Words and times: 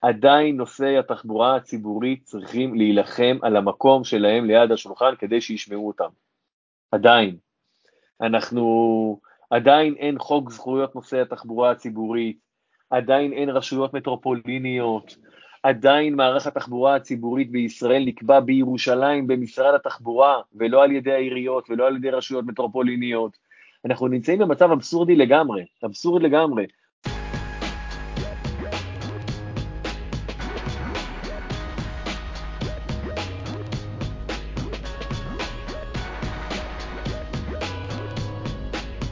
עדיין 0.00 0.56
נושאי 0.56 0.98
התחבורה 0.98 1.56
הציבורית 1.56 2.24
צריכים 2.24 2.74
להילחם 2.74 3.38
על 3.42 3.56
המקום 3.56 4.04
שלהם 4.04 4.44
ליד 4.44 4.72
השולחן 4.72 5.14
כדי 5.18 5.40
שישמעו 5.40 5.86
אותם. 5.86 6.08
עדיין. 6.92 7.36
אנחנו, 8.20 9.20
עדיין 9.50 9.94
אין 9.94 10.18
חוק 10.18 10.50
זכויות 10.50 10.94
נושאי 10.94 11.20
התחבורה 11.20 11.70
הציבורית, 11.70 12.38
עדיין 12.90 13.32
אין 13.32 13.50
רשויות 13.50 13.94
מטרופוליניות, 13.94 15.16
עדיין 15.62 16.14
מערך 16.14 16.46
התחבורה 16.46 16.94
הציבורית 16.94 17.50
בישראל 17.50 18.04
נקבע 18.06 18.40
בירושלים 18.40 19.26
במשרד 19.26 19.74
התחבורה, 19.74 20.40
ולא 20.54 20.84
על 20.84 20.92
ידי 20.92 21.12
העיריות 21.12 21.70
ולא 21.70 21.86
על 21.86 21.96
ידי 21.96 22.10
רשויות 22.10 22.44
מטרופוליניות. 22.44 23.38
אנחנו 23.84 24.08
נמצאים 24.08 24.38
במצב 24.38 24.70
אבסורדי 24.70 25.16
לגמרי, 25.16 25.64
אבסורד 25.84 26.22
לגמרי. 26.22 26.66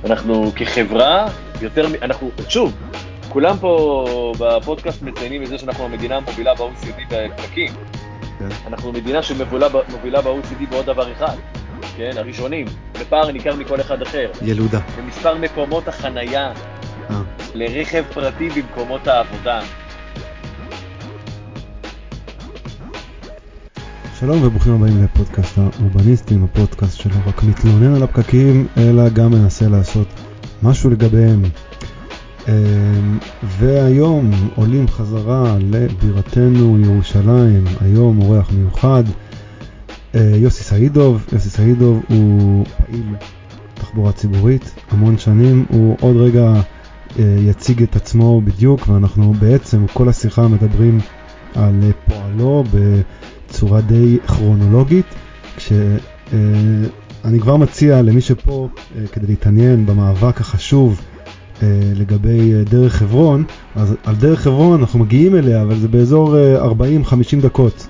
אנחנו 0.06 0.52
כחברה, 0.56 1.27
יותר, 1.60 1.87
אנחנו, 2.02 2.30
שוב, 2.48 2.73
כולם 3.28 3.59
פה 3.59 4.33
בפודקאסט 4.38 5.02
מציינים 5.02 5.42
את 5.42 5.48
זה 5.48 5.59
שאנחנו 5.59 5.84
המדינה 5.84 6.16
המובילה 6.16 6.55
ב-OECD 6.55 7.01
בפקקים. 7.10 7.73
כן. 8.38 8.48
אנחנו 8.66 8.92
מדינה 8.92 9.23
שמובילה 9.23 10.23
ב-OECD 10.23 10.70
בעוד 10.70 10.87
דבר 10.87 11.12
אחד, 11.12 11.37
כן, 11.97 12.11
הראשונים, 12.16 12.66
בפער 13.00 13.33
ניכר 13.33 13.56
מכל 13.56 13.80
אחד 13.80 14.02
אחר. 14.02 14.30
ילודה. 14.42 14.78
במספר 14.98 15.34
מקומות 15.34 15.88
החנייה 15.88 16.52
אה. 17.11 17.20
לרכב 17.55 18.05
פרטי 18.14 18.48
במקומות 18.48 19.06
העבודה. 19.06 19.61
שלום 24.20 24.43
וברוכים 24.43 24.72
הבאים 24.72 25.05
לפודקאסט 25.05 25.59
האורבניסטים, 25.59 26.45
הפודקאסט 26.45 26.97
שלא 26.97 27.14
רק 27.27 27.42
מתלונן 27.42 27.95
על 27.95 28.03
הפקקים, 28.03 28.67
אלא 28.77 29.09
גם 29.09 29.31
מנסה 29.31 29.69
לעשות 29.69 30.06
משהו 30.62 30.91
לגביהם. 30.91 31.42
אמ, 32.48 32.53
והיום 33.42 34.31
עולים 34.55 34.89
חזרה 34.89 35.56
לבירתנו 35.61 36.78
ירושלים, 36.81 37.64
היום 37.81 38.22
אורח 38.22 38.50
מיוחד, 38.53 39.05
אה, 40.14 40.33
יוסי 40.34 40.64
סעידוב. 40.64 41.27
יוסי 41.33 41.50
סעידוב 41.50 42.03
הוא 42.09 42.64
פעיל 42.87 43.14
תחבורה 43.75 44.12
ציבורית 44.12 44.75
המון 44.91 45.19
שנים, 45.19 45.67
הוא 45.69 45.97
עוד 46.00 46.17
רגע 46.17 46.53
אה, 47.19 47.37
יציג 47.41 47.83
את 47.83 47.97
עצמו 47.97 48.41
בדיוק, 48.41 48.89
ואנחנו 48.89 49.33
בעצם 49.33 49.87
כל 49.92 50.09
השיחה 50.09 50.48
מדברים 50.48 50.98
על 51.55 51.92
פועלו 52.06 52.64
בצורה 53.48 53.80
די 53.80 54.19
כרונולוגית, 54.27 55.06
כשאני 55.56 57.41
כבר 57.41 57.56
מציע 57.56 58.03
למי 58.03 58.20
שפה 58.20 58.69
כדי 59.12 59.27
להתעניין 59.27 59.86
במאבק 59.86 60.41
החשוב 60.41 61.00
אה, 61.62 61.69
לגבי 61.94 62.55
אה, 62.55 62.64
דרך 62.64 62.94
חברון, 62.94 63.44
אז 63.75 63.94
על 64.05 64.14
דרך 64.14 64.41
חברון 64.41 64.80
אנחנו 64.80 64.98
מגיעים 64.98 65.34
אליה, 65.34 65.62
אבל 65.62 65.78
זה 65.78 65.88
באזור 65.88 66.34
40-50 66.34 66.36
אה, 66.83 67.41
דקות. 67.42 67.86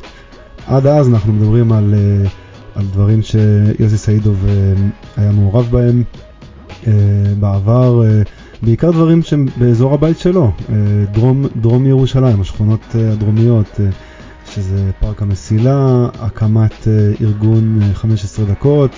עד 0.67 0.87
אז 0.87 1.09
אנחנו 1.09 1.33
מדברים 1.33 1.73
על, 1.73 1.95
על 2.75 2.85
דברים 2.93 3.23
שיוסי 3.23 3.99
סעידוב 3.99 4.45
היה 5.17 5.33
מעורב 5.33 5.69
בהם 5.71 6.03
בעבר, 7.41 8.03
בעיקר 8.63 8.91
דברים 8.91 9.23
שהם 9.23 9.47
באזור 9.57 9.95
הבית 9.95 10.19
שלו, 10.19 10.53
דרום, 11.13 11.47
דרום 11.61 11.87
ירושלים, 11.87 12.41
השכונות 12.41 12.81
הדרומיות, 12.95 13.81
שזה 14.57 14.91
פארק 15.01 15.23
המסילה, 15.23 16.09
הקמת 16.21 16.89
ארגון 17.21 17.81
15 17.95 18.45
דקות, 18.45 18.91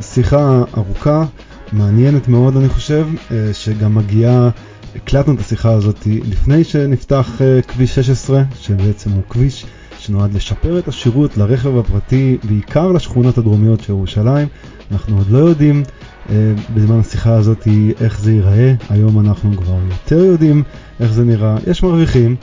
שיחה 0.00 0.62
ארוכה. 0.76 1.24
מעניינת 1.72 2.28
מאוד 2.28 2.56
אני 2.56 2.68
חושב, 2.68 3.06
אה, 3.30 3.54
שגם 3.54 3.94
מגיעה, 3.94 4.50
הקלטנו 4.96 5.34
את 5.34 5.40
השיחה 5.40 5.72
הזאת 5.72 6.06
לפני 6.06 6.64
שנפתח 6.64 7.42
אה, 7.42 7.62
כביש 7.62 7.94
16, 7.94 8.42
שבעצם 8.60 9.10
הוא 9.10 9.22
כביש 9.28 9.66
שנועד 9.98 10.34
לשפר 10.34 10.78
את 10.78 10.88
השירות 10.88 11.36
לרכב 11.36 11.76
הפרטי, 11.76 12.38
בעיקר 12.44 12.92
לשכונות 12.92 13.38
הדרומיות 13.38 13.80
של 13.80 13.92
ירושלים. 13.92 14.48
אנחנו 14.92 15.16
עוד 15.18 15.30
לא 15.30 15.38
יודעים 15.38 15.82
אה, 16.30 16.34
בזמן 16.74 16.98
השיחה 16.98 17.34
הזאת 17.34 17.68
איך 18.00 18.20
זה 18.20 18.32
ייראה, 18.32 18.74
היום 18.90 19.20
אנחנו 19.20 19.56
כבר 19.56 19.78
יותר 19.90 20.24
יודעים 20.24 20.62
איך 21.00 21.12
זה 21.12 21.24
נראה. 21.24 21.56
יש 21.66 21.82
מרוויחים, 21.82 22.36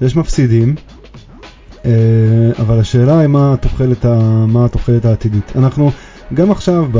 יש 0.00 0.16
מפסידים, 0.16 0.74
אבל 2.58 2.78
השאלה 2.80 3.18
היא 3.18 3.28
מה 3.28 3.54
התוחלת, 3.54 4.04
מה 4.48 4.64
התוחלת 4.64 5.04
העתידית. 5.04 5.52
אנחנו 5.56 5.90
גם 6.34 6.50
עכשיו, 6.50 6.86
ב... 6.92 6.98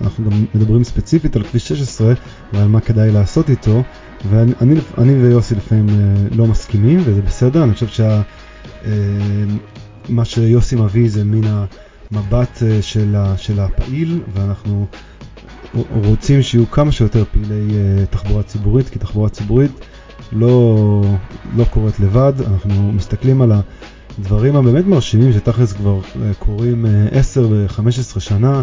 אנחנו 0.00 0.30
גם 0.30 0.44
מדברים 0.54 0.84
ספציפית 0.84 1.36
על 1.36 1.42
כביש 1.42 1.68
16 1.68 2.12
ועל 2.52 2.68
מה 2.68 2.80
כדאי 2.80 3.10
לעשות 3.10 3.50
איתו, 3.50 3.82
ואני 4.30 4.52
אני 4.98 5.14
ויוסי 5.14 5.54
לפעמים 5.54 5.88
אה, 5.88 5.94
לא 6.36 6.46
מסכימים, 6.46 7.00
וזה 7.04 7.22
בסדר, 7.22 7.64
אני 7.64 7.72
חושב 7.72 7.86
שמה 7.88 8.22
אה, 10.18 10.24
שיוסי 10.24 10.76
מביא 10.76 11.10
זה 11.10 11.24
מן 11.24 11.66
המבט 12.12 12.62
אה, 12.62 12.82
של, 12.82 13.16
ה, 13.16 13.36
של 13.36 13.60
הפעיל, 13.60 14.20
ואנחנו 14.34 14.86
רוצים 15.90 16.42
שיהיו 16.42 16.70
כמה 16.70 16.92
שיותר 16.92 17.24
פעילי 17.32 17.68
תחבורה 18.10 18.42
ציבורית, 18.42 18.88
כי 18.88 18.98
תחבורה 18.98 19.28
ציבורית 19.28 19.72
לא, 20.32 21.02
לא 21.56 21.64
קורית 21.64 22.00
לבד, 22.00 22.32
אנחנו 22.46 22.92
מסתכלים 22.92 23.42
על 23.42 23.52
ה... 23.52 23.60
הדברים 24.18 24.56
הבאמת 24.56 24.86
מרשימים 24.86 25.32
שתכלס 25.32 25.72
כבר 25.72 26.00
אה, 26.22 26.34
קורים 26.38 26.86
10 27.10 27.40
אה, 27.40 27.46
ו-15 27.50 28.20
שנה, 28.20 28.62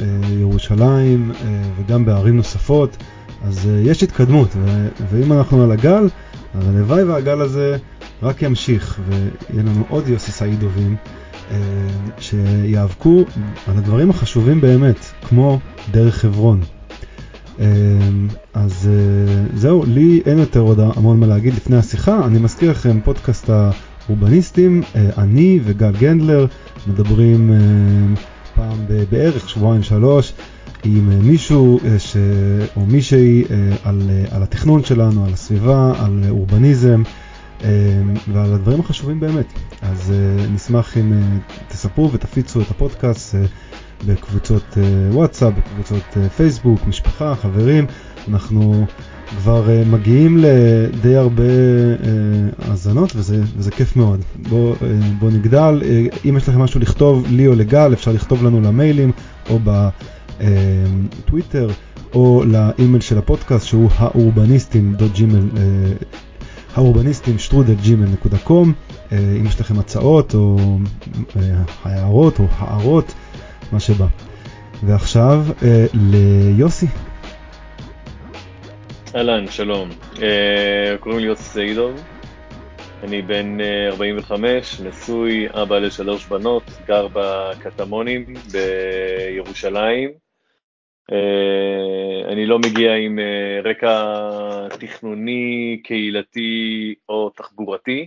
אה, 0.00 0.06
ירושלים 0.40 1.32
וגם 1.76 2.04
בערים 2.04 2.36
נוספות, 2.36 2.96
אז 3.44 3.68
יש 3.82 4.02
התקדמות, 4.02 4.48
ואם 5.10 5.32
אנחנו 5.32 5.62
על 5.62 5.72
הגל, 5.72 6.08
אז 6.54 6.68
הלוואי 6.68 7.04
והגל 7.04 7.40
הזה 7.40 7.76
רק 8.22 8.42
ימשיך, 8.42 9.00
ויהיה 9.08 9.62
לנו 9.62 9.84
עוד 9.88 10.08
יוסי 10.08 10.32
סעידובים 10.32 10.96
שיאבקו 12.18 13.24
על 13.66 13.78
הדברים 13.78 14.10
החשובים 14.10 14.60
באמת, 14.60 14.96
כמו 15.28 15.58
דרך 15.90 16.16
חברון. 16.16 16.60
אז 18.54 18.88
זהו, 19.54 19.84
לי 19.86 20.22
אין 20.26 20.38
יותר 20.38 20.60
עוד 20.60 20.80
המון 20.80 21.20
מה 21.20 21.26
להגיד 21.26 21.54
לפני 21.54 21.76
השיחה, 21.76 22.26
אני 22.26 22.38
מזכיר 22.38 22.70
לכם 22.70 23.00
פודקאסט 23.04 23.50
אורבניסטים, 24.08 24.82
אה, 24.96 25.10
אני 25.18 25.60
וגל 25.64 25.92
גנדלר 25.92 26.46
מדברים 26.86 27.52
אה, 27.52 27.56
פעם 28.54 28.78
בערך 29.10 29.48
שבועיים 29.48 29.82
שלוש 29.82 30.32
עם 30.84 31.10
אה, 31.12 31.16
מישהו 31.16 31.80
ש... 31.98 32.16
או 32.76 32.86
מישהי 32.86 33.44
על, 33.84 34.10
על 34.30 34.42
התכנון 34.42 34.84
שלנו, 34.84 35.24
על 35.24 35.32
הסביבה, 35.32 35.92
על 36.04 36.24
אורבניזם 36.28 37.02
ועל 38.32 38.54
הדברים 38.54 38.80
החשובים 38.80 39.20
באמת. 39.20 39.46
אז 39.82 40.12
נשמח 40.54 40.96
אם 40.96 41.12
תספרו 41.68 42.12
ותפיצו 42.12 42.60
את 42.60 42.70
הפודקאסט 42.70 43.34
בקבוצות 44.06 44.78
וואטסאפ, 45.10 45.52
בקבוצות 45.58 46.16
פייסבוק, 46.36 46.86
משפחה, 46.86 47.34
חברים. 47.34 47.86
אנחנו 48.28 48.86
כבר 49.38 49.66
uh, 49.66 49.88
מגיעים 49.88 50.38
לדי 50.38 51.16
הרבה 51.16 51.42
uh, 51.42 52.70
האזנות 52.70 53.12
וזה, 53.16 53.42
וזה 53.56 53.70
כיף 53.70 53.96
מאוד. 53.96 54.20
בואו 54.48 54.72
uh, 54.72 54.76
בוא 55.18 55.30
נגדל, 55.30 55.82
uh, 55.82 56.16
אם 56.28 56.36
יש 56.36 56.48
לכם 56.48 56.60
משהו 56.60 56.80
לכתוב 56.80 57.26
לי 57.30 57.46
או 57.46 57.54
לגל 57.54 57.92
אפשר 57.92 58.12
לכתוב 58.12 58.44
לנו 58.44 58.60
למיילים 58.60 59.12
או 59.50 59.58
בטוויטר 60.38 61.70
או 62.14 62.44
לאימייל 62.46 63.00
של 63.00 63.18
הפודקאסט 63.18 63.66
שהוא 63.66 63.90
האורבניסטים.ג'ימל 63.96 65.48
האורבניסטים 66.74 67.38
שטרודל.ג'ימל.קום 67.38 68.72
אם 69.12 69.46
יש 69.46 69.60
לכם 69.60 69.78
הצעות 69.78 70.34
או 70.34 70.78
uh, 71.16 71.38
הערות 71.84 72.38
או 72.38 72.46
הערות, 72.58 73.14
מה 73.72 73.80
שבא. 73.80 74.06
ועכשיו 74.86 75.46
uh, 75.58 75.62
ליוסי. 75.94 76.86
אהלן, 79.16 79.46
שלום. 79.46 79.88
Uh, 80.14 80.98
קוראים 81.00 81.20
לי 81.20 81.26
יוסי 81.26 81.44
סעידוב, 81.44 82.04
אני 83.02 83.22
בן 83.22 83.60
uh, 83.60 83.62
אה, 83.62 83.88
45, 83.88 84.80
נשוי, 84.80 85.48
אבא 85.50 85.78
לשלוש 85.78 86.26
בנות, 86.26 86.70
גר 86.86 87.08
בקטמונים 87.12 88.34
בירושלים. 88.52 90.10
Uh, 91.10 92.32
אני 92.32 92.46
לא 92.46 92.58
מגיע 92.58 92.94
עם 92.94 93.18
רקע 93.64 94.14
תכנוני, 94.80 95.80
קהילתי 95.84 96.94
או 97.08 97.30
תחבורתי. 97.30 98.06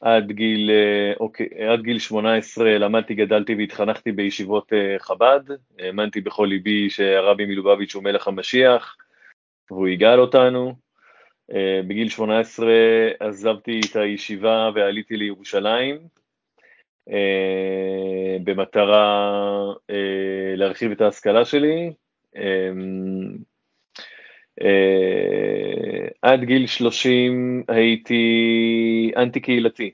עד 0.00 0.32
גיל, 0.32 0.70
אוקיי, 1.20 1.46
עד 1.72 1.82
גיל 1.82 1.98
18 1.98 2.78
למדתי, 2.78 3.14
גדלתי 3.14 3.54
והתחנכתי 3.54 4.12
בישיבות 4.12 4.72
חב"ד. 4.98 5.40
האמנתי 5.78 6.20
בכל 6.20 6.46
ליבי 6.50 6.90
שהרבי 6.90 7.46
מלובביץ' 7.46 7.94
הוא 7.94 8.04
מלך 8.04 8.28
המשיח. 8.28 8.96
והוא 9.70 9.88
יגאל 9.88 10.20
אותנו. 10.20 10.74
בגיל 11.86 12.08
18 12.08 12.66
עזבתי 13.20 13.80
את 13.90 13.96
הישיבה 13.96 14.70
ועליתי 14.74 15.16
לירושלים, 15.16 15.98
במטרה 18.44 19.72
להרחיב 20.56 20.90
את 20.90 21.00
ההשכלה 21.00 21.44
שלי. 21.44 21.92
עד 26.22 26.44
גיל 26.44 26.66
30 26.66 27.64
הייתי 27.68 29.12
אנטי 29.16 29.40
קהילתי. 29.40 29.90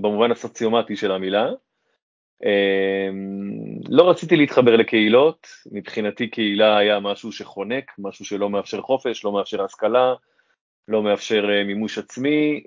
במובן 0.00 0.30
הסוציומטי 0.30 0.96
של 0.96 1.12
המילה. 1.12 1.50
לא 3.88 4.10
רציתי 4.10 4.36
להתחבר 4.36 4.76
לקהילות, 4.76 5.46
מבחינתי 5.72 6.28
קהילה 6.28 6.78
היה 6.78 7.00
משהו 7.00 7.32
שחונק, 7.32 7.92
משהו 7.98 8.24
שלא 8.24 8.50
מאפשר 8.50 8.80
חופש, 8.80 9.24
לא 9.24 9.32
מאפשר 9.32 9.64
השכלה, 9.64 10.14
לא 10.88 11.02
מאפשר 11.02 11.46
מימוש 11.66 11.98
עצמי, 11.98 12.62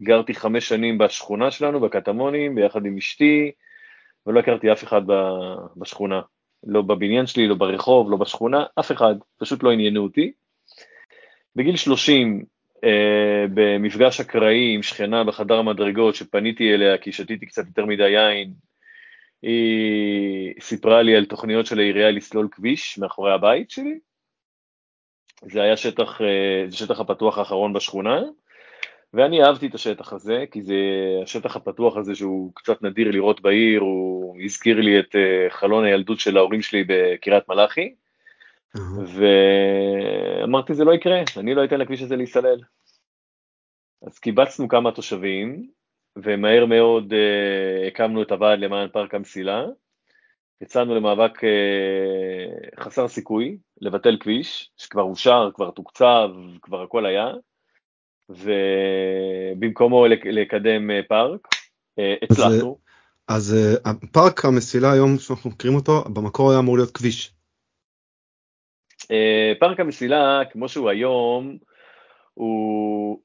וגרתי 0.00 0.34
חמש 0.34 0.68
שנים 0.68 0.98
בשכונה 0.98 1.50
שלנו, 1.50 1.80
בקטמונים, 1.80 2.54
ביחד 2.54 2.86
עם 2.86 2.96
אשתי, 2.96 3.50
ולא 4.26 4.40
הכרתי 4.40 4.72
אף 4.72 4.84
אחד 4.84 5.02
בשכונה. 5.76 6.20
לא 6.66 6.82
בבניין 6.82 7.26
שלי, 7.26 7.46
לא 7.48 7.54
ברחוב, 7.54 8.10
לא 8.10 8.16
בשכונה, 8.16 8.64
אף 8.80 8.92
אחד, 8.92 9.14
פשוט 9.38 9.62
לא 9.62 9.72
עניינו 9.72 10.02
אותי. 10.02 10.32
בגיל 11.56 11.76
30, 11.76 12.38
אה, 12.38 12.44
במפגש 13.54 14.20
אקראי 14.20 14.74
עם 14.74 14.82
שכנה 14.82 15.24
בחדר 15.24 15.54
המדרגות, 15.54 16.14
שפניתי 16.14 16.74
אליה 16.74 16.98
כי 16.98 17.12
שתיתי 17.12 17.46
קצת 17.46 17.66
יותר 17.66 17.86
מדי 17.86 18.08
יין, 18.08 18.52
היא 19.42 20.54
סיפרה 20.60 21.02
לי 21.02 21.16
על 21.16 21.24
תוכניות 21.24 21.66
של 21.66 21.78
העירייה 21.78 22.10
לסלול 22.10 22.48
כביש 22.50 22.98
מאחורי 22.98 23.32
הבית 23.32 23.70
שלי. 23.70 23.98
זה 25.42 25.62
היה 25.62 25.76
שטח, 25.76 26.20
אה, 26.20 26.64
זה 26.68 26.76
שטח 26.76 27.00
הפתוח 27.00 27.38
האחרון 27.38 27.72
בשכונה, 27.72 28.20
ואני 29.14 29.42
אהבתי 29.42 29.66
את 29.66 29.74
השטח 29.74 30.12
הזה, 30.12 30.44
כי 30.50 30.62
זה 30.62 30.74
השטח 31.22 31.56
הפתוח 31.56 31.96
הזה 31.96 32.14
שהוא 32.14 32.52
קצת 32.54 32.82
נדיר 32.82 33.10
לראות 33.10 33.40
בעיר, 33.40 33.80
הוא 33.80 34.38
הזכיר 34.44 34.80
לי 34.80 35.00
את 35.00 35.16
אה, 35.16 35.50
חלון 35.50 35.84
הילדות 35.84 36.20
של 36.20 36.36
ההורים 36.36 36.62
שלי 36.62 36.84
בקריית 36.86 37.48
מלאכי, 37.48 37.94
ואמרתי 39.06 40.74
זה 40.74 40.84
לא 40.84 40.92
יקרה, 40.92 41.22
אני 41.36 41.54
לא 41.54 41.64
אתן 41.64 41.78
לכביש 41.78 42.02
הזה 42.02 42.16
להיסלל. 42.16 42.60
אז 44.06 44.18
קיבצנו 44.18 44.68
כמה 44.68 44.92
תושבים, 44.92 45.70
ומהר 46.16 46.66
מאוד 46.66 47.12
uh, 47.12 47.86
הקמנו 47.88 48.22
את 48.22 48.32
הוועד 48.32 48.58
למען 48.58 48.88
פארק 48.88 49.14
המסילה. 49.14 49.64
יצאנו 50.60 50.94
למאבק 50.94 51.44
uh, 51.44 52.80
חסר 52.80 53.08
סיכוי 53.08 53.58
לבטל 53.80 54.16
כביש, 54.20 54.70
שכבר 54.76 55.02
אושר, 55.02 55.50
כבר 55.54 55.70
תוקצב, 55.70 56.28
כבר 56.62 56.82
הכל 56.82 57.06
היה, 57.06 57.28
ובמקומו 58.28 60.06
לקדם 60.06 60.90
uh, 60.90 61.08
פארק, 61.08 61.40
uh, 62.00 62.02
הצלחנו. 62.22 62.78
אז, 63.28 63.56
אז 63.84 63.86
uh, 63.86 64.06
פארק 64.12 64.44
המסילה 64.44 64.92
היום 64.92 65.18
שאנחנו 65.18 65.50
מכירים 65.50 65.76
אותו, 65.76 66.04
במקור 66.04 66.50
היה 66.50 66.58
אמור 66.58 66.76
להיות 66.76 66.90
כביש. 66.90 67.34
Uh, 69.12 69.58
פארק 69.58 69.80
המסילה, 69.80 70.42
כמו 70.50 70.68
שהוא 70.68 70.90
היום, 70.90 71.56
הוא 72.34 73.18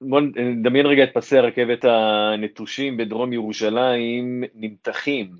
בוא 0.00 0.20
נדמיין 0.36 0.86
רגע 0.86 1.04
את 1.04 1.10
פסי 1.14 1.38
הרכבת 1.38 1.84
הנטושים 1.84 2.96
בדרום 2.96 3.32
ירושלים 3.32 4.44
נמתחים 4.54 5.30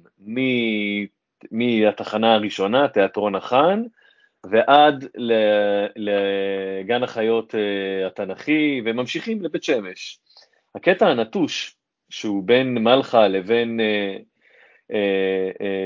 מהתחנה 1.51 2.35
הראשונה, 2.35 2.89
תיאטרון 2.89 3.35
החאן, 3.35 3.83
ועד 4.51 5.05
לגן 5.97 7.03
החיות 7.03 7.55
אה, 7.55 8.07
התנ"כי, 8.07 8.81
וממשיכים 8.85 9.43
לבית 9.43 9.65
שמש. 9.65 10.19
הקטע 10.75 11.07
הנטוש, 11.07 11.77
שהוא 12.11 12.43
בין 12.45 12.75
מלחה 12.75 13.29
לבין, 13.29 13.81
אה, 13.81 13.87
אה, 13.87 14.19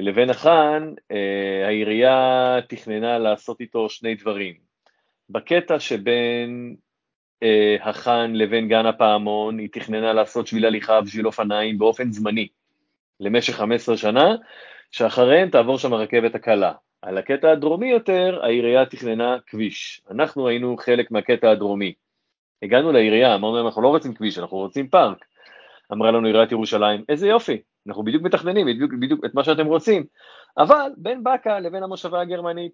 לבין 0.03 0.31
החאן, 0.31 0.93
העירייה 1.67 2.57
תכננה 2.69 3.19
לעשות 3.19 3.61
איתו 3.61 3.89
שני 3.89 4.15
דברים. 4.15 4.55
בקטע 5.31 5.81
שבין 5.81 6.77
אה, 7.43 7.77
החאן 7.81 8.33
לבין 8.35 8.69
גן 8.69 8.87
הפעמון, 8.87 9.59
היא 9.59 9.69
תכננה 9.73 10.13
לעשות 10.13 10.47
שביל 10.47 10.67
הליכה 10.67 11.01
ושביל 11.05 11.27
אופניים 11.27 11.79
באופן 11.79 12.13
זמני 12.13 12.49
למשך 13.21 13.55
15 13.55 13.97
שנה, 13.97 14.35
שאחריהם 14.91 15.49
תעבור 15.51 15.79
שם 15.79 15.93
הרכבת 15.93 16.35
הקלה. 16.35 16.73
על 17.03 17.19
הקטע 17.19 17.51
הדרומי 17.51 17.91
יותר, 17.91 18.41
העירייה 18.43 18.87
תכננה 18.87 19.37
כביש. 19.47 20.03
אנחנו 20.11 20.49
היינו 20.49 20.77
חלק 20.77 21.11
מהקטע 21.11 21.51
הדרומי. 21.51 21.93
הגענו 22.63 22.93
לעירייה, 22.93 23.35
אמרנו 23.35 23.57
להם, 23.57 23.67
אנחנו 23.67 23.83
לא 23.83 23.89
רוצים 23.89 24.15
כביש, 24.15 24.39
אנחנו 24.39 24.57
רוצים 24.57 24.89
פארק. 24.89 25.25
אמרה 25.93 26.11
לנו 26.11 26.27
עיריית 26.27 26.53
ירושלים, 26.53 27.05
איזה 27.09 27.29
יופי, 27.29 27.63
אנחנו 27.91 28.05
בדיוק 28.05 28.23
מתכננים 28.23 28.67
בדיוק, 28.67 28.93
בדיוק 29.01 29.25
את 29.25 29.35
מה 29.35 29.45
שאתם 29.45 29.67
רוצים, 29.67 30.05
אבל 30.59 30.93
בין 30.97 31.25
באקה 31.25 31.61
לבין 31.61 31.83
המושבה 31.83 32.21
הגרמנית. 32.21 32.73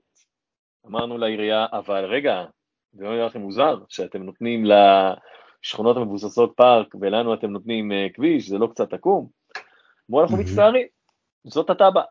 אמרנו 0.86 1.18
לעירייה, 1.18 1.66
אבל 1.72 2.04
רגע, 2.04 2.44
זה 2.92 3.04
לא 3.04 3.14
נראה 3.14 3.26
לכם 3.26 3.40
מוזר 3.40 3.78
שאתם 3.88 4.22
נותנים 4.22 4.64
לשכונות 4.64 5.96
המבוססות 5.96 6.52
פארק 6.56 6.94
ולנו 7.00 7.34
אתם 7.34 7.50
נותנים 7.50 7.90
uh, 7.90 8.14
כביש, 8.14 8.48
זה 8.48 8.58
לא 8.58 8.66
קצת 8.66 8.92
עקום? 8.92 9.28
אמרו 10.10 10.22
אנחנו 10.22 10.36
מצטערים, 10.36 10.86
זאת 11.44 11.70
התב"ע. 11.70 12.02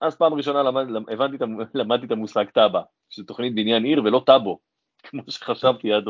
אז 0.00 0.16
פעם 0.16 0.34
ראשונה 0.34 0.62
למד, 0.62 0.86
הבנתי, 1.12 1.44
למדתי 1.80 2.06
את 2.06 2.10
המושג 2.10 2.44
תב"ע, 2.54 2.80
שזה 3.10 3.26
תוכנית 3.26 3.54
בניין 3.54 3.84
עיר 3.84 4.02
ולא 4.04 4.22
טאבו, 4.26 4.58
כמו 5.04 5.22
שחשבתי 5.28 5.92
עד, 5.92 6.04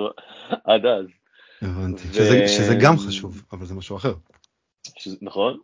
עד 0.64 0.86
אז. 0.86 1.06
הבנתי, 1.62 2.08
ו... 2.08 2.14
שזה, 2.14 2.48
שזה 2.48 2.74
גם 2.82 2.96
חשוב, 2.96 3.42
אבל 3.52 3.66
זה 3.66 3.74
משהו 3.74 3.96
אחר. 3.96 4.12
נכון, 5.22 5.58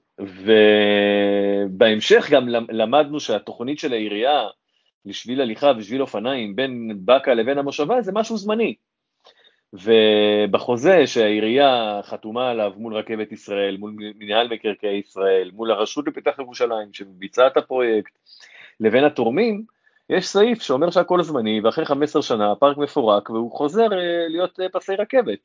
ובהמשך 1.69 2.31
גם 2.31 2.49
למדנו 2.49 3.21
שהתוכנית 3.21 3.79
של 3.79 3.93
העירייה, 3.93 4.49
לשביל 5.05 5.41
הליכה 5.41 5.73
ושביל 5.79 6.01
אופניים 6.03 6.57
בין 6.57 6.93
באקה 6.97 7.35
לבין 7.35 7.59
המושבה 7.59 8.03
זה 8.03 8.13
משהו 8.13 8.37
זמני. 8.37 8.75
ובחוזה 9.73 11.07
שהעירייה 11.07 12.01
חתומה 12.03 12.51
עליו 12.51 12.73
מול 12.77 12.95
רכבת 12.97 13.33
ישראל, 13.33 13.77
מול 13.77 13.95
מנהל 13.99 14.49
מקרקעי 14.49 14.99
ישראל, 14.99 15.51
מול 15.55 15.71
הרשות 15.71 16.09
לפיתוח 16.09 16.39
ירושלים 16.39 16.93
שביצעה 16.93 17.47
את 17.47 17.57
הפרויקט, 17.57 18.19
לבין 18.81 19.05
התורמים, 19.05 19.65
יש 20.11 20.29
סעיף 20.29 20.63
שאומר 20.63 20.91
שהכל 20.91 21.23
זמני, 21.23 21.61
ואחרי 21.61 21.85
15 21.85 22.23
שנה 22.23 22.53
הפארק 22.53 22.77
מפורק 22.77 23.31
והוא 23.31 23.53
חוזר 23.53 23.93
אה, 23.93 24.29
להיות 24.29 24.61
אה, 24.61 24.67
פסי 24.73 24.95
רכבת. 24.95 25.39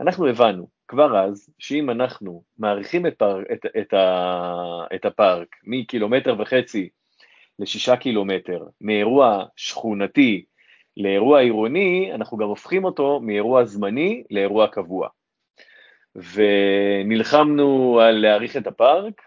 אנחנו 0.00 0.26
הבנו 0.26 0.68
כבר 0.88 1.18
אז 1.18 1.50
שאם 1.58 1.90
אנחנו 1.90 2.42
מעריכים 2.58 3.06
את, 3.06 3.14
פאר, 3.18 3.42
את, 3.52 3.66
את, 3.78 3.94
את 4.94 5.04
הפארק 5.04 5.56
מקילומטר 5.64 6.34
וחצי 6.38 6.88
לשישה 7.58 7.96
קילומטר, 7.96 8.64
מאירוע 8.80 9.44
שכונתי 9.56 10.44
לאירוע 10.96 11.40
עירוני, 11.40 12.10
אנחנו 12.14 12.36
גם 12.36 12.48
הופכים 12.48 12.84
אותו 12.84 13.20
מאירוע 13.20 13.64
זמני 13.64 14.24
לאירוע 14.30 14.66
קבוע. 14.66 15.08
ונלחמנו 16.16 18.00
על 18.00 18.14
להאריך 18.14 18.56
את 18.56 18.66
הפארק, 18.66 19.22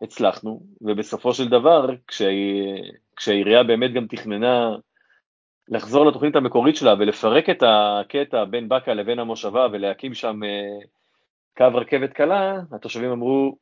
והצלחנו, 0.00 0.60
ובסופו 0.80 1.34
של 1.34 1.48
דבר, 1.48 1.86
כשה... 2.06 2.30
כשהעירייה 3.16 3.62
באמת 3.62 3.92
גם 3.92 4.06
תכננה 4.06 4.76
לחזור 5.68 6.06
לתוכנית 6.06 6.36
המקורית 6.36 6.76
שלה 6.76 6.94
ולפרק 6.98 7.50
את 7.50 7.62
הקטע 7.66 8.44
בין 8.44 8.68
באקה 8.68 8.94
לבין 8.94 9.18
המושבה 9.18 9.66
ולהקים 9.72 10.14
שם 10.14 10.40
אה, 10.44 10.78
קו 11.56 11.78
רכבת 11.78 12.12
קלה, 12.12 12.60
התושבים 12.72 13.10
אמרו, 13.10 13.56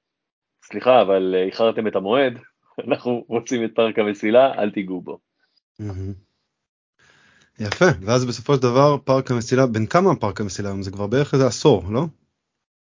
סליחה, 0.64 1.02
אבל 1.02 1.34
אה, 1.36 1.44
איחרתם 1.44 1.86
את 1.86 1.96
המועד, 1.96 2.38
אנחנו 2.88 3.25
רוצים 3.28 3.64
את 3.64 3.70
פארק 3.75 3.98
המסילה, 3.98 4.54
אל 4.58 4.70
תיגעו 4.70 5.00
בו. 5.00 5.18
יפה, 7.60 7.84
ואז 8.06 8.25
בסופו 8.25 8.54
של 8.54 8.62
דבר 8.62 8.96
פארק 9.04 9.30
המסילה, 9.30 9.66
בין 9.66 9.86
כמה 9.86 10.16
פארק 10.20 10.40
המסילה 10.40 10.68
היום? 10.68 10.82
זה 10.82 10.90
כבר 10.90 11.06
בערך 11.06 11.34
איזה 11.34 11.46
עשור, 11.46 11.82
לא? 11.90 12.02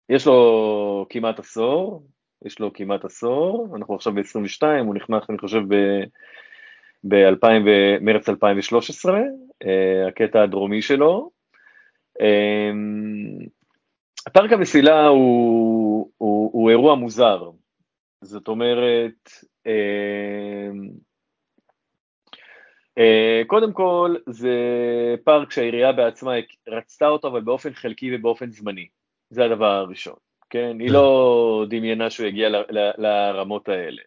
יש 0.08 0.26
לו 0.26 1.06
כמעט 1.10 1.38
עשור, 1.38 2.06
יש 2.44 2.60
לו 2.60 2.72
כמעט 2.72 3.04
עשור, 3.04 3.76
אנחנו 3.76 3.94
עכשיו 3.94 4.12
ב-22, 4.14 4.66
הוא 4.84 4.94
נכנס 4.94 5.22
אני 5.30 5.38
חושב 5.38 5.60
במרץ 7.04 8.28
2013, 8.28 9.21
אה, 9.64 10.09
הקטע 10.09 10.42
הדרומי 10.42 10.83
שלו. 10.83 11.30
אמ, 12.21 13.38
פארק 14.33 14.52
המסילה 14.52 15.07
הוא, 15.07 16.11
הוא, 16.19 16.50
הוא 16.52 16.71
אירוע 16.71 16.95
מוזר, 16.95 17.50
זאת 18.23 18.49
אומרת, 18.49 19.30
אה, 19.66 20.71
אה, 22.99 23.42
קודם 23.47 23.73
כל 23.73 24.14
זה 24.26 24.57
פארק 25.25 25.50
שהעירייה 25.50 25.92
בעצמה 25.92 26.33
רצתה 26.69 27.09
אותו, 27.09 27.28
אבל 27.28 27.40
באופן 27.40 27.75
חלקי 27.75 28.16
ובאופן 28.16 28.50
זמני. 28.50 28.88
זה 29.30 29.45
הדבר 29.45 29.73
הראשון, 29.73 30.16
כן? 30.50 30.76
היא 30.80 30.90
לא 30.90 31.64
דמיינה 31.69 32.11
שהוא 32.11 32.26
יגיע 32.26 32.49
לרמות 32.99 33.69
האלה. 33.69 34.02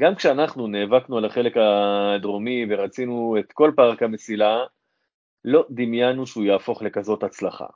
גם 0.00 0.14
כשאנחנו 0.14 0.66
נאבקנו 0.66 1.18
על 1.18 1.24
החלק 1.24 1.56
הדרומי 1.56 2.66
ורצינו 2.70 3.36
את 3.40 3.52
כל 3.52 3.72
פארק 3.76 4.02
המסילה, 4.02 4.64
לא 5.44 5.66
דמיינו 5.70 6.26
שהוא 6.26 6.44
יהפוך 6.44 6.82
לכזאת 6.82 7.22
הצלחה. 7.22 7.66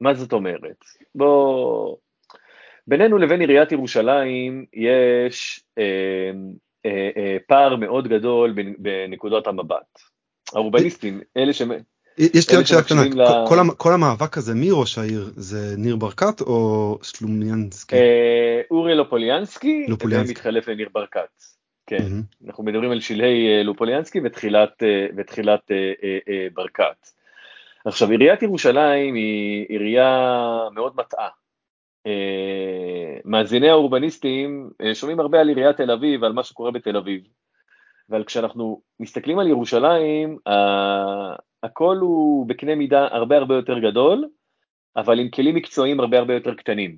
מה 0.00 0.14
זאת 0.14 0.32
אומרת? 0.32 0.84
בוא... 1.14 1.96
בינינו 2.86 3.18
לבין 3.18 3.40
עיריית 3.40 3.72
ירושלים 3.72 4.66
יש 4.72 5.64
אה, 5.78 6.30
אה, 6.86 7.10
אה, 7.16 7.36
פער 7.46 7.76
מאוד 7.76 8.08
גדול 8.08 8.54
בנקודות 8.78 9.46
המבט. 9.46 9.98
האורבניסטים, 10.54 11.20
אלה 11.36 11.52
ש... 11.52 11.62
יש 12.18 12.50
לי 12.50 12.56
רק 12.56 12.66
שאלה 12.66 12.82
קטנה, 12.82 13.02
ל... 13.04 13.48
כל, 13.48 13.56
כל 13.76 13.92
המאבק 13.92 14.38
הזה, 14.38 14.54
מי 14.54 14.68
ראש 14.72 14.98
העיר? 14.98 15.30
זה 15.36 15.74
ניר 15.78 15.96
ברקת 15.96 16.40
או 16.40 16.98
שלומיאנסקי? 17.02 17.96
אה, 17.96 18.60
אורי 18.70 18.94
לופוליאנסקי, 18.94 19.86
ומתחלף 19.88 20.68
לניר 20.68 20.88
ברקת. 20.92 21.42
כן, 21.86 21.96
mm-hmm. 21.96 22.46
אנחנו 22.46 22.64
מדברים 22.64 22.90
על 22.90 23.00
שלהי 23.00 23.48
אה, 23.48 23.62
לופוליאנסקי 23.62 24.20
ותחילת, 24.24 24.82
אה, 24.82 25.06
ותחילת 25.16 25.70
אה, 25.70 25.92
אה, 26.02 26.18
אה, 26.28 26.46
ברקת. 26.54 27.06
עכשיו, 27.84 28.10
עיריית 28.10 28.42
ירושלים 28.42 29.14
היא 29.14 29.66
עירייה 29.68 30.68
מאוד 30.74 30.92
מטעה. 30.96 31.28
מאזיני 33.24 33.70
האורבניסטים 33.70 34.70
שומעים 34.94 35.20
הרבה 35.20 35.40
על 35.40 35.48
עיריית 35.48 35.76
תל 35.76 35.90
אביב 35.90 36.22
ועל 36.22 36.32
מה 36.32 36.44
שקורה 36.44 36.70
בתל 36.70 36.96
אביב. 36.96 37.22
אבל 38.10 38.24
כשאנחנו 38.24 38.80
מסתכלים 39.00 39.38
על 39.38 39.48
ירושלים, 39.48 40.38
הכל 41.64 41.96
הוא 42.00 42.46
בקנה 42.46 42.74
מידה 42.74 43.08
הרבה 43.10 43.36
הרבה 43.36 43.54
יותר 43.54 43.78
גדול, 43.78 44.28
אבל 44.96 45.20
עם 45.20 45.28
כלים 45.28 45.54
מקצועיים 45.54 46.00
הרבה 46.00 46.18
הרבה 46.18 46.34
יותר 46.34 46.54
קטנים. 46.54 46.96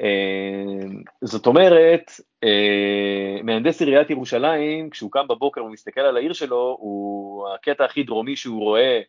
אה, 0.00 0.88
זאת 1.24 1.46
אומרת, 1.46 2.10
מהנדס 3.44 3.80
עיריית 3.80 4.10
ירושלים, 4.10 4.90
כשהוא 4.90 5.12
קם 5.12 5.28
בבוקר 5.28 5.64
ומסתכל 5.64 6.00
על 6.00 6.16
העיר 6.16 6.32
שלו, 6.32 6.76
הוא, 6.80 7.48
הקטע 7.54 7.84
הכי 7.84 8.02
דרומי 8.02 8.36
שהוא 8.36 8.60
רואה 8.60 9.00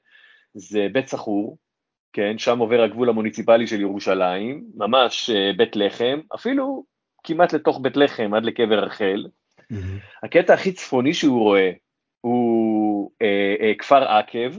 זה 0.53 0.87
בית 0.91 1.07
סחור, 1.07 1.57
כן, 2.13 2.37
שם 2.37 2.59
עובר 2.59 2.81
הגבול 2.81 3.09
המוניציפלי 3.09 3.67
של 3.67 3.81
ירושלים, 3.81 4.63
ממש 4.75 5.29
uh, 5.29 5.57
בית 5.57 5.75
לחם, 5.75 6.19
אפילו 6.35 6.83
כמעט 7.23 7.53
לתוך 7.53 7.79
בית 7.81 7.97
לחם 7.97 8.33
עד 8.33 8.45
לקבר 8.45 8.79
רחל. 8.79 9.25
Mm-hmm. 9.59 10.23
הקטע 10.23 10.53
הכי 10.53 10.71
צפוני 10.71 11.13
שהוא 11.13 11.39
רואה 11.39 11.71
הוא 12.21 12.78
uh, 13.23 13.61
uh, 13.61 13.77
כפר 13.79 14.03
עקב, 14.03 14.53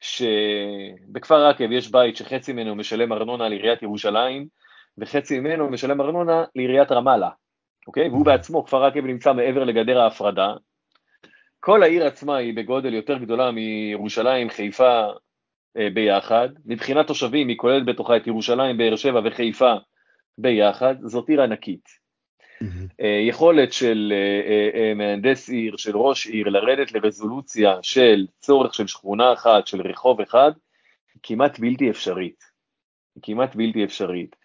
שבכפר 0.00 1.46
עקב 1.46 1.72
יש 1.72 1.90
בית 1.90 2.16
שחצי 2.16 2.52
ממנו 2.52 2.74
משלם 2.74 3.12
ארנונה 3.12 3.48
לעיריית 3.48 3.82
ירושלים, 3.82 4.46
וחצי 4.98 5.40
ממנו 5.40 5.70
משלם 5.70 6.00
ארנונה 6.00 6.44
לעיריית 6.54 6.92
רמאללה, 6.92 7.30
אוקיי? 7.86 8.08
והוא 8.08 8.24
בעצמו, 8.24 8.64
כפר 8.64 8.84
עקב 8.84 9.06
נמצא 9.06 9.32
מעבר 9.32 9.64
לגדר 9.64 10.00
ההפרדה. 10.00 10.54
כל 11.60 11.82
העיר 11.82 12.06
עצמה 12.06 12.36
היא 12.36 12.56
בגודל 12.56 12.94
יותר 12.94 13.18
גדולה 13.18 13.50
מירושלים, 13.50 14.50
חיפה, 14.50 15.06
אה, 15.76 15.88
ביחד. 15.94 16.48
מבחינת 16.66 17.06
תושבים 17.06 17.48
היא 17.48 17.56
כוללת 17.56 17.86
בתוכה 17.86 18.16
את 18.16 18.26
ירושלים, 18.26 18.76
באר 18.76 18.96
שבע 18.96 19.20
וחיפה 19.24 19.74
ביחד, 20.38 20.94
זאת 21.02 21.28
עיר 21.28 21.42
ענקית. 21.42 22.03
Mm-hmm. 22.64 23.04
יכולת 23.28 23.72
של 23.72 24.12
אה, 24.74 24.94
מהנדס 24.94 25.48
עיר, 25.48 25.76
של 25.76 25.96
ראש 25.96 26.26
עיר, 26.26 26.48
לרדת 26.48 26.92
לרזולוציה 26.92 27.76
של 27.82 28.26
צורך 28.40 28.74
של 28.74 28.86
שכונה 28.86 29.32
אחת, 29.32 29.66
של 29.66 29.80
רחוב 29.80 30.20
אחד, 30.20 30.52
כמעט 31.22 31.58
בלתי 31.58 31.90
אפשרית. 31.90 32.44
כמעט 33.22 33.56
בלתי 33.56 33.84
אפשרית. 33.84 34.36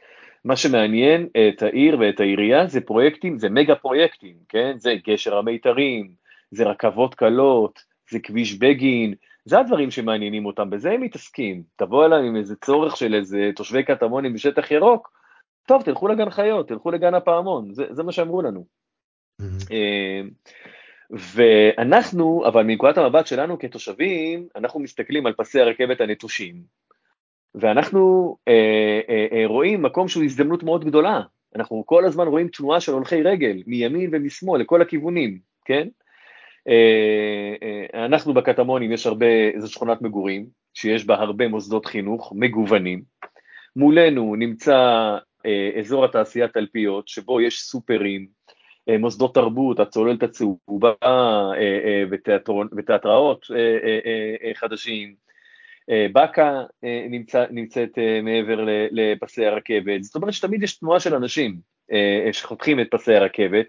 מה 0.46 0.56
שמעניין 0.56 1.28
את 1.50 1.64
העיר 1.64 1.98
ואת 2.00 2.20
העירייה 2.20 2.68
זה 2.68 2.82
פרויקטים, 2.82 3.40
זה 3.40 3.50
מגה 3.50 3.76
פרויקטים, 3.76 4.36
כן? 4.50 4.74
זה 4.78 4.96
גשר 5.08 5.38
המיתרים, 5.38 6.12
זה 6.52 6.64
רכבות 6.64 7.16
קלות, 7.16 7.80
זה 8.12 8.20
כביש 8.20 8.54
בגין, 8.54 9.14
זה 9.46 9.60
הדברים 9.60 9.92
שמעניינים 9.92 10.46
אותם, 10.46 10.70
בזה 10.70 10.92
הם 10.92 11.02
מתעסקים. 11.02 11.64
תבוא 11.76 12.06
אליהם 12.06 12.26
עם 12.26 12.36
איזה 12.36 12.56
צורך 12.56 12.98
של 12.98 13.16
איזה 13.16 13.50
תושבי 13.56 13.84
קטמונים 13.84 14.34
בשטח 14.34 14.72
ירוק, 14.72 15.12
טוב, 15.70 15.82
תלכו 15.82 16.08
לגן 16.08 16.30
חיות, 16.30 16.68
תלכו 16.68 16.92
לגן 16.92 17.14
הפעמון, 17.14 17.74
זה, 17.74 17.86
זה 17.90 18.04
מה 18.04 18.12
שאמרו 18.12 18.42
לנו. 18.42 18.66
אה, 19.72 20.22
ואנחנו, 21.12 22.44
אבל 22.48 22.64
מנקודת 22.64 22.98
המבט 22.98 23.28
שלנו 23.28 23.60
כתושבים, 23.60 24.48
אנחנו 24.56 24.80
מסתכלים 24.80 25.26
על 25.26 25.34
פסי 25.34 25.62
הרכבת 25.62 26.02
הנטושים, 26.02 26.56
ואנחנו 27.56 28.36
אה, 28.48 29.00
אה, 29.10 29.28
אה, 29.32 29.48
רואים 29.48 29.82
מקום 29.82 30.08
שהוא 30.08 30.24
הזדמנות 30.24 30.64
מאוד 30.64 30.86
גדולה. 30.86 31.22
אנחנו 31.56 31.84
כל 31.86 32.06
הזמן 32.06 32.28
רואים 32.28 32.48
תנועה 32.48 32.80
של 32.80 32.92
הולכי 32.92 33.24
רגל, 33.24 33.64
מימין 33.68 34.10
ומשמאל, 34.14 34.62
לכל 34.62 34.82
הכיוונים, 34.82 35.40
כן? 35.66 35.88
אה, 36.68 37.56
אה, 37.64 38.06
אנחנו 38.06 38.34
בקטמונים, 38.34 38.92
יש 38.92 39.08
הרבה, 39.08 39.26
זו 39.58 39.72
שכונת 39.72 40.02
מגורים, 40.02 40.46
שיש 40.74 41.06
בה 41.06 41.16
הרבה 41.16 41.48
מוסדות 41.48 41.86
חינוך 41.86 42.34
מגוונים. 42.36 43.02
מולנו 43.76 44.36
נמצא 44.36 45.18
אזור 45.80 46.06
התעשייה 46.06 46.48
תלפיות, 46.48 47.08
שבו 47.08 47.42
יש 47.42 47.62
סופרים, 47.62 48.28
מוסדות 49.00 49.34
תרבות, 49.34 49.80
הצוללת 49.80 50.24
הצהובה 50.24 50.94
ותיאטראות 52.78 53.46
חדשים. 54.54 55.16
באקה 56.12 56.64
נמצא, 57.10 57.46
נמצאת 57.52 57.90
מעבר 58.24 58.66
לפסי 58.92 59.46
הרכבת, 59.46 60.04
זאת 60.04 60.16
אומרת 60.16 60.34
שתמיד 60.34 60.64
יש 60.64 60.80
תנועה 60.80 61.00
של 61.00 61.16
אנשים 61.16 61.56
שחותכים 62.32 62.80
את 62.80 62.88
פסי 62.92 63.16
הרכבת, 63.16 63.66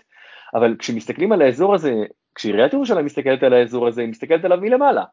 אבל 0.55 0.77
כשמסתכלים 0.79 1.33
על 1.33 1.43
האזור 1.43 1.75
הזה 1.75 1.93
כשעיריית 2.35 2.73
ירושלים 2.73 3.05
מסתכלת 3.05 3.43
על 3.43 3.53
האזור 3.53 3.89
הזה, 3.89 4.00
היא 4.00 4.09
מסתכלת 4.09 4.45
עליו 4.45 4.59
מלמעלה. 4.61 5.05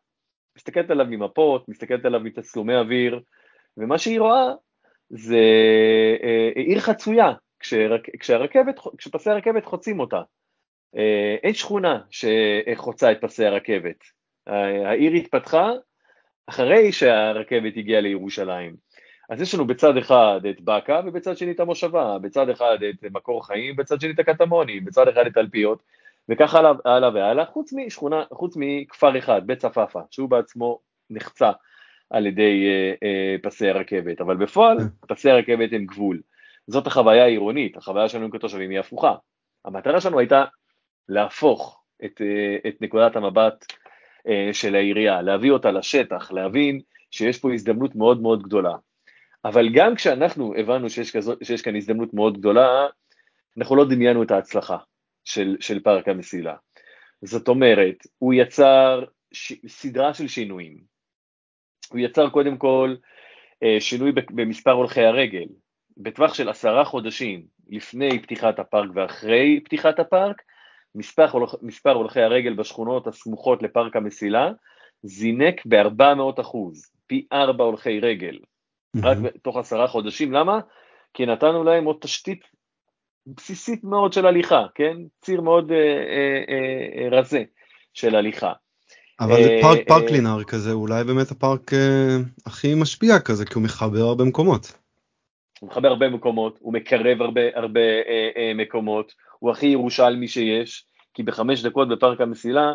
מסתכלת 0.58 0.92
עליו 0.92 1.06
ממפות, 1.10 1.70
מסתכלת 1.70 2.06
עליו 2.06 2.20
מתצלומי 2.20 2.76
אוויר, 2.76 3.20
ומה 3.78 3.98
שהיא 3.98 4.20
רואה 4.20 4.54
זה 5.10 5.42
אה, 6.24 6.50
עיר 6.56 6.80
חצויה, 6.80 7.34
כשרק, 7.60 8.08
כשהרכבת, 8.20 8.80
כשפסי 8.98 9.30
הרכבת 9.30 9.66
חוצים 9.66 10.00
אותה. 10.00 10.22
אה, 10.98 11.36
אין 11.44 11.54
שכונה 11.54 12.02
שחוצה 12.10 13.12
את 13.12 13.18
פסי 13.22 13.46
הרכבת. 13.46 14.18
העיר 14.86 15.12
התפתחה 15.12 15.72
אחרי 16.48 16.92
שהרכבת 16.92 17.74
הגיעה 17.78 18.02
לירושלים. 18.02 18.76
אז 19.30 19.42
יש 19.42 19.56
לנו 19.56 19.68
בצד 19.68 19.98
אחד 19.98 20.42
את 20.50 20.62
באקה 20.62 21.02
ובצד 21.06 21.38
שני 21.38 21.52
את 21.52 21.60
המושבה, 21.60 22.18
בצד 22.22 22.50
אחד 22.50 22.78
את 22.90 23.12
מקור 23.12 23.48
חיים, 23.48 23.76
בצד 23.76 24.02
שני 24.02 24.12
את 24.12 24.20
הקטמונים, 24.20 24.86
בצד 24.86 25.08
אחד 25.08 25.26
את 25.26 25.34
תלפיות, 25.34 25.84
וככה 26.30 26.60
הלאה, 26.60 26.72
הלאה 26.86 27.10
והלאה, 27.14 27.46
חוץ 27.46 27.74
משכונה, 27.74 28.24
חוץ 28.34 28.54
מכפר 28.58 29.18
אחד, 29.18 29.42
בית 29.48 29.60
צפאפא, 29.60 30.00
שהוא 30.12 30.30
בעצמו 30.30 30.80
נחצה 31.10 31.52
על 32.10 32.26
ידי 32.26 32.68
אה, 32.68 32.94
אה, 33.04 33.36
פסי 33.42 33.70
הרכבת, 33.70 34.22
אבל 34.22 34.38
בפועל 34.38 34.78
כן. 34.80 35.16
פסי 35.16 35.30
הרכבת 35.30 35.70
הם 35.74 35.86
גבול. 35.86 36.22
זאת 36.68 36.88
החוויה 36.88 37.24
העירונית, 37.24 37.78
החוויה 37.78 38.10
שלנו 38.10 38.32
כתושבים 38.32 38.70
היא 38.70 38.80
הפוכה. 38.80 39.16
המטרה 39.66 40.02
שלנו 40.02 40.20
הייתה 40.20 40.46
להפוך 41.10 41.84
את, 42.06 42.22
אה, 42.22 42.70
את 42.70 42.82
נקודת 42.82 43.16
המבט 43.16 43.66
אה, 44.28 44.50
של 44.54 44.76
העירייה, 44.76 45.22
להביא 45.22 45.52
אותה 45.52 45.72
לשטח, 45.72 46.32
להבין 46.32 46.82
שיש 47.12 47.40
פה 47.40 47.54
הזדמנות 47.54 47.96
מאוד 47.96 48.22
מאוד 48.22 48.44
גדולה. 48.44 48.74
אבל 49.46 49.70
גם 49.74 49.96
כשאנחנו 49.96 50.54
הבנו 50.58 50.90
שיש, 50.90 51.16
כזו, 51.16 51.34
שיש 51.44 51.62
כאן 51.62 51.76
הזדמנות 51.76 52.14
מאוד 52.14 52.38
גדולה, 52.38 52.88
אנחנו 53.58 53.76
לא 53.76 53.86
דמיינו 53.86 54.24
את 54.24 54.32
ההצלחה. 54.32 54.78
של, 55.28 55.58
של 55.60 55.80
פארק 55.80 56.08
המסילה. 56.08 56.56
זאת 57.22 57.48
אומרת, 57.48 57.96
הוא 58.18 58.34
יצר 58.34 59.04
ש, 59.32 59.54
סדרה 59.68 60.14
של 60.14 60.28
שינויים. 60.28 60.78
הוא 61.92 62.00
יצר 62.00 62.30
קודם 62.30 62.58
כל 62.58 62.96
אה, 63.64 63.78
שינוי 63.80 64.12
במספר 64.12 64.72
הולכי 64.72 65.02
הרגל. 65.02 65.46
בטווח 65.98 66.34
של 66.34 66.50
עשרה 66.50 66.86
חודשים 66.86 67.44
לפני 67.70 68.22
פתיחת 68.22 68.60
הפארק 68.60 68.90
ואחרי 68.94 69.60
פתיחת 69.66 70.00
הפארק, 70.00 70.42
מספר, 70.96 71.26
מספר 71.62 71.92
הולכי 71.92 72.22
הרגל 72.22 72.54
בשכונות 72.54 73.08
הסמוכות 73.08 73.64
לפארק 73.64 73.96
המסילה 73.96 74.52
זינק 75.04 75.66
ב-400 75.66 76.42
אחוז, 76.42 76.92
פי 77.08 77.28
ארבע 77.34 77.64
הולכי 77.64 78.00
רגל. 78.00 78.40
רק 79.04 79.18
תוך 79.42 79.58
עשרה 79.58 79.88
חודשים. 79.88 80.34
למה? 80.34 80.60
כי 81.14 81.26
נתנו 81.26 81.64
להם 81.64 81.86
עוד 81.86 81.98
תשתית 82.02 82.44
בסיסית 83.28 83.84
מאוד 83.84 84.14
של 84.14 84.26
הליכה, 84.26 84.66
כן? 84.76 84.98
ציר 85.22 85.42
מאוד 85.42 85.72
אה, 85.72 85.78
אה, 85.78 87.04
אה, 87.04 87.20
רזה 87.20 87.44
של 87.94 88.16
הליכה. 88.16 88.54
אבל 89.20 89.44
זה 89.44 89.50
אה, 89.50 89.62
פארק 89.62 89.88
פארק 89.88 90.04
אה, 90.04 90.12
לינאר 90.12 90.44
כזה, 90.44 90.72
אולי 90.72 91.04
באמת 91.04 91.32
הפארק 91.32 91.74
אה, 91.74 92.18
הכי 92.46 92.76
משפיע 92.76 93.20
כזה, 93.20 93.46
כי 93.46 93.54
הוא 93.54 93.64
מחבר 93.64 94.02
הרבה 94.02 94.24
מקומות. 94.24 94.72
הוא 95.60 95.70
מחבר 95.70 95.88
הרבה 95.88 96.10
מקומות, 96.10 96.58
הוא 96.62 96.74
מקרב 96.74 97.22
הרבה, 97.22 97.42
הרבה 97.56 97.80
אה, 97.80 98.30
אה, 98.38 98.52
מקומות, 98.56 99.14
הוא 99.40 99.52
הכי 99.52 99.66
ירושלמי 99.66 100.28
שיש, 100.28 100.86
כי 101.14 101.24
בחמש 101.24 101.64
דקות 101.64 101.90
בפארק 101.90 102.22
המסילה 102.22 102.74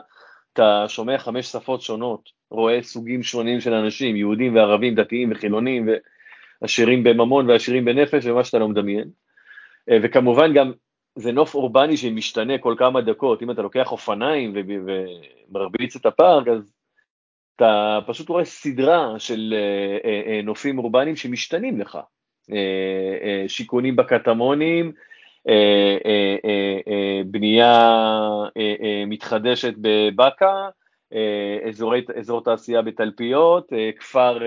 אתה 0.53 0.85
שומע 0.89 1.19
חמש 1.19 1.47
שפות 1.47 1.83
שונות, 1.83 2.29
רואה 2.51 2.83
סוגים 2.83 3.23
שונים 3.23 3.61
של 3.61 3.75
אנשים, 3.75 4.17
יהודים 4.17 4.55
וערבים, 4.55 4.95
דתיים 4.95 5.33
וחילונים, 5.33 5.89
ועשירים 6.63 7.05
בממון 7.05 7.51
ועשירים 7.51 7.85
בנפש, 7.85 8.27
ומה 8.27 8.45
שאתה 8.45 8.59
לא 8.59 8.69
מדמיין. 8.69 9.09
וכמובן 10.03 10.55
גם 10.55 10.73
זה 11.17 11.33
נוף 11.33 11.55
אורבני 11.55 11.97
שמשתנה 11.97 12.59
כל 12.59 12.75
כמה 12.79 13.01
דקות, 13.01 13.43
אם 13.43 13.51
אתה 13.51 13.63
לוקח 13.63 13.93
אופניים 13.93 14.55
ומרביץ 14.57 15.97
את 15.97 16.07
הפארק, 16.07 16.49
אז 16.49 16.73
אתה 17.57 17.99
פשוט 18.07 18.29
רואה 18.29 18.45
סדרה 18.45 19.15
של 19.19 19.55
נופים 20.45 20.79
אורבניים 20.79 21.17
שמשתנים 21.17 21.81
לך. 21.81 21.99
שיכונים 23.47 23.97
בקטמונים, 23.97 24.93
בנייה 27.27 27.91
מתחדשת 29.07 29.75
בבאקה, 29.81 30.69
אזורי, 31.69 32.05
אזור 32.19 32.45
תעשייה 32.45 32.83
בתלפיות, 32.83 33.73
כפר 33.99 34.39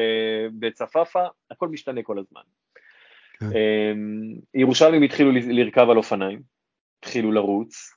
בצפאפא, 0.59 1.27
הכל 1.51 1.67
משתנה 1.67 2.03
כל 2.03 2.19
הזמן. 2.19 2.41
כן. 3.39 3.45
ירושלמים 4.53 5.03
התחילו 5.03 5.31
לרכב 5.31 5.89
על 5.89 5.97
אופניים, 5.97 6.54
התחילו 7.05 7.31
לרוץ, 7.31 7.93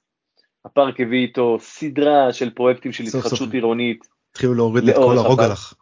הפארק 0.64 1.00
הביא 1.00 1.18
איתו 1.18 1.56
סדרה 1.60 2.32
של 2.32 2.50
פרויקטים 2.50 2.92
של 2.92 3.04
התחדשות 3.04 3.52
עירונית. 3.52 4.06
התחילו 4.30 4.54
להוריד 4.54 4.88
את 4.88 4.94
כל 4.96 5.18
הרוגלח. 5.18 5.74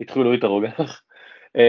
התחילו 0.00 0.22
להוריד 0.22 0.38
את 0.38 0.44
הרוגלח. 0.44 1.02
אמ, 1.56 1.62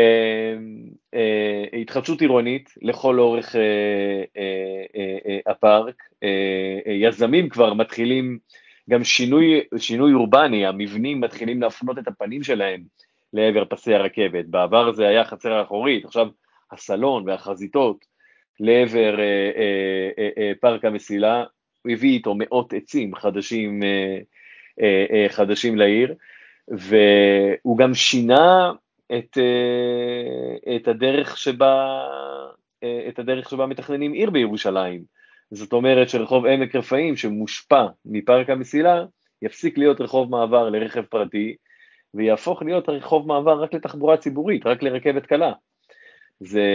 אה, 1.14 1.80
התחדשות 1.82 2.22
עירונית 2.22 2.74
לכל 2.82 3.20
אורך 3.20 3.56
אה, 3.56 4.24
אה, 4.38 5.52
הפארק, 5.52 6.04
יזמים 7.02 7.50
כבר 7.50 7.74
מתחילים, 7.74 8.38
גם 8.90 9.04
שינוי, 9.04 9.62
שינוי 9.78 10.14
אורבני, 10.14 10.66
המבנים 10.66 11.22
מתחילים 11.22 11.62
להפנות 11.62 12.00
את 12.00 12.08
הפנים 12.08 12.44
שלהם 12.44 12.84
לעבר 13.34 13.66
פסי 13.66 13.94
הרכבת, 13.94 14.46
בעבר 14.46 14.94
זה 14.94 15.08
היה 15.08 15.26
חצר 15.26 15.54
האחורית, 15.54 16.06
עכשיו 16.06 16.28
הסלון 16.72 17.30
והחזיתות 17.30 18.17
לעבר 18.60 19.16
פארק 20.62 20.86
המסילה, 20.86 21.44
הוא 21.82 21.92
הביא 21.92 22.10
איתו 22.10 22.36
מאות 22.38 22.74
עצים 22.74 23.16
חדשים, 23.16 23.80
חדשים 25.30 25.78
לעיר, 25.78 26.14
והוא 26.68 27.78
גם 27.78 27.94
שינה 27.94 28.72
את, 29.18 29.38
אה, 29.38 30.76
את, 30.76 30.88
הדרך 30.88 31.38
שבה, 31.38 32.02
אה, 32.84 33.06
את 33.10 33.20
הדרך 33.20 33.50
שבה 33.50 33.66
מתכננים 33.66 34.14
עיר 34.14 34.30
בירושלים. 34.30 35.04
זאת 35.52 35.74
אומרת 35.74 36.10
שרחוב 36.10 36.46
עמק 36.46 36.76
רפאים 36.76 37.16
שמושפע 37.16 37.86
מפארק 38.06 38.50
המסילה, 38.50 39.06
יפסיק 39.42 39.78
להיות 39.78 40.02
רחוב 40.02 40.32
מעבר 40.32 40.70
לרכב 40.70 41.02
פרטי, 41.02 41.56
ויהפוך 42.14 42.62
להיות 42.62 42.90
רחוב 42.90 43.28
מעבר 43.28 43.64
רק 43.64 43.74
לתחבורה 43.74 44.18
ציבורית, 44.18 44.66
רק 44.66 44.84
לרכבת 44.84 45.26
קלה. 45.26 45.52
זה, 46.40 46.66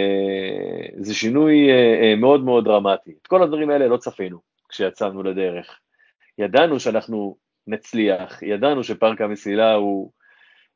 זה 0.96 1.14
שינוי 1.14 1.70
אה, 1.70 2.14
מאוד 2.16 2.44
מאוד 2.44 2.64
דרמטי. 2.64 3.12
את 3.22 3.26
כל 3.26 3.42
הדברים 3.42 3.70
האלה 3.70 3.88
לא 3.88 3.96
צפינו 3.96 4.38
כשיצאנו 4.68 5.22
לדרך. 5.22 5.78
ידענו 6.38 6.80
שאנחנו 6.80 7.36
נצליח, 7.66 8.42
ידענו 8.42 8.84
שפארק 8.84 9.20
המסילה 9.20 9.74
הוא 9.74 10.10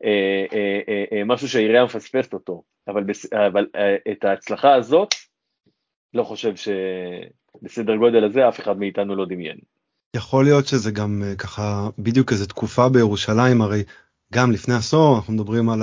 אה, 0.05 0.45
אה, 0.53 1.05
אה, 1.13 1.25
משהו 1.25 1.49
שהעירייה 1.49 1.85
מפספסת 1.85 2.35
אותו, 2.35 2.63
אבל, 2.89 3.05
בס... 3.05 3.33
אבל 3.33 3.67
את 4.13 4.25
ההצלחה 4.25 4.75
הזאת, 4.75 5.15
לא 6.15 6.23
חושב 6.25 6.53
שבסדר 6.57 7.97
גודל 7.97 8.25
הזה 8.25 8.49
אף 8.49 8.61
אחד 8.61 8.79
מאיתנו 8.79 9.17
לא 9.17 9.27
דמיין. 9.27 9.57
יכול 10.17 10.45
להיות 10.45 10.67
שזה 10.67 10.91
גם 10.91 11.23
ככה 11.39 11.89
בדיוק 11.99 12.33
איזה 12.33 12.47
תקופה 12.47 12.89
בירושלים, 12.89 13.63
הרי 13.63 13.85
גם 14.33 14.53
לפני 14.53 14.75
עשור 14.75 15.17
אנחנו 15.17 15.33
מדברים 15.33 15.69
על 15.69 15.83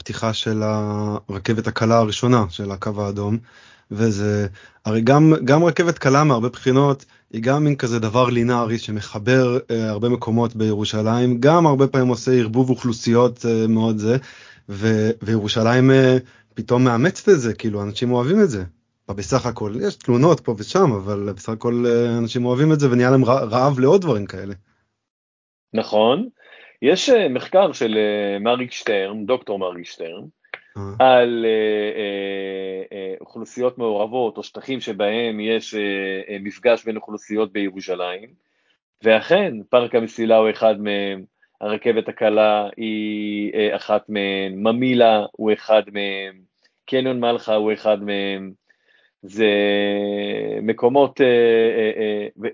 הפתיחה 0.00 0.32
של 0.32 0.62
הרכבת 0.62 1.66
הקלה 1.66 1.98
הראשונה 1.98 2.44
של 2.50 2.70
הקו 2.70 3.02
האדום, 3.02 3.38
וזה 3.90 4.46
הרי 4.84 5.00
גם 5.00 5.32
גם 5.44 5.64
רכבת 5.64 5.98
קלה 5.98 6.24
מהרבה 6.24 6.48
בחינות 6.48 7.04
היא 7.32 7.42
גם 7.42 7.64
מין 7.64 7.76
כזה 7.76 7.98
דבר 7.98 8.28
לינארי 8.28 8.78
שמחבר 8.78 9.58
אה, 9.70 9.90
הרבה 9.90 10.08
מקומות 10.08 10.56
בירושלים 10.56 11.40
גם 11.40 11.66
הרבה 11.66 11.86
פעמים 11.86 12.08
עושה 12.08 12.32
ערבוב 12.32 12.70
אוכלוסיות 12.70 13.46
אה, 13.46 13.66
מאוד 13.66 13.98
זה 13.98 14.16
ו, 14.68 15.10
וירושלים 15.22 15.90
אה, 15.90 16.16
פתאום 16.54 16.84
מאמצת 16.84 17.28
את 17.28 17.40
זה 17.40 17.54
כאילו 17.54 17.82
אנשים 17.82 18.12
אוהבים 18.12 18.42
את 18.42 18.50
זה. 18.50 18.64
בסך 19.08 19.46
הכל 19.46 19.74
יש 19.80 19.96
תלונות 19.96 20.40
פה 20.40 20.54
ושם 20.58 20.92
אבל 20.92 21.32
בסך 21.36 21.48
הכל 21.48 21.84
אה, 21.86 22.18
אנשים 22.18 22.44
אוהבים 22.44 22.72
את 22.72 22.80
זה 22.80 22.90
ונהיה 22.90 23.10
להם 23.10 23.24
רעב 23.24 23.78
לעוד 23.78 24.00
דברים 24.00 24.26
כאלה. 24.26 24.54
נכון 25.74 26.28
יש 26.82 27.10
אה, 27.10 27.28
מחקר 27.28 27.72
של 27.72 27.96
אה, 27.96 28.38
מריק 28.38 28.72
שטרן 28.72 29.26
דוקטור 29.26 29.58
מריק 29.58 29.86
שטרן 29.86 30.24
על 30.98 31.46
אה, 31.48 32.96
אה, 32.96 33.14
אוכלוסיות 33.20 33.78
מעורבות 33.78 34.36
או 34.36 34.42
שטחים 34.42 34.80
שבהם 34.80 35.40
יש 35.40 35.74
מפגש 36.40 36.84
בין 36.84 36.96
אוכלוסיות 36.96 37.52
בירושלים, 37.52 38.28
ואכן 39.02 39.54
פארק 39.70 39.94
המסילה 39.94 40.36
הוא 40.36 40.50
אחד 40.50 40.80
מהם, 40.80 41.24
הרכבת 41.60 42.08
הקלה 42.08 42.68
היא 42.76 43.52
אחת 43.76 44.08
מהן, 44.08 44.54
ממילה 44.54 45.26
הוא 45.32 45.52
אחד 45.52 45.82
מהם, 45.92 46.40
קניון 46.86 47.20
מלחה 47.20 47.54
הוא 47.54 47.72
אחד 47.72 48.02
מהם, 48.02 48.52
זה 49.22 49.50
מקומות, 50.62 51.20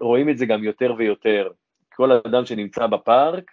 רואים 0.01 0.29
את 0.29 0.39
זה 0.39 0.47
גם 0.47 0.65
יותר 0.65 0.95
ויותר, 0.99 1.49
כל 1.95 2.13
אדם 2.13 2.45
שנמצא 2.45 2.87
בפארק, 2.87 3.51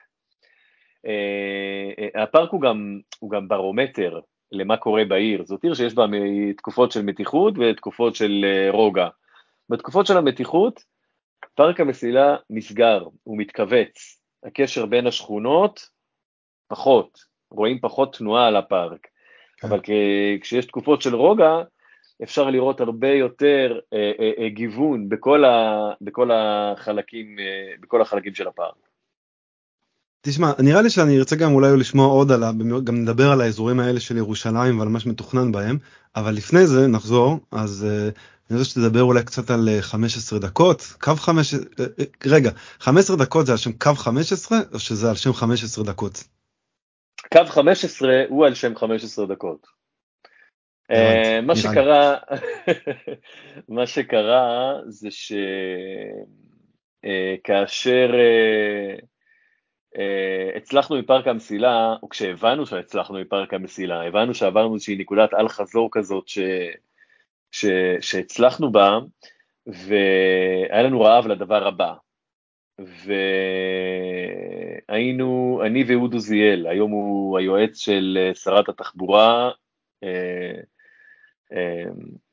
הפארק 2.16 2.50
הוא 2.52 2.62
גם, 2.62 3.00
הוא 3.20 3.32
גם 3.32 3.48
ברומטר 3.48 4.20
למה 4.52 4.78
קורה 4.78 5.06
בעיר. 5.06 5.46
זאת 5.46 5.64
עיר 5.64 5.74
שיש 5.74 5.94
בה 5.94 6.06
תקופות 6.58 6.92
של 6.92 7.02
מתיחות 7.02 7.54
ותקופות 7.58 8.16
של 8.16 8.46
אה, 8.46 8.72
רוגע. 8.72 9.08
בתקופות 9.70 10.06
של 10.06 10.18
המתיחות, 10.18 10.84
פארק 11.56 11.80
המסילה 11.80 12.36
נסגר, 12.50 13.04
הוא 13.24 13.38
מתכווץ. 13.38 14.22
הקשר 14.44 14.86
בין 14.86 15.08
השכונות, 15.08 15.90
פחות, 16.68 17.20
רואים 17.52 17.80
פחות 17.80 18.18
תנועה 18.18 18.48
על 18.48 18.56
הפארק. 18.56 19.08
כן. 19.58 19.68
אבל 19.68 19.80
כשיש 20.42 20.66
תקופות 20.66 21.02
של 21.02 21.16
רוגע, 21.16 21.62
אפשר 22.24 22.50
לראות 22.50 22.82
הרבה 22.82 23.08
יותר 23.08 23.80
אה, 23.94 24.12
אה, 24.20 24.32
אה, 24.40 24.50
גיוון 24.50 25.10
בכל, 25.10 25.46
ה, 25.46 25.90
בכל, 26.02 26.32
החלקים, 26.34 27.40
אה, 27.40 27.74
בכל 27.80 28.02
החלקים 28.02 28.36
של 28.36 28.48
הפארק. 28.48 28.91
תשמע, 30.24 30.52
נראה 30.60 30.82
לי 30.82 30.90
שאני 30.90 31.20
ארצה 31.20 31.36
גם 31.36 31.54
אולי 31.54 31.78
לשמוע 31.78 32.08
עוד 32.08 32.32
על, 32.32 32.44
גם 32.84 33.02
נדבר 33.02 33.32
על 33.32 33.42
האזורים 33.42 33.80
האלה 33.80 34.00
של 34.00 34.18
ירושלים 34.18 34.80
ועל 34.80 34.88
מה 34.88 35.00
שמתוכנן 35.00 35.52
בהם, 35.52 35.78
אבל 36.16 36.34
לפני 36.34 36.68
זה 36.68 36.88
נחזור, 36.88 37.40
אז 37.52 37.88
uh, 37.88 38.20
אני 38.50 38.60
רוצה 38.60 38.70
שתדבר 38.70 39.02
אולי 39.02 39.24
קצת 39.24 39.50
על 39.50 39.70
15 39.82 40.40
אה, 40.40 40.44
דקות, 40.48 40.82
קו 41.02 41.16
15, 41.16 41.60
uh, 41.60 41.64
uh, 41.64 42.04
רגע, 42.26 42.52
15 42.80 43.16
דקות 43.18 43.46
זה 43.46 43.52
על 43.52 43.58
שם 43.58 43.72
קו 43.72 43.96
15 43.96 44.58
או 44.74 44.80
שזה 44.80 45.10
על 45.10 45.16
שם 45.16 45.34
15 45.34 45.84
דקות? 45.84 46.24
קו 47.34 47.46
15 47.46 48.24
הוא 48.30 48.46
על 48.46 48.54
שם 48.54 48.76
15 48.76 49.26
דקות. 49.26 49.68
Uh, 50.92 51.42
מה 51.44 51.56
שקרה, 51.56 52.18
מה 53.76 53.88
שקרה 53.88 54.74
זה 54.88 55.10
שכאשר 57.02 58.12
Uh, 58.12 58.16
הצלחנו 60.56 61.00
מפארק 61.00 61.28
המסילה, 61.28 61.96
או 62.04 62.10
כשהבנו 62.10 62.66
שהצלחנו 62.66 63.20
מפארק 63.20 63.54
המסילה, 63.54 64.08
הבנו 64.08 64.34
שעברנו 64.34 64.74
איזושהי 64.74 64.96
נקודת 64.96 65.34
אל 65.34 65.48
חזור 65.48 65.90
כזאת 65.92 66.28
ש, 66.28 66.40
ש, 67.52 67.66
שהצלחנו 68.02 68.72
בה, 68.72 69.00
והיה 69.68 70.84
לנו 70.84 71.02
רעב 71.02 71.28
לדבר 71.28 71.68
הבא. 71.68 71.94
והיינו, 74.90 75.62
אני 75.66 75.84
ואהוד 75.88 76.14
עוזיאל, 76.14 76.68
היום 76.68 76.92
הוא 76.92 77.38
היועץ 77.38 77.78
של 77.78 78.18
אה, 78.22 78.34
שרת 78.34 78.70
התחבורה, 78.70 79.50
uh, 80.06 80.08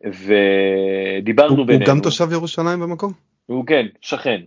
ודיברנו 0.05 1.57
הוא, 1.57 1.67
בינינו. 1.67 1.85
הוא 1.85 1.95
גם 1.95 2.01
תושב 2.03 2.33
ירושלים 2.33 2.81
במקום? 2.81 3.13
הוא 3.47 3.67
כן, 3.67 3.87
שכן. 4.01 4.41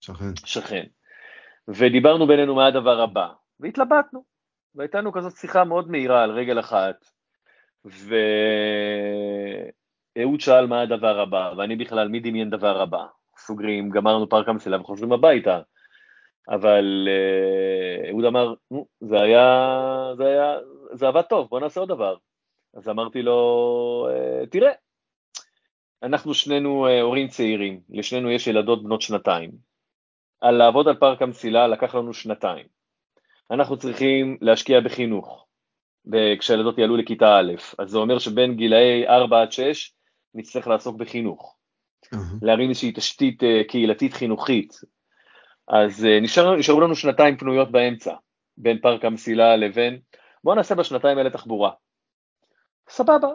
שכן. 0.00 0.36
שכן. 0.44 0.84
ודיברנו 1.68 2.26
בינינו 2.26 2.54
מה 2.54 2.66
הדבר 2.66 3.00
הבא, 3.00 3.28
והתלבטנו, 3.60 4.24
והייתה 4.74 4.98
לנו 4.98 5.12
כזאת 5.12 5.36
שיחה 5.36 5.64
מאוד 5.64 5.90
מהירה 5.90 6.22
על 6.22 6.30
רגל 6.30 6.60
אחת, 6.60 7.04
ואהוד 10.14 10.40
שאל 10.40 10.66
מה 10.66 10.80
הדבר 10.80 11.20
הבא, 11.20 11.52
ואני 11.56 11.76
בכלל, 11.76 12.08
מי 12.08 12.20
דמיין 12.20 12.50
דבר 12.50 12.80
הבא? 12.80 13.04
סוגרים, 13.38 13.90
גמרנו 13.90 14.28
פארק 14.28 14.48
המסילה 14.48 14.80
וחוזרים 14.80 15.12
הביתה. 15.12 15.60
אבל 16.48 17.08
אה, 17.08 18.10
אהוד 18.10 18.24
אמר, 18.24 18.54
זה 19.00 19.22
היה, 19.22 20.12
זה 20.16 20.24
היה, 20.26 20.58
זה 20.92 21.08
עבד 21.08 21.22
טוב, 21.22 21.48
בוא 21.48 21.60
נעשה 21.60 21.80
עוד 21.80 21.88
דבר. 21.88 22.16
אז 22.74 22.88
אמרתי 22.88 23.22
לו, 23.22 24.08
אה, 24.10 24.46
תראה, 24.46 24.72
אנחנו 26.02 26.34
שנינו 26.34 26.86
אה, 26.86 27.00
הורים 27.00 27.28
צעירים, 27.28 27.80
לשנינו 27.90 28.30
יש 28.30 28.46
ילדות 28.46 28.84
בנות 28.84 29.02
שנתיים. 29.02 29.73
על 30.44 30.54
לעבוד 30.54 30.88
על 30.88 30.96
פארק 30.96 31.22
המסילה 31.22 31.66
לקח 31.66 31.94
לנו 31.94 32.14
שנתיים. 32.14 32.66
אנחנו 33.50 33.76
צריכים 33.76 34.38
להשקיע 34.40 34.80
בחינוך, 34.80 35.46
כשהילדות 36.38 36.78
יעלו 36.78 36.96
לכיתה 36.96 37.38
א', 37.38 37.52
אז 37.78 37.90
זה 37.90 37.98
אומר 37.98 38.18
שבין 38.18 38.54
גילאי 38.56 39.08
4 39.08 39.42
עד 39.42 39.52
6 39.52 39.92
נצטרך 40.34 40.68
לעסוק 40.68 40.96
בחינוך. 40.96 41.56
להרים 42.42 42.68
איזושהי 42.68 42.92
תשתית 42.92 43.42
קהילתית 43.68 44.12
חינוכית. 44.12 44.72
אז 45.68 46.06
נשאר, 46.22 46.56
נשארו 46.56 46.80
לנו 46.80 46.96
שנתיים 46.96 47.36
פנויות 47.36 47.70
באמצע, 47.70 48.14
בין 48.56 48.78
פארק 48.80 49.04
המסילה 49.04 49.56
לבין, 49.56 50.00
בואו 50.44 50.56
נעשה 50.56 50.74
בשנתיים 50.74 51.18
האלה 51.18 51.30
תחבורה. 51.30 51.70
סבבה. 52.88 53.28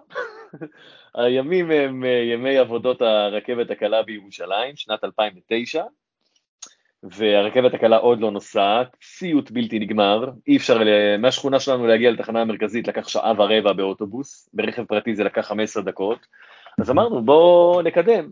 הימים 1.15 1.71
הם 1.71 2.03
ימי 2.33 2.57
עבודות 2.57 3.01
הרכבת 3.01 3.71
הקלה 3.71 4.03
בירושלים, 4.03 4.75
שנת 4.75 5.03
2009, 5.03 5.83
והרכבת 7.03 7.73
הקלה 7.73 7.97
עוד 7.97 8.19
לא 8.19 8.31
נוסעת, 8.31 8.97
סיוט 9.03 9.51
בלתי 9.51 9.79
נגמר, 9.79 10.31
אי 10.47 10.57
אפשר, 10.57 10.79
מהשכונה 11.19 11.59
שלנו 11.59 11.87
להגיע 11.87 12.11
לתחנה 12.11 12.41
המרכזית 12.41 12.87
לקח 12.87 13.07
שעה 13.07 13.33
ורבע 13.37 13.73
באוטובוס, 13.73 14.49
ברכב 14.53 14.83
פרטי 14.85 15.15
זה 15.15 15.23
לקח 15.23 15.47
15 15.47 15.83
דקות, 15.83 16.27
אז 16.81 16.91
אמרנו 16.91 17.25
בואו 17.25 17.81
נקדם 17.81 18.29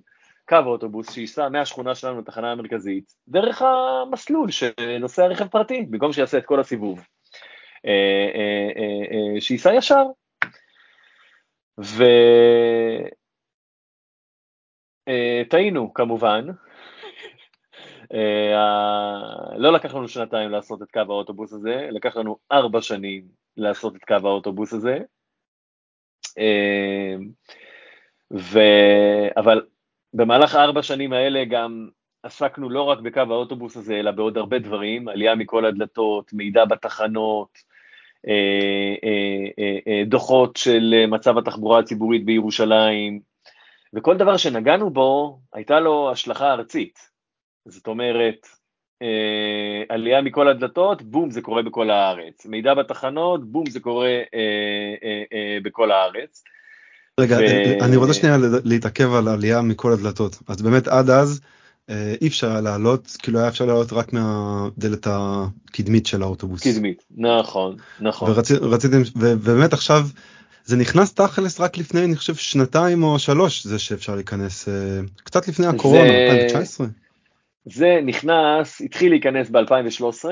קו 0.50 0.58
אוטובוס 0.66 1.14
שייסע 1.14 1.50
מהשכונה 1.50 1.96
שלנו 1.96 2.20
לתחנה 2.20 2.52
המרכזית, 2.52 3.14
דרך 3.28 3.62
המסלול 3.62 4.52
שנוסע 4.52 5.26
רכב 5.26 5.48
פרטי, 5.48 5.82
במקום 5.90 6.14
שיעשה 6.14 6.38
את 6.38 6.46
כל 6.46 6.60
הסיבוב, 6.60 7.08
אה, 7.86 7.92
אה, 8.36 9.36
אה, 9.36 9.42
שייסע 9.42 9.74
ישר. 9.74 10.04
וטעינו 15.08 15.94
כמובן, 15.94 16.48
אה, 16.50 16.54
לא 19.58 19.74
לקח 19.74 19.96
לנו 19.96 20.08
שנתיים 20.08 20.50
לעשות 20.50 20.82
את 20.82 20.92
קו 20.92 21.00
האוטובוס 21.00 21.54
הזה, 21.54 21.90
לקח 21.92 22.16
לנו 22.16 22.38
ארבע 22.52 22.82
שנים 22.82 23.24
לעשות 23.58 23.96
את 23.96 24.04
קו 24.04 24.28
האוטובוס 24.28 24.74
הזה. 24.74 25.00
אה, 26.38 27.16
ו... 28.34 28.60
אבל 29.38 29.66
במהלך 30.14 30.56
הארבע 30.56 30.84
שנים 30.84 31.14
האלה 31.14 31.46
גם 31.46 31.90
עסקנו 32.24 32.70
לא 32.70 32.82
רק 32.82 33.00
בקו 33.00 33.20
האוטובוס 33.20 33.78
הזה, 33.78 34.00
אלא 34.00 34.12
בעוד 34.12 34.38
הרבה 34.38 34.60
דברים, 34.60 35.08
עלייה 35.08 35.36
מכל 35.36 35.66
הדלתות, 35.66 36.34
מידע 36.34 36.66
בתחנות, 36.66 37.58
אה, 38.28 40.04
דוחות 40.06 40.58
של 40.58 41.06
מצב 41.08 41.38
התחבורה 41.38 41.80
הציבורית 41.80 42.26
בירושלים, 42.26 43.20
וכל 43.94 44.18
דבר 44.18 44.38
שנגענו 44.38 44.90
בו, 44.90 45.40
הייתה 45.54 45.80
לו 45.80 46.12
השלכה 46.12 46.54
ארצית. 46.54 47.17
זאת 47.70 47.88
אומרת, 47.88 48.48
אה, 49.02 49.84
עלייה 49.90 50.22
מכל 50.22 50.48
הדלתות, 50.48 51.02
בום, 51.02 51.32
זה 51.32 51.42
קורה 51.42 51.62
בכל 51.62 51.90
הארץ. 51.90 52.46
מידע 52.46 52.74
בתחנות, 52.74 53.52
בום, 53.52 53.70
זה 53.70 53.80
קורה 53.80 54.08
אה, 54.08 54.24
אה, 55.04 55.24
אה, 55.34 55.58
בכל 55.64 55.92
הארץ. 55.92 56.44
רגע, 57.20 57.38
ו... 57.38 57.86
אני 57.86 57.96
רוצה 57.96 58.14
שנייה 58.14 58.38
להתעכב 58.64 59.14
על 59.14 59.28
עלייה 59.28 59.62
מכל 59.62 59.94
הדלתות. 59.94 60.38
אז 60.48 60.62
באמת 60.62 60.88
עד 60.88 61.10
אז 61.10 61.42
אה, 61.90 62.16
אי 62.22 62.28
אפשר 62.28 62.62
לעלות, 62.62 63.18
כאילו 63.20 63.40
היה 63.40 63.48
אפשר 63.48 63.66
לעלות 63.66 63.94
רק 63.94 64.14
מהדלת 64.14 65.08
הקדמית 65.10 66.06
של 66.06 66.22
האוטובוס. 66.22 66.68
קדמית, 66.68 67.04
נכון, 67.18 67.76
נכון. 68.00 68.32
ורציתם, 68.62 69.02
ובאמת 69.16 69.74
עכשיו 69.74 70.02
זה 70.66 70.78
נכנס 70.78 71.14
תכלס 71.14 71.60
רק 71.60 71.78
לפני 71.78 72.04
אני 72.04 72.16
חושב 72.16 72.36
שנתיים 72.36 73.04
או 73.04 73.20
שלוש 73.20 73.68
זה 73.68 73.80
שאפשר 73.80 74.16
להיכנס 74.16 74.70
אה, 74.70 74.74
קצת 75.24 75.48
לפני 75.48 75.68
הקורונה, 75.68 76.08
זה... 76.08 76.32
2019. 76.34 76.88
זה 77.70 78.00
נכנס, 78.04 78.82
התחיל 78.82 79.10
להיכנס 79.12 79.50
ב-2013, 79.50 80.26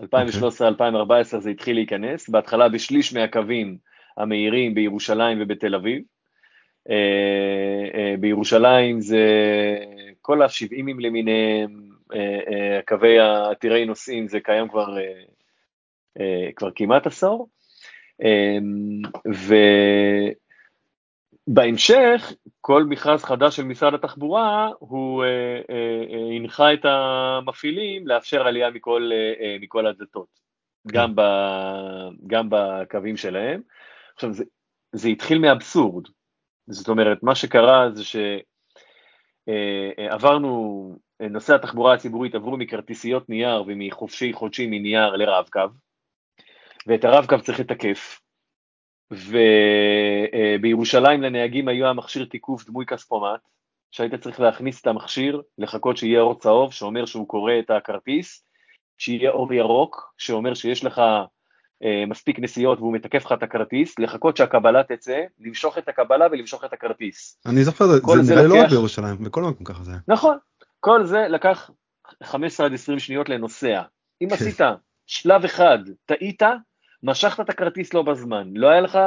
2013-2014 0.00 0.04
okay. 0.04 1.38
זה 1.38 1.50
התחיל 1.50 1.76
להיכנס, 1.76 2.28
בהתחלה 2.28 2.68
בשליש 2.68 3.12
מהקווים 3.14 3.76
המהירים 4.16 4.74
בירושלים 4.74 5.38
ובתל 5.40 5.74
אביב. 5.74 6.02
Uh, 6.88 6.92
uh, 6.92 8.20
בירושלים 8.20 9.00
זה 9.00 9.26
כל 10.20 10.42
ה-70 10.42 11.00
למיניהם, 11.00 11.88
uh, 12.12 12.16
קווי 12.86 13.18
עתירי 13.50 13.84
נוסעים, 13.84 14.28
זה 14.28 14.40
קיים 14.40 14.68
כבר, 14.68 14.96
כבר 16.56 16.70
כמעט 16.74 17.06
עשור. 17.06 17.48
Um, 18.22 19.08
בהמשך, 21.46 22.32
כל 22.60 22.84
מכרז 22.84 23.24
חדש 23.24 23.56
של 23.56 23.64
משרד 23.64 23.94
התחבורה, 23.94 24.68
הוא 24.78 25.24
אה, 25.24 25.28
אה, 25.70 26.04
אה, 26.10 26.36
הנחה 26.36 26.72
את 26.72 26.84
המפעילים 26.84 28.06
לאפשר 28.06 28.46
עלייה 28.46 28.70
מכל, 28.70 29.10
אה, 29.40 29.56
מכל 29.60 29.86
הדלתות, 29.86 30.28
כן. 30.88 30.94
גם, 30.98 31.16
ב, 31.16 31.20
גם 32.26 32.48
בקווים 32.50 33.16
שלהם. 33.16 33.62
עכשיו, 34.14 34.32
זה, 34.32 34.44
זה 34.92 35.08
התחיל 35.08 35.38
מאבסורד. 35.38 36.08
זאת 36.66 36.88
אומרת, 36.88 37.22
מה 37.22 37.34
שקרה 37.34 37.90
זה 37.90 38.02
שעברנו, 39.46 40.50
אה, 41.20 41.28
נושאי 41.28 41.54
התחבורה 41.54 41.94
הציבורית 41.94 42.34
עברו 42.34 42.56
מכרטיסיות 42.56 43.28
נייר 43.28 43.64
ומחופשי 43.66 44.32
חודשי 44.32 44.66
מנייר 44.66 45.16
לרב-קו, 45.16 45.60
ואת 46.86 47.04
הרב-קו 47.04 47.36
צריך 47.42 47.60
לתקף. 47.60 48.23
ובירושלים 49.10 51.22
לנהגים 51.22 51.68
היה 51.68 51.90
המכשיר 51.90 52.24
תיקוף 52.24 52.66
דמוי 52.66 52.86
כספומט, 52.86 53.40
שהיית 53.90 54.14
צריך 54.14 54.40
להכניס 54.40 54.80
את 54.80 54.86
המכשיר, 54.86 55.42
לחכות 55.58 55.96
שיהיה 55.96 56.20
אור 56.20 56.38
צהוב 56.38 56.72
שאומר 56.72 57.06
שהוא 57.06 57.28
קורא 57.28 57.52
את 57.58 57.70
הכרטיס, 57.70 58.44
שיהיה 58.98 59.30
אור 59.30 59.52
ירוק 59.52 60.14
שאומר 60.18 60.54
שיש 60.54 60.84
לך 60.84 61.02
אה, 61.84 62.04
מספיק 62.06 62.38
נסיעות 62.38 62.78
והוא 62.78 62.92
מתקף 62.92 63.24
לך 63.24 63.32
את 63.32 63.42
הכרטיס, 63.42 63.98
לחכות 63.98 64.36
שהקבלה 64.36 64.82
תצא, 64.82 65.20
למשוך 65.40 65.78
את 65.78 65.88
הקבלה 65.88 66.26
ולמשוך 66.32 66.64
את 66.64 66.72
הכרטיס. 66.72 67.38
אני 67.46 67.64
זוכר, 67.64 67.86
זה, 67.86 68.00
זה 68.22 68.34
נראה 68.34 68.46
לא 68.46 68.62
רק 68.62 68.70
בירושלים, 68.70 69.24
בכל 69.24 69.42
מקום 69.42 69.64
ככה 69.64 69.84
זה. 69.84 69.92
נכון, 70.08 70.38
כל 70.80 71.06
זה 71.06 71.26
לקח 71.28 71.70
15 72.22 72.66
עד 72.66 72.74
20 72.74 72.98
שניות 72.98 73.28
לנוסע. 73.28 73.82
אם 74.22 74.28
כן. 74.28 74.34
עשית 74.34 74.60
שלב 75.06 75.44
אחד, 75.44 75.78
טעית, 76.06 76.42
משכת 77.04 77.40
את 77.40 77.50
הכרטיס 77.50 77.94
לא 77.94 78.02
בזמן, 78.02 78.50
לא 78.54 78.68
היה 78.68 78.80
לך 78.80 78.96
אה, 78.96 79.02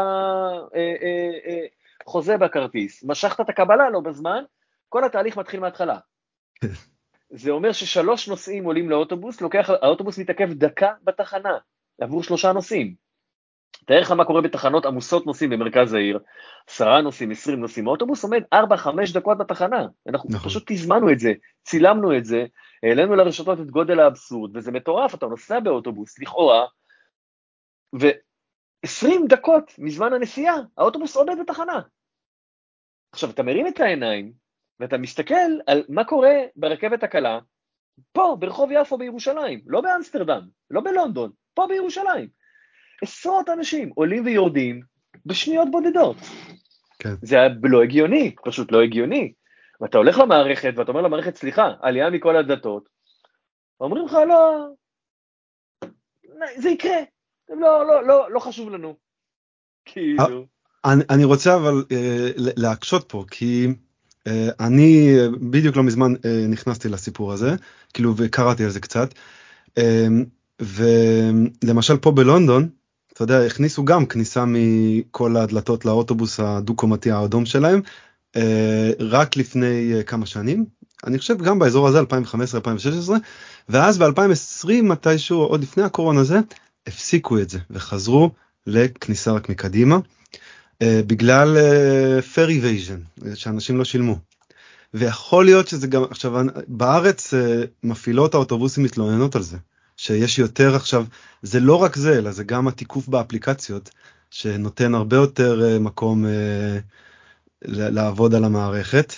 אה, 0.75 1.37
אה, 1.45 1.65
חוזה 2.05 2.37
בכרטיס, 2.37 3.03
משכת 3.03 3.41
את 3.41 3.49
הקבלה 3.49 3.89
לא 3.89 3.99
בזמן, 3.99 4.43
כל 4.89 5.03
התהליך 5.03 5.37
מתחיל 5.37 5.59
מההתחלה. 5.59 5.97
זה 7.29 7.51
אומר 7.51 7.71
ששלוש 7.71 8.27
נוסעים 8.27 8.65
עולים 8.65 8.89
לאוטובוס, 8.89 9.41
לוקח, 9.41 9.69
האוטובוס 9.69 10.17
מתעכב 10.17 10.53
דקה 10.53 10.91
בתחנה, 11.03 11.57
עבור 12.01 12.23
שלושה 12.23 12.51
נוסעים. 12.51 12.95
תאר 13.85 13.99
לך 13.99 14.11
מה 14.11 14.25
קורה 14.25 14.41
בתחנות 14.41 14.85
עמוסות 14.85 15.25
נוסעים 15.25 15.49
במרכז 15.49 15.93
העיר, 15.93 16.19
עשרה 16.67 17.01
נוסעים, 17.01 17.31
עשרים 17.31 17.59
נוסעים, 17.59 17.87
האוטובוס 17.87 18.23
עומד 18.23 18.43
ארבע, 18.53 18.77
חמש 18.77 19.11
דקות 19.11 19.37
בתחנה. 19.37 19.85
אנחנו 20.09 20.29
נכון. 20.29 20.49
פשוט 20.49 20.63
תזמנו 20.67 21.11
את 21.11 21.19
זה, 21.19 21.33
צילמנו 21.63 22.17
את 22.17 22.25
זה, 22.25 22.45
העלינו 22.83 23.15
לרשתות 23.15 23.59
את 23.59 23.71
גודל 23.71 23.99
האבסורד, 23.99 24.57
וזה 24.57 24.71
מטורף, 24.71 25.15
אתה 25.15 25.25
נוסע 25.25 25.59
באוטובוס, 25.59 26.19
לכאורה, 26.19 26.65
ו-20 27.95 29.27
דקות 29.29 29.71
מזמן 29.77 30.13
הנסיעה, 30.13 30.55
האוטובוס 30.77 31.15
עומד 31.15 31.35
בתחנה. 31.39 31.81
עכשיו, 33.11 33.29
אתה 33.29 33.43
מרים 33.43 33.67
את 33.67 33.79
העיניים, 33.79 34.33
ואתה 34.79 34.97
מסתכל 34.97 35.59
על 35.67 35.83
מה 35.89 36.03
קורה 36.03 36.33
ברכבת 36.55 37.03
הקלה, 37.03 37.39
פה, 38.11 38.37
ברחוב 38.39 38.69
יפו 38.71 38.97
בירושלים, 38.97 39.61
לא 39.65 39.81
באמסטרדם, 39.81 40.47
לא 40.69 40.81
בלונדון, 40.81 41.31
פה 41.53 41.67
בירושלים. 41.69 42.27
עשרות 43.01 43.49
אנשים 43.49 43.89
עולים 43.95 44.25
ויורדים 44.25 44.81
בשניות 45.25 45.71
בודדות. 45.71 46.17
כן. 46.99 47.09
זה 47.21 47.37
לא 47.63 47.83
הגיוני, 47.83 48.35
פשוט 48.45 48.71
לא 48.71 48.81
הגיוני. 48.81 49.33
ואתה 49.81 49.97
הולך 49.97 50.17
למערכת 50.17 50.73
ואתה 50.77 50.91
אומר 50.91 51.01
למערכת, 51.01 51.35
סליחה, 51.35 51.73
עלייה 51.81 52.09
מכל 52.09 52.37
הדתות, 52.37 52.89
אומרים 53.79 54.05
לך, 54.05 54.13
לא, 54.13 54.67
זה 56.55 56.69
יקרה, 56.69 56.97
לא, 57.49 57.87
לא, 57.87 58.07
לא, 58.07 58.31
לא 58.31 58.39
חשוב 58.39 58.69
לנו. 58.69 58.95
כאילו. 59.85 60.45
אה, 60.85 60.93
אני, 60.93 61.03
אני 61.09 61.23
רוצה 61.23 61.55
אבל 61.55 61.83
אה, 61.91 62.29
להקשות 62.35 63.05
פה, 63.07 63.25
כי 63.31 63.67
אה, 64.27 64.49
אני 64.59 65.17
בדיוק 65.41 65.75
לא 65.75 65.83
מזמן 65.83 66.13
אה, 66.25 66.45
נכנסתי 66.49 66.89
לסיפור 66.89 67.33
הזה, 67.33 67.55
כאילו 67.93 68.13
וקראתי 68.17 68.63
על 68.63 68.69
זה 68.69 68.79
קצת, 68.79 69.13
אה, 69.77 70.07
ולמשל 70.61 71.97
פה 71.97 72.11
בלונדון, 72.11 72.69
אתה 73.13 73.23
יודע, 73.23 73.41
הכניסו 73.45 73.85
גם 73.85 74.05
כניסה 74.05 74.43
מכל 74.47 75.37
הדלתות 75.37 75.85
לאוטובוס 75.85 76.39
הדו-קומתי 76.39 77.11
האדום 77.11 77.45
שלהם, 77.45 77.81
אה, 78.35 78.91
רק 78.99 79.37
לפני 79.37 79.93
אה, 79.93 80.03
כמה 80.03 80.25
שנים, 80.25 80.65
אני 81.05 81.17
חושב 81.17 81.43
גם 81.43 81.59
באזור 81.59 81.87
הזה 81.87 81.99
2015-2016, 82.01 83.11
ואז 83.69 83.97
ב-2020 83.97 84.81
מתישהו, 84.83 85.41
עוד 85.41 85.61
לפני 85.61 85.83
הקורונה 85.83 86.21
הזה, 86.21 86.39
הפסיקו 86.87 87.39
את 87.39 87.49
זה 87.49 87.59
וחזרו 87.69 88.31
לכניסה 88.67 89.31
רק 89.31 89.49
מקדימה 89.49 89.97
uh, 89.97 90.85
בגלל 91.07 91.57
uh, 91.57 92.35
fair 92.35 92.49
evasion 92.49 93.25
שאנשים 93.35 93.77
לא 93.77 93.85
שילמו. 93.85 94.19
ויכול 94.93 95.45
להיות 95.45 95.67
שזה 95.67 95.87
גם 95.87 96.03
עכשיו 96.03 96.33
בארץ 96.67 97.33
uh, 97.33 97.37
מפעילות 97.83 98.33
האוטובוסים 98.33 98.83
מתלוננות 98.83 99.35
על 99.35 99.41
זה 99.41 99.57
שיש 99.97 100.39
יותר 100.39 100.75
עכשיו 100.75 101.05
זה 101.41 101.59
לא 101.59 101.75
רק 101.75 101.95
זה 101.95 102.17
אלא 102.17 102.31
זה 102.31 102.43
גם 102.43 102.67
התיקוף 102.67 103.07
באפליקציות 103.07 103.89
שנותן 104.31 104.95
הרבה 104.95 105.15
יותר 105.15 105.61
uh, 105.61 105.79
מקום 105.79 106.25
uh, 106.25 106.29
לעבוד 107.65 108.35
על 108.35 108.43
המערכת. 108.43 109.13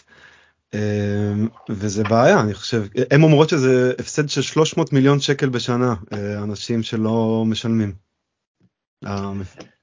אמ, 0.73 1.47
וזה 1.69 2.03
בעיה 2.03 2.41
אני 2.41 2.53
חושב. 2.53 2.81
הם 3.11 3.23
אומרות 3.23 3.49
שזה 3.49 3.93
הפסד 3.99 4.29
של 4.29 4.41
300 4.41 4.93
מיליון 4.93 5.19
שקל 5.19 5.49
בשנה 5.49 5.93
אה, 6.13 6.43
אנשים 6.43 6.83
שלא 6.83 7.43
משלמים. 7.45 7.93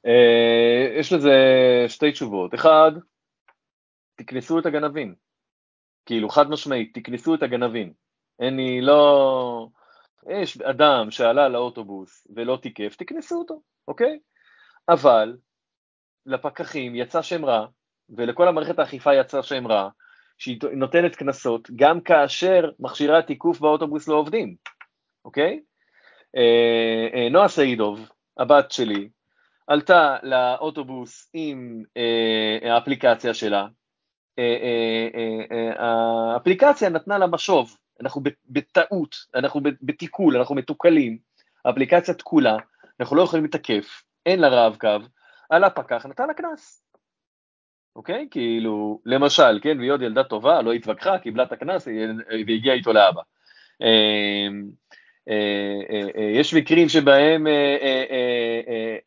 אה, 0.06 0.98
יש 1.00 1.12
לזה 1.12 1.34
שתי 1.88 2.12
תשובות. 2.12 2.54
אחד 2.54 2.92
תקנסו 4.16 4.58
את 4.58 4.66
הגנבים. 4.66 5.14
כאילו 6.06 6.28
חד 6.28 6.50
משמעית 6.50 6.94
תקנסו 6.94 7.34
את 7.34 7.42
הגנבים. 7.42 7.92
לי 8.40 8.80
לא 8.80 9.68
יש 10.28 10.60
אדם 10.60 11.10
שעלה 11.10 11.48
לאוטובוס 11.48 12.26
ולא 12.36 12.58
תיקף 12.62 12.96
תקנסו 12.96 13.38
אותו 13.38 13.62
אוקיי? 13.88 14.18
אבל 14.88 15.36
לפקחים 16.26 16.94
יצא 16.94 17.22
שם 17.22 17.44
רע 17.44 17.66
ולכל 18.08 18.48
המערכת 18.48 18.78
האכיפה 18.78 19.14
יצא 19.14 19.42
שם 19.42 19.66
רע 19.66 19.88
שהיא 20.38 20.58
נותנת 20.72 21.16
קנסות 21.16 21.70
גם 21.76 22.00
כאשר 22.00 22.70
מכשירי 22.80 23.18
התיקוף 23.18 23.60
באוטובוס 23.60 24.08
לא 24.08 24.14
עובדים, 24.14 24.56
אוקיי? 25.24 25.60
אה, 26.36 27.08
אה, 27.14 27.28
נועה 27.28 27.48
סעידוב, 27.48 28.08
הבת 28.38 28.70
שלי, 28.70 29.08
עלתה 29.66 30.16
לאוטובוס 30.22 31.30
עם 31.32 31.82
אה, 31.96 32.74
האפליקציה 32.74 33.34
שלה, 33.34 33.66
האפליקציה 35.78 36.88
נתנה 36.88 37.18
לה 37.18 37.26
משוב, 37.26 37.76
אנחנו 38.00 38.22
בטעות, 38.46 39.16
אנחנו 39.34 39.60
בתיקול, 39.82 40.36
אנחנו 40.36 40.54
מתוקלים, 40.54 41.18
האפליקציה 41.64 42.14
תקולה, 42.14 42.56
אנחנו 43.00 43.16
לא 43.16 43.22
יכולים 43.22 43.44
לתקף, 43.44 44.02
אין 44.26 44.40
לה 44.40 44.48
רעב 44.48 44.76
קו, 44.76 44.88
על 45.50 45.64
הפקח 45.64 46.06
נתן 46.06 46.26
לה 46.26 46.34
קנס. 46.34 46.82
אוקיי? 47.96 48.28
כאילו, 48.30 49.00
למשל, 49.06 49.58
כן, 49.62 49.78
והיא 49.78 49.92
עוד 49.92 50.02
ילדה 50.02 50.24
טובה, 50.24 50.62
לא 50.62 50.72
התווכחה, 50.72 51.18
קיבלה 51.18 51.42
את 51.42 51.52
הקנס 51.52 51.88
והגיעה 52.46 52.74
איתו 52.74 52.92
לאבא. 52.92 53.20
אה, 53.82 54.48
אה, 55.28 56.08
אה, 56.16 56.30
יש 56.40 56.54
מקרים 56.54 56.88
שבהם 56.88 57.46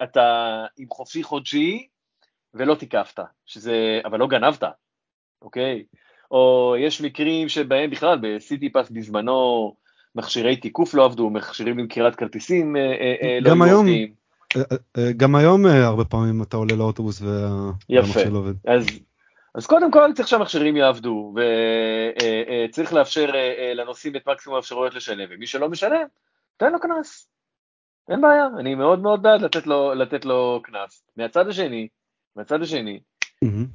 אתה 0.04 0.66
עם 0.78 0.88
חופשי 0.90 1.24
חודשי 1.24 1.88
ולא 2.54 2.76
תיקפת, 2.76 3.20
שזה, 3.46 4.02
אבל 4.06 4.20
לא 4.20 4.28
גנבת, 4.28 4.64
אוקיי? 5.42 5.84
או 6.32 6.76
יש 6.80 7.02
מקרים 7.02 7.50
שבהם 7.50 7.90
בכלל 7.90 8.20
בסיטי 8.22 8.72
פאס 8.72 8.90
בזמנו 8.90 9.76
מכשירי 10.16 10.56
תיקוף 10.56 10.94
לא 10.94 11.06
עבדו, 11.06 11.30
מכשירים 11.30 11.80
למכירת 11.80 12.16
כרטיסים 12.16 12.76
לא 13.42 13.66
היו 13.66 13.78
עובדים. 13.78 14.19
אה, 14.58 14.62
אה, 14.98 15.12
גם 15.18 15.36
היום 15.36 15.66
אה, 15.68 15.86
הרבה 15.86 16.06
פעמים 16.06 16.42
אתה 16.42 16.58
עולה 16.58 16.76
לאוטובוס 16.76 17.22
והמכשיר 17.22 18.30
לא 18.30 18.38
עובד. 18.38 18.54
אז, 18.68 18.86
אז 19.56 19.66
קודם 19.66 19.92
כל 19.92 20.12
צריך 20.16 20.28
שהמכשירים 20.28 20.78
יעבדו 20.78 21.34
וצריך 22.70 22.94
לאפשר 22.94 23.32
לנוסעים 23.76 24.16
את 24.16 24.28
מקסימום 24.28 24.56
האפשרויות 24.56 24.96
לשלם 24.96 25.28
ומי 25.30 25.48
שלא 25.48 25.70
משלם, 25.70 26.06
תן 26.58 26.72
לו 26.72 26.80
קנס. 26.80 27.30
אין 28.10 28.22
בעיה, 28.22 28.48
אני 28.60 28.76
מאוד 28.76 29.00
מאוד 29.00 29.22
בעד 29.22 29.42
לתת 29.42 29.68
לו, 29.68 29.94
לתת 29.94 30.26
לו 30.26 30.62
קנס. 30.64 31.04
מהצד 31.18 31.48
השני, 31.48 31.88
מהצד 32.36 32.62
השני, 32.62 33.00
mm-hmm. 33.46 33.66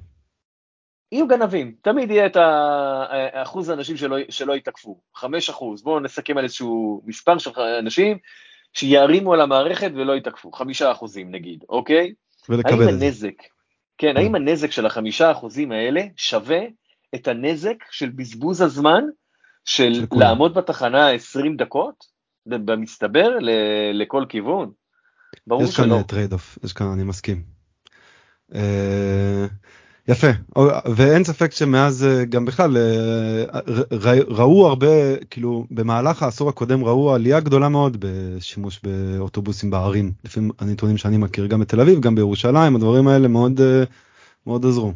יהיו 1.13 1.29
גנבים, 1.29 1.75
תמיד 1.83 2.11
יהיה 2.11 2.27
את 2.27 2.37
האחוז 2.37 3.69
האנשים 3.69 3.97
שלא, 3.97 4.17
שלא 4.29 4.57
יתקפו, 4.57 5.01
5 5.15 5.51
אחוז, 5.51 5.83
בואו 5.83 6.01
נסכם 6.01 6.39
על 6.39 6.45
איזשהו 6.45 7.03
מספר 7.07 7.39
של 7.39 7.51
אנשים 7.61 8.19
שיערימו 8.75 9.33
על 9.33 9.41
המערכת 9.41 9.91
ולא 9.95 10.17
יתקפו, 10.17 10.53
חמישה 10.53 10.93
אחוזים 10.93 11.31
נגיד, 11.31 11.65
אוקיי? 11.69 12.13
ולקבל 12.49 12.89
את 12.89 12.99
זה. 12.99 13.07
הנזק, 13.07 13.35
כן, 13.99 14.17
האם 14.17 14.35
הנזק 14.35 14.71
של 14.71 14.87
החמישה 14.87 15.33
אחוזים 15.33 15.73
האלה 15.73 16.03
שווה 16.17 16.61
את 17.15 17.29
הנזק 17.29 17.77
של 17.91 18.09
בזבוז 18.09 18.61
הזמן 18.61 19.05
של 19.65 20.07
לעמוד 20.13 20.55
בתחנה 20.55 21.11
20 21.11 21.57
דקות, 21.57 22.05
במצטבר, 22.47 23.39
לכל 23.93 24.25
כיוון? 24.29 24.71
ברור 25.47 25.67
שלא. 25.67 25.85
יש 25.85 25.91
כאן 25.91 26.03
trade-off, 26.03 26.59
יש 26.65 26.73
כאן, 26.73 26.87
אני 26.87 27.05
מסכים. 27.05 27.43
אה, 28.55 29.47
יפה 30.09 30.27
ואין 30.97 31.25
ספק 31.25 31.53
שמאז 31.53 32.05
אה, 32.05 32.25
גם 32.25 32.45
בכלל 32.45 32.77
אה, 32.77 33.45
ראו 34.29 34.67
הרבה 34.67 35.17
כאילו 35.31 35.64
במהלך 35.71 36.23
העשור 36.23 36.49
הקודם 36.49 36.85
ראו 36.85 37.14
עלייה 37.14 37.40
גדולה 37.40 37.69
מאוד 37.69 37.97
בשימוש 38.01 38.81
באוטובוסים 38.83 39.71
בערים 39.71 40.12
לפי 40.25 40.40
הנתונים 40.59 40.97
שאני 40.97 41.17
מכיר 41.17 41.47
גם 41.47 41.61
בתל 41.61 41.81
אביב 41.81 42.01
גם 42.01 42.14
בירושלים 42.14 42.77
הדברים 42.77 43.09
האלה 43.09 43.29
מאוד 43.29 43.61
אה, 43.61 43.85
מאוד 44.47 44.67
עזרו. 44.67 44.93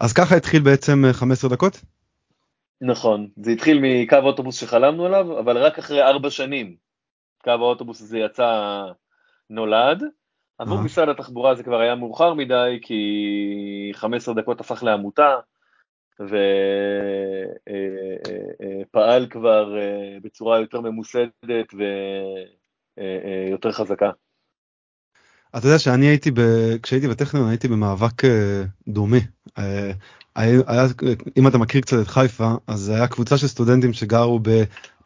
אז 0.00 0.12
ככה 0.12 0.36
התחיל 0.36 0.62
בעצם 0.62 1.04
15 1.12 1.50
דקות? 1.50 1.80
נכון 2.80 3.28
זה 3.36 3.50
התחיל 3.50 3.78
מקו 3.82 4.16
אוטובוס 4.22 4.56
שחלמנו 4.56 5.06
עליו 5.06 5.38
אבל 5.40 5.58
רק 5.58 5.78
אחרי 5.78 6.02
ארבע 6.02 6.30
שנים 6.30 6.76
קו 7.44 7.50
האוטובוס 7.50 8.00
הזה 8.02 8.18
יצא 8.18 8.82
נולד. 9.50 10.02
עבור 10.58 10.82
משרד 10.82 11.08
התחבורה 11.08 11.54
זה 11.54 11.62
כבר 11.62 11.80
היה 11.80 11.94
מאוחר 11.94 12.34
מדי, 12.34 12.78
כי 12.82 13.90
15 13.94 14.34
דקות 14.34 14.60
הפך 14.60 14.82
לעמותה, 14.82 15.34
ופעל 16.20 16.34
אה, 18.96 19.02
אה, 19.06 19.18
אה, 19.18 19.26
כבר 19.30 19.74
בצורה 20.22 20.60
יותר 20.60 20.80
ממוסדת 20.80 21.74
ויותר 22.98 23.72
חזקה. 23.72 24.10
אתה 25.56 25.66
יודע 25.66 25.78
שאני 25.78 26.06
הייתי, 26.06 26.30
ב... 26.30 26.40
כשהייתי 26.82 27.08
בטכניון 27.08 27.48
הייתי 27.48 27.68
במאבק 27.68 28.22
דומה. 28.88 29.16
היה, 30.36 30.86
אם 31.36 31.48
אתה 31.48 31.58
מכיר 31.58 31.80
קצת 31.80 31.96
את 32.02 32.08
חיפה, 32.08 32.50
אז 32.66 32.88
היה 32.88 33.08
קבוצה 33.08 33.38
של 33.38 33.46
סטודנטים 33.46 33.92
שגרו 33.92 34.40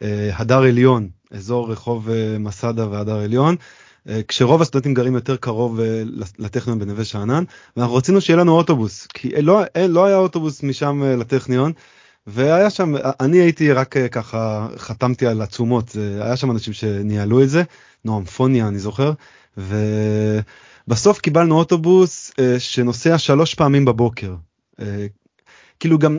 בהדר 0.00 0.62
עליון, 0.62 1.08
אזור 1.30 1.72
רחוב 1.72 2.08
מסדה 2.38 2.88
והדר 2.88 3.18
עליון, 3.18 3.54
אה, 3.54 3.87
כשרוב 4.28 4.62
הסטודנטים 4.62 4.94
גרים 4.94 5.14
יותר 5.14 5.36
קרוב 5.36 5.80
אה, 5.80 6.02
לטכניון 6.38 6.78
בנווה 6.78 7.04
שאנן 7.04 7.44
ואנחנו 7.76 7.94
רצינו 7.94 8.20
שיהיה 8.20 8.36
לנו 8.36 8.52
אוטובוס 8.52 9.06
כי 9.06 9.42
לא, 9.42 9.62
לא 9.88 10.04
היה 10.04 10.16
אוטובוס 10.16 10.62
משם 10.62 11.02
אה, 11.02 11.16
לטכניון 11.16 11.72
והיה 12.26 12.70
שם 12.70 12.94
אני 13.20 13.38
הייתי 13.38 13.72
רק 13.72 13.94
ככה 14.12 14.68
חתמתי 14.76 15.26
על 15.26 15.42
עצומות 15.42 15.96
היה 16.20 16.36
שם 16.36 16.50
אנשים 16.50 16.72
שניהלו 16.72 17.42
את 17.42 17.48
זה 17.48 17.62
נועם 18.04 18.24
פוניה 18.24 18.68
אני 18.68 18.78
זוכר 18.78 19.12
ובסוף 19.56 21.18
קיבלנו 21.18 21.58
אוטובוס 21.58 22.32
שנוסע 22.58 23.18
שלוש 23.18 23.54
פעמים 23.54 23.84
בבוקר 23.84 24.34
כאילו 25.80 25.98
גם 25.98 26.18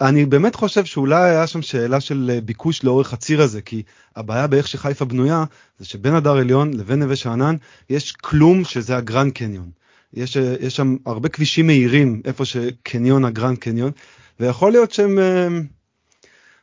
אני 0.00 0.26
באמת 0.26 0.54
חושב 0.54 0.84
שאולי 0.84 1.30
היה 1.30 1.46
שם 1.46 1.62
שאלה 1.62 2.00
של 2.00 2.30
אה, 2.34 2.40
ביקוש 2.40 2.84
לאורך 2.84 3.12
הציר 3.12 3.42
הזה 3.42 3.62
כי 3.62 3.82
הבעיה 4.16 4.46
באיך 4.46 4.68
שחיפה 4.68 5.04
בנויה 5.04 5.44
זה 5.78 5.86
שבין 5.86 6.14
הדר 6.14 6.36
עליון 6.36 6.74
לבין 6.74 6.98
נווה 6.98 7.16
שאנן 7.16 7.56
יש 7.90 8.12
כלום 8.12 8.64
שזה 8.64 8.96
הגרנד 8.96 9.32
קניון. 9.32 9.70
יש, 10.14 10.36
אה, 10.36 10.56
יש 10.60 10.76
שם 10.76 10.96
הרבה 11.06 11.28
כבישים 11.28 11.66
מהירים 11.66 12.22
איפה 12.24 12.44
שקניון 12.44 13.24
הגרנד 13.24 13.58
קניון 13.58 13.92
ויכול 14.40 14.72
להיות 14.72 14.90
שהם 14.90 15.18
אה, 15.18 15.48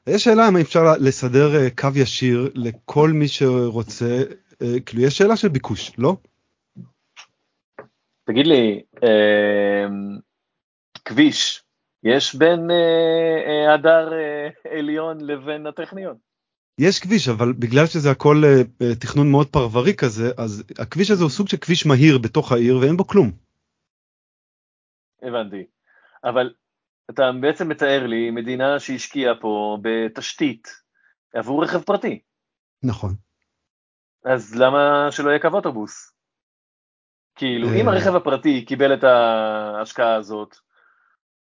יש 0.08 0.24
שאלה 0.24 0.48
אם 0.48 0.58
אפשר 0.58 0.84
לסדר 1.00 1.70
קו 1.70 1.90
ישיר 1.96 2.50
לכל 2.56 3.10
מי 3.10 3.28
שרוצה 3.28 4.24
כאילו 4.86 5.02
יש 5.02 5.18
שאלה 5.18 5.38
של 5.38 5.48
ביקוש 5.48 5.92
לא? 5.98 6.18
תגיד 8.26 8.48
לי 8.48 8.82
כביש 11.06 11.63
יש 12.04 12.36
בין 12.36 12.72
אה, 12.72 13.44
אה, 13.48 13.74
הדר 13.74 14.14
אה, 14.14 14.50
עליון 14.78 15.22
לבין 15.22 15.68
הטכניון. 15.68 16.18
יש 16.80 17.00
כביש 17.00 17.28
אבל 17.28 17.54
בגלל 17.54 17.86
שזה 17.86 18.12
הכל 18.12 18.42
אה, 18.46 18.96
תכנון 18.96 19.32
מאוד 19.32 19.48
פרברי 19.48 19.96
כזה 19.96 20.32
אז 20.38 20.64
הכביש 20.80 21.12
הזה 21.12 21.24
הוא 21.24 21.30
סוג 21.30 21.48
של 21.48 21.58
כביש 21.58 21.86
מהיר 21.86 22.18
בתוך 22.18 22.52
העיר 22.52 22.78
ואין 22.78 22.98
בו 22.98 23.08
כלום. 23.08 23.32
הבנתי. 25.22 25.66
אבל 26.24 26.54
אתה 27.10 27.32
בעצם 27.42 27.70
מתאר 27.70 28.08
לי 28.08 28.32
מדינה 28.32 28.80
שהשקיעה 28.80 29.36
פה 29.42 29.78
בתשתית 29.82 30.68
עבור 31.34 31.64
רכב 31.64 31.82
פרטי. 31.82 32.22
נכון. 32.84 33.16
אז 34.26 34.56
למה 34.56 35.08
שלא 35.12 35.30
יהיה 35.30 35.40
קו 35.40 35.48
אוטובוס? 35.48 36.14
כאילו, 37.36 37.68
אם. 37.82 37.90
הרכב 37.90 38.16
הפרטי 38.16 38.66
קיבל 38.66 38.94
את 38.94 39.04
ההשקעה 39.04 40.16
הזאת, 40.16 40.56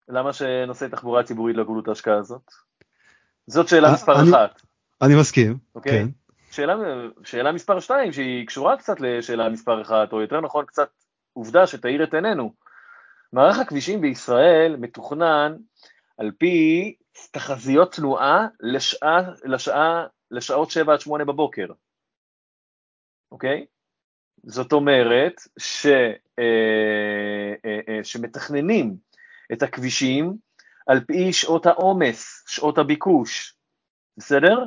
למה 0.09 0.33
שנושאי 0.33 0.89
תחבורה 0.89 1.23
ציבורית 1.23 1.57
לא 1.57 1.63
יקבלו 1.63 1.81
את 1.81 1.89
ההשקעה 1.89 2.19
הזאת? 2.19 2.51
זאת 3.47 3.69
שאלה 3.69 3.89
אה, 3.89 3.95
מספר 3.95 4.21
אני, 4.21 4.31
אחת. 4.31 4.63
אני 5.03 5.15
מסכים, 5.21 5.59
אוקיי? 5.75 5.93
כן. 5.93 6.09
שאלה, 6.51 6.75
שאלה 7.25 7.53
מספר 7.53 7.81
שתיים, 7.81 8.13
שהיא 8.13 8.47
קשורה 8.47 8.77
קצת 8.77 9.01
לשאלה 9.01 9.49
מספר 9.49 9.83
אחת, 9.83 10.13
או 10.13 10.21
יותר 10.21 10.41
נכון 10.41 10.65
קצת 10.65 10.89
עובדה 11.33 11.67
שתאיר 11.67 12.05
את 12.05 12.15
עינינו. 12.15 12.55
מערך 13.33 13.59
הכבישים 13.59 14.01
בישראל 14.01 14.77
מתוכנן 14.79 15.57
על 16.19 16.31
פי 16.39 16.95
תחזיות 17.31 17.93
תנועה 17.93 18.47
לשעה, 18.61 19.21
לשעה, 19.45 20.07
לשעות 20.31 20.71
7 20.71 20.93
עד 20.93 21.01
8 21.01 21.25
בבוקר, 21.25 21.67
אוקיי? 23.33 23.67
זאת 24.47 24.73
אומרת 24.73 25.41
ש, 25.59 25.87
אה, 26.39 27.55
אה, 27.65 27.81
אה, 27.89 28.05
שמתכננים 28.05 28.97
את 29.53 29.63
הכבישים 29.63 30.35
על 30.87 31.01
פי 31.01 31.33
שעות 31.33 31.67
העומס, 31.67 32.45
שעות 32.47 32.79
הביקוש, 32.79 33.57
בסדר? 34.17 34.65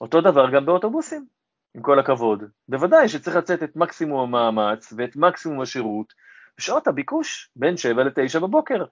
אותו 0.00 0.20
דבר 0.20 0.50
גם 0.50 0.66
באוטובוסים, 0.66 1.26
עם 1.74 1.82
כל 1.82 1.98
הכבוד. 1.98 2.44
בוודאי 2.68 3.08
שצריך 3.08 3.36
לצאת 3.36 3.62
את 3.62 3.76
מקסימום 3.76 4.34
המאמץ 4.34 4.92
ואת 4.96 5.16
מקסימום 5.16 5.60
השירות 5.60 6.12
בשעות 6.58 6.86
הביקוש, 6.86 7.50
בין 7.56 7.76
7 7.76 8.04
ל-9 8.04 8.40
בבוקר. 8.40 8.84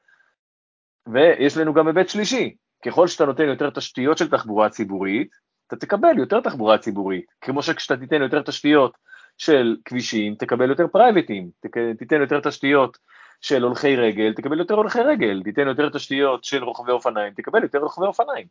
ויש 1.12 1.56
לנו 1.56 1.74
גם 1.74 1.86
היבט 1.86 2.08
שלישי, 2.08 2.56
ככל 2.84 3.06
שאתה 3.06 3.24
נותן 3.24 3.48
יותר 3.48 3.70
תשתיות 3.70 4.18
של 4.18 4.30
תחבורה 4.30 4.70
ציבורית, 4.70 5.30
אתה 5.66 5.76
תקבל 5.76 6.18
יותר 6.18 6.40
תחבורה 6.40 6.78
ציבורית, 6.78 7.24
כמו 7.40 7.62
שכשאתה 7.62 8.00
תיתן 8.00 8.22
יותר 8.22 8.42
תשתיות 8.42 8.96
של 9.38 9.76
כבישים, 9.84 10.34
תקבל 10.34 10.68
יותר 10.68 10.86
פרייבטים, 10.88 11.50
תיתן 11.98 12.20
יותר 12.20 12.40
תשתיות 12.40 12.98
של 13.42 13.62
הולכי 13.62 13.96
רגל, 13.96 14.32
תקבל 14.32 14.58
יותר 14.58 14.74
הולכי 14.74 15.00
רגל, 15.00 15.42
תיתן 15.42 15.66
יותר 15.68 15.88
תשתיות 15.88 16.44
של 16.44 16.64
רוכבי 16.64 16.92
אופניים, 16.92 17.34
תקבל 17.34 17.62
יותר 17.62 17.78
רוכבי 17.78 18.06
אופניים. 18.06 18.46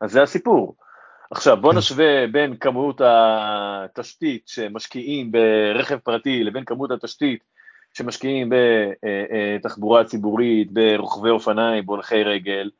אז 0.00 0.12
זה 0.12 0.22
הסיפור. 0.22 0.76
עכשיו 1.30 1.56
בוא. 1.56 1.74
נשווה 1.74 2.26
בין 2.26 2.56
כמות 2.56 3.00
התשתית 3.04 4.48
שמשקיעים 4.48 5.32
ברכב 5.32 5.98
פרטי 5.98 6.44
לבין 6.44 6.64
כמות 6.64 6.90
התשתית 6.90 7.44
שמשקיעים 7.94 8.52
בתחבורה 9.58 10.04
ציבורית, 10.04 10.72
ברוכבי 10.72 11.30
אופניים, 11.30 11.86
בהולכי 11.86 12.22
רגל, 12.22 12.70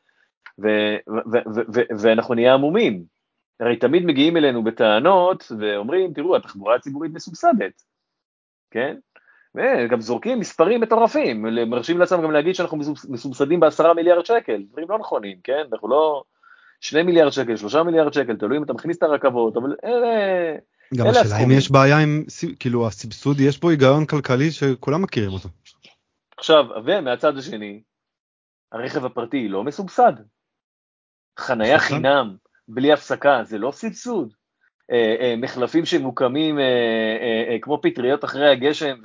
ואנחנו 1.98 2.34
נהיה 2.34 2.54
עמומים. 2.54 3.04
הרי 3.60 3.76
תמיד 3.76 4.04
מגיעים 4.04 4.36
אלינו 4.36 4.64
בטענות 4.64 5.52
ואומרים, 5.58 6.12
תראו, 6.12 6.36
התחבורה 6.36 6.74
הציבורית 6.74 7.12
מסובסדת, 7.12 7.82
כן? 8.70 8.96
וגם 9.54 10.00
זורקים 10.00 10.40
מספרים 10.40 10.80
מטורפים, 10.80 11.42
מרשים 11.70 11.98
לעצמם 11.98 12.22
גם 12.22 12.30
להגיד 12.30 12.54
שאנחנו 12.54 12.78
מסובסדים 13.08 13.60
בעשרה 13.60 13.94
מיליארד 13.94 14.26
שקל, 14.26 14.62
דברים 14.70 14.90
לא 14.90 14.98
נכונים, 14.98 15.36
כן? 15.44 15.62
אנחנו 15.72 15.88
לא... 15.88 16.22
שני 16.80 17.02
מיליארד 17.02 17.32
שקל, 17.32 17.56
שלושה 17.56 17.82
מיליארד 17.82 18.12
שקל, 18.12 18.36
תלוי 18.36 18.58
אם 18.58 18.62
אתה 18.62 18.72
מכניס 18.72 18.96
את 18.96 19.02
הרכבות, 19.02 19.56
אבל 19.56 19.76
אלה... 19.84 20.08
גם 20.96 21.06
השאלה 21.06 21.44
אם 21.44 21.50
יש 21.50 21.70
בעיה 21.70 21.98
עם, 21.98 22.24
כאילו 22.58 22.86
הסבסוד, 22.86 23.40
יש 23.40 23.58
פה 23.58 23.70
היגיון 23.70 24.06
כלכלי 24.06 24.50
שכולם 24.50 25.02
מכירים 25.02 25.30
אותו. 25.32 25.48
עכשיו, 26.38 26.64
ומהצד 26.84 27.38
השני, 27.38 27.82
הרכב 28.72 29.04
הפרטי 29.04 29.48
לא 29.48 29.64
מסובסד. 29.64 30.12
חנייה 31.38 31.78
חינם, 31.78 32.36
בלי 32.68 32.92
הפסקה, 32.92 33.40
זה 33.44 33.58
לא 33.58 33.70
סבסוד. 33.70 34.34
אה, 34.92 35.16
אה, 35.20 35.34
מחלפים 35.36 35.84
שמוקמים 35.84 36.58
אה, 36.58 37.56
כמו 37.62 37.78
פטריות 37.82 38.24
אחרי 38.24 38.50
הגשם 38.50 38.96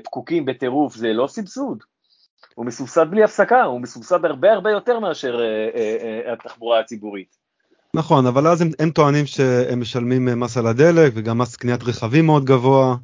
ופקוקים 0.00 0.44
בטירוף, 0.44 0.94
זה 0.94 1.12
לא 1.12 1.26
סבסוד. 1.26 1.82
הוא 2.54 2.66
מסובסד 2.66 3.06
בלי 3.10 3.24
הפסקה, 3.24 3.62
הוא 3.62 3.80
מסובסד 3.80 4.24
הרבה 4.24 4.52
הרבה 4.52 4.70
יותר 4.70 5.00
מאשר 5.00 5.40
התחבורה 6.32 6.80
הציבורית. 6.80 7.36
נכון, 7.94 8.26
אבל 8.26 8.46
אז 8.46 8.60
הם, 8.60 8.70
הם 8.78 8.90
טוענים 8.90 9.26
שהם 9.26 9.80
משלמים 9.80 10.40
מס 10.40 10.56
על 10.56 10.66
הדלק 10.66 11.12
וגם 11.14 11.38
מס 11.38 11.56
קניית 11.56 11.82
רכבים 11.82 12.26
מאוד 12.26 12.44
גבוה, 12.44 12.96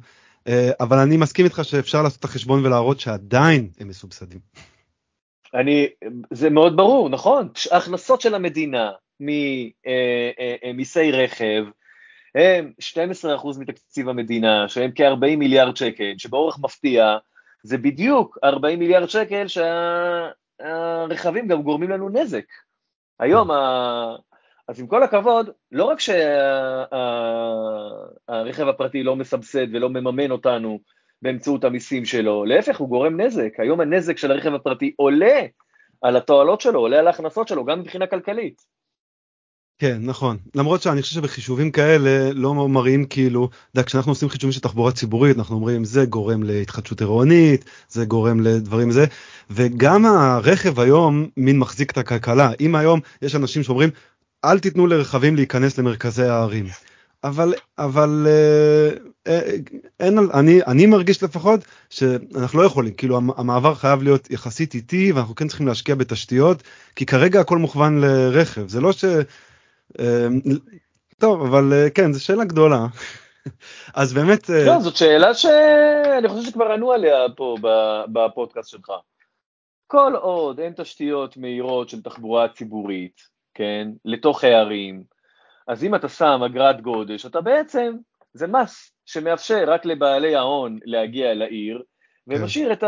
אבל 0.79 0.97
אני 0.97 1.17
מסכים 1.17 1.45
איתך 1.45 1.61
שאפשר 1.63 2.01
לעשות 2.01 2.19
את 2.19 2.23
החשבון 2.23 2.65
ולהראות 2.65 2.99
שעדיין 2.99 3.69
הם 3.79 3.87
מסובסדים. 3.87 4.39
אני, 5.53 5.87
זה 6.31 6.49
מאוד 6.49 6.77
ברור, 6.77 7.09
נכון, 7.09 7.49
ההכנסות 7.71 8.21
של 8.21 8.35
המדינה 8.35 8.91
ממיסי 9.21 10.99
אה, 10.99 11.05
אה, 11.05 11.11
אה, 11.19 11.23
רכב 11.23 11.65
הם 12.35 12.71
12% 12.79 13.59
מתקציב 13.59 14.09
המדינה, 14.09 14.67
שהם 14.67 14.91
כ-40 14.95 15.35
מיליארד 15.37 15.75
שקל, 15.75 16.13
שבאורך 16.17 16.59
מפתיע 16.59 17.17
זה 17.63 17.77
בדיוק 17.77 18.37
40 18.43 18.79
מיליארד 18.79 19.09
שקל 19.09 19.45
שהרכבים 20.59 21.47
גם 21.47 21.61
גורמים 21.61 21.89
לנו 21.89 22.09
נזק. 22.09 22.45
היום, 23.19 23.51
ה... 23.51 24.15
אז 24.67 24.79
עם 24.79 24.87
כל 24.87 25.03
הכבוד, 25.03 25.49
לא 25.71 25.85
רק 25.85 25.99
שהרכב 25.99 26.17
הפרטי 28.67 29.03
לא 29.03 29.15
מסבסד 29.15 29.67
ולא 29.73 29.89
מממן 29.89 30.31
אותנו 30.31 30.79
באמצעות 31.21 31.63
המיסים 31.63 32.05
שלו, 32.05 32.45
להפך, 32.45 32.77
הוא 32.77 32.89
גורם 32.89 33.21
נזק. 33.21 33.59
היום 33.59 33.81
הנזק 33.81 34.17
של 34.17 34.31
הרכב 34.31 34.53
הפרטי 34.53 34.93
עולה 34.95 35.41
על 36.01 36.15
התועלות 36.15 36.61
שלו, 36.61 36.79
עולה 36.79 36.99
על 36.99 37.07
ההכנסות 37.07 37.47
שלו, 37.47 37.65
גם 37.65 37.79
מבחינה 37.79 38.07
כלכלית. 38.07 38.61
כן 39.81 39.97
נכון. 40.01 40.37
למרות 40.55 40.81
שאני 40.81 41.01
חושב 41.01 41.15
שבחישובים 41.15 41.71
כאלה 41.71 42.33
לא 42.33 42.69
מראים 42.69 43.05
כאילו 43.05 43.49
יודע, 43.75 43.83
כשאנחנו 43.83 44.11
עושים 44.11 44.29
חישובים 44.29 44.51
של 44.51 44.59
תחבורה 44.59 44.91
ציבורית 44.91 45.37
אנחנו 45.37 45.55
אומרים 45.55 45.83
זה 45.83 46.05
גורם 46.05 46.43
להתחדשות 46.43 47.01
עירונית 47.01 47.65
זה 47.89 48.05
גורם 48.05 48.39
לדברים 48.39 48.91
זה. 48.91 49.05
וגם 49.49 50.05
הרכב 50.05 50.79
היום 50.79 51.27
מין 51.37 51.59
מחזיק 51.59 51.91
את 51.91 51.97
הכלכלה. 51.97 52.51
אם 52.59 52.75
היום 52.75 52.99
יש 53.21 53.35
אנשים 53.35 53.63
שאומרים 53.63 53.89
אל 54.45 54.59
תיתנו 54.59 54.87
לרכבים 54.87 55.35
להיכנס 55.35 55.77
למרכזי 55.77 56.23
הערים. 56.23 56.65
אבל 57.23 57.53
אבל 57.77 58.27
אה, 58.29 58.89
אה, 59.27 59.55
אין 59.99 60.19
אני 60.33 60.59
אני 60.67 60.85
מרגיש 60.85 61.23
לפחות 61.23 61.59
שאנחנו 61.89 62.61
לא 62.61 62.65
יכולים. 62.65 62.93
כאילו 62.93 63.17
המעבר 63.37 63.75
חייב 63.75 64.03
להיות 64.03 64.31
יחסית 64.31 64.73
איטי 64.73 65.11
ואנחנו 65.11 65.35
כן 65.35 65.47
צריכים 65.47 65.67
להשקיע 65.67 65.95
בתשתיות 65.95 66.63
כי 66.95 67.05
כרגע 67.05 67.39
הכל 67.39 67.57
מוכוון 67.57 68.01
לרכב. 68.01 68.67
זה 68.67 68.81
לא 68.81 68.91
ש... 68.91 69.05
אמ, 69.99 70.41
טוב 71.17 71.41
אבל 71.41 71.73
אה, 71.73 71.89
כן 71.89 72.13
זו 72.13 72.23
שאלה 72.23 72.45
גדולה 72.45 72.85
אז 74.01 74.13
באמת 74.13 74.49
אה, 74.49 74.65
לא 74.65 74.79
זאת 74.79 74.95
שאלה 74.95 75.33
שאני 75.33 76.27
חושב 76.27 76.49
שכבר 76.49 76.71
ענו 76.71 76.91
עליה 76.91 77.17
פה 77.35 77.55
בפודקאסט 78.13 78.69
שלך. 78.69 78.91
כל 79.87 80.13
עוד 80.15 80.59
אין 80.59 80.73
תשתיות 80.73 81.37
מהירות 81.37 81.89
של 81.89 82.01
תחבורה 82.01 82.47
ציבורית, 82.47 83.21
כן, 83.53 83.87
לתוך 84.05 84.43
הערים, 84.43 85.03
אז 85.67 85.83
אם 85.83 85.95
אתה 85.95 86.09
שם 86.09 86.41
אגרת 86.45 86.81
גודש, 86.81 87.25
אתה 87.25 87.41
בעצם, 87.41 87.95
זה 88.33 88.47
מס 88.47 88.91
שמאפשר 89.05 89.63
רק 89.67 89.85
לבעלי 89.85 90.35
ההון 90.35 90.79
להגיע 90.85 91.33
לעיר, 91.33 91.83
ומשאיר 92.27 92.67
כן. 92.67 92.73
את 92.73 92.83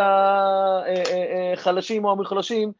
החלשים 1.58 2.06
אה, 2.06 2.08
או 2.08 2.14
המוחלשים 2.14 2.72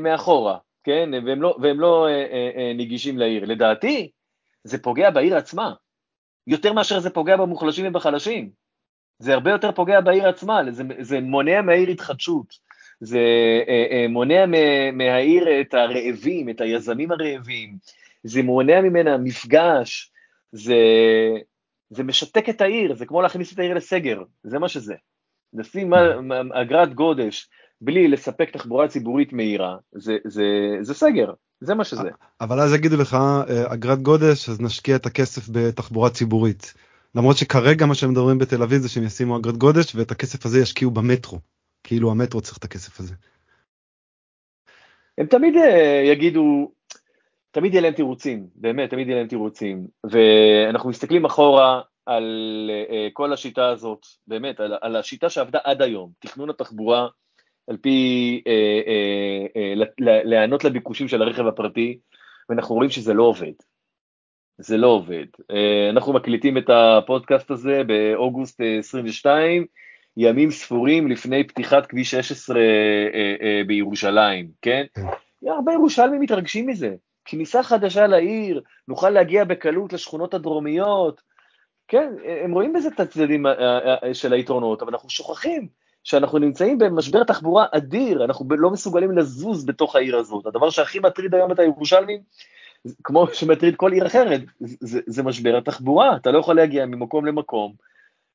מאחורה. 0.00 0.58
כן, 0.84 1.10
והם 1.26 1.42
לא, 1.42 1.56
והם 1.62 1.80
לא 1.80 2.06
אה, 2.06 2.12
אה, 2.12 2.50
אה, 2.56 2.72
נגישים 2.74 3.18
לעיר. 3.18 3.44
לדעתי, 3.44 4.10
זה 4.64 4.82
פוגע 4.82 5.10
בעיר 5.10 5.36
עצמה, 5.36 5.72
יותר 6.46 6.72
מאשר 6.72 6.98
זה 7.00 7.10
פוגע 7.10 7.36
במוחלשים 7.36 7.86
ובחלשים. 7.86 8.50
זה 9.18 9.34
הרבה 9.34 9.50
יותר 9.50 9.72
פוגע 9.72 10.00
בעיר 10.00 10.28
עצמה, 10.28 10.60
זה, 10.70 10.82
זה 11.00 11.20
מונע 11.20 11.62
מהעיר 11.62 11.88
התחדשות, 11.88 12.54
זה 13.00 13.18
אה, 13.68 13.86
אה, 13.90 14.08
מונע 14.08 14.46
מהעיר 14.92 15.60
את 15.60 15.74
הרעבים, 15.74 16.48
את 16.48 16.60
היזמים 16.60 17.12
הרעבים, 17.12 17.76
זה 18.22 18.42
מונע 18.42 18.80
ממנה 18.80 19.16
מפגש, 19.16 20.12
זה, 20.52 20.76
זה 21.90 22.02
משתק 22.04 22.48
את 22.48 22.60
העיר, 22.60 22.94
זה 22.94 23.06
כמו 23.06 23.22
להכניס 23.22 23.52
את 23.52 23.58
העיר 23.58 23.74
לסגר, 23.74 24.22
זה 24.42 24.58
מה 24.58 24.68
שזה. 24.68 24.94
לשים 25.54 25.94
אגרת 26.54 26.94
גודש 26.94 27.48
בלי 27.80 28.08
לספק 28.08 28.50
תחבורה 28.50 28.88
ציבורית 28.88 29.32
מהירה, 29.32 29.76
זה, 29.92 30.16
זה, 30.24 30.44
זה 30.80 30.94
סגר, 30.94 31.32
זה 31.60 31.74
מה 31.74 31.84
שזה. 31.84 32.10
אבל 32.40 32.60
אז 32.60 32.74
יגידו 32.74 32.96
לך, 32.96 33.14
אה, 33.14 33.74
אגרת 33.74 34.02
גודש, 34.02 34.48
אז 34.48 34.60
נשקיע 34.60 34.96
את 34.96 35.06
הכסף 35.06 35.48
בתחבורה 35.52 36.10
ציבורית. 36.10 36.74
למרות 37.14 37.36
שכרגע 37.36 37.86
מה 37.86 37.94
שהם 37.94 38.10
מדברים 38.10 38.38
בתל 38.38 38.62
אביב 38.62 38.78
זה 38.78 38.88
שהם 38.88 39.04
ישימו 39.04 39.36
אגרת 39.36 39.56
גודש 39.56 39.94
ואת 39.94 40.10
הכסף 40.10 40.46
הזה 40.46 40.60
ישקיעו 40.60 40.90
במטרו. 40.90 41.38
כאילו 41.84 42.10
המטרו 42.10 42.40
צריך 42.40 42.58
את 42.58 42.64
הכסף 42.64 43.00
הזה. 43.00 43.14
הם 45.18 45.26
תמיד 45.26 45.56
אה, 45.56 46.02
יגידו, 46.04 46.72
תמיד 47.50 47.72
יהיה 47.72 47.82
להם 47.82 47.92
תירוצים, 47.92 48.46
באמת, 48.54 48.90
תמיד 48.90 49.08
יהיה 49.08 49.18
להם 49.18 49.28
תירוצים. 49.28 49.86
ואנחנו 50.10 50.90
מסתכלים 50.90 51.24
אחורה 51.24 51.80
על 52.06 52.70
uh, 52.70 53.12
כל 53.12 53.32
השיטה 53.32 53.68
הזאת, 53.68 54.06
באמת, 54.26 54.60
על, 54.60 54.74
על 54.80 54.96
השיטה 54.96 55.30
שעבדה 55.30 55.58
עד 55.64 55.82
היום, 55.82 56.10
תכנון 56.18 56.50
התחבורה 56.50 57.08
על 57.68 57.76
פי 57.76 58.42
אה, 58.46 58.52
אה, 58.86 59.46
אה, 59.56 59.84
להיענות 60.24 60.64
לביקושים 60.64 61.08
של 61.08 61.22
הרכב 61.22 61.46
הפרטי, 61.46 61.98
ואנחנו 62.48 62.74
רואים 62.74 62.90
שזה 62.90 63.14
לא 63.14 63.22
עובד. 63.22 63.52
זה 64.58 64.76
לא 64.76 64.86
עובד. 64.86 65.26
אה, 65.50 65.90
אנחנו 65.90 66.12
מקליטים 66.12 66.58
את 66.58 66.70
הפודקאסט 66.70 67.50
הזה 67.50 67.82
באוגוסט 67.86 68.60
22, 68.78 69.66
ימים 70.16 70.50
ספורים 70.50 71.08
לפני 71.08 71.46
פתיחת 71.46 71.86
כביש 71.86 72.10
16 72.10 72.56
אה, 72.56 72.62
אה, 73.40 73.62
בירושלים, 73.66 74.48
כן? 74.62 74.84
כן. 74.94 75.48
הרבה 75.48 75.72
ירושלמים 75.72 76.20
מתרגשים 76.20 76.66
מזה. 76.66 76.94
כניסה 77.24 77.62
חדשה 77.62 78.06
לעיר, 78.06 78.62
נוכל 78.88 79.10
להגיע 79.10 79.44
בקלות 79.44 79.92
לשכונות 79.92 80.34
הדרומיות. 80.34 81.20
כן, 81.88 82.12
הם 82.44 82.52
רואים 82.52 82.72
בזה 82.72 82.88
את 82.88 83.00
הצדדים 83.00 83.46
של 84.12 84.32
היתרונות, 84.32 84.82
אבל 84.82 84.92
אנחנו 84.92 85.10
שוכחים 85.10 85.68
שאנחנו 86.08 86.38
נמצאים 86.38 86.78
במשבר 86.78 87.24
תחבורה 87.24 87.66
אדיר, 87.72 88.24
אנחנו 88.24 88.46
לא 88.50 88.70
מסוגלים 88.70 89.18
לזוז 89.18 89.66
בתוך 89.66 89.96
העיר 89.96 90.16
הזאת. 90.16 90.46
הדבר 90.46 90.70
שהכי 90.70 90.98
מטריד 90.98 91.34
היום 91.34 91.52
את 91.52 91.58
הירושלמים, 91.58 92.20
כמו 93.04 93.26
שמטריד 93.32 93.76
כל 93.76 93.92
עיר 93.92 94.06
אחרת, 94.06 94.40
זה, 94.60 95.00
זה 95.06 95.22
משבר 95.22 95.56
התחבורה, 95.56 96.16
אתה 96.16 96.30
לא 96.30 96.38
יכול 96.38 96.56
להגיע 96.56 96.86
ממקום 96.86 97.26
למקום, 97.26 97.74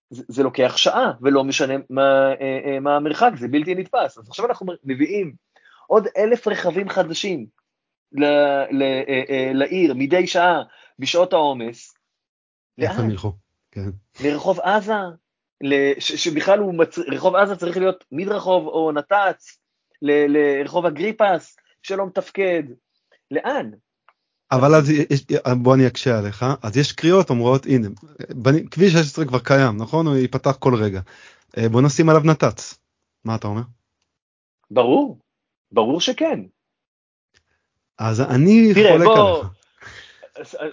זה, 0.09 0.24
זה 0.28 0.43
לוקח 0.43 0.78
שעה, 0.78 1.11
ולא 1.21 1.43
משנה 1.43 1.74
מה, 1.89 2.32
אה, 2.41 2.59
אה, 2.65 2.80
מה 2.80 2.95
המרחק, 2.95 3.32
זה 3.39 3.47
בלתי 3.47 3.76
נתפס. 3.76 4.17
אז 4.17 4.30
עכשיו 4.30 4.45
אנחנו 4.45 4.67
מביאים 4.84 5.34
עוד 5.88 6.07
אלף 6.17 6.47
רכבים 6.47 6.89
חדשים 6.89 7.45
ל- 8.11 8.24
ל- 8.71 9.03
אה, 9.07 9.24
אה, 9.30 9.51
לעיר 9.53 9.93
מדי 9.93 10.28
שעה 10.28 10.63
בשעות 10.99 11.34
העומס. 11.34 11.93
לאן? 12.78 12.91
כן. 13.71 13.89
לרחוב 14.24 14.59
עזה, 14.59 14.93
ל- 14.93 15.22
שבכלל 15.99 16.59
הוא, 16.59 16.74
מצ... 16.74 16.97
רחוב 16.99 17.36
עזה 17.36 17.55
צריך 17.55 17.78
להיות 17.78 18.03
מדרחוב 18.11 18.68
או 18.68 18.91
נת"צ, 18.91 19.57
ל- 20.01 20.38
לרחוב 20.38 20.86
אגריפס, 20.86 21.57
שלא 21.84 22.05
מתפקד. 22.05 22.64
לאן? 23.32 23.72
אבל 24.51 24.76
אז 24.76 24.89
יש, 24.89 25.26
בוא 25.61 25.76
אני 25.76 25.88
אקשה 25.88 26.20
עליך, 26.20 26.45
אז 26.64 26.78
יש 26.78 26.91
קריאות 26.91 27.30
אומרות 27.30 27.66
הנה, 27.66 27.88
בני- 28.30 28.68
כביש 28.72 28.93
16 28.93 29.26
כבר 29.26 29.39
קיים, 29.39 29.78
נכון? 29.78 30.07
הוא 30.07 30.16
ייפתח 30.16 30.55
כל 30.59 30.76
רגע. 30.76 31.01
אה, 31.57 31.70
בוא 31.70 31.82
נשים 31.82 32.09
עליו 32.09 32.22
נת"צ. 32.26 32.80
מה 33.26 33.36
אתה 33.36 33.47
אומר? 33.47 33.61
ברור, 34.72 35.20
ברור 35.72 36.01
שכן. 36.01 36.39
אז 37.99 38.22
אני 38.22 38.74
תראה, 38.74 38.91
חולק 38.91 39.05
בוא- 39.07 39.38
עליך. 39.39 39.62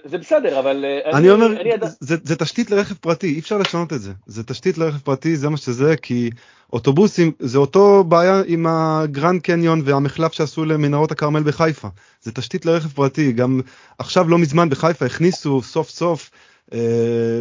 זה 0.05 0.17
בסדר, 0.17 0.59
אבל 0.59 0.85
אה, 0.85 1.17
אני 1.17 1.29
אומר, 1.29 1.61
אני 1.61 1.69
ידע... 1.69 1.87
זה, 1.99 2.15
זה 2.23 2.35
תשתית 2.35 2.71
לרכב 2.71 2.95
פרטי, 2.95 3.27
אי 3.33 3.39
אפשר 3.39 3.57
לשנות 3.57 3.93
את 3.93 4.01
זה. 4.01 4.11
זה 4.25 4.43
תשתית 4.43 4.77
לרכב 4.77 4.97
פרטי, 4.97 5.35
זה 5.37 5.49
מה 5.49 5.57
שזה, 5.57 5.95
כי 5.97 6.29
אוטובוסים, 6.73 7.31
זה 7.39 7.57
אותו 7.57 8.03
בעיה 8.03 8.41
עם 8.47 8.65
הגרנד 8.69 9.41
קניון 9.41 9.81
והמחלף 9.85 10.31
שעשו 10.31 10.65
למנהרות 10.65 11.11
הכרמל 11.11 11.43
בחיפה. 11.43 11.87
זה 12.21 12.31
תשתית 12.31 12.65
לרכב 12.65 12.89
פרטי, 12.89 13.31
גם 13.31 13.61
עכשיו 13.99 14.29
לא 14.29 14.37
מזמן 14.37 14.69
בחיפה 14.69 15.05
הכניסו 15.05 15.61
סוף 15.61 15.89
סוף 15.89 16.31
אה, 16.73 16.79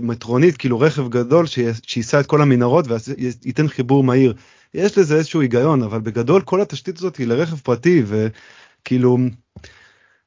מטרונית, 0.02 0.56
כאילו 0.56 0.80
רכב 0.80 1.08
גדול 1.08 1.46
שי- 1.46 1.64
שייסע 1.86 2.20
את 2.20 2.26
כל 2.26 2.42
המנהרות 2.42 2.84
וייתן 2.88 3.68
חיבור 3.68 4.04
מהיר. 4.04 4.34
יש 4.74 4.98
לזה 4.98 5.16
איזשהו 5.16 5.40
היגיון, 5.40 5.82
אבל 5.82 6.00
בגדול 6.00 6.42
כל 6.42 6.60
התשתית 6.60 6.98
הזאת 6.98 7.16
היא 7.16 7.26
לרכב 7.26 7.56
פרטי, 7.56 8.02
וכאילו... 8.06 9.18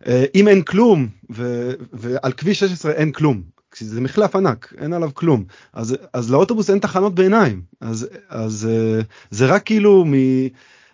אה, 0.07 0.25
אם 0.35 0.47
אין 0.47 0.61
כלום 0.61 1.07
ו, 1.31 1.71
ועל 1.93 2.31
כביש 2.31 2.59
16 2.59 2.91
אין 2.91 3.11
כלום 3.11 3.41
זה 3.79 4.01
מחלף 4.01 4.35
ענק 4.35 4.73
אין 4.77 4.93
עליו 4.93 5.09
כלום 5.13 5.43
אז 5.73 5.97
אז 6.13 6.31
לאוטובוס 6.31 6.69
אין 6.69 6.79
תחנות 6.79 7.15
ביניים 7.15 7.61
אז 7.81 8.07
אז 8.29 8.69
אה, 8.71 9.01
זה 9.31 9.45
רק 9.45 9.65
כאילו 9.65 10.05
מ... 10.05 10.13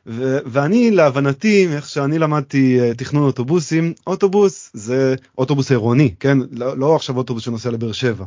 ו, 0.07 0.37
ואני 0.45 0.91
להבנתי 0.91 1.67
איך 1.75 1.89
שאני 1.89 2.19
למדתי 2.19 2.79
אה, 2.79 2.93
תכנון 2.93 3.23
אוטובוסים 3.23 3.93
אוטובוס 4.07 4.71
זה 4.73 5.15
אוטובוס 5.37 5.71
עירוני 5.71 6.15
כן 6.19 6.37
לא, 6.51 6.77
לא 6.77 6.95
עכשיו 6.95 7.17
אוטובוס 7.17 7.43
שנוסע 7.43 7.71
לבאר 7.71 7.91
שבע. 7.91 8.25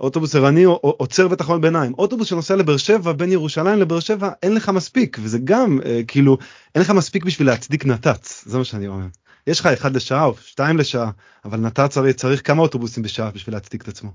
אוטובוס 0.00 0.34
ערני 0.34 0.64
עוצר 0.80 1.28
בתחנות 1.28 1.60
ביניים 1.60 1.92
אוטובוס 1.98 2.28
שנוסע 2.28 2.56
לבאר 2.56 2.76
שבע 2.76 3.12
בין 3.12 3.32
ירושלים 3.32 3.78
לבאר 3.78 4.00
שבע 4.00 4.30
אין 4.42 4.54
לך 4.54 4.68
מספיק 4.68 5.18
וזה 5.22 5.38
גם 5.44 5.78
אה, 5.84 6.00
כאילו 6.06 6.38
אין 6.74 6.82
לך 6.82 6.90
מספיק 6.90 7.24
בשביל 7.24 7.46
להצדיק 7.46 7.86
נת"צ 7.86 8.44
זה 8.46 8.58
מה 8.58 8.64
שאני 8.64 8.88
אומר. 8.88 9.06
יש 9.46 9.60
לך 9.60 9.66
אחד 9.66 9.96
לשעה 9.96 10.24
או 10.24 10.34
שתיים 10.34 10.78
לשעה 10.78 11.10
אבל 11.44 11.58
נת"צ 11.58 11.96
הרי 11.96 12.12
צריך 12.12 12.46
כמה 12.46 12.62
אוטובוסים 12.62 13.02
בשעה 13.02 13.30
בשביל 13.30 13.54
להצדיק 13.54 13.82
את 13.82 13.88
עצמו. 13.88 14.10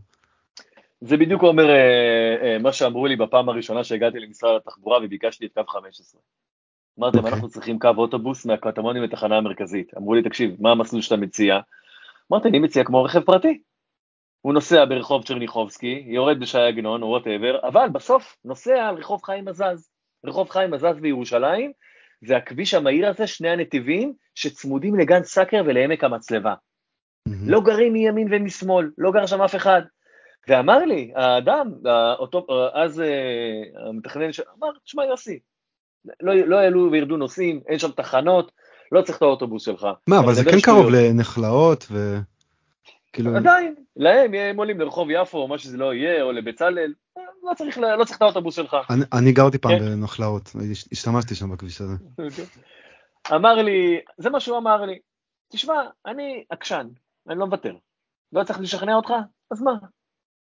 זה 1.01 1.17
בדיוק 1.17 1.43
אומר 1.43 1.69
אה, 1.69 2.35
אה, 2.43 2.57
מה 2.59 2.73
שאמרו 2.73 3.07
לי 3.07 3.15
בפעם 3.15 3.49
הראשונה 3.49 3.83
שהגעתי 3.83 4.19
למשרד 4.19 4.55
התחבורה 4.55 4.99
וביקשתי 5.03 5.45
את 5.45 5.51
קו 5.53 5.61
15. 5.67 6.21
אמרתי 6.99 7.17
להם, 7.17 7.25
אוקיי. 7.25 7.35
אנחנו 7.35 7.49
צריכים 7.49 7.79
קו 7.79 7.89
אוטובוס 7.97 8.45
מהקטמונים 8.45 9.03
לתחנה 9.03 9.37
המרכזית. 9.37 9.91
אמרו 9.97 10.13
לי, 10.13 10.23
תקשיב, 10.23 10.55
מה 10.59 10.71
המסלול 10.71 11.01
שאתה 11.01 11.15
מציע? 11.15 11.59
אמרתי, 12.31 12.49
אני 12.49 12.59
מציע 12.59 12.83
כמו 12.83 13.03
רכב 13.03 13.19
פרטי. 13.19 13.61
הוא 14.41 14.53
נוסע 14.53 14.85
ברחוב 14.85 15.23
צ'רניחובסקי, 15.23 16.03
יורד 16.07 16.39
בשי 16.39 16.59
עגנון 16.59 17.01
או 17.01 17.07
whatever, 17.07 17.59
אבל 17.67 17.89
בסוף 17.89 18.37
נוסע 18.45 18.87
על 18.87 18.95
רחוב 18.95 19.23
חיים 19.23 19.45
מזז. 19.45 19.89
רחוב 20.25 20.49
חיים 20.49 20.71
מזז 20.71 20.99
בירושלים, 21.01 21.71
זה 22.25 22.37
הכביש 22.37 22.73
המהיר 22.73 23.09
הזה, 23.09 23.27
שני 23.27 23.49
הנתיבים 23.49 24.13
שצמודים 24.35 24.95
לגן 24.95 25.23
סאקר 25.23 25.61
ולעמק 25.65 26.03
המצלבה. 26.03 26.53
מהמם. 27.27 27.49
לא 27.49 27.61
גרים 27.61 27.93
מימין 27.93 28.27
ומשמאל, 28.31 28.91
לא 28.97 29.11
גר 29.11 29.25
שם 29.25 29.41
אף 29.41 29.55
אחד. 29.55 29.81
ואמר 30.47 30.77
לי, 30.85 31.11
האדם, 31.15 31.71
אותו, 32.19 32.47
אז 32.73 33.01
אה, 33.01 33.87
המתכנן, 33.89 34.31
ש- 34.31 34.39
אמר, 34.39 34.67
תשמע 34.85 35.05
יוסי, 35.05 35.39
לא, 36.21 36.33
לא 36.33 36.55
יעלו 36.55 36.91
וירדו 36.91 37.17
נוסעים, 37.17 37.61
אין 37.67 37.79
שם 37.79 37.91
תחנות, 37.91 38.51
לא 38.91 39.01
צריך 39.01 39.17
את 39.17 39.21
האוטובוס 39.21 39.65
שלך. 39.65 39.87
מה 40.09 40.19
אבל 40.19 40.33
זה 40.33 40.43
כן 40.43 40.49
קרוב 40.61 40.61
שטויות. 40.61 40.93
לנחלאות 40.93 41.85
וכאילו 43.09 43.35
עדיין, 43.35 43.75
להם 43.95 44.33
הם 44.33 44.57
עולים 44.57 44.79
לרחוב 44.79 45.07
יפו, 45.11 45.37
או 45.37 45.47
מה 45.47 45.57
שזה 45.57 45.77
לא 45.77 45.93
יהיה, 45.93 46.23
או 46.23 46.31
לבצלאל, 46.31 46.93
לא 47.43 47.53
צריך, 47.53 47.77
לא 47.77 48.03
צריך 48.03 48.17
את 48.17 48.21
האוטובוס 48.21 48.55
שלך. 48.55 48.77
אני, 48.89 49.03
אני 49.13 49.31
גרתי 49.31 49.57
פעם 49.57 49.79
כן. 49.79 49.85
בנחלאות 49.85 50.51
השתמשתי 50.91 51.35
שם 51.35 51.51
בכביש 51.51 51.81
הזה. 51.81 51.93
אמר 53.35 53.53
לי, 53.53 53.99
זה 54.17 54.29
מה 54.29 54.39
שהוא 54.39 54.57
אמר 54.57 54.81
לי, 54.81 54.99
תשמע, 55.51 55.73
אני 56.05 56.43
עקשן, 56.49 56.87
אני 57.29 57.39
לא 57.39 57.45
מוותר. 57.45 57.75
לא 58.33 58.43
צריך 58.43 58.59
לשכנע 58.59 58.95
אותך? 58.95 59.13
אז 59.51 59.61
מה? 59.61 59.71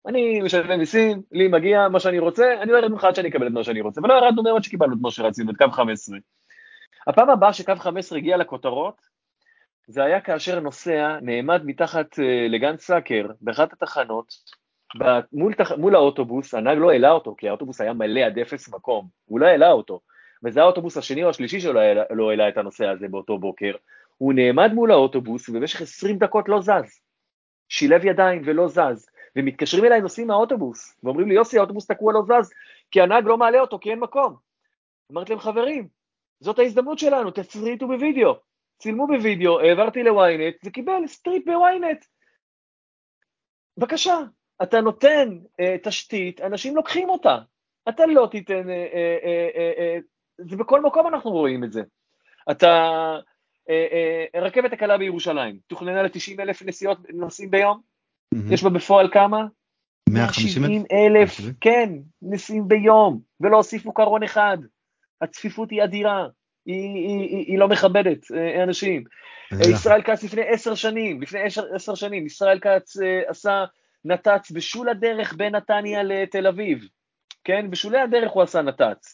אני 0.06 0.40
משלם 0.42 0.78
מיסים, 0.78 1.22
לי 1.32 1.48
מגיע 1.48 1.88
מה 1.88 2.00
שאני 2.00 2.18
רוצה, 2.18 2.54
אני 2.62 2.72
לא 2.72 2.78
ארד 2.78 2.90
ממך 2.90 3.04
עד 3.04 3.14
שאני 3.14 3.28
אקבל 3.28 3.46
את 3.46 3.52
מה 3.52 3.64
שאני 3.64 3.80
רוצה, 3.80 4.00
ולא 4.04 4.14
ירדנו 4.14 4.42
מאוד 4.42 4.62
שקיבלנו 4.62 4.94
את 4.94 4.98
מה 5.00 5.10
שרצינו, 5.10 5.50
את 5.50 5.56
קו 5.56 5.70
15. 5.70 6.18
הפעם 7.06 7.30
הבאה 7.30 7.52
שקו 7.52 7.76
15 7.76 8.18
הגיע 8.18 8.36
לכותרות, 8.36 9.07
זה 9.88 10.04
היה 10.04 10.20
כאשר 10.20 10.60
נוסע 10.60 11.18
נעמד 11.22 11.62
מתחת 11.64 12.18
אה, 12.18 12.46
לגן 12.48 12.76
סאקר 12.76 13.26
באחת 13.40 13.72
התחנות, 13.72 14.34
מול, 15.32 15.54
תח... 15.54 15.72
מול 15.72 15.94
האוטובוס, 15.94 16.54
הנהג 16.54 16.78
לא 16.78 16.90
העלה 16.90 17.10
אותו, 17.10 17.34
כי 17.38 17.48
האוטובוס 17.48 17.80
היה 17.80 17.92
מלא 17.92 18.20
עד 18.20 18.38
אפס 18.38 18.68
מקום, 18.68 19.08
הוא 19.24 19.40
לא 19.40 19.46
העלה 19.46 19.72
אותו, 19.72 20.00
וזה 20.44 20.60
האוטובוס 20.60 20.96
השני 20.96 21.24
או 21.24 21.30
השלישי 21.30 21.60
שלא 21.60 21.80
העלה, 21.80 22.02
לא 22.10 22.30
העלה 22.30 22.48
את 22.48 22.56
הנוסע 22.56 22.90
הזה 22.90 23.08
באותו 23.08 23.38
בוקר, 23.38 23.72
הוא 24.18 24.32
נעמד 24.34 24.72
מול 24.72 24.90
האוטובוס 24.90 25.48
ובמשך 25.48 25.80
20 25.80 26.18
דקות 26.18 26.48
לא 26.48 26.60
זז, 26.60 27.00
שילב 27.68 28.04
ידיים 28.04 28.42
ולא 28.44 28.68
זז, 28.68 29.08
ומתקשרים 29.36 29.84
אליי 29.84 30.00
נוסעים 30.00 30.26
מהאוטובוס, 30.26 30.96
ואומרים 31.02 31.28
לי 31.28 31.34
יוסי 31.34 31.58
האוטובוס 31.58 31.86
תקוע 31.86 32.12
לא 32.12 32.22
זז, 32.22 32.50
כי 32.90 33.00
הנהג 33.00 33.24
לא 33.24 33.38
מעלה 33.38 33.60
אותו 33.60 33.78
כי 33.78 33.90
אין 33.90 33.98
מקום. 33.98 34.36
אמרתי 35.12 35.32
להם 35.32 35.40
חברים, 35.40 35.88
זאת 36.40 36.58
ההזדמנות 36.58 36.98
שלנו, 36.98 37.30
תסריטו 37.30 37.86
בווידאו, 37.86 38.47
צילמו 38.78 39.06
בווידאו, 39.06 39.60
העברתי 39.60 40.02
לוויינט, 40.02 40.54
זה 40.62 40.70
קיבל 40.70 41.06
strip 41.06 41.44
בוויינט. 41.46 42.04
בבקשה, 43.76 44.18
אתה 44.62 44.80
נותן 44.80 45.38
אה, 45.60 45.76
תשתית, 45.82 46.40
אנשים 46.40 46.76
לוקחים 46.76 47.08
אותה. 47.08 47.38
אתה 47.88 48.06
לא 48.06 48.28
תיתן, 48.30 48.70
אה, 48.70 48.86
אה, 48.94 49.18
אה, 49.24 49.48
אה, 49.56 49.72
אה, 49.78 49.98
זה 50.38 50.56
בכל 50.56 50.82
מקום 50.82 51.06
אנחנו 51.06 51.30
רואים 51.30 51.64
את 51.64 51.72
זה. 51.72 51.82
אתה, 52.50 52.68
אה, 53.70 53.86
אה, 53.92 54.24
הרכבת 54.34 54.72
הקלה 54.72 54.98
בירושלים, 54.98 55.58
תוכננה 55.66 56.02
ל-90 56.02 56.40
אלף 56.42 56.62
נסיעות, 56.62 56.98
נוסעים 57.14 57.50
ביום, 57.50 57.80
מהמם. 58.34 58.52
יש 58.52 58.62
בה 58.62 58.70
בפועל 58.70 59.10
כמה? 59.12 59.46
150 60.08 60.64
אלף? 60.64 60.70
170 60.70 60.84
אלף, 60.92 61.40
170? 61.40 61.54
כן, 61.60 61.92
נסיעים 62.22 62.68
ביום, 62.68 63.20
ולא 63.40 63.56
הוסיפו 63.56 63.92
קרון 63.94 64.22
אחד. 64.22 64.58
הצפיפות 65.20 65.70
היא 65.70 65.84
אדירה, 65.84 66.26
היא, 66.68 67.08
היא, 67.08 67.46
היא, 67.46 67.58
לא 67.58 67.68
מכבדת 67.68 68.32
אה, 68.32 68.62
אנשים. 68.62 69.04
ישראל 69.52 70.02
כץ 70.02 70.24
לפני 70.24 70.42
עשר 70.48 70.74
שנים, 70.74 71.22
לפני 71.22 71.40
עשר, 71.40 71.74
עשר 71.74 71.94
שנים, 71.94 72.26
ישראל 72.26 72.58
כץ 72.58 72.96
אה, 73.00 73.20
עשה 73.26 73.64
נת"צ 74.04 74.50
בשול 74.50 74.88
הדרך 74.88 75.34
בין 75.36 75.54
נתניה 75.54 76.02
לתל 76.02 76.46
אביב, 76.46 76.88
כן? 77.44 77.70
בשולי 77.70 77.98
הדרך 77.98 78.30
הוא 78.30 78.42
עשה 78.42 78.62
נת"צ. 78.62 79.12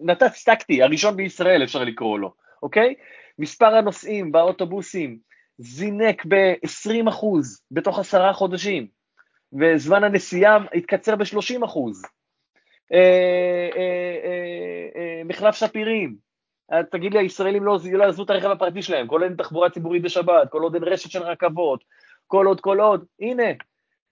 נת"צ 0.00 0.44
טקטי, 0.44 0.82
הראשון 0.82 1.16
בישראל 1.16 1.64
אפשר 1.64 1.84
לקרוא 1.84 2.18
לו, 2.18 2.32
אוקיי? 2.62 2.94
מספר 3.38 3.74
הנוסעים 3.74 4.32
באוטובוסים 4.32 5.18
זינק 5.58 6.26
ב-20% 6.28 7.26
בתוך 7.70 7.98
עשרה 7.98 8.32
חודשים, 8.32 8.86
וזמן 9.60 10.04
הנסיעה 10.04 10.58
התקצר 10.74 11.16
ב-30%. 11.16 11.78
אה, 12.92 13.68
אה, 13.76 15.22
מחלף 15.24 15.54
שפירים, 15.54 16.16
תגיד 16.90 17.12
לי, 17.12 17.18
הישראלים 17.18 17.64
לא, 17.64 17.78
לא 17.92 18.04
עזבו 18.04 18.22
את 18.24 18.30
הרכב 18.30 18.50
הפרטי 18.50 18.82
שלהם, 18.82 19.06
כל 19.06 19.14
עוד 19.20 19.22
אין 19.22 19.36
תחבורה 19.36 19.70
ציבורית 19.70 20.02
בשבת, 20.02 20.50
כל 20.50 20.62
עוד 20.62 20.74
אין 20.74 20.84
רשת 20.84 21.10
של 21.10 21.22
רכבות, 21.22 21.84
כל 22.26 22.46
עוד, 22.46 22.60
כל 22.60 22.80
עוד, 22.80 23.04
הנה, 23.20 23.42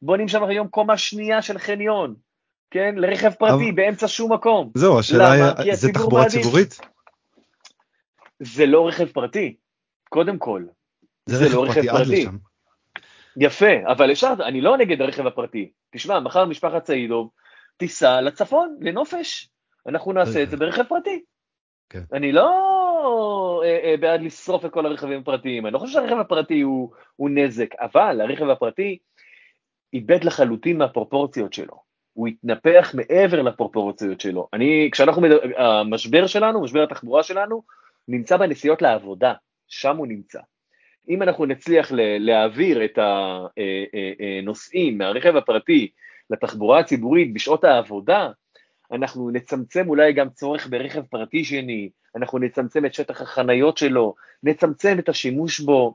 בונים 0.03 0.29
שם 0.29 0.45
היום 0.45 0.69
קומה 0.69 0.97
שנייה 0.99 1.43
של 1.43 1.59
חניון, 1.59 2.15
כן? 2.71 2.95
לרכב 2.99 3.31
פרטי, 3.31 3.53
אבל- 3.53 3.73
באמצע 3.75 4.09
שום 4.09 4.33
מקום. 4.33 4.71
זהו 4.75 4.99
השאלה? 4.99 5.33
היא 5.59 5.75
זה 5.75 5.93
תחבורה 5.93 6.23
מעדיף. 6.23 6.43
ציבורית? 6.43 6.81
זה 8.41 8.67
לא 8.67 8.89
רכב 8.89 9.07
פרטי, 9.07 9.57
קודם 10.09 10.39
כל. 10.39 10.65
זה 11.27 11.37
זה 11.37 11.45
רכב 11.45 11.55
לא 11.55 11.63
רכב 11.63 11.75
פרטי 11.75 11.89
עד 11.89 11.97
פרטי. 11.97 12.23
לשם. 12.23 12.37
יפה, 13.37 13.67
אבל 13.93 14.13
אפשר, 14.13 14.33
אני 14.45 14.61
לא 14.61 14.77
נגד 14.77 15.03
הרכב 15.03 15.27
הפרטי. 15.27 15.71
תשמע, 15.95 16.21
מחר 16.21 16.45
משפחת 16.45 16.87
סעידוב 16.87 17.31
תיסע 17.77 18.21
לצפון, 18.21 18.77
לנופש. 18.81 19.49
אנחנו 19.87 20.13
נעשה 20.13 20.43
את 20.43 20.51
זה 20.51 20.57
ברכב 20.57 20.83
פרטי. 20.83 21.23
כן. 21.93 22.03
אני 22.13 22.33
לא 22.33 23.63
אה, 23.65 23.81
אה, 23.85 23.97
בעד 23.97 24.23
לשרוף 24.23 24.65
את 24.65 24.71
כל 24.71 24.87
הרכבים 24.87 25.21
הפרטיים, 25.21 25.67
אני 25.67 25.75
לא 25.75 25.79
חושב 25.79 25.93
שהרכב 25.93 26.19
הפרטי 26.19 26.61
הוא, 26.61 26.91
הוא 27.17 27.31
נזק, 27.31 27.75
אבל 27.81 28.21
הרכב 28.21 28.49
הפרטי 28.49 28.99
איבד 29.93 30.25
לחלוטין 30.25 30.79
מהפרופורציות 30.79 31.53
שלו. 31.53 31.83
הוא 32.13 32.29
התנפח 32.29 32.95
מעבר 32.95 33.43
לפרופורציות 33.43 34.21
שלו. 34.21 34.49
אני, 34.53 34.89
כשאנחנו, 34.93 35.23
מדבר, 35.23 35.39
המשבר 35.57 36.27
שלנו, 36.27 36.63
משבר 36.63 36.83
התחבורה 36.83 37.23
שלנו, 37.23 37.63
נמצא 38.09 38.37
בנסיעות 38.37 38.83
לעבודה, 38.83 39.35
שם 39.69 39.97
הוא 39.97 40.07
נמצא. 40.07 40.41
אם 41.09 41.23
אנחנו 41.23 41.47
נצליח 41.47 41.93
להעביר 42.19 42.85
את 42.85 42.99
הנוסעים 44.43 44.99
מהרכב 44.99 45.37
הפרטי 45.37 45.91
לתחבורה 46.31 46.79
הציבורית 46.79 47.35
בשעות 47.35 47.65
העבודה, 47.65 48.31
אנחנו 48.93 49.31
נצמצם 49.31 49.89
אולי 49.89 50.13
גם 50.13 50.31
צורך 50.31 50.67
ברכב 50.67 51.03
פרטי 51.03 51.45
שני, 51.45 51.91
אנחנו 52.17 52.39
נצמצם 52.39 52.87
את 52.87 52.95
שטח 52.95 53.21
החניות 53.21 53.79
שלו, 53.79 54.15
נצמצם 54.43 54.99
את 54.99 55.09
השימוש 55.09 55.61
בו. 55.61 55.95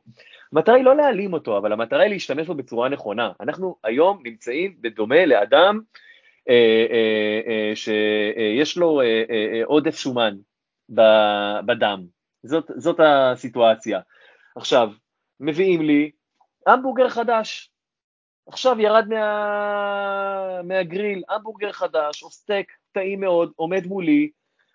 המטרה 0.51 0.75
היא 0.75 0.83
לא 0.83 0.95
להעלים 0.95 1.33
אותו, 1.33 1.57
אבל 1.57 1.73
המטרה 1.73 2.03
היא 2.03 2.09
להשתמש 2.09 2.47
בו 2.47 2.55
בצורה 2.55 2.89
נכונה. 2.89 3.31
אנחנו 3.39 3.75
היום 3.83 4.21
נמצאים 4.23 4.75
בדומה 4.81 5.25
לאדם 5.25 5.79
אה, 6.49 6.85
אה, 6.91 7.41
אה, 7.47 7.75
שיש 7.75 8.77
לו 8.77 9.01
אה, 9.01 9.23
אה, 9.29 9.47
אה, 9.53 9.61
עודף 9.65 9.97
שומן 9.97 10.35
בדם. 11.65 12.05
זאת, 12.43 12.71
זאת 12.75 12.99
הסיטואציה. 12.99 13.99
עכשיו, 14.55 14.89
מביאים 15.39 15.81
לי 15.81 16.11
המבורגר 16.67 17.09
חדש. 17.09 17.71
עכשיו 18.47 18.79
ירד 18.79 19.05
מה... 19.09 20.61
מהגריל, 20.63 21.23
המבורגר 21.29 21.71
חדש, 21.71 22.23
או 22.23 22.31
סטייק 22.31 22.71
טעים 22.91 23.19
מאוד, 23.19 23.51
עומד 23.55 23.87
מולי, 23.87 24.29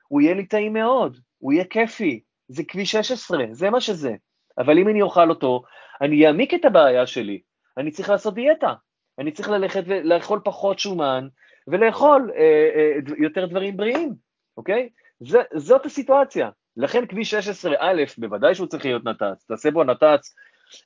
הוא 0.09 0.21
יהיה 0.21 0.35
לי 0.35 0.47
טעים 0.47 0.73
מאוד, 0.73 1.19
הוא 1.39 1.53
יהיה 1.53 1.65
כיפי, 1.65 2.21
זה 2.49 2.63
כביש 2.69 2.91
16, 2.91 3.45
זה 3.51 3.71
מה 3.71 3.81
שזה. 3.81 4.15
אבל 4.59 4.79
אם 4.79 4.89
אני 4.89 5.03
אוכל 5.03 5.31
אותו, 5.31 5.63
אני 6.01 6.27
אעמיק 6.27 6.55
את 6.55 6.65
הבעיה 6.65 7.07
שלי, 7.07 7.41
אני 7.79 7.91
צריך 7.91 8.11
לעשות 8.11 8.35
דיאטה, 8.35 8.75
אני 9.19 9.33
צריך 9.33 9.49
ללכת 9.49 9.83
ולאכול 9.87 10.41
פחות 10.45 10.79
שומן, 10.79 11.29
ולאכול 11.69 12.31
אה, 12.35 12.71
אה, 12.75 13.15
יותר 13.19 13.47
דברים 13.47 13.77
בריאים, 13.77 14.15
אוקיי? 14.57 14.89
זה, 15.21 15.39
זאת 15.55 15.87
הסיטואציה. 15.87 16.51
לכן 16.77 17.07
כביש 17.07 17.31
16, 17.31 17.75
א', 17.79 18.03
בוודאי 18.19 18.55
שהוא 18.55 18.67
צריך 18.67 18.85
להיות 18.85 19.05
נת"צ, 19.05 19.45
תעשה 19.45 19.71
בו 19.71 19.85
נת"צ, 19.85 20.35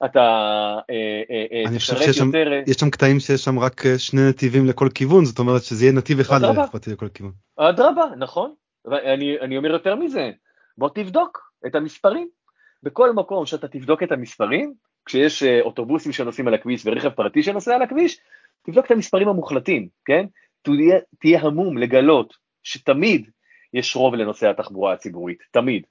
אתה 0.05 0.20
אה, 0.91 1.22
אה, 1.30 1.72
אה, 1.72 1.80
שיש 1.80 2.16
שם, 2.16 2.30
יש 2.66 2.76
שם 2.76 2.91
קטעים 2.91 3.20
שיש 3.20 3.45
שם 3.45 3.59
רק 3.59 3.82
שני 3.99 4.28
נתיבים 4.28 4.66
לכל 4.66 4.89
כיוון, 4.95 5.24
זאת 5.24 5.39
אומרת 5.39 5.62
שזה 5.62 5.84
יהיה 5.84 5.93
נתיב 5.93 6.20
אחד 6.20 6.41
לפרטי 6.43 6.91
לכל 6.91 7.09
כיוון. 7.09 7.32
אדרבה, 7.57 8.05
נכון. 8.18 8.55
אני, 8.87 9.41
אני 9.41 9.57
אומר 9.57 9.70
יותר 9.70 9.95
מזה, 9.95 10.30
בוא 10.78 10.89
תבדוק 10.95 11.53
את 11.66 11.74
המספרים. 11.74 12.28
בכל 12.82 13.12
מקום 13.12 13.47
שאתה 13.47 13.68
תבדוק 13.68 14.03
את 14.03 14.12
המספרים, 14.12 14.74
כשיש 15.07 15.43
אוטובוסים 15.43 16.12
שנוסעים 16.12 16.49
על 16.49 16.55
הכביש 16.55 16.87
ורכב 16.87 17.09
פרטי 17.11 17.43
שנוסע 17.43 17.74
על 17.74 17.82
הכביש, 17.82 18.20
תבדוק 18.66 18.87
את 18.87 18.91
המספרים 18.91 19.28
המוחלטים, 19.28 19.89
כן? 20.05 20.26
תהיה, 20.62 20.99
תהיה 21.20 21.41
המום 21.41 21.78
לגלות 21.78 22.34
שתמיד 22.62 23.30
יש 23.74 23.97
רוב 23.97 24.14
לנושא 24.14 24.51
התחבורה 24.51 24.93
הציבורית, 24.93 25.39
תמיד. 25.51 25.82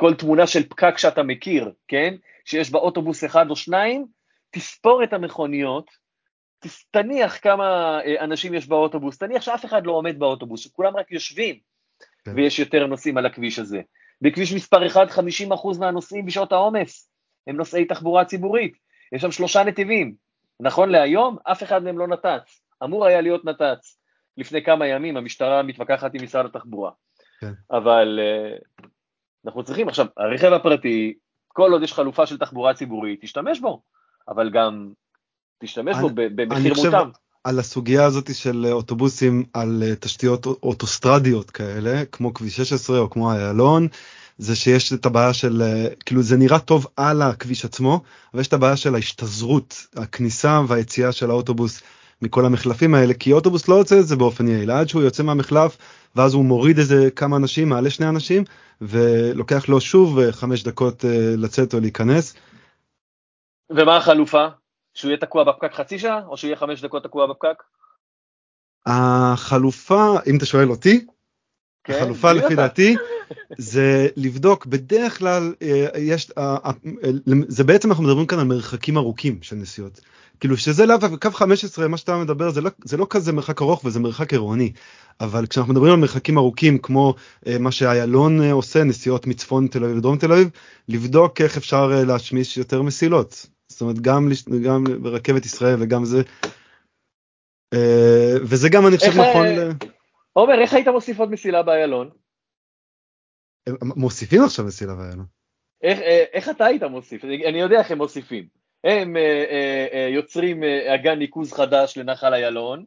כל 0.00 0.14
תמונה 0.14 0.46
של 0.46 0.68
פקק 0.68 0.98
שאתה 0.98 1.22
מכיר, 1.22 1.72
כן? 1.88 2.14
שיש 2.44 2.70
בה 2.70 2.78
אוטובוס 2.78 3.24
אחד 3.24 3.50
או 3.50 3.56
שניים, 3.56 4.06
תספור 4.50 5.04
את 5.04 5.12
המכוניות, 5.12 5.90
תניח 6.90 7.38
כמה 7.42 7.98
אה, 8.04 8.24
אנשים 8.24 8.54
יש 8.54 8.68
באוטובוס, 8.68 9.18
תניח 9.18 9.42
שאף 9.42 9.64
אחד 9.64 9.86
לא 9.86 9.92
עומד 9.92 10.18
באוטובוס, 10.18 10.60
שכולם 10.60 10.96
רק 10.96 11.12
יושבים, 11.12 11.58
כן. 12.24 12.32
ויש 12.36 12.58
יותר 12.58 12.86
נוסעים 12.86 13.18
על 13.18 13.26
הכביש 13.26 13.58
הזה. 13.58 13.80
בכביש 14.22 14.52
מספר 14.52 14.86
1, 14.86 15.08
50% 15.10 15.20
מהנוסעים 15.78 16.26
בשעות 16.26 16.52
העומס 16.52 17.10
הם 17.46 17.56
נוסעי 17.56 17.84
תחבורה 17.84 18.24
ציבורית, 18.24 18.76
יש 19.12 19.22
שם 19.22 19.30
שלושה 19.30 19.64
נתיבים. 19.64 20.14
נכון 20.60 20.88
להיום, 20.88 21.36
אף 21.44 21.62
אחד 21.62 21.82
מהם 21.82 21.98
לא 21.98 22.08
נת"צ, 22.08 22.62
אמור 22.84 23.06
היה 23.06 23.20
להיות 23.20 23.44
נת"צ. 23.44 23.98
לפני 24.36 24.64
כמה 24.64 24.86
ימים 24.86 25.16
המשטרה 25.16 25.62
מתווכחת 25.62 26.14
עם 26.14 26.22
משרד 26.22 26.46
התחבורה. 26.46 26.90
כן. 27.40 27.52
אבל 27.70 28.20
uh, 28.20 28.86
אנחנו 29.46 29.62
צריכים, 29.64 29.88
עכשיו, 29.88 30.06
הרכב 30.16 30.52
הפרטי, 30.52 31.14
כל 31.48 31.72
עוד 31.72 31.82
יש 31.82 31.92
חלופה 31.92 32.26
של 32.26 32.38
תחבורה 32.38 32.74
ציבורית, 32.74 33.20
תשתמש 33.22 33.60
בו, 33.60 33.82
אבל 34.28 34.50
גם 34.50 34.92
תשתמש 35.62 35.96
אני, 35.96 36.02
בו 36.02 36.10
במחיר 36.14 36.74
מותאם. 36.76 37.10
על 37.44 37.58
הסוגיה 37.58 38.04
הזאת 38.04 38.34
של 38.34 38.66
אוטובוסים 38.72 39.44
על 39.52 39.82
אה, 39.86 39.96
תשתיות 39.96 40.46
אוטוסטרדיות 40.46 41.50
כאלה, 41.50 42.04
כמו 42.04 42.34
כביש 42.34 42.56
16 42.56 42.98
או 42.98 43.10
כמו 43.10 43.32
איילון, 43.32 43.88
זה 44.38 44.56
שיש 44.56 44.92
את 44.92 45.06
הבעיה 45.06 45.32
של, 45.32 45.62
אה, 45.62 45.86
כאילו 46.06 46.22
זה 46.22 46.36
נראה 46.36 46.58
טוב 46.58 46.86
על 46.96 47.22
הכביש 47.22 47.64
עצמו, 47.64 48.00
אבל 48.32 48.40
יש 48.40 48.48
את 48.48 48.52
הבעיה 48.52 48.76
של 48.76 48.94
ההשתזרות, 48.94 49.86
הכניסה 49.96 50.60
והיציאה 50.68 51.12
של 51.12 51.30
האוטובוס 51.30 51.82
מכל 52.22 52.44
המחלפים 52.44 52.94
האלה, 52.94 53.14
כי 53.14 53.32
אוטובוס 53.32 53.68
לא 53.68 53.74
יוצא 53.74 53.98
את 53.98 54.06
זה 54.06 54.16
באופן 54.16 54.48
יעיל, 54.48 54.70
עד 54.70 54.88
שהוא 54.88 55.02
יוצא 55.02 55.22
מהמחלף, 55.22 55.76
ואז 56.16 56.34
הוא 56.34 56.44
מוריד 56.44 56.78
איזה 56.78 57.10
כמה 57.16 57.36
אנשים, 57.36 57.68
מעלה 57.68 57.90
שני 57.90 58.08
אנשים, 58.08 58.44
ולוקח 58.80 59.68
לו 59.68 59.80
שוב 59.80 60.18
אה, 60.18 60.32
חמש 60.32 60.62
דקות 60.62 61.04
אה, 61.04 61.34
לצאת 61.36 61.74
או 61.74 61.80
להיכנס. 61.80 62.34
ומה 63.70 63.96
החלופה? 63.96 64.46
שהוא 64.94 65.08
יהיה 65.08 65.20
תקוע 65.20 65.44
בפקק 65.44 65.72
חצי 65.72 65.98
שעה, 65.98 66.26
או 66.26 66.36
שהוא 66.36 66.48
יהיה 66.48 66.56
חמש 66.56 66.80
דקות 66.80 67.02
תקוע 67.02 67.26
בפקק? 67.26 67.62
החלופה, 68.86 70.16
אם 70.26 70.36
אתה 70.36 70.46
שואל 70.46 70.70
אותי, 70.70 71.06
כן, 71.84 71.94
החלופה 71.94 72.32
לפי 72.32 72.54
דעתי 72.54 72.96
זה 73.58 74.08
לבדוק 74.16 74.66
בדרך 74.66 75.18
כלל 75.18 75.54
אה, 75.62 75.86
יש 75.98 76.30
זה 77.48 77.64
בעצם 77.64 77.88
אנחנו 77.90 78.04
מדברים 78.04 78.26
כאן 78.26 78.38
על 78.38 78.44
מרחקים 78.44 78.96
ארוכים 78.96 79.42
של 79.42 79.56
נסיעות 79.56 80.00
כאילו 80.40 80.56
שזה 80.56 80.86
לאו 80.86 80.96
קו 81.22 81.30
15 81.30 81.88
מה 81.88 81.96
שאתה 81.96 82.16
מדבר 82.16 82.50
זה 82.50 82.60
לא 82.60 82.70
זה 82.84 82.96
לא 82.96 83.06
כזה 83.10 83.32
מרחק 83.32 83.62
ארוך 83.62 83.84
וזה 83.84 84.00
מרחק 84.00 84.32
עירוני 84.32 84.72
אבל 85.20 85.46
כשאנחנו 85.46 85.72
מדברים 85.72 85.92
על 85.92 86.00
מרחקים 86.00 86.38
ארוכים 86.38 86.78
כמו 86.78 87.14
אה, 87.46 87.58
מה 87.58 87.72
שאיילון 87.72 88.42
אה, 88.42 88.52
עושה 88.52 88.84
נסיעות 88.84 89.26
מצפון 89.26 89.66
תל 89.66 89.84
אביב 89.84 89.96
לדרום 89.96 90.18
תל 90.18 90.32
אביב 90.32 90.50
לבדוק 90.88 91.40
איך 91.40 91.56
אפשר 91.56 91.86
להשמיש 92.06 92.56
יותר 92.56 92.82
מסילות 92.82 93.46
זאת 93.68 93.80
אומרת 93.80 93.98
גם 94.00 94.28
גם 94.64 94.84
ברכבת 95.02 95.46
ישראל 95.46 95.76
וגם 95.80 96.04
זה 96.04 96.22
וזה 98.42 98.68
גם 98.68 98.86
אני 98.86 98.96
חושב 98.98 99.10
נכון. 99.10 99.46
עומר 100.32 100.60
איך 100.60 100.74
היית 100.74 100.88
מוסיף 100.88 101.18
עוד 101.18 101.30
מסילה 101.30 101.62
באיילון? 101.62 102.10
מוסיפים 103.82 104.44
עכשיו 104.44 104.64
מסילה 104.64 104.98
ואיילון. 104.98 105.26
איך, 105.82 105.98
אה, 105.98 106.24
איך 106.32 106.48
אתה 106.48 106.64
היית 106.64 106.82
מוסיף? 106.82 107.24
אני 107.24 107.60
יודע 107.60 107.78
איך 107.78 107.90
הם 107.90 107.98
מוסיפים. 107.98 108.57
הם 108.84 109.16
אה, 109.16 109.44
אה, 109.92 110.08
יוצרים 110.10 110.62
אגן 110.94 111.18
ניקוז 111.18 111.52
חדש 111.52 111.98
לנחל 111.98 112.34
איילון, 112.34 112.84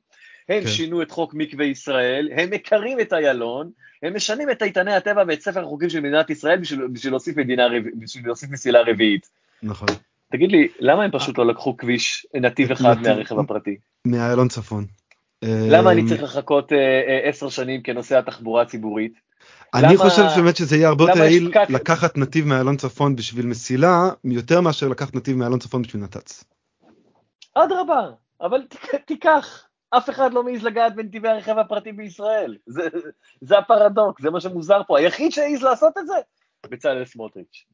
הם 0.49 0.61
כן. 0.61 0.67
שינו 0.67 1.01
את 1.01 1.11
חוק 1.11 1.33
מקווה 1.33 1.65
ישראל, 1.65 2.29
הם 2.35 2.49
מקרים 2.49 2.99
את 2.99 3.13
איילון, 3.13 3.69
הם 4.03 4.15
משנים 4.15 4.49
את 4.51 4.63
איתני 4.63 4.93
הטבע 4.93 5.23
ואת 5.27 5.41
ספר 5.41 5.61
החוקים 5.61 5.89
של 5.89 5.99
מדינת 5.99 6.29
ישראל 6.29 6.59
בשביל, 6.59 6.87
בשביל, 6.87 7.13
להוסיף, 7.13 7.37
מדינה, 7.37 7.67
בשביל 7.99 8.25
להוסיף 8.25 8.49
מסילה 8.49 8.79
רביעית. 8.81 9.29
נכון. 9.63 9.87
תגיד 10.31 10.51
לי, 10.51 10.67
למה 10.79 11.03
הם 11.03 11.11
פשוט 11.11 11.37
לא 11.37 11.47
לקחו 11.47 11.77
כביש 11.77 12.25
נתיב 12.33 12.71
אחד 12.71 13.01
מהרכב 13.01 13.39
הפרטי? 13.39 13.75
מאיילון 14.05 14.47
צפון. 14.47 14.85
למה 15.43 15.91
אני 15.91 16.05
צריך 16.05 16.23
לחכות 16.23 16.71
עשר 17.23 17.49
שנים 17.49 17.81
כנוסע 17.81 18.21
תחבורה 18.21 18.65
ציבורית? 18.65 19.13
אני 19.73 19.93
למה, 19.93 19.97
חושב 19.97 20.23
באמת 20.35 20.55
שזה 20.55 20.75
יהיה 20.75 20.87
הרבה 20.87 21.03
יותר 21.03 21.19
יעיל 21.19 21.51
לקחת 21.69 22.17
נתיב 22.17 22.47
מאלון 22.47 22.77
צפון 22.77 23.15
בשביל 23.15 23.45
מסילה, 23.45 24.09
יותר 24.23 24.61
מאשר 24.61 24.87
לקחת 24.87 25.15
נתיב 25.15 25.37
מאלון 25.37 25.59
צפון 25.59 25.81
בשביל 25.81 26.03
נת"צ. 26.03 26.43
אדרבה, 27.55 28.09
אבל 28.41 28.61
תיקח, 29.05 29.67
אף 29.89 30.09
אחד 30.09 30.33
לא 30.33 30.43
מעז 30.43 30.63
לגעת 30.63 30.95
בנתיבי 30.95 31.29
הרכב 31.29 31.57
הפרטי 31.57 31.91
בישראל. 31.91 32.57
זה, 32.67 32.87
זה 33.41 33.57
הפרדוקס, 33.57 34.21
זה 34.21 34.29
מה 34.29 34.41
שמוזר 34.41 34.81
פה. 34.87 34.99
היחיד 34.99 35.31
שהעז 35.31 35.61
לעשות 35.61 35.97
את 35.97 36.07
זה, 36.07 36.13
בצלאל 36.69 37.05
סמוטריץ'. 37.05 37.65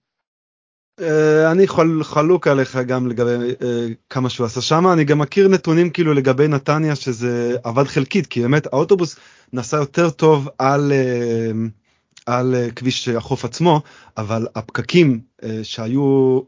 Uh, 1.01 1.51
אני 1.51 1.67
חול, 1.67 2.03
חלוק 2.03 2.47
עליך 2.47 2.75
גם 2.75 3.07
לגבי 3.07 3.51
uh, 3.51 3.63
כמה 4.09 4.29
שהוא 4.29 4.45
עשה 4.45 4.61
שם 4.61 4.87
אני 4.87 5.03
גם 5.03 5.19
מכיר 5.19 5.47
נתונים 5.47 5.89
כאילו 5.89 6.13
לגבי 6.13 6.47
נתניה 6.47 6.95
שזה 6.95 7.57
עבד 7.63 7.83
חלקית 7.83 8.27
כי 8.27 8.41
באמת 8.41 8.65
האוטובוס 8.65 9.19
נסע 9.53 9.77
יותר 9.77 10.09
טוב 10.09 10.49
על 10.57 10.91
uh, 10.91 11.86
על 12.27 12.55
אה, 12.55 12.71
כביש 12.71 13.07
החוף 13.07 13.45
עצמו, 13.45 13.81
אבל 14.17 14.47
הפקקים 14.55 15.19
אה, 15.43 15.59
שהיו 15.63 16.39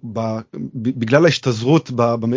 בגלל 0.75 1.25
ההשתזרות 1.25 1.91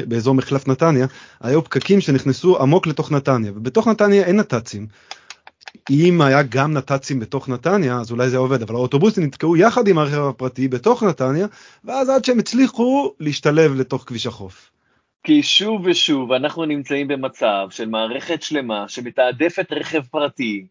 באזור 0.09 0.34
מחלף 0.34 0.68
נתניה, 0.68 1.07
היו 1.40 1.64
פקקים 1.64 2.01
שנכנסו 2.01 2.62
עמוק 2.62 2.86
לתוך 2.86 3.12
נתניה, 3.12 3.53
ובתוך 3.55 3.88
נתניה 3.88 4.24
אין 4.24 4.36
נת"צים. 4.36 4.86
אם 5.90 6.20
היה 6.20 6.43
גם 6.43 6.72
נת"צים 6.72 7.20
בתוך 7.20 7.49
נתניה 7.49 8.01
אז 8.01 8.11
אולי 8.11 8.30
זה 8.30 8.36
עובד 8.36 8.62
אבל 8.62 8.74
האוטובוסים 8.74 9.24
נתקעו 9.24 9.57
יחד 9.57 9.88
עם 9.88 9.99
הרכב 9.99 10.20
הפרטי 10.20 10.68
בתוך 10.68 11.03
נתניה 11.03 11.47
ואז 11.84 12.09
עד 12.09 12.24
שהם 12.24 12.38
הצליחו 12.38 13.14
להשתלב 13.20 13.74
לתוך 13.74 14.05
כביש 14.07 14.26
החוף. 14.26 14.70
כי 15.24 15.43
שוב 15.43 15.86
ושוב 15.86 16.32
אנחנו 16.32 16.64
נמצאים 16.64 17.09
במצב 17.09 17.66
של 17.70 17.88
מערכת 17.88 18.43
שלמה 18.43 18.88
שמתעדפת 18.88 19.72
רכב 19.72 20.03
פרטי 20.11 20.66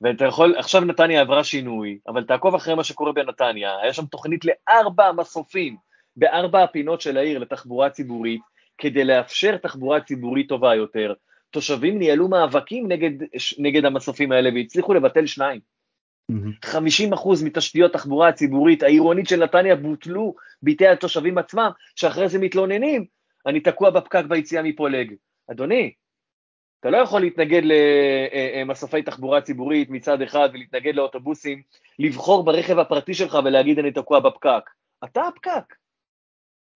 ואתה 0.00 0.24
יכול, 0.24 0.54
עכשיו 0.56 0.80
נתניה 0.84 1.20
עברה 1.20 1.44
שינוי, 1.44 1.98
אבל 2.08 2.24
תעקוב 2.24 2.54
אחרי 2.54 2.74
מה 2.74 2.84
שקורה 2.84 3.12
בנתניה, 3.12 3.70
היה 3.82 3.92
שם 3.92 4.06
תוכנית 4.06 4.44
לארבע 4.44 5.12
מסופים 5.12 5.76
בארבע 6.16 6.62
הפינות 6.62 7.00
של 7.00 7.16
העיר 7.16 7.38
לתחבורה 7.38 7.90
ציבורית, 7.90 8.40
כדי 8.78 9.04
לאפשר 9.04 9.56
תחבורה 9.56 10.00
ציבורית 10.00 10.48
טובה 10.48 10.74
יותר. 10.74 11.14
תושבים 11.50 11.98
ניהלו 11.98 12.28
מאבקים 12.28 12.88
נגד, 12.88 13.10
נגד 13.58 13.84
המסופים 13.84 14.32
האלה 14.32 14.50
והצליחו 14.54 14.94
לבטל 14.94 15.26
שניים. 15.26 15.60
50% 16.64 17.44
מתשתיות 17.44 17.92
תחבורה 17.92 18.28
הציבורית 18.28 18.82
העירונית 18.82 19.28
של 19.28 19.44
נתניה 19.44 19.76
בוטלו 19.76 20.34
בידי 20.62 20.88
התושבים 20.88 21.38
עצמם, 21.38 21.70
שאחרי 21.96 22.28
זה 22.28 22.38
מתלוננים, 22.38 23.04
אני 23.46 23.60
תקוע 23.60 23.90
בפקק 23.90 24.24
ביציאה 24.28 24.62
מפולג. 24.62 25.14
אדוני, 25.50 25.92
אתה 26.84 26.92
לא 26.92 26.96
יכול 26.96 27.20
להתנגד 27.20 27.62
למסופי 27.64 29.02
תחבורה 29.02 29.40
ציבורית 29.40 29.90
מצד 29.90 30.22
אחד 30.22 30.48
ולהתנגד 30.52 30.94
לאוטובוסים, 30.94 31.62
לבחור 31.98 32.44
ברכב 32.44 32.78
הפרטי 32.78 33.14
שלך 33.14 33.38
ולהגיד 33.44 33.78
אני 33.78 33.92
תקוע 33.92 34.20
בפקק. 34.20 34.70
אתה 35.04 35.22
הפקק. 35.22 35.74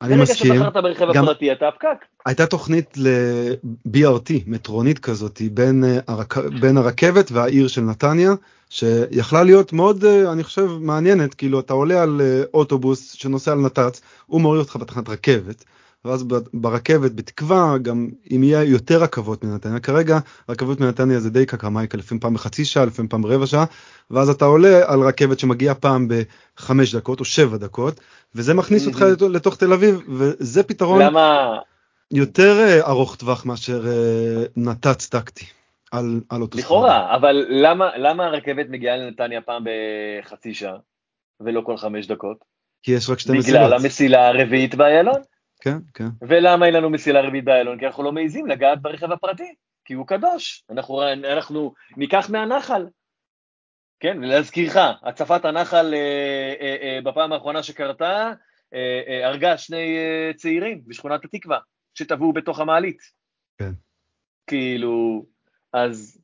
אני 0.02 0.16
מסכים. 0.16 0.50
ברגע 0.50 0.64
שבחרת 0.64 0.82
ברכב 0.82 1.12
גם 1.14 1.24
הפרטי 1.24 1.52
אתה 1.52 1.68
הפקק. 1.68 2.04
הייתה 2.26 2.46
תוכנית 2.46 2.96
ל-BRT, 2.96 4.32
מטרונית 4.46 4.98
כזאת, 4.98 5.40
בין, 5.52 5.84
אה, 5.84 5.98
הרק... 6.08 6.38
בין 6.60 6.76
הרכבת 6.76 7.32
והעיר 7.32 7.68
של 7.68 7.80
נתניה, 7.80 8.30
שיכלה 8.70 9.42
להיות 9.42 9.72
מאוד, 9.72 10.04
אה, 10.04 10.32
אני 10.32 10.44
חושב, 10.44 10.66
מעניינת, 10.80 11.34
כאילו 11.34 11.60
אתה 11.60 11.72
עולה 11.72 12.02
על 12.02 12.20
אה, 12.20 12.42
אוטובוס 12.54 13.12
שנוסע 13.12 13.52
על 13.52 13.58
נת"צ, 13.58 14.00
הוא 14.26 14.40
מוריד 14.40 14.60
אותך 14.60 14.76
בתחנת 14.76 15.08
רכבת. 15.08 15.64
ואז 16.04 16.24
ברכבת, 16.52 17.12
בתקווה, 17.12 17.78
גם 17.82 18.08
אם 18.30 18.42
יהיה 18.42 18.62
יותר 18.62 19.02
רכבות 19.02 19.44
מנתניה, 19.44 19.80
כרגע 19.80 20.18
רכבות 20.48 20.80
מנתניה 20.80 21.20
זה 21.20 21.30
די 21.30 21.46
קקרמייקה, 21.46 21.98
לפעמים 21.98 22.20
פעם 22.20 22.34
בחצי 22.34 22.64
שעה, 22.64 22.84
לפעמים 22.84 23.08
פעם 23.08 23.22
ברבע 23.22 23.46
שעה, 23.46 23.64
ואז 24.10 24.30
אתה 24.30 24.44
עולה 24.44 24.92
על 24.92 25.00
רכבת 25.00 25.38
שמגיעה 25.38 25.74
פעם 25.74 26.08
בחמש 26.08 26.94
דקות 26.94 27.20
או 27.20 27.24
שבע 27.24 27.56
דקות, 27.56 28.00
וזה 28.34 28.54
מכניס 28.54 28.86
אותך 28.86 29.04
לתוך 29.30 29.56
תל 29.56 29.72
אביב, 29.72 30.00
וזה 30.08 30.62
פתרון 30.62 31.02
למה... 31.02 31.58
יותר 32.12 32.58
אה, 32.58 32.86
ארוך 32.86 33.16
טווח 33.16 33.46
מאשר 33.46 33.86
אה, 33.86 34.44
נת"צ 34.56 35.08
טקטי. 35.08 35.44
על, 35.92 36.20
על 36.30 36.42
אוטוסטרדה. 36.42 36.66
לכאורה, 36.66 37.14
אבל 37.16 37.46
למה, 37.48 37.90
למה 37.96 38.26
הרכבת 38.26 38.66
מגיעה 38.68 38.96
לנתניה 38.96 39.40
פעם 39.40 39.64
בחצי 39.64 40.54
שעה, 40.54 40.76
ולא 41.40 41.60
כל 41.60 41.76
חמש 41.76 42.06
דקות? 42.06 42.44
כי 42.82 42.92
יש 42.92 43.10
רק 43.10 43.18
שתי 43.18 43.32
מסילות. 43.32 43.60
בגלל 43.60 43.72
המסילה 43.72 44.28
הרביעית 44.28 44.74
באיילון? 44.74 45.20
כן, 45.60 45.78
כן. 45.94 46.08
ולמה 46.28 46.66
אין 46.66 46.74
לנו 46.74 46.90
מסילה 46.90 47.20
רביעית 47.20 47.44
באיילון? 47.44 47.78
כי 47.78 47.86
אנחנו 47.86 48.02
לא 48.02 48.12
מעיזים 48.12 48.46
לגעת 48.46 48.82
ברכב 48.82 49.12
הפרטי, 49.12 49.54
כי 49.84 49.94
הוא 49.94 50.06
קדוש. 50.06 50.64
אנחנו, 50.70 51.02
אנחנו 51.12 51.74
ניקח 51.96 52.30
מהנחל. 52.30 52.86
כן, 54.00 54.18
ולהזכירך, 54.18 54.76
הצפת 55.02 55.44
הנחל 55.44 55.94
אה, 55.94 56.54
אה, 56.60 56.76
אה, 56.82 57.00
בפעם 57.04 57.32
האחרונה 57.32 57.62
שקרתה, 57.62 58.32
אה, 58.74 59.00
אה, 59.08 59.28
הרגה 59.28 59.58
שני 59.58 59.96
אה, 59.96 60.30
צעירים 60.36 60.80
בשכונת 60.86 61.24
התקווה, 61.24 61.58
שטבעו 61.94 62.32
בתוך 62.32 62.60
המעלית. 62.60 62.98
כן. 63.58 63.72
כאילו, 64.46 65.26
אז... 65.72 66.18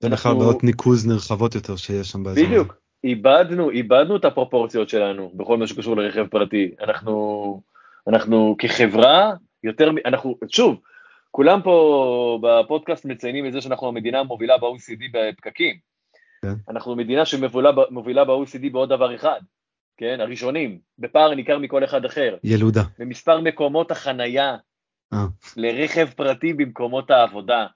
זה 0.00 0.08
בכלל 0.08 0.34
בעיות 0.34 0.64
ניקוז 0.64 1.06
נרחבות 1.06 1.54
יותר 1.54 1.76
שיש 1.76 2.08
שם 2.08 2.22
באזור. 2.22 2.44
בדיוק, 2.44 2.74
איבדנו, 3.04 3.70
איבדנו 3.70 4.16
את 4.16 4.24
הפרופורציות 4.24 4.88
שלנו 4.88 5.32
בכל 5.34 5.56
מה 5.58 5.66
שקשור 5.66 5.96
לרכב 5.96 6.26
פרטי. 6.26 6.74
אנחנו... 6.80 7.71
אנחנו 8.08 8.56
כחברה, 8.58 9.32
יותר, 9.64 9.90
אנחנו, 10.04 10.38
שוב, 10.48 10.80
כולם 11.30 11.62
פה 11.62 12.38
בפודקאסט 12.42 13.04
מציינים 13.04 13.46
את 13.46 13.52
זה 13.52 13.60
שאנחנו 13.60 13.88
המדינה 13.88 14.20
המובילה 14.20 14.58
ב-OECD 14.58 15.04
בפקקים. 15.12 15.76
כן. 16.42 16.54
אנחנו 16.68 16.96
מדינה 16.96 17.26
שמובילה 17.26 18.24
ב-OECD 18.24 18.70
בעוד 18.72 18.88
דבר 18.88 19.14
אחד, 19.14 19.40
כן, 19.96 20.20
הראשונים, 20.20 20.78
בפער 20.98 21.34
ניכר 21.34 21.58
מכל 21.58 21.84
אחד 21.84 22.04
אחר. 22.04 22.36
ילודה. 22.44 22.82
במספר 22.98 23.40
מקומות 23.40 23.90
החנייה 23.90 24.56
אה. 25.12 25.26
לרכב 25.56 26.08
פרטי 26.16 26.52
במקומות 26.52 27.10
העבודה. 27.10 27.66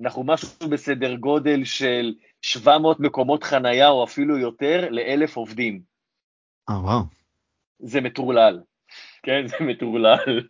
אנחנו 0.00 0.24
משהו 0.24 0.68
בסדר 0.70 1.14
גודל 1.14 1.64
של 1.64 2.14
700 2.42 3.00
מקומות 3.00 3.44
חנייה 3.44 3.88
או 3.88 4.04
אפילו 4.04 4.38
יותר 4.38 4.88
לאלף 4.90 5.36
עובדים. 5.36 5.80
אה, 6.70 6.80
וואו. 6.80 7.00
זה 7.78 8.00
מטורלל. 8.00 8.60
כן, 9.24 9.46
זה 9.48 9.56
מטורלל. 9.60 10.40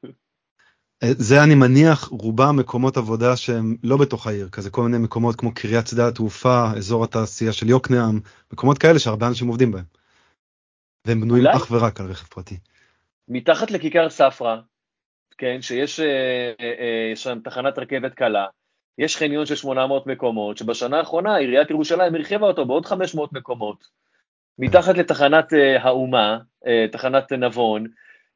אה, 1.03 1.09
זה 1.19 1.43
אני 1.43 1.55
מניח 1.55 2.05
רובם 2.05 2.57
מקומות 2.59 2.97
עבודה 2.97 3.37
שהם 3.37 3.77
לא 3.83 3.97
בתוך 3.97 4.27
העיר, 4.27 4.49
כזה 4.49 4.71
כל 4.71 4.83
מיני 4.83 4.99
מקומות 4.99 5.37
כמו 5.37 5.55
קריית 5.55 5.87
שדה 5.87 6.09
התעופה, 6.09 6.73
אזור 6.77 7.05
התעשייה 7.05 7.53
של 7.53 7.69
יוקנעם, 7.69 8.21
מקומות 8.53 8.79
כאלה 8.79 8.99
שהרבה 8.99 9.27
אנשים 9.27 9.49
עובדים 9.49 9.73
בהם. 9.73 9.85
והם 11.07 11.21
בנויים 11.21 11.47
אך 11.47 11.71
ורק 11.71 12.01
על 12.01 12.07
רכב 12.07 12.27
פרטי. 12.27 12.59
מתחת 13.29 13.71
לכיכר 13.71 14.11
ספרא, 14.11 14.57
כן, 15.39 15.63
שיש 15.63 16.01
אה, 16.01 16.53
אה, 16.61 17.17
שם 17.17 17.39
תחנת 17.45 17.79
רכבת 17.79 18.15
קלה, 18.15 18.47
יש 18.99 19.17
חניון 19.17 19.47
של 19.47 19.55
800 19.55 20.07
מקומות, 20.07 20.59
שבשנה 20.59 20.99
האחרונה 20.99 21.37
עיריית 21.37 21.71
ירושלים 21.71 22.15
הרחיבה 22.15 22.47
אותו 22.47 22.67
בעוד 22.67 22.87
500 22.87 23.33
מקומות. 23.33 24.05
מתחת 24.59 24.99
לתחנת 24.99 25.53
האומה, 25.81 26.39
תחנת 26.93 27.33
נבון, 27.33 27.87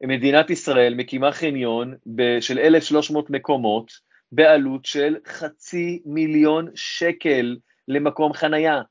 מדינת 0.03 0.51
ישראל 0.51 0.95
מקימה 0.95 1.33
חניון 1.33 1.95
של 2.41 2.59
1,300 2.59 3.31
מקומות 3.31 3.93
בעלות 4.33 4.85
של 4.85 5.17
חצי 5.27 6.03
מיליון 6.07 6.69
שקל 6.75 7.57
למקום 7.89 8.33
חנייה. 8.33 8.83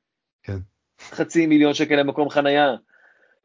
כן. 0.43 0.57
חצי 1.01 1.47
מיליון 1.47 1.73
שקל 1.73 1.95
למקום 1.95 2.29
חנייה. 2.29 2.75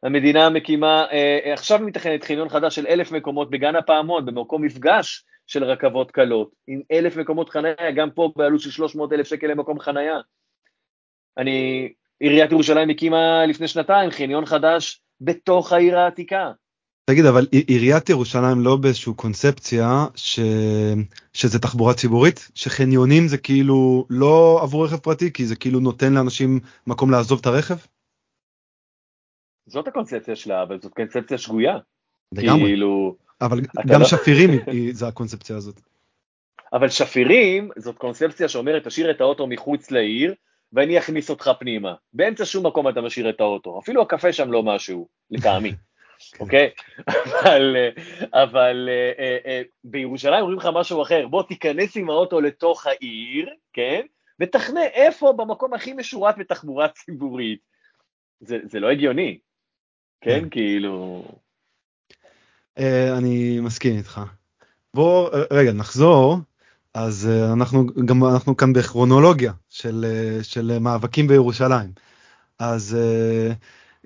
המדינה 0.03 0.49
מקימה, 0.49 1.05
אה, 1.11 1.53
עכשיו 1.53 1.79
מתכנת 1.79 2.23
חניון 2.23 2.49
חדש 2.49 2.75
של 2.75 2.87
אלף 2.87 3.11
מקומות 3.11 3.49
בגן 3.49 3.75
הפעמון, 3.75 4.25
במקום 4.25 4.61
מפגש 4.61 5.25
של 5.47 5.63
רכבות 5.63 6.11
קלות, 6.11 6.51
עם 6.67 6.81
אלף 6.91 7.17
מקומות 7.17 7.49
חנייה, 7.49 7.91
גם 7.95 8.11
פה 8.11 8.31
בעלות 8.35 8.59
של 8.59 8.71
300 8.71 9.13
אלף 9.13 9.27
שקל 9.27 9.47
למקום 9.47 9.79
חנייה. 9.79 10.19
אני, 11.37 11.89
עיריית 12.19 12.51
ירושלים 12.51 12.89
הקימה 12.89 13.45
לפני 13.45 13.67
שנתיים 13.67 14.11
חניון 14.11 14.45
חדש 14.45 15.01
בתוך 15.21 15.73
העיר 15.73 15.99
העתיקה. 15.99 16.51
תגיד, 17.05 17.25
אבל 17.25 17.47
עיריית 17.67 18.09
ירושלים 18.09 18.59
לא 18.59 18.75
באיזושהי 18.75 19.13
קונספציה 19.15 20.05
ש... 20.15 20.39
שזה 21.33 21.59
תחבורה 21.59 21.93
ציבורית? 21.93 22.49
שחניונים 22.55 23.27
זה 23.27 23.37
כאילו 23.37 24.05
לא 24.09 24.59
עבור 24.63 24.85
רכב 24.85 24.97
פרטי, 24.97 25.33
כי 25.33 25.45
זה 25.45 25.55
כאילו 25.55 25.79
נותן 25.79 26.13
לאנשים 26.13 26.59
מקום 26.87 27.11
לעזוב 27.11 27.39
את 27.39 27.45
הרכב? 27.45 27.75
זאת 29.67 29.87
הקונספציה 29.87 30.35
שלה, 30.35 30.63
אבל 30.63 30.79
זאת 30.81 30.93
קונספציה 30.93 31.37
שגויה. 31.37 31.77
לגמרי. 32.31 32.63
כאילו... 32.63 33.15
אבל 33.41 33.61
גם 33.87 33.99
לא... 33.99 34.05
שפירים 34.05 34.51
זה 34.91 35.07
הקונספציה 35.07 35.55
הזאת. 35.57 35.81
אבל 36.73 36.89
שפירים 36.89 37.69
זאת 37.77 37.97
קונספציה 37.97 38.49
שאומרת 38.49 38.87
תשאיר 38.87 39.11
את 39.11 39.21
האוטו 39.21 39.47
מחוץ 39.47 39.91
לעיר 39.91 40.33
ואני 40.73 40.97
אכניס 40.97 41.29
אותך 41.29 41.51
פנימה. 41.59 41.93
באמצע 42.13 42.45
שום 42.45 42.65
מקום 42.65 42.89
אתה 42.89 43.01
משאיר 43.01 43.29
את 43.29 43.39
האוטו, 43.39 43.79
אפילו 43.83 44.01
הקפה 44.01 44.33
שם 44.33 44.51
לא 44.51 44.63
משהו, 44.63 45.07
לטעמי. 45.31 45.73
אוקיי? 46.39 46.69
אבל, 47.07 47.75
אבל 48.33 48.89
אה, 49.19 49.37
אה, 49.45 49.61
בירושלים 49.83 50.41
אומרים 50.41 50.57
לך 50.57 50.69
משהו 50.73 51.01
אחר, 51.01 51.27
בוא 51.27 51.43
תיכנס 51.43 51.97
עם 51.97 52.09
האוטו 52.09 52.41
לתוך 52.41 52.87
העיר, 52.87 53.49
כן? 53.73 54.01
ותחנה 54.39 54.83
איפה 54.83 55.33
במקום 55.37 55.73
הכי 55.73 55.93
משורת 55.93 56.37
בתחבורה 56.37 56.87
ציבורית. 56.87 57.59
זה, 58.39 58.57
זה 58.63 58.79
לא 58.79 58.89
הגיוני, 58.89 59.37
כן? 60.21 60.39
כן. 60.41 60.49
כאילו... 60.49 61.25
אה, 62.79 63.17
אני 63.17 63.59
מסכים 63.59 63.97
איתך. 63.97 64.21
בוא 64.93 65.29
רגע 65.51 65.71
נחזור 65.71 66.37
אז 66.93 67.29
אנחנו 67.53 67.85
גם 68.05 68.23
אנחנו 68.25 68.57
כאן 68.57 68.73
בכרונולוגיה 68.73 69.53
של 69.69 70.05
של 70.41 70.79
מאבקים 70.79 71.27
בירושלים 71.27 71.91
אז 72.59 72.97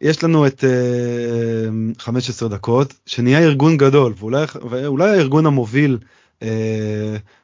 יש 0.01 0.23
לנו 0.23 0.47
את 0.47 0.63
uh, 0.63 2.01
15 2.01 2.49
דקות 2.49 2.93
שנהיה 3.05 3.39
ארגון 3.39 3.77
גדול 3.77 4.13
ואולי 4.17 4.45
ואולי 4.69 5.09
הארגון 5.09 5.45
המוביל 5.45 5.97
uh, 6.39 6.45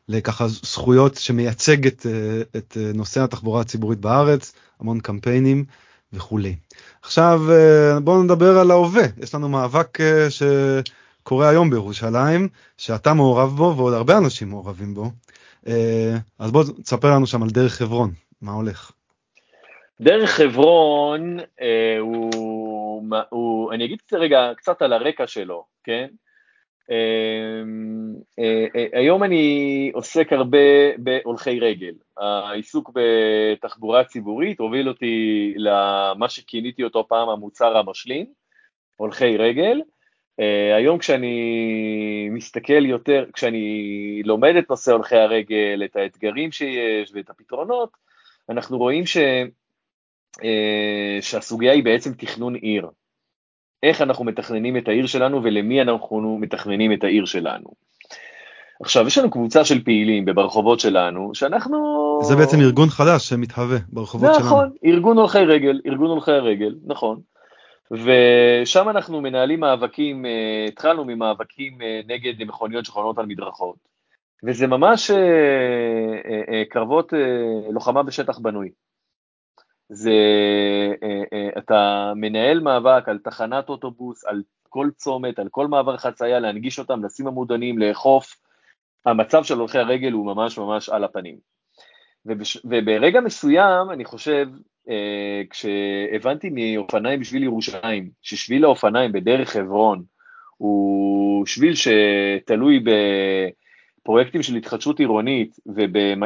לככה 0.10 0.48
זכויות 0.48 1.16
שמייצג 1.16 1.88
את, 1.88 2.06
uh, 2.06 2.58
את 2.58 2.78
uh, 2.78 2.98
נושא 2.98 3.24
התחבורה 3.24 3.62
הציבורית 3.62 4.00
בארץ 4.00 4.54
המון 4.80 5.00
קמפיינים 5.00 5.66
וכולי. 6.14 6.56
עכשיו 7.02 7.42
uh, 7.48 8.00
בואו 8.00 8.24
נדבר 8.24 8.58
על 8.58 8.72
ההווה 8.72 9.06
יש 9.18 9.36
לנו 9.36 9.50
מאבק 9.50 9.98
uh, 10.00 10.04
שקורה 10.30 11.50
היום 11.50 11.70
בירושלים 11.70 12.48
שאתה 12.78 13.14
מעורב 13.14 13.56
בו 13.56 13.74
ועוד 13.78 13.94
הרבה 13.94 14.18
אנשים 14.18 14.50
מעורבים 14.50 14.94
בו 14.94 15.12
uh, 15.66 15.70
אז 16.40 16.52
בוא 16.52 16.64
תספר 16.84 17.12
לנו 17.12 17.28
שם 17.28 17.44
על 17.44 17.50
דרך 17.50 17.74
חברון 17.74 18.12
מה 18.42 18.52
הולך. 18.52 18.92
דרך 20.04 20.30
חברון, 20.30 21.40
אה, 21.62 21.98
הוא, 22.00 23.04
הוא, 23.30 23.74
אני 23.74 23.86
אגיד 23.86 24.00
רגע 24.14 24.52
קצת 24.58 24.82
על 24.82 24.94
הרקע 24.94 25.28
שלו, 25.28 25.66
כן? 25.84 26.08
אה, 26.92 26.96
אה, 28.40 28.66
אה, 28.76 29.00
היום 29.00 29.24
אני 29.24 29.92
עוסק 29.94 30.34
הרבה 30.34 30.58
בהולכי 30.98 31.60
רגל. 31.60 31.94
העיסוק 32.18 32.92
בתחבורה 32.94 34.04
ציבורית 34.04 34.60
הוביל 34.60 34.90
אותי 34.90 35.54
למה 35.58 36.30
שכיניתי 36.30 36.84
אותו 36.84 37.08
פעם 37.08 37.30
המוצר 37.30 37.78
המשלים, 37.78 38.26
הולכי 38.96 39.38
רגל. 39.38 39.82
היום 40.78 40.98
כשאני 40.98 42.30
מסתכל 42.32 42.86
יותר, 42.86 43.26
כשאני 43.34 44.22
לומד 44.26 44.56
את 44.56 44.70
נושא 44.70 44.92
הולכי 44.92 45.16
הרגל, 45.16 45.82
את 45.86 45.96
האתגרים 45.96 46.52
שיש 46.52 47.12
ואת 47.14 47.30
הפתרונות, 47.30 47.90
אנחנו 48.50 48.78
רואים 48.78 49.06
ש... 49.06 49.18
אה, 50.44 51.18
שהסוגיה 51.22 51.72
היא 51.72 51.84
בעצם 51.84 52.14
תכנון 52.14 52.56
עיר. 52.56 52.88
איך 53.84 54.02
אנחנו 54.02 54.26
מתכננים 54.26 54.78
את 54.78 54.88
העיר 54.88 55.06
שלנו 55.06 55.44
ולמי 55.44 55.82
אנחנו 55.82 56.38
מתכננים 56.42 56.94
את 56.94 57.04
העיר 57.04 57.26
שלנו. 57.26 57.68
עכשיו, 58.82 59.08
יש 59.08 59.18
לנו 59.18 59.32
קבוצה 59.32 59.66
של 59.66 59.84
פעילים 59.84 60.26
ברחובות 60.26 60.80
שלנו, 60.80 61.36
שאנחנו... 61.36 62.20
זה 62.24 62.36
בעצם 62.36 62.60
ארגון 62.60 62.90
חדש 62.90 63.30
שמתהווה 63.30 63.78
ברחובות 63.90 64.30
נכון, 64.30 64.42
שלנו. 64.42 64.56
נכון, 64.56 64.70
ארגון 64.86 65.18
הולכי 65.18 65.38
רגל, 65.38 65.82
ארגון 65.86 66.10
הולכי 66.10 66.32
הרגל, 66.32 66.76
נכון. 66.86 67.20
ושם 67.92 68.90
אנחנו 68.90 69.22
מנהלים 69.22 69.60
מאבקים, 69.60 70.26
אה, 70.26 70.66
התחלנו 70.68 71.06
ממאבקים 71.06 71.82
אה, 71.82 72.02
נגד 72.08 72.44
מכוניות 72.44 72.86
שחונות 72.86 73.18
על 73.18 73.26
מדרכות. 73.26 73.76
וזה 74.46 74.68
ממש 74.68 75.12
קרבות 76.70 77.14
לוחמה 77.72 78.04
בשטח 78.04 78.40
בנוי. 78.40 78.70
זה, 79.94 80.14
אתה 81.58 82.14
מנהל 82.16 82.60
מאבק 82.60 83.10
על 83.10 83.20
תחנת 83.24 83.70
אוטובוס, 83.70 84.26
על 84.26 84.42
כל 84.70 84.90
צומת, 84.96 85.40
על 85.40 85.48
כל 85.52 85.68
מעבר 85.68 85.98
חצייה, 85.98 86.40
להנגיש 86.40 86.80
אותם, 86.80 87.06
לשים 87.06 87.28
עמודנים, 87.28 87.78
לאכוף. 87.78 88.36
המצב 89.06 89.44
של 89.44 89.60
הולכי 89.60 89.78
הרגל 89.78 90.12
הוא 90.12 90.26
ממש 90.26 90.58
ממש 90.58 90.90
על 90.90 91.04
הפנים. 91.04 91.38
וברגע 92.66 93.22
מסוים, 93.22 93.92
אני 93.92 94.06
חושב, 94.06 94.48
אה, 94.90 95.42
כשהבנתי 95.50 96.50
מאופניים 96.52 97.20
בשביל 97.20 97.44
ירושלים, 97.44 98.10
ששביל 98.22 98.64
האופניים 98.64 99.12
בדרך 99.12 99.50
חברון 99.50 100.04
הוא 100.58 101.46
שביל 101.46 101.74
שתלוי 101.76 102.84
בפרויקטים 104.02 104.44
של 104.44 104.56
התחדשות 104.56 105.00
עירונית 105.00 105.60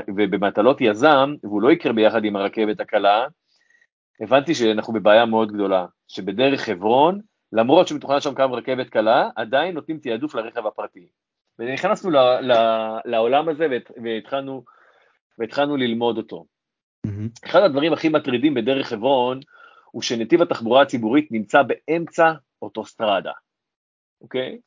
ובמטלות 0.07 0.81
יזם, 0.81 1.33
והוא 1.43 1.61
לא 1.61 1.71
יקרה 1.71 1.93
ביחד 1.93 2.25
עם 2.25 2.35
הרכבת 2.35 2.79
הקלה, 2.79 3.25
הבנתי 4.21 4.55
שאנחנו 4.55 4.93
בבעיה 4.93 5.25
מאוד 5.25 5.51
גדולה, 5.51 5.85
שבדרך 6.07 6.61
חברון, 6.61 7.21
למרות 7.53 7.87
שמתוכנן 7.87 8.19
שם 8.19 8.35
קו 8.35 8.53
רכבת 8.53 8.89
קלה, 8.89 9.29
עדיין 9.35 9.75
נותנים 9.75 9.99
תעדוף 9.99 10.35
לרכב 10.35 10.67
הפרטי. 10.67 11.07
ונכנסנו 11.59 12.09
לעולם 13.05 13.49
הזה 13.49 13.67
והתחלנו, 14.03 14.63
והתחלנו 15.39 15.77
ללמוד 15.77 16.17
אותו. 16.17 16.45
Mm-hmm. 17.07 17.45
אחד 17.45 17.59
הדברים 17.59 17.93
הכי 17.93 18.09
מטרידים 18.09 18.53
בדרך 18.53 18.87
חברון 18.87 19.39
הוא 19.91 20.01
שנתיב 20.01 20.41
התחבורה 20.41 20.81
הציבורית 20.81 21.31
נמצא 21.31 21.61
באמצע 21.63 22.31
אוטוסטרדה, 22.61 23.31
אוקיי? 24.21 24.57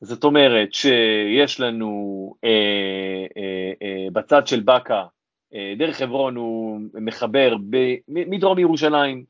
זאת 0.00 0.24
אומרת 0.24 0.72
שיש 0.72 1.60
לנו 1.60 2.34
אה, 2.44 3.26
אה, 3.36 3.72
אה, 3.82 4.06
בצד 4.12 4.46
של 4.46 4.60
באקה, 4.60 5.04
דרך 5.76 5.96
חברון 5.96 6.36
הוא 6.36 6.80
מחבר 6.94 7.56
ב, 7.70 7.76
מדרום 8.08 8.58
ירושלים, 8.58 9.24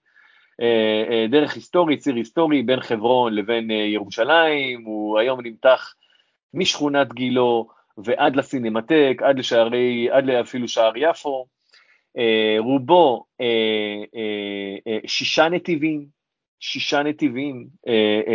אה, 0.60 1.04
אה, 1.10 1.26
דרך 1.28 1.54
היסטורי, 1.54 1.96
ציר 1.96 2.14
היסטורי 2.14 2.62
בין 2.62 2.80
חברון 2.80 3.34
לבין 3.34 3.70
אה, 3.70 3.76
ירושלים, 3.76 4.84
הוא 4.84 5.18
היום 5.18 5.40
נמתח 5.40 5.94
משכונת 6.54 7.12
גילו 7.12 7.68
ועד 7.98 8.36
לסינמטק, 8.36 9.22
עד 9.24 9.38
לשערי, 9.38 10.10
עד 10.10 10.30
אפילו 10.30 10.68
שער 10.68 10.92
יפו, 10.96 11.46
אה, 12.18 12.56
רובו 12.58 13.24
אה, 13.40 13.46
אה, 14.86 14.98
שישה 15.06 15.48
נתיבים, 15.48 16.06
שישה 16.60 17.02
נתיבים 17.02 17.66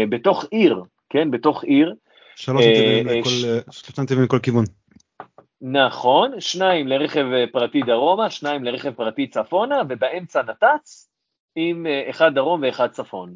בתוך 0.09 0.45
עיר, 0.51 0.83
כן, 1.09 1.31
בתוך 1.31 1.63
עיר. 1.63 1.93
שלוש 2.35 2.65
נתיבים, 2.65 3.07
לכל, 3.07 3.29
שלושה 3.71 4.01
נתיבים 4.01 4.23
לכל 4.23 4.39
כיוון. 4.39 4.63
נכון, 5.61 6.41
שניים 6.41 6.87
לרכב 6.87 7.25
פרטי 7.51 7.81
דרומה, 7.81 8.29
שניים 8.29 8.63
לרכב 8.63 8.91
פרטי 8.91 9.27
צפונה, 9.27 9.81
ובאמצע 9.89 10.41
נת"צ 10.41 11.09
עם 11.55 11.85
אחד 12.09 12.33
דרום 12.33 12.61
ואחד 12.63 12.87
צפון. 12.91 13.35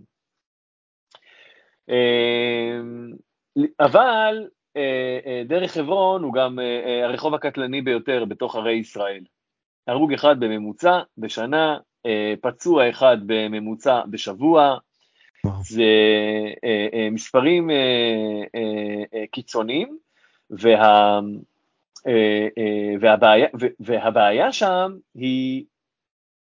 אבל 3.80 4.48
דרך 5.46 5.72
חברון 5.72 6.24
הוא 6.24 6.34
גם 6.34 6.60
הרחוב 7.04 7.34
הקטלני 7.34 7.82
ביותר 7.82 8.26
בתוך 8.26 8.56
ערי 8.56 8.74
ישראל. 8.74 9.24
הרוג 9.88 10.14
אחד 10.14 10.40
בממוצע 10.40 11.00
בשנה, 11.18 11.78
אה, 12.06 12.34
פצוע 12.42 12.90
אחד 12.90 13.18
בממוצע 13.26 14.02
בשבוע, 14.10 14.78
זה 15.62 15.84
אה, 16.64 16.88
אה, 16.94 17.10
מספרים 17.12 17.70
קיצוניים, 19.32 19.98
וה, 20.50 21.20
והבעיה, 23.00 23.48
והבעיה 23.80 24.52
שם 24.52 24.92
היא, 25.16 25.66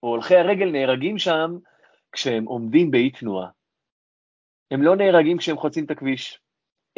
הולכי 0.01 0.36
הרגל 0.36 0.70
נהרגים 0.70 1.18
שם 1.18 1.57
כשהם 2.12 2.44
עומדים 2.44 2.90
באי 2.90 3.11
תנועה. 3.11 3.48
הם 4.70 4.82
לא 4.82 4.96
נהרגים 4.96 5.38
כשהם 5.38 5.57
חוצים 5.57 5.84
את 5.84 5.90
הכביש, 5.90 6.40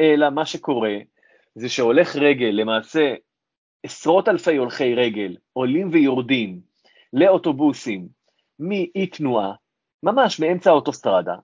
אלא 0.01 0.31
מה 0.31 0.47
שקורה 0.47 0.97
זה 1.55 1.69
שהולך 1.69 2.17
רגל 2.17 2.51
למעשה 2.53 3.15
עשרות 3.83 4.29
אלפי 4.29 4.57
הולכי 4.57 4.95
רגל 4.95 5.37
עולים 5.53 5.89
ויורדים 5.93 6.61
לאוטובוסים 7.13 8.09
מאי 8.59 9.07
תנועה, 9.07 9.53
ממש 10.03 10.41
מאמצע 10.41 10.71
האוטוסטרדה, 10.71 11.35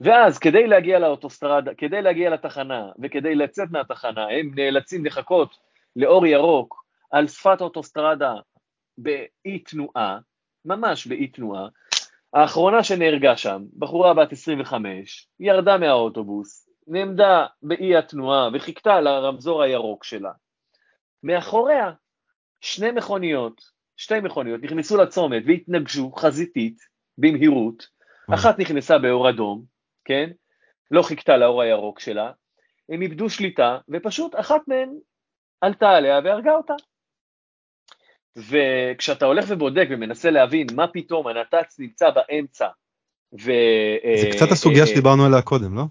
ואז 0.00 0.38
כדי 0.38 0.66
להגיע 0.66 0.98
לאוטוסטרדה, 0.98 1.74
כדי 1.74 2.02
להגיע 2.02 2.30
לתחנה 2.30 2.90
וכדי 3.02 3.34
לצאת 3.34 3.70
מהתחנה, 3.70 4.26
הם 4.30 4.52
נאלצים 4.54 5.04
לחכות 5.04 5.56
לאור 5.96 6.26
ירוק 6.26 6.84
על 7.10 7.28
שפת 7.28 7.60
האוטוסטרדה 7.60 8.34
באי 8.98 9.58
תנועה, 9.64 10.18
ממש 10.64 11.06
באי 11.06 11.26
תנועה. 11.26 11.68
האחרונה 12.34 12.84
שנהרגה 12.84 13.36
שם, 13.36 13.62
בחורה 13.78 14.14
בת 14.14 14.32
25, 14.32 15.28
ירדה 15.40 15.78
מהאוטובוס, 15.78 16.68
נעמדה 16.86 17.46
באי 17.62 17.96
התנועה 17.96 18.48
וחיכתה 18.54 19.00
לרמזור 19.00 19.62
הירוק 19.62 20.04
שלה. 20.04 20.32
מאחוריה 21.22 21.92
שני 22.60 22.90
מכוניות, 22.90 23.60
שתי 23.96 24.20
מכוניות, 24.20 24.62
נכנסו 24.62 24.96
לצומת 24.96 25.42
והתנגשו 25.46 26.12
חזיתית 26.12 26.78
במהירות, 27.18 27.86
אחת 28.34 28.58
נכנסה 28.58 28.98
באור 28.98 29.30
אדום, 29.30 29.64
כן? 30.04 30.30
לא 30.90 31.02
חיכתה 31.02 31.36
לאור 31.36 31.62
הירוק 31.62 32.00
שלה, 32.00 32.32
הם 32.88 33.02
איבדו 33.02 33.30
שליטה, 33.30 33.78
ופשוט 33.88 34.34
אחת 34.34 34.60
מהן 34.68 34.98
עלתה 35.60 35.90
עליה 35.90 36.20
והרגה 36.24 36.52
אותה. 36.52 36.74
וכשאתה 38.36 39.26
הולך 39.26 39.44
ובודק 39.48 39.86
ומנסה 39.90 40.30
להבין 40.30 40.66
מה 40.74 40.86
פתאום 40.88 41.26
הנת"צ 41.26 41.78
נמצא 41.78 42.10
באמצע, 42.10 42.68
ו... 43.32 43.50
זה 44.20 44.28
קצת 44.32 44.50
הסוגיה 44.50 44.86
שדיברנו 44.86 45.24
עליה 45.24 45.42
קודם, 45.42 45.76
לא? 45.76 45.84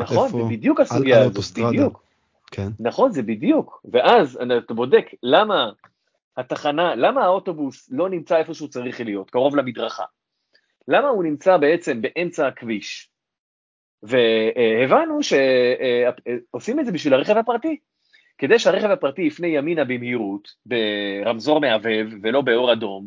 נכון, 0.00 0.28
זה 0.28 0.38
בדיוק 0.50 0.80
הסוגיה 0.80 1.20
הזאת, 1.20 1.58
בדיוק. 1.58 2.02
כן. 2.50 2.68
נכון, 2.80 3.12
זה 3.12 3.22
בדיוק. 3.22 3.82
ואז 3.92 4.38
אתה 4.58 4.74
בודק 4.74 5.06
למה 5.22 5.70
התחנה, 6.36 6.94
למה 6.94 7.24
האוטובוס 7.24 7.88
לא 7.90 8.08
נמצא 8.08 8.36
איפה 8.36 8.54
שהוא 8.54 8.68
צריך 8.68 9.00
להיות, 9.00 9.30
קרוב 9.30 9.56
למדרכה? 9.56 10.04
למה 10.88 11.08
הוא 11.08 11.24
נמצא 11.24 11.56
בעצם 11.56 12.02
באמצע 12.02 12.46
הכביש? 12.46 13.10
והבנו 14.02 15.18
שעושים 15.22 16.80
את 16.80 16.86
זה 16.86 16.92
בשביל 16.92 17.14
הרכב 17.14 17.36
הפרטי. 17.36 17.76
כדי 18.42 18.58
שהרכב 18.58 18.90
הפרטי 18.90 19.22
יפנה 19.22 19.46
ימינה 19.46 19.84
במהירות, 19.84 20.48
ברמזור 20.66 21.60
מהבהב 21.60 22.06
ולא 22.22 22.40
באור 22.40 22.72
אדום, 22.72 23.06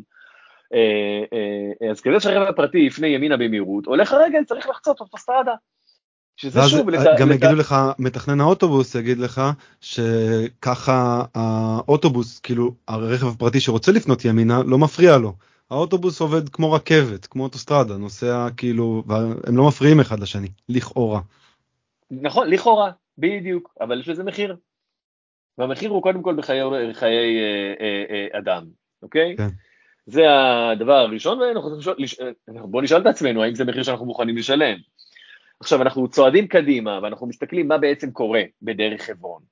אה, 0.74 0.78
אה, 1.32 1.90
אז 1.90 2.00
כדי 2.00 2.20
שהרכב 2.20 2.48
הפרטי 2.48 2.78
יפנה 2.78 3.06
ימינה 3.06 3.36
במהירות, 3.36 3.86
הולך 3.86 4.12
הרגל 4.12 4.44
צריך 4.44 4.68
לחצות 4.68 5.00
אוטוסטרדה. 5.00 5.54
שזה 6.36 6.60
שוב... 6.68 6.90
לת... 6.90 7.18
גם 7.18 7.28
לת... 7.28 7.34
יגידו 7.34 7.54
לך, 7.54 7.74
מתכנן 7.98 8.40
האוטובוס 8.40 8.94
יגיד 8.94 9.18
לך 9.18 9.40
שככה 9.80 11.24
האוטובוס, 11.34 12.40
כאילו 12.40 12.74
הרכב 12.88 13.26
הפרטי 13.26 13.60
שרוצה 13.60 13.92
לפנות 13.92 14.24
ימינה, 14.24 14.62
לא 14.66 14.78
מפריע 14.78 15.18
לו. 15.18 15.32
האוטובוס 15.70 16.20
עובד 16.20 16.48
כמו 16.48 16.72
רכבת, 16.72 17.26
כמו 17.26 17.42
אוטוסטרדה, 17.42 17.96
נוסע 17.96 18.48
כאילו, 18.56 19.02
והם 19.06 19.56
לא 19.56 19.68
מפריעים 19.68 20.00
אחד 20.00 20.20
לשני, 20.20 20.48
לכאורה. 20.68 21.20
נכון, 22.10 22.50
לכאורה, 22.50 22.90
בדיוק, 23.18 23.74
אבל 23.80 24.00
יש 24.00 24.08
לזה 24.08 24.24
מחיר. 24.24 24.56
והמחיר 25.58 25.90
הוא 25.90 26.02
קודם 26.02 26.22
כל 26.22 26.34
בחיי 26.34 26.60
חיי, 26.92 27.38
אה, 27.40 27.74
אה, 27.80 28.04
אה, 28.10 28.38
אדם, 28.38 28.66
אוקיי? 29.02 29.36
כן. 29.36 29.48
זה 30.06 30.24
הדבר 30.72 30.92
הראשון, 30.92 31.38
ובואו 32.48 32.82
נשאל 32.82 33.00
את 33.00 33.06
עצמנו 33.06 33.42
האם 33.42 33.54
זה 33.54 33.64
מחיר 33.64 33.82
שאנחנו 33.82 34.06
מוכנים 34.06 34.36
לשלם. 34.36 34.78
עכשיו, 35.60 35.82
אנחנו 35.82 36.08
צועדים 36.08 36.46
קדימה 36.46 37.00
ואנחנו 37.02 37.26
מסתכלים 37.26 37.68
מה 37.68 37.78
בעצם 37.78 38.10
קורה 38.10 38.42
בדרך 38.62 39.02
חברון. 39.02 39.42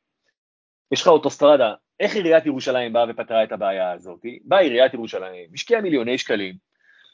יש 0.93 1.03
לך 1.03 1.09
אוטוסטרדה, 1.09 1.75
איך 2.01 2.15
עיריית 2.15 2.47
ירושלים 2.47 2.93
באה 2.93 3.05
ופתרה 3.09 3.45
את 3.45 3.53
הבעיה 3.53 3.93
הזאת? 3.93 4.21
באה 4.45 4.61
עיריית 4.61 4.95
ירושלים, 4.95 5.51
השקיעה 5.55 5.81
מיליוני 5.81 6.19
שקלים, 6.19 6.55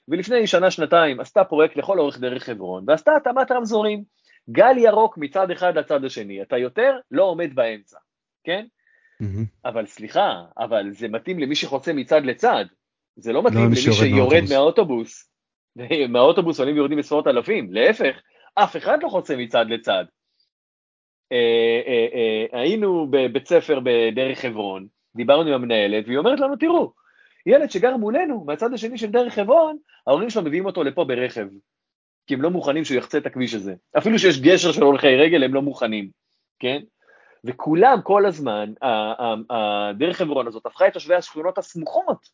ולפני 0.09 0.47
שנה-שנתיים 0.47 1.21
עשתה 1.21 1.45
פרויקט 1.45 1.77
לכל 1.77 1.99
אורך 1.99 2.19
דרך 2.19 2.43
חברון, 2.45 2.85
ועשתה 2.87 3.17
התאמת 3.17 3.53
רמזורים. 3.53 4.05
גל 4.51 4.79
ירוק 4.79 5.19
מצד 5.19 5.51
אחד 5.51 5.79
לצד 5.79 6.05
השני, 6.05 6.43
אתה 6.43 6.59
יותר 6.59 6.97
לא 7.11 7.25
עומד 7.25 7.55
באמצע, 7.55 7.99
כן? 8.45 8.67
אבל 9.65 9.87
סליחה, 9.87 10.43
אבל 10.59 10.91
זה 10.93 11.09
מתאים 11.09 11.39
למי 11.39 11.55
שחוצה 11.55 11.93
מצד 11.93 12.25
לצד, 12.25 12.65
זה 13.17 13.33
לא 13.33 13.43
מתאים 13.43 13.59
לא 13.59 13.67
למי 13.67 13.77
שיורד 13.77 14.43
מהאוטובוס, 14.51 15.31
מהאוטובוס 16.09 16.59
עולים 16.61 16.75
ויורדים 16.75 16.99
עשרות 16.99 17.27
אלפים, 17.27 17.73
להפך, 17.73 18.21
אף 18.55 18.77
אחד 18.77 19.03
לא 19.03 19.09
חוצה 19.09 19.37
מצד 19.37 19.67
לצד. 19.69 20.05
אה, 21.33 21.81
אה, 21.87 22.07
אה, 22.15 22.61
היינו 22.61 23.07
בבית 23.11 23.47
ספר 23.47 23.81
בדרך 23.85 24.39
חברון, 24.39 24.87
דיברנו 25.17 25.49
עם 25.49 25.55
המנהלת, 25.55 26.05
והיא 26.07 26.19
אומרת 26.19 26.41
לנו, 26.41 26.57
תראו, 26.57 26.93
ילד 27.47 27.71
שגר 27.71 27.97
מולנו, 27.97 28.45
מהצד 28.45 28.75
השני 28.75 28.99
של 28.99 29.11
דרך 29.11 29.35
חברון, 29.35 29.77
ההורים 30.07 30.31
שלו 30.31 30.43
מביאים 30.43 30.67
אותו 30.67 30.85
לפה 30.85 31.05
ברכב, 31.05 31.47
כי 32.27 32.35
הם 32.35 32.43
לא 32.43 32.51
מוכנים 32.51 32.85
שהוא 32.85 32.99
יחצה 32.99 33.19
את 33.19 33.27
הכביש 33.27 33.55
הזה. 33.55 33.75
אפילו 33.99 34.19
שיש 34.19 34.41
גשר 34.41 34.73
של 34.73 34.83
הולכי 34.83 35.17
רגל, 35.17 35.45
הם 35.45 35.55
לא 35.55 35.63
מוכנים, 35.63 36.11
כן? 36.59 36.81
וכולם 37.45 37.99
כל 38.03 38.27
הזמן, 38.27 38.73
הדרך 39.51 40.17
חברון 40.17 40.47
הזאת 40.47 40.67
הפכה 40.67 40.87
את 40.87 40.93
תושבי 40.93 41.15
השכונות 41.15 41.59
הסמוכות 41.59 42.29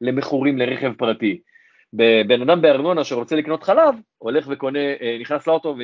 למכורים 0.00 0.58
לרכב 0.58 0.92
פרטי. 0.92 1.40
בן 2.26 2.42
אדם 2.42 2.62
בארנונה 2.62 3.04
שרוצה 3.04 3.36
לקנות 3.36 3.62
חלב, 3.62 3.94
הולך 4.18 4.46
וקונה, 4.48 4.78
אה, 4.78 5.16
נכנס 5.20 5.46
לאוטו 5.46 5.76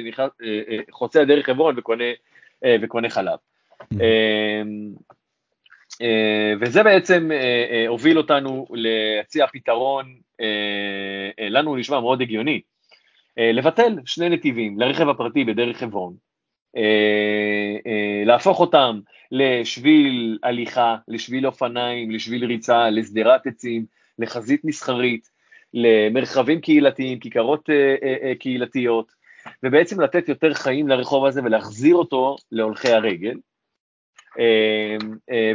וחוצה 0.90 1.18
אה, 1.18 1.24
אה, 1.24 1.28
דרך 1.28 1.46
חברון 1.46 1.74
וקונה, 1.78 2.04
וקונה 2.82 3.10
חלב. 3.10 3.38
Mm-hmm. 3.82 3.96
וזה 6.60 6.82
בעצם 6.82 7.30
הוביל 7.88 8.18
אותנו 8.18 8.66
להציע 8.70 9.46
פתרון, 9.46 10.14
לנו 11.50 11.76
נשמע 11.76 12.00
מאוד 12.00 12.20
הגיוני, 12.20 12.60
לבטל 13.36 13.98
שני 14.06 14.28
נתיבים 14.28 14.80
לרכב 14.80 15.08
הפרטי 15.08 15.44
בדרך 15.44 15.76
חברון, 15.76 16.14
להפוך 18.26 18.60
אותם 18.60 19.00
לשביל 19.32 20.38
הליכה, 20.42 20.96
לשביל 21.08 21.46
אופניים, 21.46 22.10
לשביל 22.10 22.44
ריצה, 22.44 22.90
לשדרת 22.90 23.46
עצים, 23.46 23.86
לחזית 24.18 24.64
מסחרית, 24.64 25.28
למרחבים 25.74 26.60
קהילתיים, 26.60 27.18
כיכרות 27.18 27.70
אה, 27.70 27.94
אה, 28.02 28.16
אה, 28.22 28.34
קהילתיות, 28.34 29.12
ובעצם 29.62 30.00
לתת 30.00 30.28
יותר 30.28 30.54
חיים 30.54 30.88
לרחוב 30.88 31.24
הזה 31.24 31.40
ולהחזיר 31.44 31.94
אותו 31.96 32.36
להולכי 32.52 32.88
הרגל, 32.88 33.36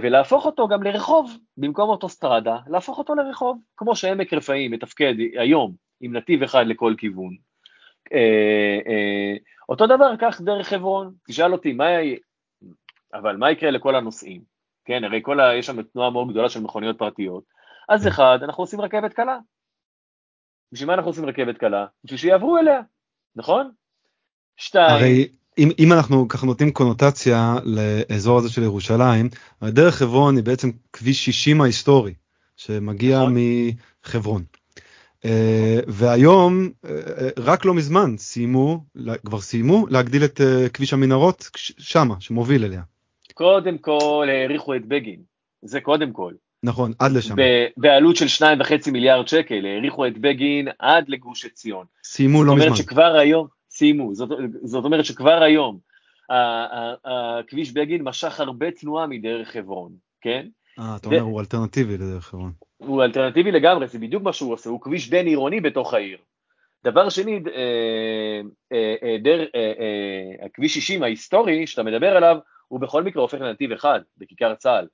ולהפוך 0.02 0.46
אותו 0.46 0.68
גם 0.68 0.84
לרחוב, 0.84 1.38
במקום 1.58 1.90
אוטוסטרדה, 1.90 2.58
להפוך 2.68 2.98
אותו 2.98 3.16
לרחוב, 3.16 3.58
כמו 3.78 3.96
שעמק 3.96 4.34
רפאים 4.34 4.72
מתפקד 4.72 5.14
היום 5.40 5.74
עם 6.02 6.16
נתיב 6.16 6.44
אחד 6.44 6.68
לכל 6.68 6.94
כיוון. 6.98 7.36
אותו 9.72 9.88
דבר, 9.88 10.14
כך 10.20 10.42
דרך 10.42 10.68
חברון, 10.68 11.14
תשאל 11.28 11.54
אותי, 11.54 11.74
מה, 11.74 11.86
אבל 13.14 13.38
מה 13.38 13.52
יקרה 13.52 13.72
לכל 13.72 13.96
הנוסעים? 13.96 14.42
כן, 14.86 15.04
הרי 15.04 15.20
כל 15.24 15.40
ה... 15.40 15.56
יש 15.56 15.66
שם 15.66 15.82
תנועה 15.82 16.10
מאוד 16.10 16.30
גדולה 16.32 16.50
של 16.50 16.62
מכוניות 16.62 16.98
פרטיות, 16.98 17.44
אז 17.90 18.08
אחד, 18.08 18.40
אנחנו 18.44 18.64
עושים 18.64 18.82
רכבת 18.82 19.14
קלה, 19.14 19.38
בשביל 20.72 20.88
מה 20.88 20.94
אנחנו 20.94 21.10
עושים 21.10 21.26
רכבת 21.26 21.58
קלה? 21.58 21.86
בשביל 22.04 22.20
שיעברו 22.20 22.58
אליה, 22.58 22.82
נכון? 23.36 23.72
שתיים. 24.58 24.96
הרי 24.96 25.28
אם, 25.58 25.70
אם 25.80 25.94
אנחנו 25.94 26.28
ככה 26.28 26.46
נותנים 26.46 26.72
קונוטציה 26.72 27.56
לאזור 27.64 28.38
הזה 28.38 28.50
של 28.50 28.64
ירושלים, 28.64 29.30
דרך 29.64 29.96
חברון 29.96 30.36
היא 30.36 30.44
בעצם 30.44 30.70
כביש 30.94 31.26
60 31.26 31.62
ההיסטורי, 31.62 32.14
שמגיע 32.58 33.20
נכון. 33.20 33.34
מחברון. 34.06 34.44
Uh, 35.26 35.28
והיום, 35.88 36.70
uh, 36.86 36.90
רק 37.38 37.66
לא 37.66 37.74
מזמן, 37.74 38.18
סיימו, 38.18 38.84
כבר 39.26 39.42
סיימו 39.42 39.88
להגדיל 39.90 40.24
את 40.24 40.42
כביש 40.74 40.94
המנהרות 40.94 41.50
שמה, 41.78 42.16
שמוביל 42.20 42.66
אליה. 42.66 42.82
קודם 43.34 43.78
כל 43.78 44.28
האריכו 44.30 44.76
את 44.76 44.86
בגין, 44.86 45.20
זה 45.62 45.82
קודם 45.82 46.12
כל. 46.12 46.34
נכון, 46.64 46.92
עד 47.00 47.12
לשם. 47.12 47.36
בעלות 47.78 48.16
של 48.16 48.28
שניים 48.28 48.62
וחצי 48.62 48.92
מיליארד 48.92 49.28
שקל, 49.28 49.66
העריכו 49.66 50.08
את 50.08 50.18
בגין 50.18 50.68
עד 50.80 51.10
לגוש 51.10 51.46
עציון. 51.46 51.86
סיימו 52.04 52.44
לא 52.44 52.56
מזמן. 52.56 52.60
זאת 52.60 52.68
אומרת 52.68 52.78
שכבר 52.78 53.16
היום, 53.16 53.48
סיימו, 53.72 54.16
זאת, 54.16 54.30
זאת 54.64 54.86
אומרת 54.86 55.06
שכבר 55.06 55.44
היום, 55.44 55.80
הכביש 57.06 57.72
בגין 57.72 58.02
משך 58.04 58.40
הרבה 58.40 58.72
תנועה 58.72 59.08
מדרך 59.08 59.52
חברון, 59.52 59.92
כן? 60.22 60.48
אה, 60.80 60.96
אתה 60.96 61.08
אומר, 61.08 61.22
הוא 61.22 61.40
אלטרנטיבי 61.40 61.94
לדרך 61.94 62.26
חברון. 62.26 62.52
הוא 62.86 63.04
אלטרנטיבי 63.04 63.52
לגמרי, 63.52 63.88
זה 63.88 64.00
בדיוק 64.00 64.24
מה 64.24 64.34
שהוא 64.34 64.54
עושה, 64.54 64.70
הוא 64.70 64.82
כביש 64.82 65.10
בין 65.10 65.28
עירוני 65.28 65.62
בתוך 65.62 65.94
העיר. 65.94 66.18
דבר 66.84 67.10
שני, 67.10 67.40
אה, 67.56 68.42
אה, 68.72 68.96
אה, 69.04 69.18
דר, 69.24 69.46
אה, 69.56 70.46
הכביש 70.46 70.74
60 70.74 71.04
ההיסטורי 71.04 71.68
שאתה 71.68 71.84
מדבר 71.84 72.18
עליו, 72.18 72.38
הוא 72.68 72.80
בכל 72.80 73.04
מקרה 73.04 73.22
הופך 73.22 73.42
לנתיב 73.42 73.72
אחד, 73.72 74.00
בכיכר 74.18 74.56
צה"ל. 74.56 74.88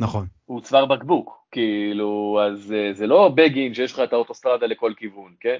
נכון. 0.00 0.26
הוא 0.44 0.60
צוואר 0.60 0.86
בקבוק, 0.86 1.46
כאילו, 1.50 2.40
אז 2.46 2.74
זה 2.92 3.06
לא 3.06 3.28
בגין 3.34 3.74
שיש 3.74 3.92
לך 3.92 4.00
את 4.00 4.12
האוטוסטרדה 4.12 4.66
לכל 4.66 4.92
כיוון, 4.96 5.34
כן? 5.40 5.58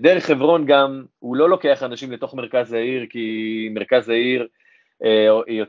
דרך 0.00 0.24
חברון 0.24 0.66
גם, 0.66 1.04
הוא 1.18 1.36
לא 1.36 1.50
לוקח 1.50 1.82
אנשים 1.82 2.12
לתוך 2.12 2.34
מרכז 2.34 2.72
העיר, 2.72 3.06
כי 3.10 3.68
מרכז 3.74 4.08
העיר, 4.08 4.46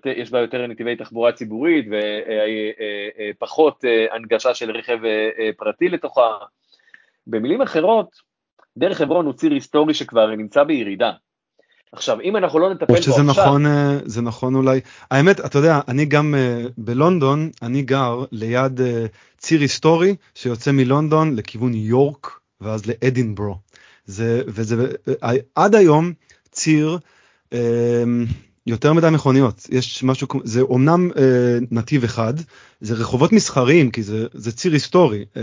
יש 0.06 0.32
בה 0.32 0.40
יותר 0.40 0.68
נתיבי 0.68 0.96
תחבורה 0.96 1.32
ציבורית 1.32 1.86
ופחות 3.38 3.86
אה, 3.86 4.16
הנגשה 4.16 4.54
של 4.54 4.72
רכב 4.72 4.98
פרטי 5.58 5.90
לתוכה. 5.90 6.30
במילים 7.28 7.62
אחרות, 7.62 8.10
דרך 8.78 8.98
חברון 8.98 9.26
הוא 9.26 9.34
ציר 9.34 9.52
היסטורי 9.52 9.94
שכבר 9.94 10.36
נמצא 10.36 10.64
בירידה. 10.64 11.12
עכשיו, 11.92 12.22
אם 12.22 12.38
אנחנו 12.38 12.60
לא 12.60 12.74
נטפל 12.74 12.86
בו 12.86 12.94
עכשיו... 12.94 13.24
נכון, 13.24 13.66
אה, 13.66 13.98
זה 14.06 14.22
נכון 14.22 14.56
אולי. 14.56 14.80
האמת, 15.12 15.40
אתה 15.40 15.58
יודע, 15.58 15.80
אני 15.88 16.06
גם 16.06 16.36
בלונדון, 16.78 17.50
אני 17.62 17.82
גר 17.82 18.24
ליד 18.32 18.82
ציר 19.38 19.62
היסטורי 19.62 20.16
שיוצא 20.36 20.72
מלונדון 20.72 21.36
לכיוון 21.36 21.74
יורק 21.74 22.40
ואז 22.62 22.86
לאדינברו. 22.86 23.56
זה, 24.06 24.42
וזה 24.48 24.88
עד 25.56 25.76
היום 25.76 26.14
ציר 26.52 26.98
יותר 28.72 28.94
מדי 28.94 29.10
מכוניות. 29.10 29.68
יש 29.72 30.04
משהו, 30.04 30.28
זה 30.44 30.62
אומנם 30.62 31.10
uh, 31.12 31.18
נתיב 31.72 32.04
אחד, 32.04 32.34
זה 32.82 32.94
רחובות 32.94 33.32
מסחריים, 33.32 33.92
כי 33.92 34.04
זה, 34.04 34.26
זה 34.34 34.52
ציר 34.52 34.74
היסטורי. 34.74 35.26
Uh, 35.34 35.38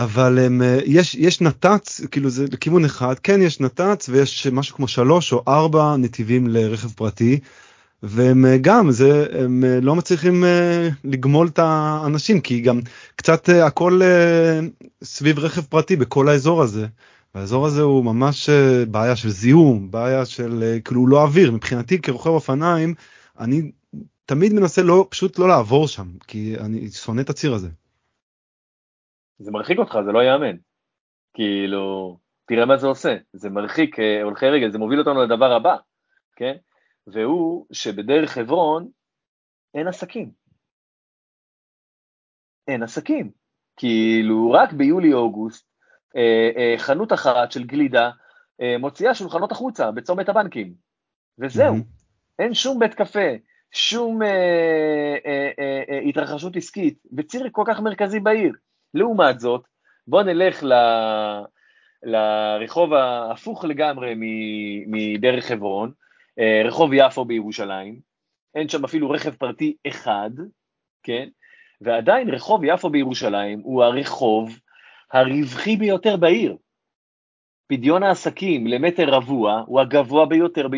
אבל 0.00 0.38
אה, 0.62 0.78
יש, 0.84 1.14
יש 1.14 1.40
נת"צ, 1.40 2.00
כאילו 2.10 2.30
זה 2.30 2.44
לכיוון 2.52 2.84
אחד, 2.84 3.18
כן 3.18 3.42
יש 3.42 3.60
נת"צ 3.60 4.08
ויש 4.08 4.46
משהו 4.46 4.76
כמו 4.76 4.88
שלוש 4.88 5.32
או 5.32 5.42
ארבע 5.48 5.96
נתיבים 5.96 6.48
לרכב 6.48 6.88
פרטי, 6.88 7.38
והם 8.02 8.46
אה, 8.46 8.58
גם, 8.60 8.90
זה, 8.90 9.26
הם 9.32 9.64
אה, 9.64 9.80
לא 9.82 9.96
מצליחים 9.96 10.44
לגמול 11.04 11.46
את 11.46 11.58
האנשים, 11.58 12.40
כי 12.40 12.60
גם 12.60 12.80
קצת 13.16 13.48
הכל 13.48 14.00
סביב 15.04 15.38
רכב 15.38 15.62
פרטי 15.62 15.96
בכל 15.96 16.28
האזור 16.28 16.62
הזה. 16.62 16.86
והאזור 17.34 17.66
הזה 17.66 17.82
הוא 17.82 18.04
ממש 18.04 18.48
בעיה 18.90 19.16
של 19.16 19.28
זיהום, 19.28 19.90
בעיה 19.90 20.26
של 20.26 20.78
כאילו 20.84 21.06
לא 21.06 21.22
אוויר, 21.22 21.52
מבחינתי 21.52 22.02
כרוכב 22.02 22.30
אופניים, 22.30 22.94
אני 23.38 23.72
תמיד 24.26 24.52
מנסה 24.52 24.82
לא, 24.82 25.06
פשוט 25.10 25.38
לא 25.38 25.48
לעבור 25.48 25.88
שם, 25.88 26.18
כי 26.28 26.54
אני 26.64 26.90
שונא 26.90 27.20
את 27.20 27.30
הציר 27.30 27.54
הזה. 27.54 27.68
זה 29.38 29.50
מרחיק 29.50 29.78
אותך, 29.78 29.98
זה 30.04 30.12
לא 30.12 30.18
ייאמן. 30.18 30.56
כאילו, 31.34 32.18
תראה 32.46 32.66
מה 32.66 32.76
זה 32.76 32.86
עושה, 32.86 33.16
זה 33.32 33.50
מרחיק 33.50 33.98
אה, 33.98 34.22
הולכי 34.22 34.46
רגל, 34.46 34.70
זה 34.70 34.78
מוביל 34.78 34.98
אותנו 34.98 35.22
לדבר 35.22 35.52
הבא, 35.52 35.76
כן? 36.36 36.56
והוא 37.06 37.66
שבדרך 37.72 38.30
חברון 38.30 38.90
אין 39.74 39.88
עסקים. 39.88 40.30
אין 42.68 42.82
עסקים. 42.82 43.30
כאילו, 43.76 44.50
רק 44.50 44.72
ביולי-אוגוסט, 44.72 45.66
אה, 45.66 45.68
אה, 45.68 45.69
חנות 46.78 47.12
אחת 47.12 47.52
של 47.52 47.64
גלידה 47.64 48.10
אה, 48.60 48.78
מוציאה 48.78 49.14
שולחנות 49.14 49.52
החוצה 49.52 49.90
בצומת 49.90 50.28
הבנקים, 50.28 50.74
וזהו. 51.38 51.74
אין 52.38 52.54
שום 52.54 52.78
בית 52.78 52.94
קפה, 52.94 53.28
שום 53.72 54.22
אה, 54.22 54.28
אה, 55.26 55.50
אה, 55.58 55.82
אה, 55.90 55.98
התרחשות 55.98 56.56
עסקית, 56.56 56.98
בציר 57.12 57.48
כל 57.52 57.62
כך 57.66 57.80
מרכזי 57.80 58.20
בעיר. 58.20 58.52
לעומת 58.94 59.40
זאת, 59.40 59.62
בוא 60.06 60.22
נלך 60.22 60.64
ל... 60.64 60.72
לרחוב 62.02 62.92
ההפוך 62.92 63.64
לגמרי 63.64 64.14
מדרך 64.86 65.44
חברון, 65.44 65.92
אה, 66.38 66.62
רחוב 66.64 66.90
יפו 66.94 67.24
בירושלים, 67.24 68.00
אין 68.54 68.68
שם 68.68 68.84
אפילו 68.84 69.10
רכב 69.10 69.30
פרטי 69.30 69.76
אחד, 69.88 70.30
כן? 71.02 71.28
ועדיין 71.80 72.28
רחוב 72.28 72.64
יפו 72.64 72.90
בירושלים 72.90 73.60
הוא 73.60 73.84
הרחוב 73.84 74.58
הרווחי 75.12 75.76
ביותר 75.76 76.16
בעיר. 76.16 76.56
פדיון 77.66 78.02
העסקים 78.02 78.66
למטר 78.66 79.04
רבוע 79.08 79.62
הוא 79.66 79.80
הגבוה 79.80 80.26
ביותר 80.26 80.68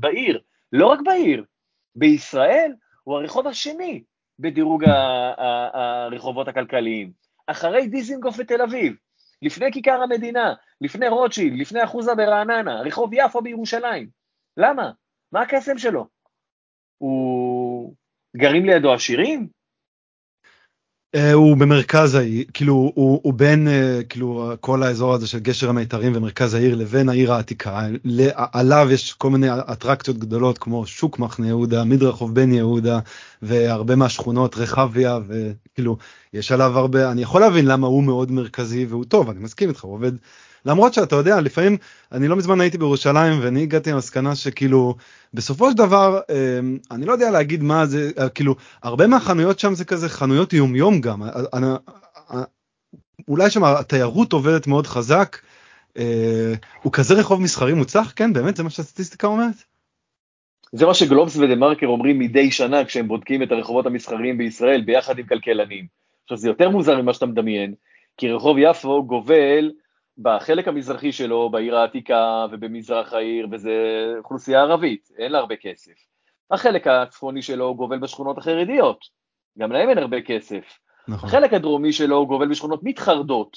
בעיר, 0.00 0.40
לא 0.72 0.86
רק 0.86 0.98
בעיר, 1.04 1.44
בישראל 1.94 2.72
הוא 3.04 3.18
הרחוב 3.18 3.46
השני 3.46 4.02
בדירוג 4.38 4.84
הרחובות 5.72 6.48
הכלכליים. 6.48 7.12
אחרי 7.46 7.86
דיזינגוף 7.86 8.40
בתל 8.40 8.62
אביב, 8.62 8.96
לפני 9.42 9.72
כיכר 9.72 10.02
המדינה, 10.02 10.54
לפני 10.80 11.08
רוטשילד, 11.08 11.60
לפני 11.60 11.84
אחוזה 11.84 12.14
ברעננה, 12.14 12.80
רחוב 12.80 13.10
יפו 13.12 13.42
בירושלים. 13.42 14.08
למה? 14.56 14.90
מה 15.32 15.40
הקסם 15.40 15.78
שלו? 15.78 16.06
הוא... 16.98 17.94
גרים 18.36 18.64
לידו 18.64 18.92
עשירים? 18.92 19.48
אה, 21.14 21.32
הוא 21.32 21.56
במרכז 21.56 22.14
העיר, 22.14 22.44
כאילו 22.54 22.92
הוא, 22.94 23.20
הוא 23.22 23.34
בין 23.34 23.68
אה, 23.68 24.00
כאילו 24.08 24.52
כל 24.60 24.82
האזור 24.82 25.14
הזה 25.14 25.26
של 25.26 25.38
גשר 25.38 25.68
המיתרים 25.68 26.12
ומרכז 26.16 26.54
העיר 26.54 26.74
לבין 26.74 27.08
העיר 27.08 27.32
העתיקה, 27.32 27.86
עליו 28.34 28.88
יש 28.90 29.12
כל 29.12 29.30
מיני 29.30 29.46
אטרקציות 29.72 30.18
גדולות 30.18 30.58
כמו 30.58 30.86
שוק 30.86 31.18
מחנה 31.18 31.46
יהודה, 31.46 31.84
מדרחוב 31.84 32.34
בן 32.34 32.52
יהודה 32.52 32.98
והרבה 33.42 33.96
מהשכונות 33.96 34.56
רחביה 34.56 35.18
וכאילו 35.28 35.96
יש 36.32 36.52
עליו 36.52 36.78
הרבה, 36.78 37.10
אני 37.10 37.22
יכול 37.22 37.40
להבין 37.40 37.66
למה 37.66 37.86
הוא 37.86 38.02
מאוד 38.02 38.32
מרכזי 38.32 38.86
והוא 38.86 39.04
טוב, 39.04 39.30
אני 39.30 39.40
מסכים 39.40 39.68
איתך, 39.68 39.84
הוא 39.84 39.94
עובד 39.94 40.12
למרות 40.66 40.94
שאתה 40.94 41.16
יודע 41.16 41.40
לפעמים 41.40 41.76
אני 42.12 42.28
לא 42.28 42.36
מזמן 42.36 42.60
הייתי 42.60 42.78
בירושלים 42.78 43.40
ואני 43.42 43.62
הגעתי 43.62 43.92
למסקנה 43.92 44.34
שכאילו 44.34 44.94
בסופו 45.34 45.70
של 45.70 45.76
דבר 45.76 46.20
אמ, 46.30 46.78
אני 46.90 47.06
לא 47.06 47.12
יודע 47.12 47.30
להגיד 47.30 47.62
מה 47.62 47.86
זה 47.86 48.10
אה, 48.18 48.28
כאילו 48.28 48.54
הרבה 48.82 49.06
מהחנויות 49.06 49.58
שם 49.58 49.74
זה 49.74 49.84
כזה 49.84 50.08
חנויות 50.08 50.52
יום 50.52 50.76
יום 50.76 51.00
גם 51.00 51.22
אה, 51.22 51.28
אה, 51.54 52.42
אולי 53.28 53.50
שם 53.50 53.64
התיירות 53.64 54.32
עובדת 54.32 54.66
מאוד 54.66 54.86
חזק 54.86 55.36
הוא 56.82 56.92
כזה 56.92 57.14
רחוב 57.14 57.40
מסחרי 57.40 57.72
מוצלח 57.72 58.12
כן 58.16 58.32
באמת 58.32 58.56
זה 58.56 58.62
מה 58.62 58.70
שהסטטיסטיקה 58.70 59.26
אומרת. 59.26 59.54
זה 60.72 60.86
מה 60.86 60.94
שגלובס 60.94 61.36
ודה 61.36 61.54
מרקר 61.54 61.86
אומרים 61.86 62.18
מדי 62.18 62.50
שנה 62.50 62.84
כשהם 62.84 63.08
בודקים 63.08 63.42
את 63.42 63.52
הרחובות 63.52 63.86
המסחריים 63.86 64.38
בישראל 64.38 64.80
ביחד 64.80 65.18
עם 65.18 65.26
כלכלנים. 65.26 65.86
עכשיו 66.24 66.36
זה 66.36 66.48
יותר 66.48 66.70
מוזר 66.70 67.02
ממה 67.02 67.14
שאתה 67.14 67.26
מדמיין, 67.26 67.74
כי 68.16 68.30
רחוב 68.30 68.56
יפו 68.58 69.04
גובל 69.06 69.70
בחלק 70.22 70.68
המזרחי 70.68 71.12
שלו, 71.12 71.50
בעיר 71.50 71.76
העתיקה 71.76 72.46
ובמזרח 72.52 73.12
העיר, 73.12 73.46
וזה 73.50 73.70
אוכלוסייה 74.18 74.60
ערבית, 74.60 75.08
אין 75.18 75.32
לה 75.32 75.38
הרבה 75.38 75.56
כסף. 75.56 75.92
החלק 76.50 76.86
הצפוני 76.86 77.42
שלו 77.42 77.74
גובל 77.74 77.98
בשכונות 77.98 78.38
החרדיות, 78.38 79.04
גם 79.58 79.72
להם 79.72 79.88
אין 79.88 79.98
הרבה 79.98 80.20
כסף. 80.20 80.78
נכון. 81.08 81.28
החלק 81.28 81.52
הדרומי 81.52 81.92
שלו 81.92 82.26
גובל 82.26 82.48
בשכונות 82.48 82.80
מתחרדות, 82.82 83.56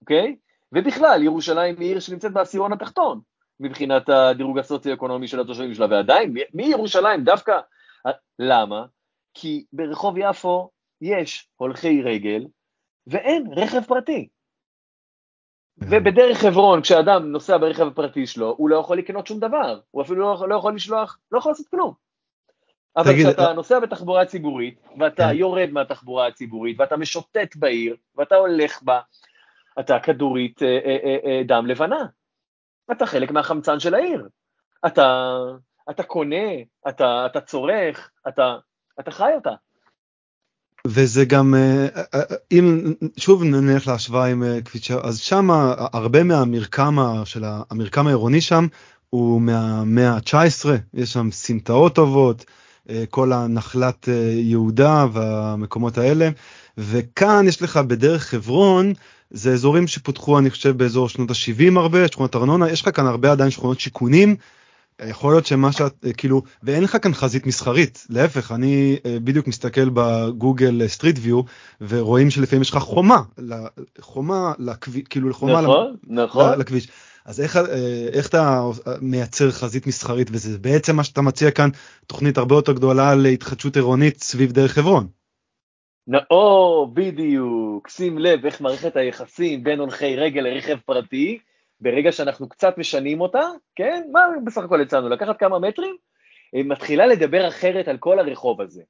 אוקיי? 0.00 0.36
ובכלל, 0.72 1.22
ירושלים 1.22 1.80
היא 1.80 1.88
עיר 1.88 2.00
שנמצאת 2.00 2.32
בעשירון 2.32 2.72
התחתון, 2.72 3.20
מבחינת 3.60 4.08
הדירוג 4.08 4.58
הסוציו-אקונומי 4.58 5.28
של 5.28 5.40
התושבים 5.40 5.74
שלה, 5.74 5.86
ועדיין, 5.90 6.34
מירושלים 6.54 7.24
דווקא, 7.24 7.60
למה? 8.38 8.84
כי 9.34 9.64
ברחוב 9.72 10.14
יפו 10.18 10.70
יש 11.00 11.48
הולכי 11.56 12.02
רגל 12.02 12.46
ואין 13.06 13.46
רכב 13.56 13.80
פרטי. 13.80 14.28
ובדרך 15.80 16.38
חברון, 16.38 16.82
כשאדם 16.82 17.32
נוסע 17.32 17.56
ברכב 17.56 17.86
הפרטי 17.86 18.26
שלו, 18.26 18.54
הוא 18.58 18.70
לא 18.70 18.76
יכול 18.76 18.98
לקנות 18.98 19.26
שום 19.26 19.40
דבר, 19.40 19.80
הוא 19.90 20.02
אפילו 20.02 20.20
לא, 20.20 20.48
לא 20.48 20.54
יכול 20.54 20.74
לשלוח, 20.74 21.18
לא 21.32 21.38
יכול 21.38 21.52
לעשות 21.52 21.66
כלום. 21.68 21.94
אבל 22.96 23.12
כשאתה 23.16 23.46
אה, 23.46 23.52
נוסע 23.52 23.78
בתחבורה 23.78 24.24
ציבורית, 24.24 24.80
ואתה 24.98 25.28
כן. 25.30 25.36
יורד 25.36 25.68
מהתחבורה 25.70 26.26
הציבורית, 26.26 26.80
ואתה 26.80 26.96
משוטט 26.96 27.56
בעיר, 27.56 27.96
ואתה 28.16 28.34
הולך 28.34 28.82
בה, 28.82 29.00
אתה 29.80 30.00
כדורית 30.00 30.62
אה, 30.62 30.78
אה, 30.84 31.16
אה, 31.24 31.42
דם 31.46 31.66
לבנה. 31.66 32.06
אתה 32.90 33.06
חלק 33.06 33.30
מהחמצן 33.30 33.80
של 33.80 33.94
העיר. 33.94 34.28
אתה, 34.86 35.36
אתה 35.90 36.02
קונה, 36.02 36.46
אתה, 36.88 37.26
אתה 37.26 37.40
צורך, 37.40 38.10
אתה, 38.28 38.56
אתה 39.00 39.10
חי 39.10 39.32
אותה. 39.34 39.54
וזה 40.86 41.24
גם 41.24 41.54
אה, 41.54 41.86
אה, 41.96 42.02
אה, 42.14 42.36
אם 42.52 42.94
שוב 43.16 43.44
נלך 43.44 43.88
להשוואה 43.88 44.26
עם 44.26 44.44
6 44.74 44.90
אז 44.90 45.18
שם 45.18 45.50
הרבה 45.76 46.22
מהמרקם 46.22 46.96
של 47.24 47.44
המרקם 47.46 48.06
העירוני 48.06 48.40
שם 48.40 48.66
הוא 49.10 49.40
מהמאה 49.40 50.10
ה-19 50.10 50.68
יש 50.94 51.12
שם 51.12 51.28
סמטאות 51.32 51.94
טובות 51.94 52.44
כל 53.10 53.32
הנחלת 53.32 54.08
יהודה 54.34 55.06
והמקומות 55.12 55.98
האלה. 55.98 56.28
וכאן 56.78 57.44
יש 57.48 57.62
לך 57.62 57.76
בדרך 57.76 58.22
חברון 58.22 58.92
זה 59.30 59.52
אזורים 59.52 59.86
שפותחו 59.86 60.38
אני 60.38 60.50
חושב 60.50 60.76
באזור 60.76 61.08
שנות 61.08 61.30
ה-70 61.30 61.78
הרבה 61.78 62.08
שכונות 62.08 62.36
ארנונה. 62.36 62.70
יש 62.70 62.82
לך 62.82 62.96
כאן 62.96 63.06
הרבה 63.06 63.32
עדיין 63.32 63.50
שכונות 63.50 63.80
שיכונים 63.80 64.36
יכול 65.08 65.32
להיות 65.32 65.46
שמה 65.46 65.72
שאת 65.72 66.06
כאילו 66.16 66.42
ואין 66.62 66.82
לך 66.82 66.96
כאן 67.02 67.14
חזית 67.14 67.46
מסחרית 67.46 68.06
להפך 68.10 68.52
אני 68.52 68.96
אה, 69.06 69.16
בדיוק 69.24 69.46
מסתכל 69.46 69.88
בגוגל 69.94 70.88
סטריט 70.88 71.16
ויו 71.20 71.42
ורואים 71.80 72.30
שלפעמים 72.30 72.62
יש 72.62 72.70
לך 72.70 72.76
חומה 72.78 73.22
חומה 74.00 74.52
לכביש 74.58 75.02
כאילו 75.10 75.34
חומה 75.34 75.60
נכון, 75.60 75.96
נכון. 76.06 76.58
לכביש 76.58 76.88
אז 77.24 77.40
איך, 77.40 77.56
אה, 77.56 78.08
איך 78.12 78.28
אתה 78.28 78.62
מייצר 79.00 79.50
חזית 79.50 79.86
מסחרית 79.86 80.28
וזה 80.32 80.58
בעצם 80.58 80.96
מה 80.96 81.04
שאתה 81.04 81.22
מציע 81.22 81.50
כאן 81.50 81.68
תוכנית 82.06 82.38
הרבה 82.38 82.54
יותר 82.54 82.72
גדולה 82.72 83.14
להתחדשות 83.14 83.76
עירונית 83.76 84.22
סביב 84.22 84.52
דרך 84.52 84.72
חברון. 84.72 85.06
או 86.30 86.86
בדיוק 86.94 87.88
שים 87.88 88.18
לב 88.18 88.44
איך 88.46 88.60
מערכת 88.60 88.96
היחסים 88.96 89.64
בין 89.64 89.80
הולכי 89.80 90.16
רגל 90.16 90.40
לרכב 90.40 90.76
פרטי 90.84 91.38
ברגע 91.80 92.12
שאנחנו 92.12 92.48
קצת 92.48 92.78
משנים 92.78 93.20
אותה, 93.20 93.42
כן, 93.76 94.02
מה 94.12 94.20
בסך 94.44 94.62
הכל 94.62 94.80
הצענו? 94.80 95.08
לקחת 95.08 95.38
כמה 95.38 95.58
מטרים, 95.58 95.96
היא 96.52 96.64
מתחילה 96.64 97.06
לדבר 97.06 97.48
אחרת 97.48 97.88
על 97.88 97.98
כל 97.98 98.18
הרחוב 98.18 98.60
הזה. 98.60 98.82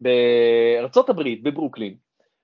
בארצות 0.00 1.10
הברית, 1.10 1.42
בברוקלין, 1.42 1.94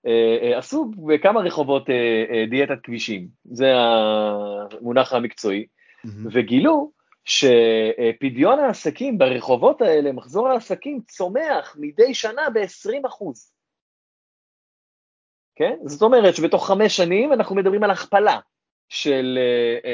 אה, 0.06 0.38
אה, 0.42 0.58
עשו 0.58 0.90
בכמה 1.06 1.40
רחובות 1.40 1.90
אה, 1.90 2.44
דיאטת 2.50 2.78
כבישים, 2.82 3.28
זה 3.44 3.72
המונח 3.76 5.12
המקצועי, 5.12 5.66
mm-hmm. 5.66 6.28
וגילו 6.32 6.90
שפדיון 7.24 8.58
העסקים 8.58 9.18
ברחובות 9.18 9.82
האלה, 9.82 10.12
מחזור 10.12 10.48
העסקים 10.48 11.00
צומח 11.08 11.76
מדי 11.80 12.14
שנה 12.14 12.50
ב-20 12.50 13.06
אחוז. 13.06 13.52
כן? 15.54 15.76
זאת 15.84 16.02
אומרת 16.02 16.34
שבתוך 16.34 16.66
חמש 16.66 16.96
שנים 16.96 17.32
אנחנו 17.32 17.56
מדברים 17.56 17.84
על 17.84 17.90
הכפלה 17.90 18.38
של, 18.92 19.38
אה, 19.84 19.90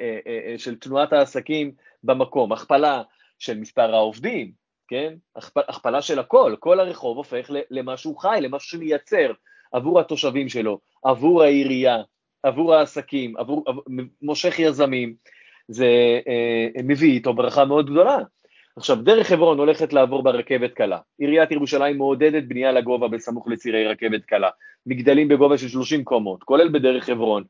אה, 0.00 0.52
אה, 0.52 0.58
של 0.58 0.74
תנועת 0.74 1.12
העסקים 1.12 1.72
במקום, 2.04 2.52
הכפלה 2.52 3.02
של 3.38 3.58
מספר 3.58 3.94
העובדים, 3.94 4.52
כן? 4.88 5.14
הכפלה 5.56 6.02
של 6.02 6.18
הכל, 6.18 6.54
כל 6.60 6.80
הרחוב 6.80 7.16
הופך 7.16 7.50
למשהו 7.70 8.16
חי, 8.16 8.38
למשהו 8.40 8.68
שמייצר 8.68 9.32
עבור 9.72 10.00
התושבים 10.00 10.48
שלו, 10.48 10.78
עבור 11.04 11.42
העירייה, 11.42 11.96
עבור 12.42 12.74
העסקים, 12.74 13.36
עבור, 13.36 13.64
עבור 13.66 13.82
מושך 14.22 14.58
יזמים, 14.58 15.14
זה 15.68 16.20
אה, 16.28 16.82
מביא 16.84 17.12
איתו 17.12 17.34
ברכה 17.34 17.64
מאוד 17.64 17.90
גדולה. 17.90 18.18
עכשיו, 18.76 18.96
דרך 18.96 19.26
חברון 19.26 19.58
הולכת 19.58 19.92
לעבור 19.92 20.22
ברכבת 20.22 20.72
קלה. 20.72 20.98
עיריית 21.18 21.50
ירושלים 21.50 21.98
מעודדת 21.98 22.44
בנייה 22.44 22.72
לגובה 22.72 23.08
בסמוך 23.08 23.48
לצירי 23.48 23.86
רכבת 23.86 24.24
קלה. 24.24 24.48
מגדלים 24.86 25.28
בגובה 25.28 25.58
של 25.58 25.68
30 25.68 26.04
קומות, 26.04 26.42
כולל 26.42 26.68
בדרך 26.68 27.04
חברון. 27.04 27.44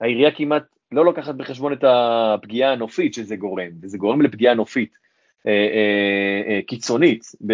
העירייה 0.00 0.30
כמעט 0.30 0.62
לא 0.92 1.04
לוקחת 1.04 1.34
בחשבון 1.34 1.72
את 1.72 1.84
הפגיעה 1.84 2.72
הנופית 2.72 3.14
שזה 3.14 3.36
גורם, 3.36 3.70
וזה 3.82 3.98
גורם 3.98 4.22
לפגיעה 4.22 4.54
נופית 4.54 4.92
אה, 5.46 5.52
אה, 5.52 6.52
אה, 6.54 6.60
קיצונית 6.66 7.24
ב, 7.46 7.52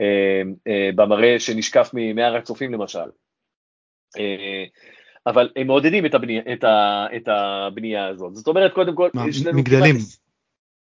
אה, 0.00 0.42
אה, 0.68 0.90
במראה 0.94 1.40
שנשקף 1.40 1.90
מהר 2.14 2.36
הצופים 2.36 2.72
למשל. 2.72 3.08
אה, 4.18 4.64
אבל 5.26 5.50
הם 5.56 5.66
מעודדים 5.66 6.06
את 6.06 6.14
הבנייה, 6.14 6.42
את, 6.52 6.64
ה, 6.64 7.06
את 7.16 7.28
הבנייה 7.28 8.06
הזאת. 8.06 8.34
זאת 8.34 8.48
אומרת, 8.48 8.72
קודם 8.72 8.94
כל, 8.94 9.08
מה, 9.14 9.28
יש 9.28 9.46
לנו 9.46 9.58
מגדלים. 9.58 9.96
כמעט... 9.96 10.06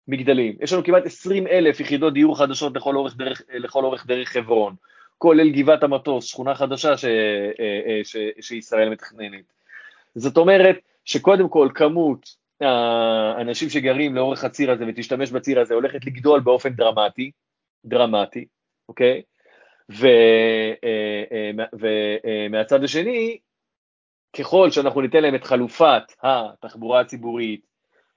מגדלים. 0.08 0.56
יש 0.60 0.72
לנו 0.72 0.84
כמעט 0.84 1.06
20 1.06 1.46
אלף 1.46 1.80
יחידות 1.80 2.14
דיור 2.14 2.38
חדשות 2.38 2.76
לכל 2.76 2.96
אורך 2.96 3.16
דרך, 3.16 3.42
לכל 3.54 3.84
אורך 3.84 4.06
דרך 4.06 4.28
חברון, 4.28 4.74
כולל 5.18 5.50
גבעת 5.50 5.82
המטוס, 5.82 6.24
שכונה 6.24 6.54
חדשה 6.54 6.96
ש, 6.96 7.04
אה, 7.04 8.00
ש, 8.04 8.16
שישראל 8.40 8.88
מתכננת. 8.88 9.52
זאת 10.14 10.36
אומרת 10.36 10.76
שקודם 11.04 11.48
כל 11.48 11.68
כמות 11.74 12.42
האנשים 12.60 13.70
שגרים 13.70 14.14
לאורך 14.14 14.44
הציר 14.44 14.70
הזה 14.70 14.84
ותשתמש 14.88 15.30
בציר 15.30 15.60
הזה 15.60 15.74
הולכת 15.74 16.06
לגדול 16.06 16.40
באופן 16.40 16.68
דרמטי, 16.68 17.30
דרמטי, 17.84 18.44
אוקיי? 18.88 19.22
ומהצד 22.24 22.74
אה, 22.74 22.80
אה, 22.80 22.84
השני, 22.84 23.38
ככל 24.36 24.70
שאנחנו 24.70 25.00
ניתן 25.00 25.22
להם 25.22 25.34
את 25.34 25.44
חלופת 25.44 26.02
התחבורה 26.22 27.00
הציבורית, 27.00 27.66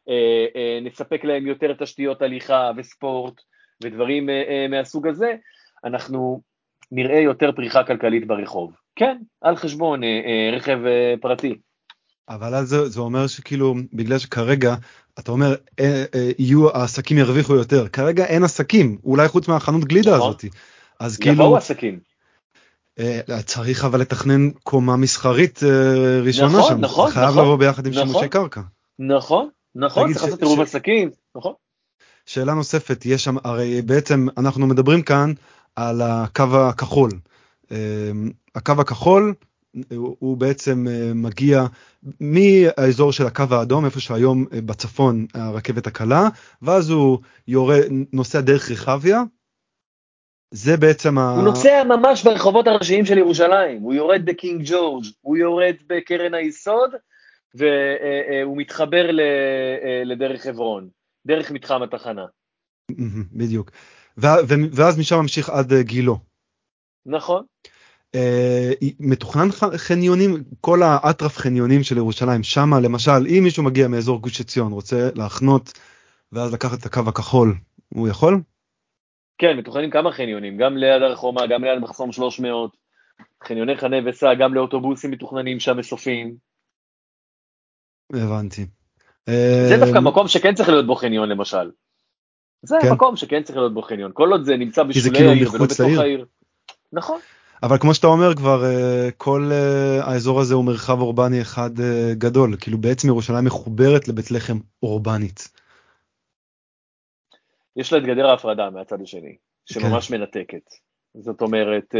אה, 0.09 0.79
נספק 0.81 1.23
להם 1.23 1.47
יותר 1.47 1.73
תשתיות 1.73 2.21
הליכה 2.21 2.71
וספורט 2.77 3.41
ודברים 3.83 4.29
מהסוג 4.69 5.07
הזה, 5.07 5.35
אנחנו 5.83 6.41
נראה 6.91 7.19
יותר 7.19 7.51
פריחה 7.51 7.83
כלכלית 7.83 8.27
ברחוב. 8.27 8.75
כן, 8.95 9.17
על 9.41 9.55
חשבון 9.55 10.01
רכב 10.53 10.79
פרטי. 11.21 11.55
אבל 12.29 12.55
אז 12.55 12.69
זה, 12.69 12.89
זה 12.89 12.99
אומר 12.99 13.27
שכאילו 13.27 13.75
בגלל 13.93 14.17
שכרגע 14.17 14.75
אתה 15.19 15.31
אומר 15.31 15.55
אה, 15.79 16.05
אה, 16.15 16.31
יהיו 16.39 16.69
העסקים 16.69 17.17
ירוויחו 17.17 17.55
יותר 17.55 17.87
כרגע 17.87 18.25
אין 18.25 18.43
עסקים 18.43 18.97
אולי 19.03 19.27
חוץ 19.27 19.47
מהחנות 19.47 19.85
גלידה 19.85 20.17
נכון. 20.17 20.29
הזאת 20.29 20.45
אז 20.99 21.17
כאילו 21.17 21.35
יבואו 21.35 21.57
עסקים. 21.57 21.99
אה, 22.99 23.41
צריך 23.45 23.85
אבל 23.85 24.01
לתכנן 24.01 24.49
קומה 24.49 24.95
מסחרית 24.95 25.59
אה, 25.63 26.19
ראשונה 26.21 26.57
נכון, 26.57 26.69
שם 26.69 26.79
נכון, 26.79 27.11
חייב 27.11 27.29
נכון, 27.29 27.43
לבוא 27.43 27.55
ביחד 27.55 27.85
עם 27.85 27.91
נכון, 27.93 28.07
שימושי 28.07 28.29
קרקע. 28.29 28.61
נכון 28.99 29.49
נכון 29.75 30.13
צריך 30.13 30.25
לעשות 30.25 30.41
עירוב 30.41 30.61
עסקים 30.61 31.09
נכון. 31.35 31.53
שאלה 32.25 32.53
נוספת 32.53 33.05
יש 33.05 33.23
שם 33.23 33.35
הרי 33.43 33.81
בעצם 33.81 34.27
אנחנו 34.37 34.67
מדברים 34.67 35.01
כאן 35.01 35.33
על 35.75 36.01
הקו 36.01 36.43
הכחול 36.53 37.11
הקו 38.55 38.73
הכחול 38.79 39.33
הוא, 39.95 40.15
הוא 40.19 40.37
בעצם 40.37 40.85
מגיע 41.15 41.63
מהאזור 42.19 43.11
של 43.11 43.25
הקו 43.25 43.43
האדום 43.51 43.85
איפה 43.85 43.99
שהיום 43.99 44.45
בצפון 44.65 45.25
הרכבת 45.33 45.87
הקלה 45.87 46.27
ואז 46.61 46.89
הוא 46.89 47.19
יורד 47.47 47.83
נוסע 48.13 48.41
דרך 48.41 48.71
רחביה. 48.71 49.23
זה 50.51 50.77
בעצם 50.77 51.17
הוא 51.17 51.39
ה... 51.39 51.43
נוסע 51.43 51.83
ממש 51.83 52.23
ברחובות 52.23 52.67
הראשיים 52.67 53.05
של 53.05 53.17
ירושלים 53.17 53.81
הוא 53.81 53.93
יורד 53.93 54.21
בקינג 54.25 54.61
ג'ורג' 54.65 55.05
הוא 55.21 55.37
יורד 55.37 55.75
בקרן 55.87 56.33
היסוד 56.33 56.89
והוא 57.55 58.57
מתחבר 58.57 59.09
לדרך 60.05 60.41
חברון 60.41 60.89
דרך 61.27 61.51
מתחם 61.51 61.83
התחנה. 61.83 62.25
בדיוק 63.33 63.71
ואז 64.17 64.99
משם 64.99 65.19
ממשיך 65.19 65.49
עד 65.49 65.73
גילו. 65.73 66.19
נכון. 67.05 67.43
אה, 68.15 68.71
מתוכנן 68.99 69.47
חניונים, 69.77 70.43
כל 70.61 70.83
האטרף 70.83 71.37
חניונים 71.37 71.83
של 71.83 71.97
ירושלים, 71.97 72.43
שמה 72.43 72.79
למשל, 72.79 73.27
אם 73.29 73.43
מישהו 73.43 73.63
מגיע 73.63 73.87
מאזור 73.87 74.21
גוש 74.21 74.41
עציון, 74.41 74.71
רוצה 74.71 75.09
להחנות 75.15 75.73
ואז 76.31 76.53
לקחת 76.53 76.79
את 76.79 76.85
הקו 76.85 77.01
הכחול, 77.07 77.55
הוא 77.89 78.07
יכול? 78.07 78.41
כן, 79.37 79.57
מתוכננים 79.57 79.89
כמה 79.91 80.11
חניונים, 80.11 80.57
גם 80.57 80.77
ליד 80.77 81.01
הר 81.01 81.15
חומה, 81.15 81.47
גם 81.47 81.63
ליד 81.63 81.79
מחסום 81.79 82.11
300, 82.11 82.77
חניוני 83.43 83.77
חנה 83.77 83.97
וסע, 84.05 84.33
גם 84.33 84.53
לאוטובוסים 84.53 85.11
מתוכננים 85.11 85.59
שם 85.59 85.77
מסופים. 85.77 86.35
הבנתי. 88.13 88.65
זה 89.69 89.77
דווקא 89.79 89.99
מקום 89.99 90.27
שכן 90.27 90.55
צריך 90.55 90.69
להיות 90.69 90.87
בו 90.87 90.95
חניון 90.95 91.29
למשל. 91.29 91.71
זה 92.61 92.75
כן. 92.81 92.93
מקום 92.93 93.15
שכן 93.15 93.43
צריך 93.43 93.57
להיות 93.57 93.73
בו 93.73 93.81
חניון, 93.81 94.11
כל 94.13 94.31
עוד 94.31 94.43
זה 94.43 94.57
נמצא 94.57 94.83
בשולי 94.83 95.15
כאילו 95.15 95.29
העיר 95.29 95.53
ולא 95.53 95.65
בתוך 95.65 95.99
העיר. 95.99 96.25
נכון. 96.93 97.19
אבל 97.63 97.77
כמו 97.77 97.93
שאתה 97.93 98.07
אומר 98.07 98.35
כבר 98.35 98.63
אה, 98.65 99.09
כל 99.17 99.49
אה, 99.51 99.99
האזור 100.03 100.39
הזה 100.39 100.53
הוא 100.53 100.65
מרחב 100.65 100.99
אורבני 100.99 101.41
אחד 101.41 101.79
אה, 101.79 102.13
גדול. 102.13 102.57
כאילו 102.61 102.77
בעצם 102.77 103.07
ירושלים 103.07 103.45
מחוברת 103.45 104.07
לבית 104.07 104.31
לחם 104.31 104.57
אורבנית. 104.83 105.47
יש 107.75 107.93
לה 107.93 107.99
את 107.99 108.03
גדר 108.03 108.27
ההפרדה 108.27 108.69
מהצד 108.69 109.01
השני 109.01 109.35
שממש 109.65 110.07
כן. 110.07 110.17
מנתקת. 110.17 110.69
זאת 111.13 111.41
אומרת 111.41 111.95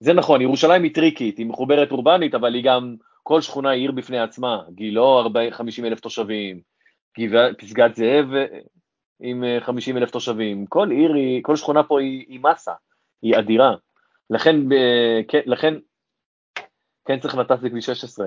זה 0.00 0.12
נכון 0.12 0.40
ירושלים 0.40 0.82
היא 0.82 0.94
טריקית 0.94 1.38
היא 1.38 1.46
מחוברת 1.46 1.90
אורבנית 1.90 2.34
אבל 2.34 2.54
היא 2.54 2.64
גם 2.64 2.96
כל 3.22 3.40
שכונה 3.40 3.70
היא 3.70 3.80
עיר 3.80 3.92
בפני 3.92 4.18
עצמה. 4.18 4.62
גילו 4.74 5.28
50 5.50 5.84
אלף 5.84 6.00
תושבים 6.00 6.60
פסגת 7.58 7.96
זאב 7.96 8.26
עם 9.20 9.44
50 9.60 9.96
אלף 9.96 10.10
תושבים. 10.10 10.66
כל 10.66 10.90
עיר 10.90 11.14
היא 11.14 11.42
כל 11.42 11.56
שכונה 11.56 11.82
פה 11.82 12.00
היא, 12.00 12.24
היא 12.28 12.40
מסה 12.40 12.72
היא 13.22 13.38
אדירה 13.38 13.74
לכן, 14.30 14.56
כן, 15.28 15.40
לכן, 15.46 15.74
כן 17.04 17.20
צריך 17.20 17.34
נת"צ 17.34 17.60
בכביש 17.62 17.86
16. 17.86 18.26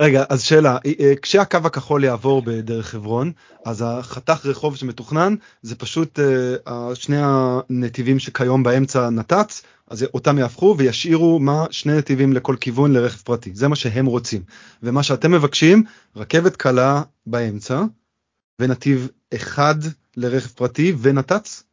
רגע, 0.00 0.24
אז 0.28 0.42
שאלה, 0.42 0.78
אה, 0.86 0.92
אה, 1.00 1.12
כשהקו 1.22 1.58
הכחול 1.64 2.04
יעבור 2.04 2.42
בדרך 2.42 2.86
חברון, 2.86 3.32
אז 3.64 3.84
החתך 3.86 4.46
רחוב 4.46 4.76
שמתוכנן 4.76 5.34
זה 5.62 5.76
פשוט 5.76 6.18
אה, 6.18 6.94
שני 6.94 7.16
הנתיבים 7.20 8.18
שכיום 8.18 8.62
באמצע 8.62 9.10
נת"צ, 9.10 9.62
אז 9.90 10.06
אותם 10.14 10.38
יהפכו 10.38 10.74
וישאירו 10.78 11.38
מה 11.38 11.66
שני 11.70 11.96
נתיבים 11.98 12.32
לכל 12.32 12.56
כיוון 12.60 12.92
לרכב 12.92 13.18
פרטי, 13.18 13.50
זה 13.54 13.68
מה 13.68 13.76
שהם 13.76 14.06
רוצים. 14.06 14.42
ומה 14.82 15.02
שאתם 15.02 15.32
מבקשים, 15.32 15.84
רכבת 16.16 16.56
קלה 16.56 17.02
באמצע, 17.26 17.82
ונתיב 18.60 19.08
אחד 19.34 19.74
לרכב 20.16 20.48
פרטי 20.48 20.92
ונת"צ? 21.00 21.67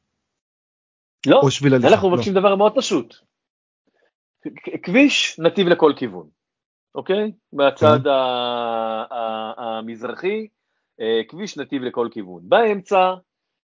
לא, 1.27 1.41
אנחנו 1.83 2.09
מבקשים 2.09 2.33
לא. 2.33 2.39
דבר 2.39 2.55
מאוד 2.55 2.75
פשוט. 2.75 3.15
כביש 4.83 5.39
נתיב 5.39 5.67
לכל 5.67 5.93
כיוון, 5.95 6.27
אוקיי? 6.95 7.31
מהצד 7.53 7.99
כן. 8.03 8.09
המזרחי, 9.57 10.47
אה, 11.01 11.21
כביש 11.27 11.57
נתיב 11.57 11.81
לכל 11.81 12.07
כיוון. 12.11 12.41
באמצע, 12.43 13.13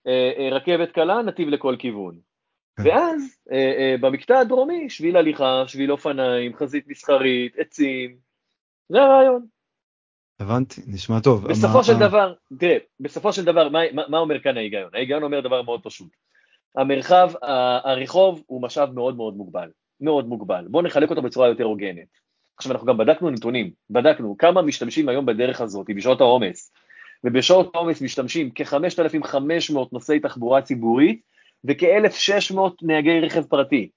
אה, 0.06 0.30
אה, 0.38 0.48
רכבת 0.52 0.92
קלה, 0.92 1.22
נתיב 1.22 1.48
לכל 1.48 1.76
כיוון. 1.78 2.18
כן. 2.76 2.82
ואז 2.88 3.36
במקטע 4.00 4.38
הדרומי, 4.38 4.90
שביל 4.90 5.16
הליכה, 5.16 5.62
שביל 5.66 5.92
אופניים, 5.92 6.56
חזית 6.56 6.88
מסחרית, 6.88 7.58
עצים, 7.58 8.16
זה 8.88 9.02
הרעיון. 9.02 9.46
הבנתי, 10.40 10.80
נשמע 10.86 11.20
טוב. 11.20 11.48
בסופו. 11.48 11.84
של 11.84 11.98
דבר, 11.98 12.34
תראה, 12.58 12.76
בסופו 13.00 13.32
של 13.32 13.44
דבר, 13.44 13.68
מה 14.08 14.18
אומר 14.18 14.40
כאן 14.40 14.56
ההיגיון? 14.56 14.90
ההיגיון 14.94 15.22
אומר 15.22 15.40
דבר 15.40 15.62
מאוד 15.62 15.80
פשוט. 15.82 16.16
המרחב, 16.76 17.30
הרחוב 17.84 18.42
הוא 18.46 18.62
משאב 18.62 18.90
מאוד 18.90 19.16
מאוד 19.16 19.36
מוגבל, 19.36 19.70
מאוד 20.00 20.26
מוגבל. 20.28 20.66
בואו 20.68 20.82
נחלק 20.82 21.10
אותו 21.10 21.22
בצורה 21.22 21.48
יותר 21.48 21.64
הוגנת. 21.64 22.08
עכשיו 22.56 22.72
אנחנו 22.72 22.86
גם 22.86 22.98
בדקנו 22.98 23.30
נתונים, 23.30 23.70
בדקנו 23.90 24.36
כמה 24.38 24.62
משתמשים 24.62 25.08
היום 25.08 25.26
בדרך 25.26 25.60
הזאת 25.60 25.86
בשעות 25.96 26.20
העומס, 26.20 26.72
ובשעות 27.24 27.74
העומס 27.74 28.02
משתמשים 28.02 28.50
כ-5,500 28.54 29.78
נוסעי 29.92 30.20
תחבורה 30.20 30.62
ציבורית 30.62 31.22
וכ-1,600 31.64 32.58
נהגי 32.82 33.20
רכב 33.20 33.42
פרטי. 33.42 33.90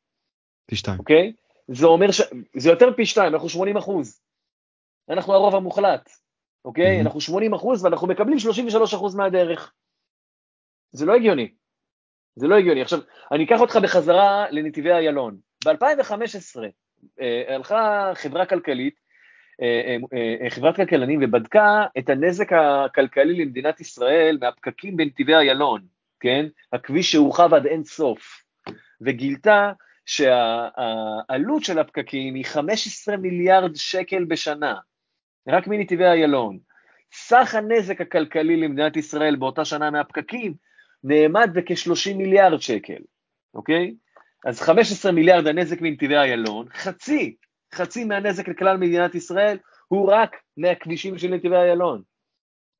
פי 0.66 0.76
שתיים. 0.76 1.00
אוקיי? 1.00 1.34
זה 1.68 1.86
אומר 1.86 2.12
ש... 2.12 2.22
זה 2.58 2.70
יותר 2.70 2.94
פי 2.96 3.06
שתיים, 3.06 3.34
אנחנו 3.34 3.50
80 3.50 3.78
אחוז. 3.78 4.22
אנחנו 5.10 5.34
הרוב 5.34 5.56
המוחלט, 5.56 6.10
אוקיי? 6.66 6.98
Mm-hmm. 6.98 7.06
אנחנו 7.06 7.22
80 7.22 7.54
אחוז 7.54 7.84
ואנחנו 7.86 8.08
מקבלים 8.08 8.40
33 8.40 8.94
אחוז 8.94 9.16
מהדרך. 9.16 9.74
זה 10.92 11.06
לא 11.06 11.16
הגיוני. 11.16 11.50
זה 12.36 12.48
לא 12.48 12.56
הגיוני. 12.56 12.82
עכשיו, 12.82 13.00
אני 13.32 13.44
אקח 13.44 13.60
אותך 13.62 13.76
בחזרה 13.76 14.46
לנתיבי 14.52 14.92
איילון. 14.92 15.38
ב-2015 15.66 16.60
אה, 17.22 17.56
הלכה 17.56 18.12
חברה 18.16 18.46
כלכלית, 18.46 18.96
אה, 19.62 19.98
אה, 20.14 20.50
חברת 20.50 20.76
כלכלנים, 20.76 21.20
ובדקה 21.24 21.86
את 21.98 22.10
הנזק 22.10 22.54
הכלכלי 22.54 23.46
למדינת 23.46 23.80
ישראל 23.80 24.38
מהפקקים 24.42 24.98
בנתיבי 24.98 25.36
איילון, 25.36 25.82
כן? 26.20 26.46
הכביש 26.74 27.12
שהורחב 27.12 27.54
עד 27.54 27.66
אין 27.66 27.84
סוף, 27.84 28.44
וגילתה 29.02 29.72
שהעלות 30.06 31.64
של 31.64 31.80
הפקקים 31.80 32.36
היא 32.36 32.46
15 32.46 33.18
מיליארד 33.18 33.76
שקל 33.76 34.24
בשנה, 34.24 34.76
רק 35.48 35.68
מנתיבי 35.68 36.06
איילון. 36.06 36.60
סך 37.14 37.56
הנזק 37.56 38.02
הכלכלי 38.02 38.58
למדינת 38.58 38.98
ישראל 38.98 39.36
באותה 39.36 39.66
שנה 39.66 39.92
מהפקקים 39.92 40.54
נאמד 41.04 41.50
בכ-30 41.54 42.14
מיליארד 42.16 42.62
שקל, 42.62 43.02
אוקיי? 43.54 43.96
אז 44.46 44.62
15 44.62 45.12
מיליארד 45.12 45.48
הנזק 45.48 45.82
מנתיבי 45.82 46.18
איילון, 46.18 46.68
חצי, 46.74 47.36
חצי 47.74 48.04
מהנזק 48.04 48.48
לכלל 48.48 48.78
מדינת 48.78 49.16
ישראל 49.16 49.58
הוא 49.88 50.12
רק 50.12 50.36
מהכבישים 50.58 51.18
של 51.18 51.28
נתיבי 51.28 51.56
איילון. 51.56 52.02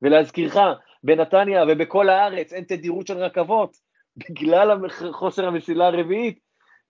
ולהזכירך, 0.02 0.56
בנתניה 1.02 1.64
ובכל 1.68 2.08
הארץ 2.08 2.52
אין 2.52 2.64
תדירות 2.64 3.06
של 3.06 3.18
רכבות 3.18 3.76
בגלל 4.16 4.88
חוסר 5.12 5.46
המסילה 5.46 5.86
הרביעית, 5.86 6.38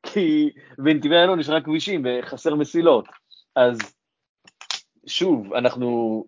כי 0.03 0.51
בנתיבי 0.79 1.15
איילון 1.15 1.41
יש 1.41 1.49
רק 1.49 1.65
כבישים 1.65 2.07
וחסר 2.07 2.55
מסילות. 2.55 3.09
אז 3.57 3.79
שוב, 5.07 5.55
אנחנו, 5.55 6.25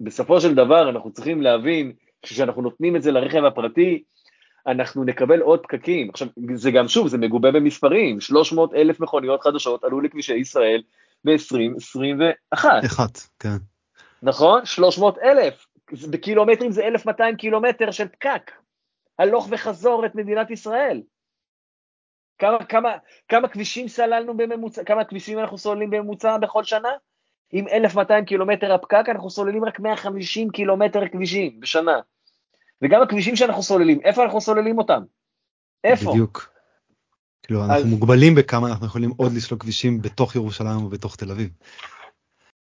בסופו 0.00 0.40
של 0.40 0.54
דבר 0.54 0.90
אנחנו 0.90 1.12
צריכים 1.12 1.42
להבין 1.42 1.92
שכשאנחנו 2.26 2.62
נותנים 2.62 2.96
את 2.96 3.02
זה 3.02 3.10
לרכב 3.12 3.44
הפרטי, 3.44 4.04
אנחנו 4.66 5.04
נקבל 5.04 5.40
עוד 5.40 5.60
פקקים. 5.62 6.10
עכשיו, 6.10 6.28
זה 6.54 6.70
גם 6.70 6.88
שוב, 6.88 7.08
זה 7.08 7.18
מגובה 7.18 7.50
במספרים, 7.50 8.20
300 8.20 8.74
אלף 8.74 9.00
מכוניות 9.00 9.42
חדשות 9.42 9.84
עלו 9.84 10.00
לכבישי 10.00 10.34
ישראל 10.34 10.82
ב-2021. 11.24 12.64
אחד, 12.84 13.08
כן. 13.38 13.56
נכון? 14.22 14.66
300 14.66 15.18
אלף. 15.18 15.66
בקילומטרים 16.10 16.70
זה 16.72 16.86
1,200 16.86 17.36
קילומטר 17.36 17.90
של 17.90 18.08
פקק. 18.08 18.50
הלוך 19.18 19.48
וחזור 19.50 20.06
את 20.06 20.14
מדינת 20.14 20.50
ישראל. 20.50 21.02
כמה, 22.38 22.64
כמה, 22.64 22.96
כמה 23.28 23.48
כבישים 23.48 23.88
סללנו 23.88 24.36
בממוצע, 24.36 24.84
כמה 24.84 25.04
כבישים 25.04 25.38
אנחנו 25.38 25.58
סוללים 25.58 25.90
בממוצע 25.90 26.36
בכל 26.38 26.64
שנה? 26.64 26.88
עם 27.50 27.68
1,200 27.68 28.24
קילומטר 28.24 28.72
הפקק 28.72 29.04
אנחנו 29.08 29.30
סוללים 29.30 29.64
רק 29.64 29.80
150 29.80 30.50
קילומטר 30.50 31.08
כבישים 31.08 31.60
בשנה. 31.60 32.00
וגם 32.82 33.02
הכבישים 33.02 33.36
שאנחנו 33.36 33.62
סוללים, 33.62 34.00
איפה 34.04 34.24
אנחנו 34.24 34.40
סוללים 34.40 34.78
אותם? 34.78 35.02
איפה? 35.84 36.10
בדיוק. 36.10 36.52
כאילו 37.42 37.60
אנחנו 37.60 37.76
אז... 37.76 37.84
מוגבלים 37.84 38.34
בכמה 38.34 38.68
אנחנו 38.68 38.86
יכולים 38.86 39.10
עוד 39.16 39.32
לסלול 39.32 39.60
כבישים 39.60 40.02
בתוך 40.02 40.36
ירושלים 40.36 40.84
ובתוך 40.84 41.16
תל 41.16 41.30
אביב. 41.30 41.50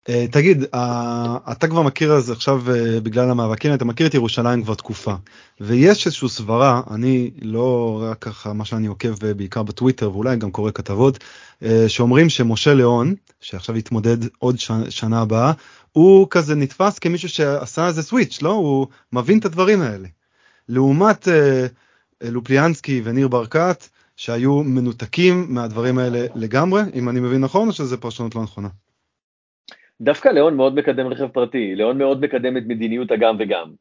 Uh, 0.07 0.09
תגיד, 0.31 0.63
אתה 1.51 1.67
כבר 1.67 1.81
מכיר 1.81 2.13
אז 2.13 2.31
עכשיו 2.31 2.61
uh, 2.67 2.99
בגלל 3.03 3.29
המאבקים, 3.29 3.73
אתה 3.73 3.85
מכיר 3.85 4.07
את 4.07 4.13
ירושלים 4.13 4.63
כבר 4.63 4.73
תקופה, 4.73 5.15
ויש 5.61 6.05
איזושהי 6.05 6.29
סברה, 6.29 6.81
אני 6.91 7.31
לא 7.41 7.99
רק 8.03 8.17
ככה 8.19 8.53
מה 8.53 8.65
שאני 8.65 8.88
עוקב 8.88 9.13
uh, 9.13 9.34
בעיקר 9.38 9.63
בטוויטר 9.63 10.11
ואולי 10.11 10.38
גם 10.38 10.51
קורא 10.51 10.71
כתבות, 10.71 11.19
שאומרים 11.88 12.29
שמשה 12.29 12.73
ליאון, 12.73 13.15
שעכשיו 13.41 13.77
יתמודד 13.77 14.17
עוד. 14.39 14.55
שנה 14.89 15.21
הבאה, 15.21 15.51
הוא 15.91 16.27
כזה 16.29 16.55
נתפס 16.55 16.99
כמישהו 16.99 17.29
שעשה 17.29 17.88
איזה 17.88 18.03
סוויץ', 18.03 18.41
לא? 18.41 18.51
הוא 18.51 18.88
מבין 19.13 19.39
את 19.39 19.45
הדברים 19.45 19.81
האלה. 19.81 20.07
לעומת 20.69 21.27
לופליאנסקי 22.23 23.01
וניר 23.03 23.27
ברקת, 23.27 23.88
שהיו 24.15 24.63
מנותקים 24.63 25.45
מהדברים 25.49 25.97
האלה 25.97 26.25
לגמרי, 26.35 26.81
אם 26.93 27.09
אני 27.09 27.19
מבין 27.19 27.41
נכון, 27.41 27.67
או 27.67 27.73
שזה 27.73 27.97
פרשנות 27.97 28.35
לא 28.35 28.43
נכונה? 28.43 28.67
דווקא 30.02 30.30
ליאון 30.30 30.57
מאוד 30.57 30.76
מקדם 30.76 31.07
רכב 31.07 31.28
פרטי, 31.28 31.76
ליאון 31.76 31.98
מאוד 31.98 32.22
מקדם 32.22 32.57
את 32.57 32.64
מדיניות 32.68 33.11
הגם 33.11 33.36
וגם. 33.40 33.72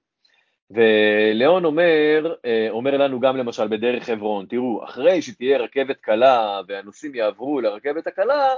וליאון 0.70 1.64
אומר, 1.64 2.34
אה, 2.44 2.66
אומר 2.70 2.96
לנו 2.96 3.20
גם 3.20 3.36
למשל 3.36 3.68
בדרך 3.68 4.04
חברון, 4.04 4.46
תראו, 4.46 4.84
אחרי 4.84 5.22
שתהיה 5.22 5.58
רכבת 5.58 5.96
קלה 6.00 6.60
והנוסעים 6.68 7.14
יעברו 7.14 7.60
לרכבת 7.60 8.06
הקלה, 8.06 8.48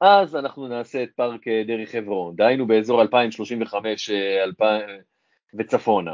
אז 0.00 0.36
אנחנו 0.36 0.68
נעשה 0.68 1.02
את 1.02 1.08
פארק 1.16 1.48
אה, 1.48 1.62
דרך 1.66 1.90
חברון, 1.90 2.36
דהיינו 2.36 2.66
באזור 2.66 3.02
2035 3.02 4.10
2000, 4.10 4.80
אה, 4.80 4.96
וצפונה. 5.58 6.12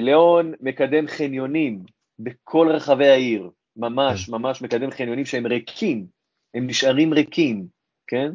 ליאון 0.00 0.52
מקדם 0.60 1.06
חניונים 1.06 1.78
בכל 2.18 2.68
רחבי 2.70 3.08
העיר, 3.08 3.50
ממש, 3.76 4.26
כן. 4.26 4.32
ממש 4.32 4.62
מקדם 4.62 4.90
חניונים 4.90 5.24
שהם 5.24 5.46
ריקים, 5.46 6.06
הם 6.54 6.66
נשארים 6.66 7.12
ריקים, 7.12 7.66
כן? 8.06 8.32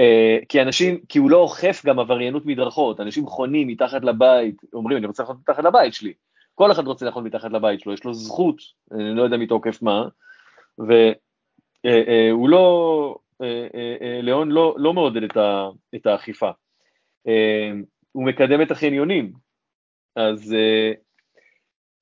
Uh, 0.00 0.44
כי 0.48 0.62
אנשים, 0.62 1.00
כי 1.08 1.18
הוא 1.18 1.30
לא 1.30 1.36
אוכף 1.36 1.82
גם 1.86 1.98
עבריינות 1.98 2.46
מדרכות, 2.46 3.00
אנשים 3.00 3.26
חונים 3.26 3.68
מתחת 3.68 4.04
לבית, 4.04 4.56
אומרים, 4.72 4.98
אני 4.98 5.06
רוצה 5.06 5.22
לחנות 5.22 5.38
מתחת 5.38 5.64
לבית 5.64 5.94
שלי. 5.94 6.12
כל 6.54 6.72
אחד 6.72 6.86
רוצה 6.86 7.06
לחנות 7.06 7.24
מתחת 7.24 7.52
לבית 7.52 7.80
שלו, 7.80 7.92
יש 7.92 8.04
לו 8.04 8.14
זכות, 8.14 8.56
אני 8.92 9.14
לא 9.14 9.22
יודע 9.22 9.36
מתוקף 9.36 9.82
מה, 9.82 10.08
והוא 10.78 10.88
uh, 11.86 12.48
uh, 12.48 12.50
לא, 12.50 13.16
ליאון 14.22 14.50
לא, 14.50 14.74
לא 14.78 14.92
מעודד 14.92 15.22
את, 15.22 15.36
ה, 15.36 15.68
את 15.94 16.06
האכיפה. 16.06 16.50
הוא 18.12 18.24
מקדם 18.24 18.62
את 18.62 18.70
החניונים, 18.70 19.32
אז 20.16 20.54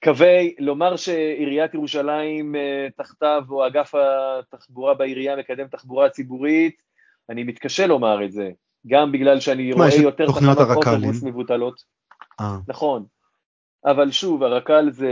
קווי, 0.05 0.55
לומר 0.59 0.97
שעיריית 0.97 1.75
ירושלים 1.75 2.55
תחתיו, 2.97 3.43
או 3.51 3.67
אגף 3.67 3.95
התחבורה 3.95 4.95
בעירייה 4.95 5.37
מקדם 5.37 5.69
תחבורה 5.69 6.09
ציבורית, 6.09 6.92
אני 7.31 7.45
מתקשה 7.45 7.87
לומר 7.87 8.25
את 8.25 8.33
זה, 8.33 8.51
גם 8.87 9.13
בגלל 9.13 9.41
שאני 9.41 9.73
רואה 9.73 9.95
יותר 10.03 10.27
תחנות 10.27 10.59
אוטובוס 10.59 11.23
מבוטלות. 11.23 11.83
אה. 12.41 12.59
נכון, 12.69 13.05
אבל 13.85 14.11
שוב, 14.11 14.43
הרק"ל 14.43 14.91
זה 14.91 15.11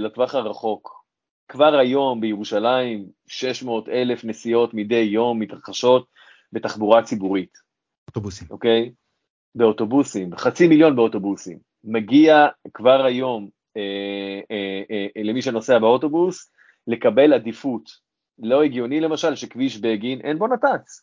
לטווח 0.00 0.34
הרחוק. 0.34 1.04
כבר 1.48 1.74
היום 1.78 2.20
בירושלים 2.20 3.06
600 3.26 3.88
אלף 3.88 4.24
נסיעות 4.24 4.74
מדי 4.74 5.08
יום 5.12 5.38
מתרחשות 5.38 6.06
בתחבורה 6.52 7.02
ציבורית. 7.02 7.58
אוטובוסים. 8.08 8.48
אוקיי? 8.50 8.92
באוטובוסים, 9.54 10.36
חצי 10.36 10.68
מיליון 10.68 10.96
באוטובוסים. 10.96 11.58
מגיע 11.84 12.46
כבר 12.74 13.04
היום 13.04 13.48
אה, 13.76 14.40
אה, 14.50 14.82
אה, 15.16 15.22
למי 15.22 15.42
שנוסע 15.42 15.78
באוטובוס 15.78 16.50
לקבל 16.86 17.32
עדיפות. 17.32 17.90
לא 18.38 18.62
הגיוני 18.62 19.00
למשל 19.00 19.34
שכביש 19.34 19.78
בגין 19.78 20.20
אין 20.20 20.38
בו 20.38 20.46
נת"צ. 20.46 21.02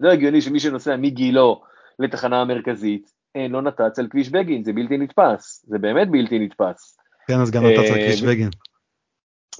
לא 0.00 0.12
הגיוני 0.12 0.40
שמי 0.40 0.60
שנוסע 0.60 0.96
מגילו 0.96 1.62
לתחנה 1.98 2.40
המרכזית, 2.40 3.12
אין 3.34 3.52
לו 3.52 3.60
נת"צ 3.60 3.98
על 3.98 4.08
כביש 4.08 4.30
בגין, 4.30 4.64
זה 4.64 4.72
בלתי 4.72 4.98
נתפס, 4.98 5.64
זה 5.68 5.78
באמת 5.78 6.08
בלתי 6.10 6.38
נתפס. 6.38 6.96
כן, 7.28 7.40
אז 7.42 7.50
גם 7.50 7.66
נת"צ 7.66 7.90
על 7.90 7.94
כביש 7.94 8.22
אה, 8.22 8.28
בגין. 8.28 8.50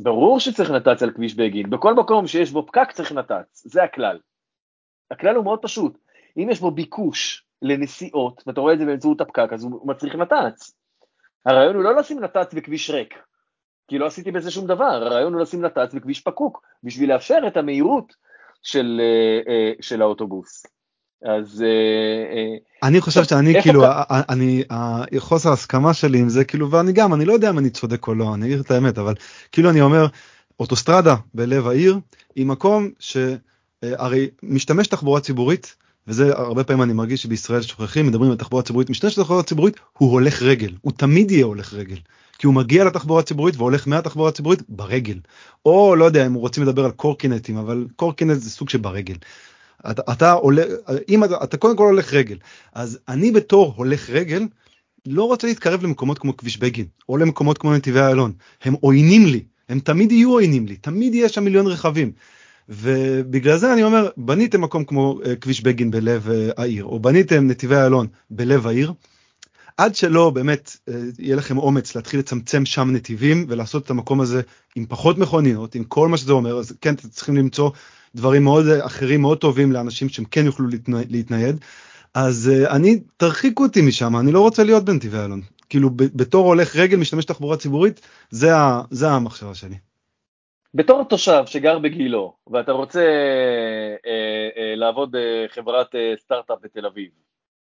ברור 0.00 0.40
שצריך 0.40 0.70
נת"צ 0.70 1.02
על 1.02 1.10
כביש 1.10 1.34
בגין, 1.34 1.70
בכל 1.70 1.94
מקום 1.94 2.26
שיש 2.26 2.50
בו 2.50 2.66
פקק 2.66 2.92
צריך 2.92 3.12
נת"צ, 3.12 3.62
זה 3.64 3.82
הכלל. 3.82 4.18
הכלל 5.10 5.36
הוא 5.36 5.44
מאוד 5.44 5.58
פשוט, 5.62 5.98
אם 6.36 6.48
יש 6.50 6.60
בו 6.60 6.70
ביקוש 6.70 7.46
לנסיעות, 7.62 8.42
ואתה 8.46 8.60
רואה 8.60 8.74
את 8.74 8.78
זה 8.78 8.84
באמצעות 8.84 9.20
הפקק, 9.20 9.48
אז 9.52 9.64
הוא 9.64 9.88
מצריך 9.88 10.14
נת"צ. 10.14 10.74
הרעיון 11.46 11.76
הוא 11.76 11.84
לא 11.84 11.96
לשים 11.96 12.20
נת"צ 12.20 12.54
בכביש 12.54 12.90
ריק, 12.90 13.14
כי 13.88 13.98
לא 13.98 14.06
עשיתי 14.06 14.30
בזה 14.30 14.50
שום 14.50 14.66
דבר, 14.66 14.84
הרעיון 14.84 15.32
הוא 15.32 15.42
לשים 15.42 15.64
נת"צ 15.64 15.94
בכביש 15.94 16.20
פקוק, 16.20 16.62
בשביל 16.82 17.12
לאפשר 17.12 17.38
את 17.46 17.56
המהירות 17.56 18.14
של, 18.62 19.00
אה, 19.02 19.52
אה, 19.52 19.72
של 19.80 20.02
האוטובוס. 20.02 20.66
אז 21.24 21.62
אה, 21.62 22.88
אני 22.88 23.00
חושב 23.00 23.24
שאני 23.24 23.62
כאילו 23.62 23.84
אני 24.10 24.64
חוסר 25.18 25.52
הסכמה 25.52 25.94
שלי 25.94 26.18
עם 26.18 26.28
זה 26.28 26.44
כאילו 26.44 26.70
ואני 26.70 26.92
גם 26.92 27.14
אני 27.14 27.24
לא 27.24 27.32
יודע 27.32 27.50
אם 27.50 27.58
אני 27.58 27.70
צודק 27.70 28.06
או 28.08 28.14
לא 28.14 28.34
אני 28.34 28.46
אגיד 28.46 28.58
את 28.58 28.70
האמת 28.70 28.98
אבל 28.98 29.14
כאילו 29.52 29.70
אני 29.70 29.80
אומר 29.80 30.06
אוטוסטרדה 30.60 31.14
בלב 31.34 31.66
העיר 31.66 31.98
היא 32.34 32.46
מקום 32.46 32.90
שהרי 32.98 34.28
משתמש 34.42 34.86
תחבורה 34.86 35.20
ציבורית 35.20 35.76
וזה 36.06 36.32
הרבה 36.36 36.64
פעמים 36.64 36.82
אני 36.82 36.92
מרגיש 36.92 37.22
שבישראל 37.22 37.62
שוכחים 37.62 38.06
מדברים 38.06 38.30
על 38.30 38.36
תחבורה 38.36 38.62
ציבורית 38.62 38.90
משתמש 38.90 39.18
בתחבורה 39.18 39.42
ציבורית 39.42 39.76
הוא 39.98 40.12
הולך 40.12 40.42
רגל 40.42 40.74
הוא 40.80 40.92
תמיד 40.96 41.30
יהיה 41.30 41.44
הולך 41.44 41.74
רגל 41.74 41.98
כי 42.38 42.46
הוא 42.46 42.54
מגיע 42.54 42.84
לתחבורה 42.84 43.20
הציבורית 43.20 43.56
והולך 43.56 43.88
מהתחבורה 43.88 44.28
הציבורית 44.28 44.62
ברגל. 44.68 45.18
או 45.66 45.96
לא 45.96 46.04
יודע 46.04 46.26
אם 46.26 46.34
רוצים 46.34 46.62
לדבר 46.62 46.84
על 46.84 46.90
קורקינטים 46.90 47.56
אבל 47.56 47.86
קורקינט 47.96 48.40
זה 48.40 48.50
סוג 48.50 48.68
שברגל. 48.68 49.14
אתה, 49.90 50.02
אתה 50.12 50.32
עולה 50.32 50.62
אם 51.08 51.24
אתה, 51.24 51.44
אתה 51.44 51.56
קודם 51.56 51.76
כל 51.76 51.84
הולך 51.84 52.14
רגל 52.14 52.36
אז 52.74 52.98
אני 53.08 53.30
בתור 53.30 53.74
הולך 53.76 54.10
רגל 54.10 54.46
לא 55.06 55.24
רוצה 55.24 55.46
להתקרב 55.46 55.82
למקומות 55.82 56.18
כמו 56.18 56.36
כביש 56.36 56.58
בגין 56.58 56.86
או 57.08 57.16
למקומות 57.16 57.58
כמו 57.58 57.74
נתיבי 57.74 58.00
איילון 58.00 58.32
הם 58.62 58.74
עוינים 58.80 59.26
לי 59.26 59.44
הם 59.68 59.80
תמיד 59.80 60.12
יהיו 60.12 60.30
עוינים 60.30 60.66
לי 60.66 60.76
תמיד 60.76 61.14
יהיה 61.14 61.28
שם 61.28 61.44
מיליון 61.44 61.66
רכבים. 61.66 62.12
ובגלל 62.68 63.58
זה 63.58 63.72
אני 63.72 63.82
אומר 63.82 64.08
בניתם 64.16 64.60
מקום 64.60 64.84
כמו 64.84 65.18
uh, 65.22 65.36
כביש 65.40 65.60
בגין 65.60 65.90
בלב 65.90 66.28
uh, 66.28 66.52
העיר 66.56 66.84
או 66.84 67.00
בניתם 67.00 67.46
נתיבי 67.46 67.74
איילון 67.74 68.06
בלב 68.30 68.66
העיר 68.66 68.92
עד 69.76 69.94
שלא 69.94 70.30
באמת 70.30 70.76
אה, 70.88 70.94
יהיה 71.18 71.36
לכם 71.36 71.58
אומץ 71.58 71.96
להתחיל 71.96 72.20
לצמצם 72.20 72.66
שם 72.66 72.90
נתיבים 72.90 73.46
ולעשות 73.48 73.84
את 73.84 73.90
המקום 73.90 74.20
הזה 74.20 74.42
עם 74.76 74.86
פחות 74.86 75.18
מכוניות 75.18 75.74
עם 75.74 75.84
כל 75.84 76.08
מה 76.08 76.16
שזה 76.16 76.32
אומר 76.32 76.58
אז 76.58 76.72
כן 76.80 76.94
אתם 76.94 77.08
צריכים 77.08 77.36
למצוא 77.36 77.70
דברים 78.14 78.44
מאוד 78.44 78.66
אה, 78.66 78.86
אחרים 78.86 79.20
מאוד 79.20 79.38
טובים 79.38 79.72
לאנשים 79.72 80.08
שהם 80.08 80.24
כן 80.24 80.46
יוכלו 80.46 80.66
להתנייד 80.88 81.56
אז 82.14 82.50
uh, 82.52 82.70
אני 82.70 83.00
תרחיקו 83.16 83.62
אותי 83.62 83.82
משם 83.82 84.16
אני 84.16 84.32
לא 84.32 84.40
רוצה 84.40 84.64
להיות 84.64 84.84
בנתיבי 84.84 85.18
אלון 85.18 85.40
כאילו 85.68 85.90
בתור 85.96 86.46
הולך 86.46 86.76
רגל 86.76 86.96
משתמש 86.96 87.24
תחבורה 87.24 87.56
ציבורית 87.56 88.08
זה, 88.30 88.56
ה, 88.56 88.82
זה 88.90 89.08
המחשבה 89.08 89.54
שלי. 89.54 89.74
בתור 90.74 91.04
תושב 91.04 91.42
שגר 91.46 91.78
בגילו 91.78 92.36
ואתה 92.46 92.72
רוצה 92.72 93.00
אה, 94.06 94.48
אה, 94.56 94.74
לעבוד 94.76 95.16
בחברת 95.16 95.94
אה, 95.94 96.14
סטארט-אפ 96.16 96.58
בתל 96.62 96.86
אביב, 96.86 97.10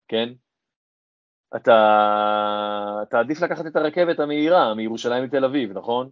כן? 0.08 0.28
אתה 1.56 3.02
תעדיף 3.10 3.40
לקחת 3.40 3.66
את 3.66 3.76
הרכבת 3.76 4.20
המהירה 4.20 4.74
מירושלים 4.74 5.24
לתל 5.24 5.44
אביב, 5.44 5.78
נכון? 5.78 6.08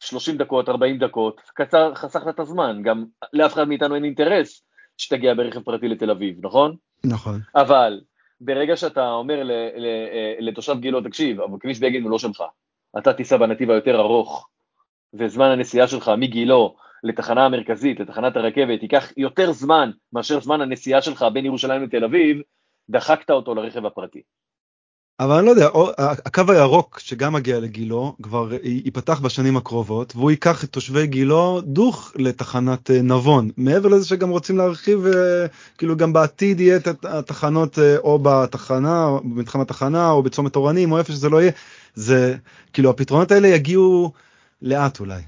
30 0.00 0.36
דקות, 0.36 0.68
40 0.68 0.98
דקות, 0.98 1.40
קצר, 1.54 1.94
חסכת 1.94 2.28
את 2.28 2.40
הזמן, 2.40 2.82
גם 2.82 3.04
לאף 3.32 3.52
אחד 3.52 3.68
מאיתנו 3.68 3.94
אין 3.94 4.04
אינטרס 4.04 4.64
שתגיע 4.98 5.34
ברכב 5.34 5.60
פרטי 5.62 5.88
לתל 5.88 6.10
אביב, 6.10 6.46
נכון? 6.46 6.76
נכון. 7.04 7.40
אבל 7.54 8.00
ברגע 8.40 8.76
שאתה 8.76 9.10
אומר 9.10 9.42
לתושב 10.40 10.76
גילו, 10.80 11.00
תקשיב, 11.00 11.40
אבל 11.40 11.58
כביש 11.60 11.80
בגין 11.80 12.02
הוא 12.02 12.10
לא 12.10 12.18
שלך, 12.18 12.42
אתה 12.98 13.12
תיסע 13.12 13.36
בנתיב 13.36 13.70
היותר 13.70 14.00
ארוך, 14.00 14.48
וזמן 15.14 15.50
הנסיעה 15.50 15.88
שלך 15.88 16.10
מגילו 16.18 16.76
לתחנה 17.04 17.44
המרכזית, 17.44 18.00
לתחנת 18.00 18.36
הרכבת, 18.36 18.82
ייקח 18.82 19.12
יותר 19.16 19.52
זמן 19.52 19.90
מאשר 20.12 20.40
זמן 20.40 20.60
הנסיעה 20.60 21.02
שלך 21.02 21.24
בין 21.32 21.46
ירושלים 21.46 21.82
לתל 21.82 22.04
אביב, 22.04 22.40
דחקת 22.90 23.30
אותו 23.30 23.54
לרכב 23.54 23.86
הפרטי. 23.86 24.22
אבל 25.24 25.36
אני 25.36 25.46
לא 25.46 25.50
יודע, 25.50 25.68
הקו 25.98 26.42
הירוק 26.48 26.98
שגם 26.98 27.32
מגיע 27.32 27.60
לגילו 27.60 28.14
כבר 28.22 28.48
ייפתח 28.62 29.20
בשנים 29.20 29.56
הקרובות 29.56 30.16
והוא 30.16 30.30
ייקח 30.30 30.64
את 30.64 30.70
תושבי 30.70 31.06
גילו 31.06 31.60
דוך 31.64 32.12
לתחנת 32.16 32.90
אה, 32.90 33.02
נבון 33.02 33.50
מעבר 33.56 33.88
לזה 33.88 34.06
שגם 34.06 34.30
רוצים 34.30 34.58
להרחיב 34.58 35.06
אה, 35.06 35.46
כאילו 35.78 35.96
גם 35.96 36.12
בעתיד 36.12 36.60
יהיה 36.60 36.76
את 36.76 37.04
התחנות 37.04 37.78
אה, 37.78 37.96
או 37.98 38.18
בתחנה 38.22 39.06
או 39.06 39.20
במתחם 39.20 39.60
התחנה 39.60 40.10
או 40.10 40.22
בצומת 40.22 40.56
אורנים 40.56 40.92
או 40.92 40.98
איפה 40.98 41.12
שזה 41.12 41.28
לא 41.28 41.40
יהיה 41.42 41.52
זה 41.94 42.36
כאילו 42.72 42.90
הפתרונות 42.90 43.32
האלה 43.32 43.48
יגיעו 43.48 44.12
לאט 44.62 45.00
אולי. 45.00 45.20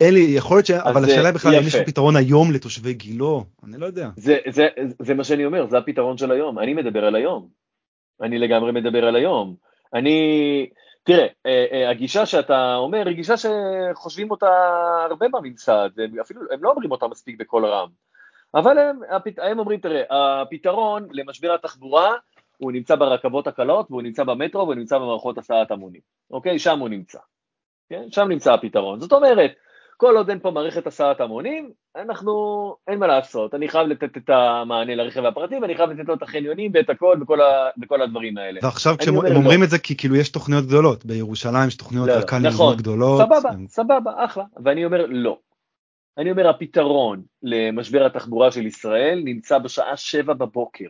אין 0.00 0.14
לי 0.14 0.20
יכול 0.20 0.56
להיות 0.56 0.66
ש... 0.66 0.70
אבל 0.70 1.04
השאלה 1.04 1.32
בכלל 1.32 1.54
אם 1.54 1.66
יש 1.66 1.76
פתרון 1.76 2.16
היום 2.16 2.52
לתושבי 2.52 2.94
גילו 2.94 3.44
אני 3.64 3.78
לא 3.78 3.86
יודע. 3.86 4.10
זה, 4.16 4.36
זה, 4.50 4.68
זה 4.98 5.14
מה 5.14 5.24
שאני 5.24 5.44
אומר 5.44 5.66
זה 5.66 5.78
הפתרון 5.78 6.18
של 6.18 6.30
היום 6.30 6.58
אני 6.58 6.74
מדבר 6.74 7.04
על 7.04 7.14
היום. 7.14 7.63
אני 8.22 8.38
לגמרי 8.38 8.72
מדבר 8.72 9.04
על 9.04 9.16
היום. 9.16 9.56
אני, 9.94 10.68
תראה, 11.04 11.26
אה, 11.46 11.66
אה, 11.72 11.90
הגישה 11.90 12.26
שאתה 12.26 12.74
אומר 12.76 13.06
היא 13.06 13.16
גישה 13.16 13.34
שחושבים 13.36 14.30
אותה 14.30 14.50
הרבה 15.10 15.26
בממסד, 15.28 15.90
אפילו 16.20 16.40
הם 16.50 16.64
לא 16.64 16.70
אומרים 16.70 16.90
אותה 16.90 17.08
מספיק 17.08 17.36
בקול 17.38 17.66
רם, 17.66 17.88
אבל 18.54 18.78
הם, 18.78 19.00
הם 19.38 19.58
אומרים, 19.58 19.80
תראה, 19.80 20.02
הפתרון 20.10 21.08
למשבר 21.10 21.54
התחבורה 21.54 22.14
הוא 22.56 22.72
נמצא 22.72 22.96
ברכבות 22.96 23.46
הקלות 23.46 23.90
והוא 23.90 24.02
נמצא 24.02 24.24
במטרו 24.24 24.62
והוא 24.62 24.74
נמצא 24.74 24.98
במערכות 24.98 25.38
הסעת 25.38 25.70
המונים, 25.70 26.00
אוקיי? 26.30 26.58
שם 26.58 26.78
הוא 26.78 26.88
נמצא, 26.88 27.18
כן? 27.88 28.10
שם 28.10 28.28
נמצא 28.28 28.54
הפתרון. 28.54 29.00
זאת 29.00 29.12
אומרת, 29.12 29.50
כל 29.96 30.16
עוד 30.16 30.30
אין 30.30 30.38
פה 30.38 30.50
מערכת 30.50 30.86
הסעת 30.86 31.20
המונים, 31.20 31.70
אנחנו, 31.96 32.32
אין 32.88 32.98
מה 32.98 33.06
לעשות, 33.06 33.54
אני 33.54 33.68
חייב 33.68 33.88
לתת 33.88 34.16
את 34.16 34.30
המענה 34.30 34.94
לרכב 34.94 35.24
הפרטי 35.24 35.56
ואני 35.58 35.76
חייב 35.76 35.90
לתת 35.90 36.08
לו 36.08 36.14
את 36.14 36.22
החניונים 36.22 36.70
ואת 36.74 36.90
הכל 36.90 37.18
וכל, 37.22 37.40
ה, 37.40 37.68
וכל 37.82 38.02
הדברים 38.02 38.38
האלה. 38.38 38.60
ועכשיו 38.62 38.94
כשהם 38.98 39.16
אומר 39.16 39.36
אומרים 39.36 39.60
לא. 39.60 39.64
את 39.64 39.70
זה 39.70 39.78
כי 39.78 39.96
כאילו 39.96 40.16
יש 40.16 40.28
תוכניות 40.28 40.64
גדולות, 40.64 41.04
בירושלים 41.04 41.68
יש 41.68 41.76
תוכניות 41.76 42.08
לא, 42.08 42.12
רק"לים 42.12 42.46
נכון, 42.46 42.76
גדולות. 42.76 43.20
סבבה, 43.20 43.50
הם... 43.50 43.66
סבבה, 43.68 44.24
אחלה, 44.24 44.44
ואני 44.64 44.84
אומר 44.84 45.06
לא. 45.08 45.38
אני 46.18 46.30
אומר, 46.30 46.48
הפתרון 46.48 47.22
למשבר 47.42 48.06
התחבורה 48.06 48.52
של 48.52 48.66
ישראל 48.66 49.22
נמצא 49.24 49.58
בשעה 49.58 49.96
שבע 49.96 50.34
בבוקר, 50.34 50.88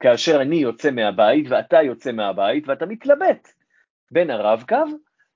כאשר 0.00 0.42
אני 0.42 0.56
יוצא 0.56 0.90
מהבית 0.90 1.46
ואתה 1.50 1.82
יוצא 1.82 2.12
מהבית 2.12 2.68
ואתה 2.68 2.86
מתלבט 2.86 3.48
בין 4.10 4.30
הרב-קו 4.30 4.84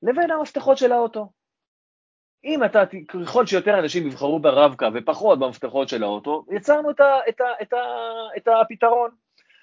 לבין 0.03 0.31
המפתחות 0.31 0.79
של 0.79 0.93
האוטו. 0.93 1.31
אם 2.45 2.65
אתה, 2.65 2.83
ככל 3.09 3.47
שיותר 3.47 3.79
אנשים 3.79 4.07
יבחרו 4.07 4.39
ברב-קו 4.39 4.87
ופחות 4.95 5.39
במפתחות 5.39 5.89
של 5.89 6.03
האוטו, 6.03 6.45
יצרנו 6.51 6.91
את, 6.91 7.01
ה, 7.01 7.19
את, 7.29 7.41
ה, 7.41 7.45
את, 7.63 7.73
ה, 7.73 7.79
את 8.37 8.49
הפתרון. 8.49 9.11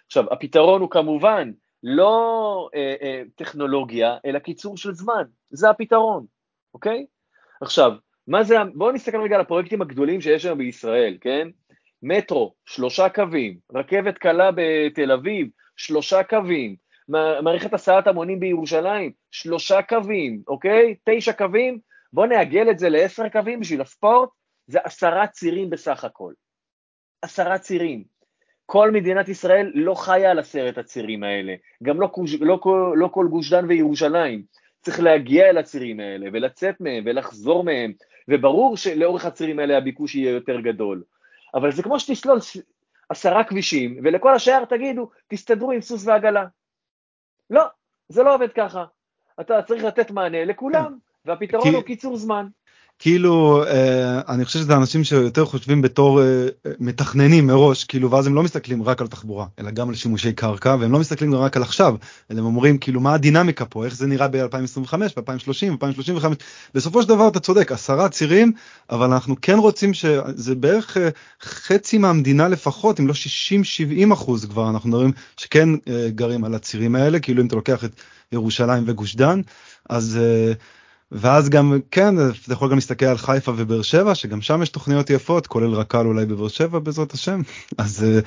עכשיו, 0.07 0.33
הפתרון 0.33 0.81
הוא 0.81 0.89
כמובן 0.89 1.51
לא 1.83 2.69
אה, 2.75 2.95
אה, 3.01 3.21
טכנולוגיה, 3.35 4.17
אלא 4.25 4.39
קיצור 4.39 4.77
של 4.77 4.93
זמן, 4.93 5.23
זה 5.49 5.69
הפתרון, 5.69 6.25
אוקיי? 6.73 7.05
עכשיו, 7.61 7.91
מה 8.27 8.43
זה, 8.43 8.55
בואו 8.73 8.91
נסתכל 8.91 9.21
רגע 9.21 9.35
על 9.35 9.41
הפרויקטים 9.41 9.81
הגדולים 9.81 10.21
שיש 10.21 10.45
היום 10.45 10.57
בישראל, 10.57 11.17
כן? 11.21 11.47
מטרו, 12.03 12.53
שלושה 12.65 13.09
קווים, 13.09 13.57
רכבת 13.75 14.17
קלה 14.17 14.49
בתל 14.55 15.11
אביב, 15.11 15.47
שלושה 15.75 16.23
קווים, 16.23 16.75
מערכת 17.43 17.73
הסעת 17.73 18.07
המונים 18.07 18.39
בירושלים, 18.39 19.11
שלושה 19.31 19.81
קווים, 19.81 20.41
אוקיי? 20.47 20.95
תשע 21.09 21.33
קווים, 21.33 21.79
בואו 22.13 22.25
נעגל 22.25 22.69
את 22.71 22.79
זה 22.79 22.89
לעשר 22.89 23.29
קווים 23.29 23.59
בשביל 23.59 23.81
הספורט, 23.81 24.29
זה 24.67 24.79
עשרה 24.83 25.27
צירים 25.27 25.69
בסך 25.69 26.03
הכל. 26.03 26.33
עשרה 27.21 27.57
צירים. 27.57 28.03
כל 28.65 28.91
מדינת 28.91 29.29
ישראל 29.29 29.71
לא 29.75 29.95
חיה 29.95 30.31
על 30.31 30.39
עשרת 30.39 30.77
הצירים 30.77 31.23
האלה, 31.23 31.55
גם 31.83 32.01
לא, 32.01 32.11
לא, 32.41 32.59
לא, 32.65 32.97
לא 32.97 33.07
כל 33.07 33.27
גוש 33.29 33.53
דן 33.53 33.65
וירושלים. 33.65 34.43
צריך 34.81 34.99
להגיע 34.99 35.49
אל 35.49 35.57
הצירים 35.57 35.99
האלה 35.99 36.29
ולצאת 36.33 36.81
מהם 36.81 37.03
ולחזור 37.05 37.63
מהם, 37.63 37.93
וברור 38.27 38.77
שלאורך 38.77 39.25
הצירים 39.25 39.59
האלה 39.59 39.77
הביקוש 39.77 40.15
יהיה 40.15 40.31
יותר 40.31 40.59
גדול. 40.59 41.03
אבל 41.53 41.71
זה 41.71 41.83
כמו 41.83 41.99
שתסלול 41.99 42.39
עשרה 43.09 43.43
כבישים, 43.43 43.99
ולכל 44.03 44.33
השאר 44.35 44.65
תגידו, 44.65 45.09
תסתדרו 45.27 45.71
עם 45.71 45.81
סוס 45.81 46.07
ועגלה. 46.07 46.45
לא, 47.49 47.63
זה 48.09 48.23
לא 48.23 48.35
עובד 48.35 48.53
ככה. 48.53 48.85
אתה 49.41 49.61
צריך 49.61 49.83
לתת 49.83 50.11
מענה 50.11 50.45
לכולם. 50.45 50.97
והפתרון 51.25 51.63
כי... 51.63 51.69
הוא 51.69 51.83
קיצור 51.83 52.17
זמן. 52.17 52.47
כאילו 53.01 53.63
אה, 53.63 54.21
אני 54.29 54.45
חושב 54.45 54.59
שזה 54.59 54.75
אנשים 54.75 55.03
שיותר 55.03 55.45
חושבים 55.45 55.81
בתור 55.81 56.21
אה, 56.21 56.47
מתכננים 56.79 57.47
מראש 57.47 57.83
כאילו 57.83 58.11
ואז 58.11 58.27
הם 58.27 58.35
לא 58.35 58.43
מסתכלים 58.43 58.83
רק 58.83 59.01
על 59.01 59.07
תחבורה 59.07 59.45
אלא 59.59 59.71
גם 59.71 59.89
על 59.89 59.95
שימושי 59.95 60.33
קרקע 60.33 60.75
והם 60.79 60.91
לא 60.91 60.99
מסתכלים 60.99 61.35
רק 61.35 61.57
על 61.57 61.63
עכשיו 61.63 61.95
אלא 62.31 62.39
הם 62.39 62.45
אומרים 62.45 62.77
כאילו 62.77 63.01
מה 63.01 63.13
הדינמיקה 63.13 63.65
פה 63.65 63.85
איך 63.85 63.95
זה 63.95 64.07
נראה 64.07 64.27
ב-2025 64.27 64.97
ב-2030 64.97 65.75
ב-2035 65.79 66.25
בסופו 66.73 67.01
של 67.01 67.09
דבר 67.09 67.27
אתה 67.27 67.39
צודק 67.39 67.71
עשרה 67.71 68.09
צירים 68.09 68.51
אבל 68.89 69.13
אנחנו 69.13 69.35
כן 69.41 69.57
רוצים 69.57 69.93
שזה 69.93 70.55
בערך 70.55 70.97
אה, 70.97 71.09
חצי 71.41 71.97
מהמדינה 71.97 72.47
לפחות 72.47 72.99
אם 72.99 73.07
לא 73.07 73.13
60-70 74.09 74.13
אחוז 74.13 74.45
כבר 74.45 74.69
אנחנו 74.69 74.89
מדברים 74.89 75.11
שכן 75.37 75.69
גרים 76.07 76.43
על 76.43 76.55
הצירים 76.55 76.95
האלה 76.95 77.19
כאילו 77.19 77.41
אם 77.41 77.47
אתה 77.47 77.55
לוקח 77.55 77.85
את 77.85 77.91
ירושלים 78.31 78.83
וגוש 78.87 79.15
דן 79.15 79.41
אז. 79.89 80.19
ואז 81.11 81.49
גם 81.49 81.79
כן 81.91 82.15
אתה 82.19 82.53
יכול 82.53 82.69
גם 82.69 82.75
להסתכל 82.75 83.05
על 83.05 83.17
חיפה 83.17 83.51
ובאר 83.57 83.81
שבע 83.81 84.15
שגם 84.15 84.41
שם 84.41 84.61
יש 84.61 84.69
תוכניות 84.69 85.09
יפות 85.09 85.47
כולל 85.47 85.73
רק"ל 85.73 86.05
אולי 86.05 86.25
בבאר 86.25 86.47
שבע 86.47 86.79
בעזרת 86.79 87.13
השם 87.13 87.41
אז 87.77 88.03
אה, 88.03 88.19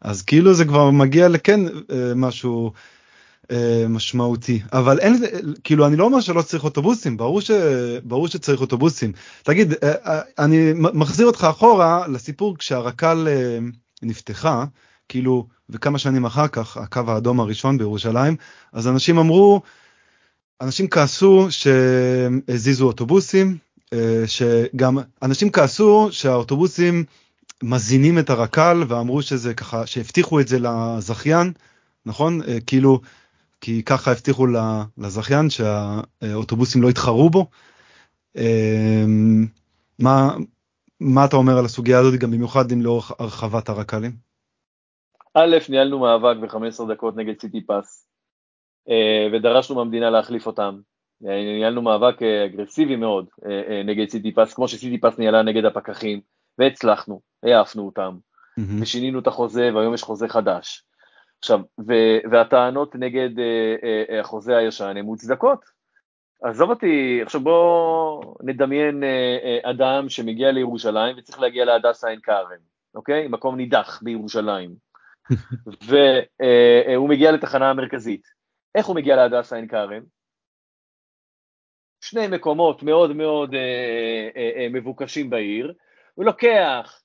אז 0.00 0.22
כאילו 0.22 0.54
זה 0.54 0.64
כבר 0.64 0.90
מגיע 0.90 1.28
לכן 1.28 1.60
אה, 1.66 2.12
משהו 2.16 2.72
אה, 3.50 3.84
משמעותי 3.88 4.62
אבל 4.72 4.98
אין 4.98 5.24
כאילו 5.64 5.86
אני 5.86 5.96
לא 5.96 6.04
אומר 6.04 6.20
שלא 6.20 6.42
צריך 6.42 6.64
אוטובוסים 6.64 7.16
ברור 7.16 7.40
שברור 7.40 8.28
שצריך 8.28 8.60
אוטובוסים 8.60 9.12
תגיד 9.42 9.74
אני 10.38 10.72
מחזיר 10.74 11.26
אותך 11.26 11.46
אחורה 11.50 12.08
לסיפור 12.08 12.58
כשהרק"ל 12.58 13.28
נפתחה 14.02 14.64
כאילו 15.08 15.46
וכמה 15.70 15.98
שנים 15.98 16.24
אחר 16.24 16.48
כך 16.48 16.76
הקו 16.76 17.00
האדום 17.06 17.40
הראשון 17.40 17.78
בירושלים 17.78 18.36
אז 18.72 18.88
אנשים 18.88 19.18
אמרו. 19.18 19.62
אנשים 20.60 20.88
כעסו 20.88 21.46
שהזיזו 21.50 22.86
אוטובוסים, 22.86 23.56
אה, 23.92 24.22
שגם 24.26 24.98
אנשים 25.22 25.50
כעסו 25.50 26.08
שהאוטובוסים 26.10 27.04
מזינים 27.62 28.18
את 28.18 28.30
הרק"ל 28.30 28.82
ואמרו 28.88 29.22
שזה 29.22 29.54
ככה, 29.54 29.86
שהבטיחו 29.86 30.40
את 30.40 30.48
זה 30.48 30.58
לזכיין, 30.58 31.52
נכון? 32.06 32.42
אה, 32.42 32.58
כאילו, 32.66 33.00
כי 33.60 33.82
ככה 33.82 34.10
הבטיחו 34.10 34.46
לזכיין 34.98 35.50
שהאוטובוסים 35.50 36.82
לא 36.82 36.88
יתחרו 36.90 37.30
בו. 37.30 37.46
אה, 38.36 39.04
מה, 39.98 40.36
מה 41.00 41.24
אתה 41.24 41.36
אומר 41.36 41.58
על 41.58 41.64
הסוגיה 41.64 41.98
הזאת, 41.98 42.20
גם 42.20 42.30
במיוחד 42.30 42.70
עם 42.70 42.82
לאורך 42.82 43.12
הרחבת 43.18 43.68
הרק"לים? 43.68 44.12
א', 45.34 45.56
ניהלנו 45.68 45.98
מאבק 45.98 46.36
ב-15 46.36 46.92
דקות 46.92 47.16
נגד 47.16 47.40
סיטי 47.40 47.60
פס. 47.66 47.97
אה, 48.88 49.28
ודרשנו 49.32 49.76
מהמדינה 49.76 50.10
להחליף 50.10 50.46
אותם. 50.46 50.78
אה, 51.26 51.42
ניהלנו 51.42 51.82
מאבק 51.82 52.22
אה, 52.22 52.44
אגרסיבי 52.44 52.96
מאוד 52.96 53.26
נגד 53.84 54.08
סיטי 54.08 54.34
פס, 54.34 54.54
כמו 54.54 54.68
שסיטי 54.68 55.00
פס 55.00 55.18
ניהלה 55.18 55.42
נגד 55.42 55.64
הפקחים, 55.64 56.20
והצלחנו, 56.58 57.20
העפנו 57.42 57.86
אותם, 57.86 58.16
mm-hmm. 58.60 58.82
ושינינו 58.82 59.18
את 59.18 59.26
החוזה, 59.26 59.70
והיום 59.74 59.94
יש 59.94 60.02
חוזה 60.02 60.28
חדש. 60.28 60.84
עכשיו, 61.38 61.60
והטענות 62.30 62.94
נגד 62.94 63.30
החוזה 64.20 64.56
הישן 64.56 64.96
הן 64.96 65.04
מוצדקות. 65.04 65.64
עזוב 66.42 66.70
אותי, 66.70 67.20
עכשיו 67.22 67.40
בוא 67.40 68.34
נדמיין 68.42 69.02
אדם 69.62 70.08
שמגיע 70.08 70.52
לירושלים 70.52 71.16
וצריך 71.18 71.40
להגיע 71.40 71.64
להדסה 71.64 72.08
עין 72.08 72.20
כרם, 72.20 72.46
אוקיי? 72.94 73.28
מקום 73.28 73.56
נידח 73.56 74.00
בירושלים. 74.02 74.74
והוא 75.88 77.08
מגיע 77.08 77.32
לתחנה 77.32 77.70
המרכזית. 77.70 78.37
איך 78.74 78.86
הוא 78.86 78.96
מגיע 78.96 79.16
להדסה 79.16 79.56
עין 79.56 79.68
כרם? 79.68 80.02
שני 82.00 82.26
מקומות 82.26 82.82
מאוד 82.82 83.12
מאוד 83.12 83.54
אה, 83.54 83.60
אה, 84.36 84.50
אה, 84.56 84.66
מבוקשים 84.70 85.30
בעיר, 85.30 85.72
הוא 86.14 86.24
לוקח, 86.24 87.02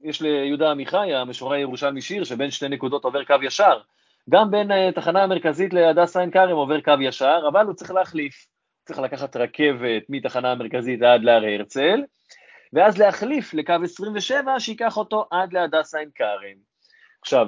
יש 0.00 0.22
ליהודה 0.22 0.70
עמיחי, 0.70 1.14
המשורר 1.14 1.52
הירושלמי 1.52 2.02
שיר, 2.02 2.24
שבין 2.24 2.50
שתי 2.50 2.68
נקודות 2.68 3.04
עובר 3.04 3.24
קו 3.24 3.34
ישר, 3.42 3.80
גם 4.30 4.50
בין 4.50 4.70
אה, 4.70 4.90
המרכזית 5.24 5.72
להדסה 5.72 6.20
עין 6.20 6.30
כרם 6.30 6.56
עובר 6.56 6.80
קו 6.80 6.92
ישר, 7.00 7.40
אבל 7.48 7.66
הוא 7.66 7.74
צריך 7.74 7.90
להחליף, 7.90 8.46
צריך 8.86 8.98
לקחת 8.98 9.36
רכבת 9.36 10.02
מתחנה 10.08 10.52
המרכזית 10.52 11.02
עד 11.02 11.22
להר 11.22 11.44
הרצל, 11.44 12.02
ואז 12.72 12.98
להחליף 12.98 13.54
לקו 13.54 13.74
27 13.84 14.60
שייקח 14.60 14.96
אותו 14.96 15.26
עד 15.30 15.52
להדסה 15.52 15.98
עין 15.98 16.10
כרם. 16.14 16.56
עכשיו, 17.22 17.46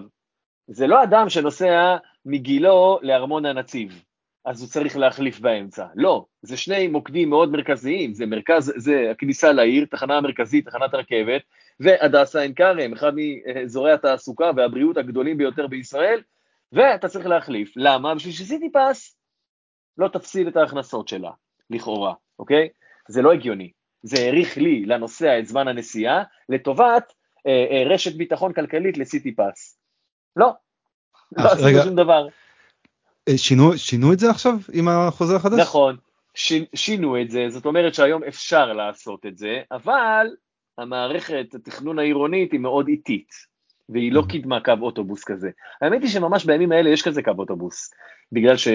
זה 0.67 0.87
לא 0.87 1.03
אדם 1.03 1.29
שנוסע 1.29 1.97
מגילו 2.29 2.99
לארמון 3.03 3.47
הנציב, 3.47 4.03
אז 4.45 4.61
הוא 4.61 4.69
צריך 4.69 4.97
להחליף 4.97 5.41
באמצע. 5.41 5.87
לא, 5.95 6.25
זה 6.43 6.57
שני 6.57 6.89
מוקדים 6.89 7.31
מאוד 7.31 7.53
מרכזיים, 7.53 8.15
זה 8.15 8.27
מרכז, 8.27 8.73
זה 8.77 9.09
הכניסה 9.11 9.53
לעיר, 9.53 9.87
תחנה 9.91 10.17
המרכזית, 10.17 10.69
תחנת 10.69 10.95
רכבת, 10.95 11.43
והדסה 11.81 12.41
עין 12.41 12.55
כרם, 12.55 12.93
אחד 12.93 13.13
מאזורי 13.15 13.93
התעסוקה 13.93 14.51
והבריאות 14.57 14.97
הגדולים 14.97 15.39
ביותר 15.39 15.67
בישראל, 15.67 16.21
ואתה 16.73 17.09
צריך 17.09 17.27
להחליף. 17.27 17.73
למה? 17.77 18.15
בשביל 18.15 18.33
שסיטי 18.33 18.71
פס 18.73 19.17
לא 19.99 20.09
תפסיד 20.09 20.47
את 20.47 20.57
ההכנסות 20.57 21.09
שלה, 21.09 21.31
לכאורה, 21.71 22.15
אוקיי? 22.39 22.69
זה 23.09 23.23
לא 23.23 23.33
הגיוני. 23.33 23.73
זה 24.03 24.17
האריך 24.21 24.57
לי, 24.57 24.87
לנוסע, 24.87 25.39
את 25.39 25.47
זמן 25.47 25.69
הנסיעה, 25.69 26.23
לטובת 26.49 27.13
אה, 27.47 27.67
אה, 27.71 27.83
רשת 27.95 28.17
ביטחון 28.17 28.53
כלכלית 28.53 28.99
לסיטי 28.99 29.35
פס. 29.37 29.79
לא, 30.37 30.53
לא 31.37 31.53
עשינו 31.53 31.83
שום 31.83 31.95
דבר. 31.97 32.27
אה, 33.29 33.39
שינו, 33.39 33.79
שינו 33.79 34.13
את 34.13 34.19
זה 34.19 34.31
עכשיו 34.31 34.55
עם 34.73 34.89
החוזה 34.89 35.37
החדש? 35.37 35.61
נכון, 35.61 35.97
ש, 36.35 36.53
שינו 36.75 37.21
את 37.21 37.31
זה, 37.31 37.47
זאת 37.49 37.67
אומרת 37.67 37.95
שהיום 37.95 38.25
אפשר 38.25 38.73
לעשות 38.73 39.27
את 39.27 39.39
זה, 39.39 39.61
אבל 39.73 40.27
המערכת, 40.79 41.55
התכנון 41.55 41.99
העירונית 41.99 42.53
היא 42.53 42.61
מאוד 42.61 42.89
איטית, 42.89 43.29
והיא 43.89 44.13
לא 44.13 44.23
קידמה 44.29 44.61
קו 44.61 44.73
אוטובוס 44.81 45.25
כזה. 45.25 45.51
האמת 45.83 46.03
היא 46.03 46.11
שממש 46.11 46.45
בימים 46.45 46.73
האלה 46.73 46.91
יש 46.91 47.03
כזה 47.03 47.23
קו 47.23 47.33
אוטובוס, 47.39 47.91
בגלל 48.33 48.57
ש... 48.57 48.69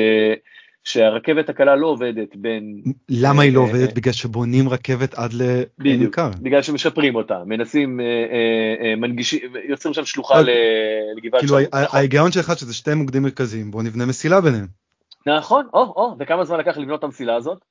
שהרכבת 0.84 1.50
הקלה 1.50 1.76
לא 1.76 1.88
עובדת 1.88 2.36
בין... 2.36 2.82
למה 3.10 3.42
היא 3.42 3.54
לא 3.54 3.60
אה, 3.60 3.66
עובדת? 3.66 3.94
בגלל 3.94 4.14
שבונים 4.14 4.70
רכבת 4.70 5.14
עד 5.14 5.34
לעין 5.34 5.64
בדיוק, 5.80 6.20
בגלל 6.42 6.62
שמשפרים 6.62 7.16
אותה, 7.16 7.44
מנסים, 7.46 8.00
אה, 8.00 8.96
מנגישים, 8.98 9.40
יוצרים 9.70 9.94
שם 9.94 10.06
שלוחה 10.06 10.42
לגבעת 11.18 11.42
כאילו 11.42 11.58
ההיגיון 11.72 12.32
שלך 12.32 12.54
שזה 12.58 12.74
שתי 12.74 12.94
מוקדים 12.94 13.24
מרכזיים, 13.24 13.72
בוא 13.72 13.84
נבנה 13.84 14.06
מסילה 14.06 14.42
ביניהם. 14.42 14.68
נכון, 15.28 15.68
או, 15.74 15.80
או, 15.80 16.16
וכמה 16.20 16.46
זמן 16.46 16.60
לקח 16.60 16.78
לבנות 16.78 17.00
את 17.00 17.04
המסילה 17.04 17.36
הזאת? 17.36 17.66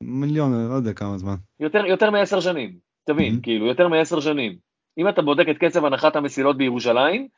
מיליון, 0.00 0.68
לא 0.68 0.74
יודע 0.74 0.92
כמה 0.92 1.18
זמן. 1.18 1.34
יותר 1.60 2.10
מעשר 2.10 2.40
שנים, 2.40 2.72
תבין, 3.04 3.40
כאילו, 3.42 3.66
יותר 3.66 3.88
מעשר 3.88 4.20
שנים. 4.20 4.56
אם 4.98 5.08
אתה 5.08 5.22
בודק 5.22 5.46
את 5.50 5.58
קצב 5.58 5.84
הנחת 5.84 6.16
המסילות 6.16 6.56
בירושלים, 6.56 7.28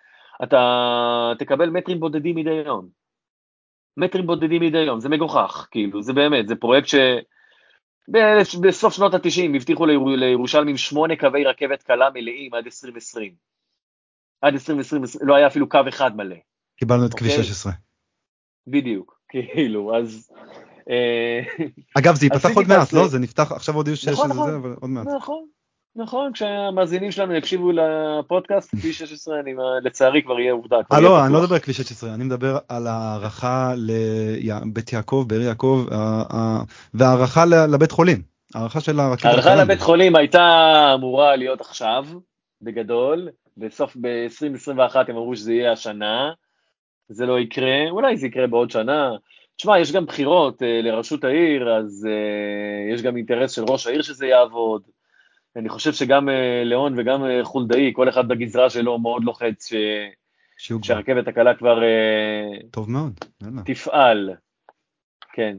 אתה 0.42 1.32
תקבל 1.38 1.70
מטרים 1.70 2.00
בודדים 2.00 2.36
מדי 2.36 2.62
יום. 2.66 2.88
מטרים 3.96 4.26
בודדים 4.26 4.62
מדי 4.62 4.78
יום, 4.78 5.00
זה 5.00 5.08
מגוחך, 5.08 5.68
כאילו, 5.70 6.02
זה 6.02 6.12
באמת, 6.12 6.48
זה 6.48 6.56
פרויקט 6.56 6.86
ש... 6.88 6.94
בסוף 8.60 8.94
שנות 8.94 9.14
ה-90 9.14 9.56
הבטיחו 9.56 9.86
ליר- 9.86 9.98
לירושלמים 10.16 10.76
שמונה 10.76 11.16
קווי 11.16 11.44
רכבת 11.44 11.82
קלה 11.82 12.10
מלאים 12.14 12.54
עד 12.54 12.64
2020. 12.64 13.32
עד 14.42 14.52
2020 14.52 15.02
לא 15.20 15.34
היה 15.34 15.46
אפילו 15.46 15.68
קו 15.68 15.78
אחד 15.88 16.16
מלא. 16.16 16.36
קיבלנו 16.76 17.06
את 17.06 17.14
כביש 17.14 17.32
אוקיי. 17.32 17.44
16. 17.44 17.72
בדיוק, 18.66 19.20
כאילו, 19.30 19.96
אז... 19.96 20.30
אה, 20.90 21.40
אגב, 21.98 22.14
זה 22.14 22.26
ייפתח 22.26 22.48
עוד 22.56 22.66
מעט, 22.68 22.92
לא? 22.92 23.08
זה 23.08 23.18
נפתח, 23.18 23.52
עכשיו 23.52 23.74
הודיעו 23.74 23.96
שיש 23.96 24.08
נכון, 24.08 24.30
איזה 24.30 24.40
נכון. 24.40 24.50
זה, 24.50 24.56
אבל 24.56 24.74
עוד 24.80 24.90
מעט. 24.90 25.06
נכון, 25.16 25.46
נכון, 25.98 26.32
כשהמאזינים 26.32 27.10
שלנו 27.10 27.34
יקשיבו 27.34 27.70
לפודקאסט, 27.72 28.70
כביש 28.70 28.98
16, 28.98 29.40
אני, 29.40 29.54
לצערי 29.82 30.22
כבר 30.22 30.40
יהיה 30.40 30.52
עובדה. 30.52 30.76
אה 30.92 31.00
לא, 31.00 31.24
אני 31.24 31.32
לא. 31.32 31.40
מדבר 31.40 31.54
על 31.54 31.60
כביש 31.60 31.76
16, 31.76 32.14
אני 32.14 32.24
מדבר 32.24 32.58
על 32.68 32.86
הערכה 32.86 33.72
לבית 33.76 34.92
יעקב, 34.92 35.24
באר 35.28 35.40
יעקב, 35.40 35.84
והערכה 36.94 37.44
לבית 37.46 37.90
חולים. 37.90 38.22
הערכה 38.54 38.80
של 38.80 39.00
הרכבת. 39.00 39.24
ההערכה 39.24 39.50
הקלה. 39.50 39.64
לבית 39.64 39.80
חולים 39.80 40.16
הייתה 40.16 40.92
אמורה 40.94 41.36
להיות 41.36 41.60
עכשיו, 41.60 42.06
בגדול, 42.62 43.28
בסוף 43.56 43.96
ב-2021 44.00 44.96
הם 44.96 45.16
אמרו 45.16 45.36
שזה 45.36 45.52
יהיה 45.52 45.72
השנה, 45.72 46.32
זה 47.08 47.26
לא 47.26 47.40
יקרה, 47.40 47.90
אולי 47.90 48.16
זה 48.16 48.26
יקרה 48.26 48.46
בעוד 48.46 48.70
שנה. 48.70 49.10
תשמע, 49.56 49.78
יש 49.78 49.92
גם 49.92 50.06
בחירות 50.06 50.62
אה, 50.62 50.80
לראשות 50.82 51.24
העיר, 51.24 51.76
אז 51.76 52.08
אה, 52.10 52.94
יש 52.94 53.02
גם 53.02 53.16
אינטרס 53.16 53.52
של 53.52 53.64
ראש 53.68 53.86
העיר 53.86 54.02
שזה 54.02 54.26
יעבוד. 54.26 54.82
אני 55.58 55.68
חושב 55.68 55.92
שגם 55.92 56.28
אה, 56.28 56.62
ליאון 56.64 56.94
וגם 56.98 57.24
אה, 57.24 57.44
חולדאי, 57.44 57.92
כל 57.94 58.08
אחד 58.08 58.28
בגזרה 58.28 58.70
שלו 58.70 58.98
מאוד 58.98 59.24
לוחץ 59.24 59.68
ש... 59.68 59.74
שהרכבת 60.82 61.28
הקלה 61.28 61.54
כבר 61.54 61.82
אה, 61.82 62.68
טוב 62.70 62.90
מאוד. 62.90 63.20
תפעל. 63.64 64.34
כן. 65.32 65.56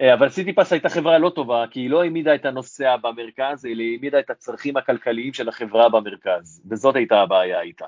אה, 0.00 0.14
אבל 0.14 0.28
סיטיפס 0.28 0.72
הייתה 0.72 0.88
חברה 0.88 1.18
לא 1.18 1.30
טובה, 1.30 1.64
כי 1.70 1.80
היא 1.80 1.90
לא 1.90 2.02
העמידה 2.02 2.34
את 2.34 2.44
הנוסע 2.44 2.96
במרכז, 2.96 3.66
אלא 3.66 3.82
היא 3.82 3.92
העמידה 3.92 4.18
את 4.18 4.30
הצרכים 4.30 4.76
הכלכליים 4.76 5.32
של 5.32 5.48
החברה 5.48 5.88
במרכז, 5.88 6.62
וזאת 6.70 6.96
הייתה 6.96 7.20
הבעיה 7.20 7.60
איתה. 7.60 7.86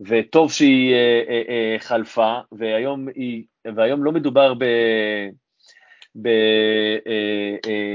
וטוב 0.00 0.52
שהיא 0.52 0.94
אה, 0.94 1.22
אה, 1.28 1.42
אה, 1.48 1.76
חלפה, 1.78 2.38
והיום, 2.52 3.08
היא, 3.14 3.44
והיום 3.74 4.04
לא 4.04 4.12
מדובר 4.12 4.54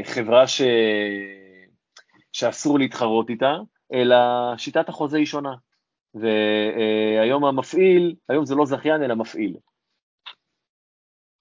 בחברה 0.09 0.47
ש, 0.47 0.61
שאסור 2.33 2.79
להתחרות 2.79 3.29
איתה, 3.29 3.55
אלא 3.93 4.15
שיטת 4.57 4.89
החוזה 4.89 5.17
היא 5.17 5.25
שונה. 5.25 5.53
והיום 6.15 7.45
המפעיל, 7.45 8.15
היום 8.29 8.45
זה 8.45 8.55
לא 8.55 8.65
זכיין 8.65 9.03
אלא 9.03 9.15
מפעיל. 9.15 9.55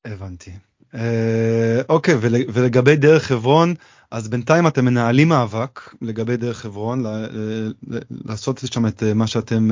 הבנתי. 0.05 0.51
אה, 0.94 1.81
אוקיי, 1.89 2.14
ול- 2.20 2.51
ולגבי 2.52 2.97
דרך 2.97 3.23
חברון, 3.23 3.74
אז 4.10 4.28
בינתיים 4.28 4.66
אתם 4.66 4.85
מנהלים 4.85 5.28
מאבק 5.28 5.94
לגבי 6.02 6.36
דרך 6.36 6.59
חברון, 6.59 7.05
לעשות 8.10 8.60
שם 8.66 8.86
את 8.86 9.02
אה, 9.02 9.14
מה 9.14 9.27
שאתם 9.27 9.70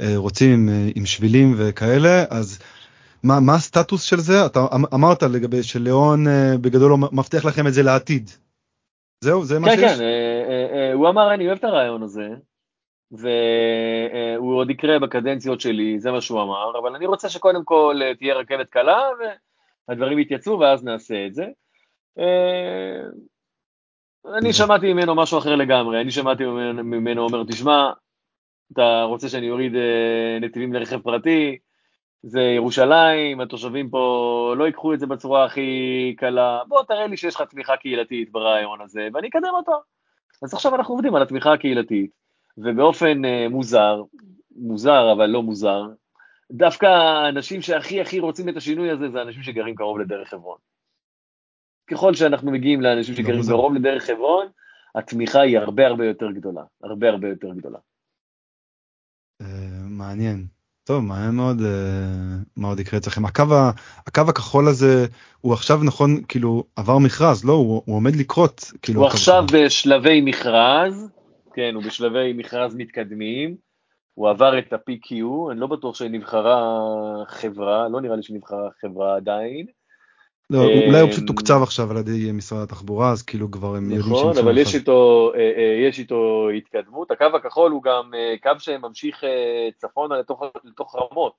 אה, 0.00 0.16
רוצים 0.16 0.68
עם, 0.94 1.06
שבילים 1.06 1.54
וכאלה, 1.58 2.24
אז 2.30 2.58
מה, 3.22 3.40
מה 3.40 3.54
הסטטוס 3.54 4.02
של 4.02 4.20
זה? 4.20 4.46
אתה 4.46 4.66
אמ- 4.74 4.94
אמרת 4.94 5.22
לגבי 5.22 5.62
שליאון 5.62 6.28
אה, 6.28 6.58
בגדול 6.60 6.92
מבטיח 7.12 7.44
לכם 7.44 7.66
את 7.66 7.74
זה 7.74 7.82
לעתיד. 7.82 8.30
זהו, 9.20 9.44
זה 9.44 9.58
מה 9.58 9.66
כן, 9.66 9.76
שיש? 9.76 9.98
כן, 9.98 10.02
אה, 10.02 10.92
הוא 10.92 11.08
אמר, 11.08 11.34
אני 11.34 11.46
אוהב 11.46 11.58
את 11.58 11.64
הרעיון 11.64 12.02
הזה, 12.02 12.28
והוא 13.12 14.56
עוד 14.56 14.70
יקרה 14.70 14.98
בקדנציות 14.98 15.60
שלי, 15.60 16.00
זה 16.00 16.10
מה 16.10 16.20
שהוא 16.20 16.42
אמר, 16.42 16.78
אבל 16.78 16.96
אני 16.96 17.06
רוצה 17.06 17.28
שקודם 17.28 17.64
כל 17.64 18.00
תהיה 18.18 18.34
רכבת 18.34 18.70
קלה, 18.70 19.00
והדברים 19.88 20.18
יתייצבו, 20.18 20.58
ואז 20.58 20.84
נעשה 20.84 21.26
את 21.26 21.34
זה. 21.34 21.46
אני 24.38 24.52
שמעתי 24.52 24.92
ממנו 24.92 25.14
משהו 25.14 25.38
אחר 25.38 25.54
לגמרי, 25.54 26.00
אני 26.00 26.10
שמעתי 26.10 26.44
ממנו, 26.82 27.22
אומר, 27.22 27.44
תשמע, 27.44 27.90
אתה 28.72 29.02
רוצה 29.02 29.28
שאני 29.28 29.50
אוריד 29.50 29.72
נתיבים 30.40 30.72
לרכב 30.72 31.00
פרטי, 31.00 31.58
זה 32.22 32.40
ירושלים, 32.40 33.40
התושבים 33.40 33.90
פה 33.90 34.54
לא 34.56 34.64
ייקחו 34.64 34.94
את 34.94 35.00
זה 35.00 35.06
בצורה 35.06 35.44
הכי 35.44 36.14
קלה, 36.18 36.60
בוא 36.68 36.82
תראה 36.82 37.06
לי 37.06 37.16
שיש 37.16 37.34
לך 37.34 37.42
תמיכה 37.42 37.76
קהילתית 37.76 38.32
ברעיון 38.32 38.80
הזה, 38.80 39.08
ואני 39.14 39.28
אקדם 39.28 39.52
אותו. 39.56 39.72
אז 40.42 40.54
עכשיו 40.54 40.74
אנחנו 40.74 40.94
עובדים 40.94 41.14
על 41.14 41.22
התמיכה 41.22 41.52
הקהילתית, 41.52 42.10
ובאופן 42.58 43.24
אה, 43.24 43.48
מוזר, 43.50 44.02
מוזר 44.56 45.12
אבל 45.12 45.26
לא 45.26 45.42
מוזר, 45.42 45.82
דווקא 46.52 46.86
האנשים 46.86 47.62
שהכי 47.62 48.00
הכי 48.00 48.20
רוצים 48.20 48.48
את 48.48 48.56
השינוי 48.56 48.90
הזה 48.90 49.10
זה 49.10 49.22
אנשים 49.22 49.42
שגרים 49.42 49.74
קרוב 49.74 49.98
לדרך 49.98 50.28
חברון. 50.28 50.58
ככל 51.86 52.14
שאנחנו 52.14 52.52
מגיעים 52.52 52.80
לאנשים 52.80 53.14
לא 53.14 53.20
שגרים 53.20 53.36
מוזר. 53.36 53.52
קרוב 53.52 53.74
לדרך 53.74 54.02
חברון, 54.02 54.46
התמיכה 54.94 55.40
היא 55.40 55.58
הרבה 55.58 55.86
הרבה 55.86 56.06
יותר 56.06 56.30
גדולה, 56.30 56.62
הרבה 56.82 57.08
הרבה 57.08 57.28
יותר 57.28 57.52
גדולה. 57.54 57.78
אה, 59.40 59.46
מעניין. 59.88 60.55
טוב, 60.86 61.04
מעניין 61.04 61.34
מאוד 61.34 61.60
אה, 61.60 61.66
מה 62.56 62.68
עוד 62.68 62.80
יקרה 62.80 62.98
אצלכם. 62.98 63.24
הקו, 63.24 63.44
הקו 64.06 64.22
הכחול 64.28 64.68
הזה, 64.68 65.06
הוא 65.40 65.52
עכשיו 65.52 65.80
נכון, 65.84 66.22
כאילו, 66.28 66.64
עבר 66.76 66.98
מכרז, 66.98 67.44
לא? 67.44 67.52
הוא, 67.52 67.82
הוא 67.84 67.96
עומד 67.96 68.16
לקרות, 68.16 68.72
כאילו. 68.82 69.00
הוא 69.00 69.06
עכשיו 69.06 69.44
הכחול. 69.44 69.64
בשלבי 69.66 70.20
מכרז, 70.20 71.10
כן, 71.54 71.74
הוא 71.74 71.82
בשלבי 71.82 72.32
מכרז 72.32 72.74
מתקדמים, 72.74 73.56
הוא 74.14 74.28
עבר 74.28 74.58
את 74.58 74.72
ה-PQ, 74.72 75.14
אני 75.50 75.60
לא 75.60 75.66
בטוח 75.66 75.94
שנבחרה 75.94 76.78
חברה, 77.28 77.88
לא 77.88 78.00
נראה 78.00 78.16
לי 78.16 78.22
שנבחרה 78.22 78.68
חברה 78.80 79.16
עדיין, 79.16 79.66
לא, 80.50 80.58
אולי 80.58 81.00
הוא 81.00 81.10
פשוט 81.10 81.22
אמ, 81.22 81.26
תוקצב 81.26 81.62
עכשיו 81.62 81.90
על 81.90 81.96
ידי 81.96 82.32
משרד 82.32 82.62
התחברה, 82.62 83.12
אז 83.12 83.22
כאילו 83.22 83.50
כבר 83.50 83.76
הם 83.76 83.90
יודעים 83.90 84.00
נכון, 84.00 84.34
שהם 84.34 84.44
אבל 84.44 84.58
יש. 84.58 84.74
איתו, 84.74 85.32
אה, 85.34 85.40
אה, 85.40 85.88
יש 85.88 85.98
איתו 85.98 86.48
התקדמות, 86.56 87.10
הקו 87.10 87.24
הכחול 87.24 87.72
הוא 87.72 87.82
גם 87.82 88.10
אה, 88.14 88.34
קו 88.42 88.50
שממשיך 88.58 89.24
צפונה 89.76 90.18
לתוך, 90.18 90.42
לתוך 90.64 90.96
רמות, 90.96 91.32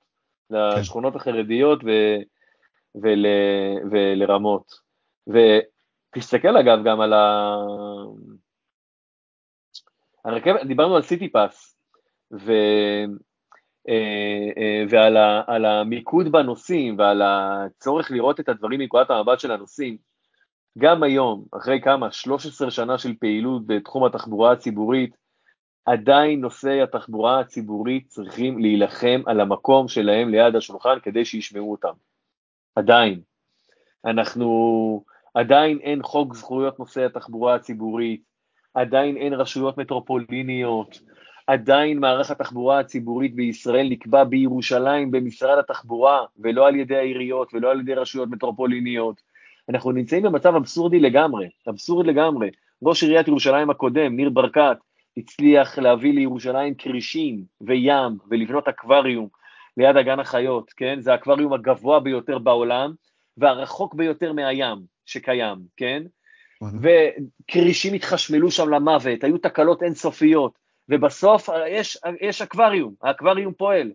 לשכונות 0.50 1.16
החרדיות 1.16 1.84
ו, 1.84 1.90
ול, 3.02 3.26
ולרמות. 3.90 4.72
ותסתכל 5.26 6.56
אגב 6.56 6.78
גם 6.84 7.00
על 7.00 7.12
ה... 7.12 7.56
הרכבת, 10.24 10.66
דיברנו 10.66 10.96
על 10.96 11.02
סיטי 11.02 11.28
פאס, 11.28 11.76
ו... 12.32 12.52
אה, 13.88 14.50
אה, 14.58 14.84
ועל 14.88 15.64
המיקוד 15.64 16.32
בנושאים 16.32 16.98
ועל 16.98 17.22
הצורך 17.24 18.10
לראות 18.10 18.40
את 18.40 18.48
הדברים 18.48 18.80
מנקודת 18.80 19.10
המבט 19.10 19.40
של 19.40 19.52
הנושאים, 19.52 19.96
גם 20.78 21.02
היום, 21.02 21.44
אחרי 21.56 21.80
כמה, 21.80 22.12
13 22.12 22.70
שנה 22.70 22.98
של 22.98 23.14
פעילות 23.20 23.66
בתחום 23.66 24.04
התחבורה 24.04 24.52
הציבורית, 24.52 25.16
עדיין 25.84 26.40
נושאי 26.40 26.82
התחבורה 26.82 27.40
הציבורית 27.40 28.06
צריכים 28.08 28.58
להילחם 28.58 29.22
על 29.26 29.40
המקום 29.40 29.88
שלהם 29.88 30.28
ליד 30.28 30.56
השולחן 30.56 30.98
כדי 31.02 31.24
שישמעו 31.24 31.72
אותם. 31.72 31.92
עדיין. 32.76 33.20
אנחנו, 34.04 35.04
עדיין 35.34 35.78
אין 35.78 36.02
חוק 36.02 36.34
זכויות 36.34 36.78
נושאי 36.78 37.04
התחבורה 37.04 37.54
הציבורית, 37.54 38.22
עדיין 38.74 39.16
אין 39.16 39.32
רשויות 39.34 39.78
מטרופוליניות, 39.78 40.98
עדיין 41.48 41.98
מערך 41.98 42.30
התחבורה 42.30 42.78
הציבורית 42.78 43.34
בישראל 43.34 43.88
נקבע 43.88 44.24
בירושלים 44.24 45.10
במשרד 45.10 45.58
התחבורה, 45.58 46.24
ולא 46.38 46.66
על 46.66 46.76
ידי 46.76 46.96
העיריות 46.96 47.54
ולא 47.54 47.70
על 47.70 47.80
ידי 47.80 47.94
רשויות 47.94 48.28
מטרופוליניות. 48.28 49.20
אנחנו 49.68 49.92
נמצאים 49.92 50.22
במצב 50.22 50.54
אבסורדי 50.54 51.00
לגמרי, 51.00 51.48
אבסורד 51.68 52.06
לגמרי. 52.06 52.50
ראש 52.82 53.02
עיריית 53.02 53.28
ירושלים 53.28 53.70
הקודם, 53.70 54.16
ניר 54.16 54.30
ברקת, 54.30 54.76
הצליח 55.16 55.78
להביא 55.78 56.14
לירושלים 56.14 56.74
כרישים 56.74 57.44
וים 57.60 58.18
ולבנות 58.30 58.68
אקווריום 58.68 59.28
ליד 59.76 59.96
הגן 59.96 60.20
החיות, 60.20 60.72
כן? 60.72 61.00
זה 61.00 61.12
האקווריום 61.12 61.52
הגבוה 61.52 62.00
ביותר 62.00 62.38
בעולם 62.38 62.92
והרחוק 63.36 63.94
ביותר 63.94 64.32
מהים 64.32 64.78
שקיים, 65.06 65.58
כן? 65.76 66.02
וכרישים 66.82 67.94
התחשמלו 67.94 68.50
שם 68.50 68.68
למוות, 68.68 69.24
היו 69.24 69.38
תקלות 69.38 69.82
אינסופיות, 69.82 70.67
ובסוף 70.88 71.48
יש, 71.68 71.98
יש 72.20 72.42
אקווריום, 72.42 72.94
האקווריום 73.02 73.54
פועל. 73.54 73.92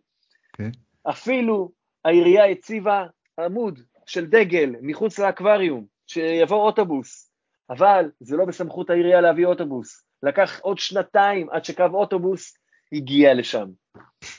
Okay. 0.57 0.77
אפילו 1.09 1.71
העירייה 2.05 2.45
הציבה 2.45 3.05
עמוד 3.39 3.79
של 4.05 4.25
דגל 4.25 4.75
מחוץ 4.81 5.19
לאקווריום, 5.19 5.85
שיבוא 6.07 6.65
אוטובוס, 6.65 7.31
אבל 7.69 8.11
זה 8.19 8.37
לא 8.37 8.45
בסמכות 8.45 8.89
העירייה 8.89 9.21
להביא 9.21 9.45
אוטובוס. 9.45 10.03
לקח 10.23 10.59
עוד 10.59 10.79
שנתיים 10.79 11.49
עד 11.49 11.65
שקו 11.65 11.85
אוטובוס 11.93 12.57
הגיע 12.93 13.33
לשם. 13.33 13.67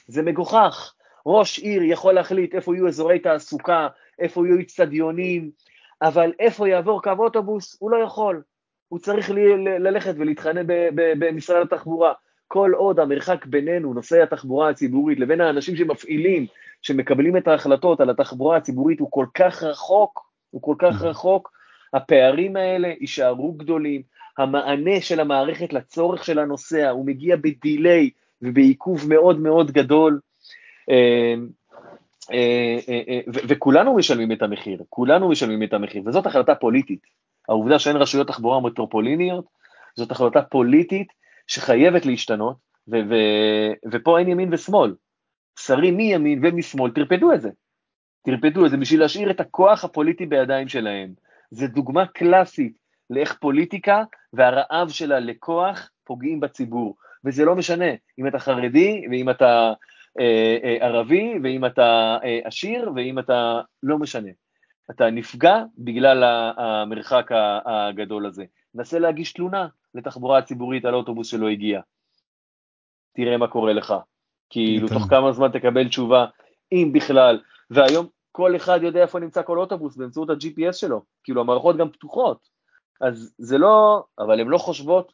זה 0.07 0.23
מגוחך. 0.23 0.95
ראש 1.27 1.59
עיר 1.59 1.83
יכול 1.83 2.15
להחליט 2.15 2.55
איפה 2.55 2.75
יהיו 2.75 2.89
אזורי 2.89 3.19
תעסוקה, 3.19 3.89
איפה 4.19 4.47
יהיו 4.47 4.61
אצטדיונים, 4.61 5.51
אבל 6.03 6.33
איפה 6.39 6.69
יעבור 6.69 7.03
קו 7.03 7.11
אוטובוס, 7.19 7.77
הוא 7.81 7.91
לא 7.91 7.97
יכול. 8.05 8.43
הוא 8.89 8.99
צריך 8.99 9.31
ל- 9.31 9.89
ללכת 9.89 10.15
ולהתחנן 10.19 10.67
במשרד 10.95 11.63
התחבורה. 11.63 12.13
כל 12.49 12.73
עוד 12.77 13.01
המרחק 13.01 13.47
בינינו, 13.47 13.95
נושאי 13.95 14.23
התחבורה 14.23 14.69
הציבורית, 14.69 15.21
לבין 15.21 15.41
האנשים 15.41 15.77
שמפעילים, 15.77 16.47
שמקבלים 16.83 17.37
את 17.37 17.49
ההחלטות 17.49 18.01
על 18.01 18.11
התחבורה 18.11 18.57
הציבורית, 18.57 19.01
הוא 19.01 19.11
כל 19.11 19.27
כך 19.35 19.63
רחוק, 19.63 20.31
הוא 20.51 20.63
כל 20.63 20.75
כך 20.79 21.03
רחוק, 21.03 21.53
הפערים 21.95 22.57
האלה 22.57 22.93
יישארו 23.01 23.53
גדולים, 23.53 24.03
המענה 24.39 25.01
של 25.01 25.21
המערכת 25.21 25.73
לצורך 25.73 26.25
של 26.25 26.39
הנוסע 26.39 26.91
הוא 26.91 27.07
מגיע 27.07 27.37
בדיליי 27.37 28.11
ובעיכוב 28.43 29.09
מאוד 29.09 29.41
מאוד 29.41 29.71
גדול. 29.71 30.21
אה, 30.91 31.35
אה, 32.33 32.79
אה, 33.09 33.21
וכולנו 33.27 33.95
משלמים 33.95 34.33
את 34.33 34.43
המחיר, 34.43 34.83
כולנו 34.89 35.29
משלמים 35.29 35.63
את 35.63 35.73
המחיר, 35.73 36.03
וזאת 36.07 36.27
החלטה 36.27 36.55
פוליטית. 36.55 37.01
העובדה 37.49 37.79
שאין 37.79 37.97
רשויות 37.97 38.27
תחבורה 38.27 38.61
מטרופוליניות, 38.61 39.45
זאת 39.97 40.11
החלטה 40.11 40.43
פוליטית 40.43 41.09
שחייבת 41.47 42.07
להשתנות, 42.07 42.57
ו- 42.89 43.09
ו- 43.11 43.73
ופה 43.93 44.19
אין 44.19 44.29
ימין 44.29 44.55
ושמאל. 44.55 44.95
שרים 45.59 45.97
מימין 45.97 46.41
ומשמאל, 46.43 46.91
טרפדו 46.91 47.33
את 47.33 47.41
זה. 47.41 47.51
טרפדו 48.27 48.67
את 48.67 48.71
זה 48.71 48.77
בשביל 48.77 49.01
להשאיר 49.01 49.31
את 49.31 49.41
הכוח 49.41 49.85
הפוליטי 49.85 50.27
בידיים 50.27 50.69
שלהם. 50.69 51.15
זו 51.51 51.67
דוגמה 51.67 52.07
קלאסית 52.07 52.73
לאיך 53.11 53.35
פוליטיקה 53.41 54.03
והרעב 54.33 54.89
שלה 54.89 55.21
לכוח 55.21 55.91
פוגעים 56.05 56.41
בציבור. 56.41 56.97
וזה 57.25 57.45
לא 57.45 57.55
משנה 57.55 57.91
אם 58.19 58.27
אתה 58.27 58.39
חרדי 58.39 59.05
ואם 59.11 59.31
אתה 59.31 59.73
אה, 60.21 60.59
אה, 60.65 60.77
ערבי 60.81 61.35
ואם 61.43 61.65
אתה 61.65 62.19
אה, 62.25 62.41
עשיר 62.45 62.93
ואם 62.97 63.19
אתה... 63.19 63.61
לא 63.83 63.99
משנה. 63.99 64.31
אתה 64.91 65.11
נפגע 65.11 65.63
בגלל 65.79 66.25
המרחק 66.57 67.31
הגדול 67.67 68.27
הזה. 68.27 68.45
נסה 68.75 68.99
להגיש 68.99 69.33
תלונה 69.33 69.69
לתחבורה 69.95 70.39
הציבורית 70.39 70.85
על 70.85 70.95
אוטובוס 70.95 71.27
שלא 71.27 71.49
הגיע. 71.49 71.81
תראה 73.17 73.37
מה 73.37 73.49
קורה 73.49 73.73
לך. 73.73 73.95
כאילו, 74.51 74.89
תוך 74.89 75.03
כמה 75.11 75.33
זמן 75.33 75.49
תקבל 75.53 75.89
תשובה, 75.89 76.27
אם 76.73 76.91
בכלל. 76.95 77.41
והיום 77.71 78.07
כל 78.33 78.57
אחד 78.57 78.81
יודע 78.83 79.03
איפה 79.03 79.19
נמצא 79.19 79.43
כל 79.43 79.59
אוטובוס 79.59 79.97
באמצעות 79.97 80.31
ה-GPS 80.31 80.73
שלו. 80.73 81.03
כאילו, 81.25 81.41
המערכות 81.41 81.77
גם 81.77 81.91
פתוחות. 81.91 82.49
אז 83.01 83.35
זה 83.39 83.59
לא, 83.59 84.05
אבל 84.19 84.41
הן 84.41 84.47
לא 84.47 84.59
חושבות 84.59 85.13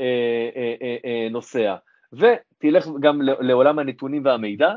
אה, 0.00 0.50
אה, 0.56 0.74
אה, 0.82 0.96
אה, 1.04 1.28
נוסע. 1.30 1.76
ותלך 2.12 2.88
גם 3.00 3.22
לעולם 3.22 3.78
הנתונים 3.78 4.24
והמידע, 4.24 4.74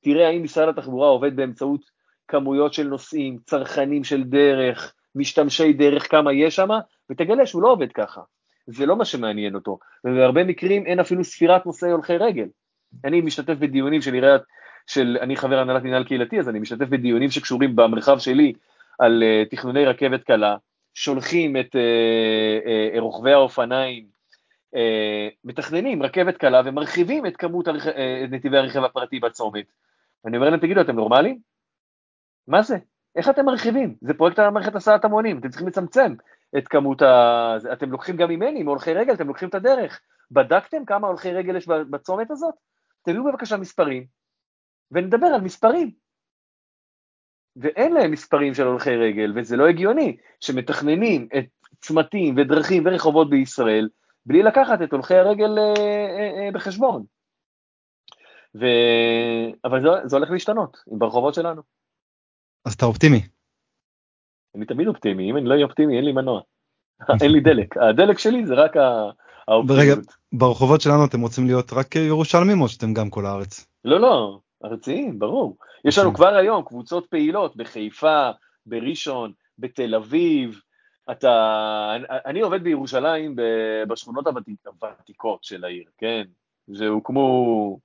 תראה 0.00 0.28
האם 0.28 0.42
משרד 0.42 0.68
התחבורה 0.68 1.08
עובד 1.08 1.36
באמצעות 1.36 1.80
כמויות 2.28 2.74
של 2.74 2.86
נוסעים, 2.88 3.38
צרכנים 3.46 4.04
של 4.04 4.24
דרך, 4.24 4.94
משתמשי 5.14 5.72
דרך, 5.72 6.10
כמה 6.10 6.32
יש 6.32 6.56
שם, 6.56 6.68
ותגלה 7.10 7.46
שהוא 7.46 7.62
לא 7.62 7.68
עובד 7.68 7.92
ככה. 7.92 8.20
זה 8.72 8.86
לא 8.86 8.96
מה 8.96 9.04
שמעניין 9.04 9.54
אותו, 9.54 9.78
ובהרבה 10.04 10.44
מקרים 10.44 10.86
אין 10.86 11.00
אפילו 11.00 11.24
ספירת 11.24 11.66
נוסעי 11.66 11.90
הולכי 11.90 12.16
רגל. 12.16 12.46
אני 13.04 13.20
משתתף 13.20 13.54
בדיונים 13.54 14.02
של 14.02 14.14
עיריית, 14.14 14.42
של, 14.86 15.18
אני 15.20 15.36
חבר 15.36 15.58
הנהלת 15.58 15.82
מנהל 15.82 16.04
קהילתי, 16.04 16.38
אז 16.38 16.48
אני 16.48 16.58
משתתף 16.58 16.88
בדיונים 16.88 17.30
שקשורים 17.30 17.76
במרחב 17.76 18.18
שלי 18.18 18.52
על 18.98 19.22
uh, 19.22 19.50
תכנוני 19.50 19.84
רכבת 19.86 20.24
קלה, 20.24 20.56
שולחים 20.94 21.56
את 21.56 21.66
uh, 21.66 22.96
uh, 22.96 23.00
רוכבי 23.00 23.32
האופניים, 23.32 24.06
uh, 24.74 24.78
מתכננים 25.44 26.02
רכבת 26.02 26.36
קלה 26.36 26.62
ומרחיבים 26.64 27.26
את 27.26 27.36
כמות 27.36 27.68
הרכ... 27.68 27.86
uh, 27.86 27.90
נתיבי 28.30 28.58
הרכב 28.58 28.84
הפרטי 28.84 29.20
בצומת. 29.20 29.64
אני 30.26 30.36
אומר 30.36 30.50
להם, 30.50 30.60
תגידו, 30.60 30.80
אתם 30.80 30.96
נורמלים? 30.96 31.38
מה 32.48 32.62
זה? 32.62 32.76
איך 33.16 33.28
אתם 33.28 33.44
מרחיבים? 33.44 33.94
זה 34.00 34.14
פרויקט 34.14 34.38
על 34.38 34.50
מערכת 34.50 34.74
הסעת 34.74 35.04
המונים, 35.04 35.38
אתם 35.38 35.48
צריכים 35.48 35.68
לצמצם 35.68 36.14
את 36.58 36.68
כמות 36.68 37.02
ה... 37.02 37.56
אתם 37.72 37.90
לוקחים 37.90 38.16
גם 38.16 38.28
ממני, 38.28 38.62
מהולכי 38.62 38.92
רגל, 38.92 39.14
אתם 39.14 39.28
לוקחים 39.28 39.48
את 39.48 39.54
הדרך. 39.54 40.00
בדקתם 40.30 40.84
כמה 40.84 41.06
הולכי 41.06 41.32
רגל 41.32 41.56
יש 41.56 41.66
בצומת 41.66 42.30
הזאת? 42.30 42.54
תביאו 43.02 43.24
בבקשה 43.24 43.56
מספרים, 43.56 44.06
ונדבר 44.90 45.26
על 45.26 45.40
מספרים. 45.40 45.90
ואין 47.56 47.92
להם 47.92 48.10
מספרים 48.10 48.54
של 48.54 48.66
הולכי 48.66 48.96
רגל, 48.96 49.32
וזה 49.36 49.56
לא 49.56 49.68
הגיוני 49.68 50.16
שמתכננים 50.40 51.28
את 51.38 51.46
צמתים 51.80 52.34
ודרכים 52.38 52.82
ורחובות 52.86 53.30
בישראל, 53.30 53.88
בלי 54.26 54.42
לקחת 54.42 54.82
את 54.82 54.92
הולכי 54.92 55.14
הרגל 55.14 55.58
אה, 55.58 55.74
אה, 55.78 56.44
אה, 56.44 56.50
בחשבון. 56.52 57.04
ו... 58.54 58.64
אבל 59.64 59.82
זה, 59.82 59.88
זה 60.08 60.16
הולך 60.16 60.30
להשתנות, 60.30 60.76
ברחובות 60.86 61.34
שלנו. 61.34 61.62
אז 62.64 62.74
אתה 62.74 62.86
אופטימי. 62.86 63.39
אני 64.54 64.64
תמיד 64.64 64.88
אופטימי, 64.88 65.30
אם 65.30 65.36
אני 65.36 65.44
לא 65.44 65.54
אהיה 65.54 65.64
אופטימי 65.64 65.96
אין 65.96 66.04
לי 66.04 66.12
מנוע. 66.12 66.40
אין 67.22 67.32
לי 67.32 67.40
דלק, 67.40 67.76
הדלק 67.76 68.18
שלי 68.18 68.46
זה 68.46 68.54
רק 68.54 68.76
האופטימיות. 69.48 69.82
רגע, 69.82 69.94
ברחובות 70.32 70.80
שלנו 70.80 71.04
אתם 71.04 71.20
רוצים 71.20 71.46
להיות 71.46 71.72
רק 71.72 71.96
ירושלמים 71.96 72.60
או 72.60 72.68
שאתם 72.68 72.94
גם 72.94 73.10
כל 73.10 73.26
הארץ? 73.26 73.66
לא, 73.84 74.00
לא, 74.00 74.38
ארציים, 74.64 75.18
ברור. 75.18 75.56
יש 75.84 75.98
לנו 75.98 76.14
כבר 76.14 76.34
היום 76.34 76.62
קבוצות 76.62 77.06
פעילות 77.06 77.56
בחיפה, 77.56 78.30
בראשון, 78.66 79.32
בתל 79.58 79.94
אביב. 79.94 80.60
אתה, 81.10 81.96
אני 82.26 82.40
עובד 82.40 82.62
בירושלים 82.64 83.36
בשכונות 83.88 84.26
הוותיקות 84.26 85.44
של 85.44 85.64
העיר, 85.64 85.84
כן? 85.98 86.22
שהוקמו 86.74 87.78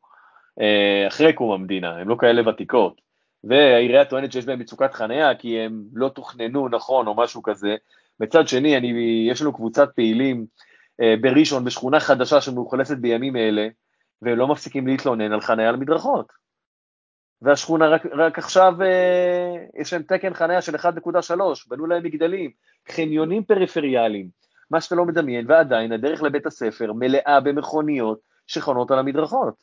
אה, 0.61 1.07
אחרי 1.07 1.33
קום 1.33 1.51
המדינה, 1.51 1.97
הן 1.97 2.07
לא 2.07 2.15
כאלה 2.19 2.49
ותיקות. 2.49 3.01
והעירייה 3.45 4.05
טוענת 4.05 4.31
שיש 4.31 4.45
בהם 4.45 4.59
מצוקת 4.59 4.93
חניה 4.93 5.35
כי 5.35 5.59
הם 5.59 5.83
לא 5.93 6.09
תוכננו 6.09 6.69
נכון 6.69 7.07
או 7.07 7.15
משהו 7.15 7.43
כזה. 7.43 7.75
מצד 8.19 8.47
שני, 8.47 8.77
אני, 8.77 9.27
יש 9.31 9.41
לנו 9.41 9.53
קבוצת 9.53 9.89
פעילים 9.95 10.45
אה, 11.01 11.15
בראשון, 11.21 11.65
בשכונה 11.65 11.99
חדשה 11.99 12.41
שמאוכלסת 12.41 12.97
בימים 12.97 13.35
אלה, 13.35 13.67
והם 14.21 14.37
לא 14.37 14.47
מפסיקים 14.47 14.87
להתלונן 14.87 15.31
על 15.31 15.41
חניה 15.41 15.69
על 15.69 15.75
מדרכות. 15.75 16.33
והשכונה 17.41 17.87
רק, 17.87 18.05
רק 18.05 18.37
עכשיו, 18.37 18.81
אה, 18.81 19.81
יש 19.81 19.93
להם 19.93 20.03
תקן 20.03 20.33
חניה 20.33 20.61
של 20.61 20.75
1.3, 20.75 21.31
בנו 21.67 21.85
להם 21.87 22.03
מגדלים, 22.03 22.51
חניונים 22.91 23.43
פריפריאליים, 23.43 24.29
מה 24.71 24.81
שאתה 24.81 24.95
לא 24.95 25.05
מדמיין, 25.05 25.45
ועדיין 25.51 25.91
הדרך 25.91 26.23
לבית 26.23 26.45
הספר 26.45 26.93
מלאה 26.93 27.39
במכוניות 27.43 28.19
שחונות 28.47 28.91
על 28.91 28.99
המדרכות. 28.99 29.53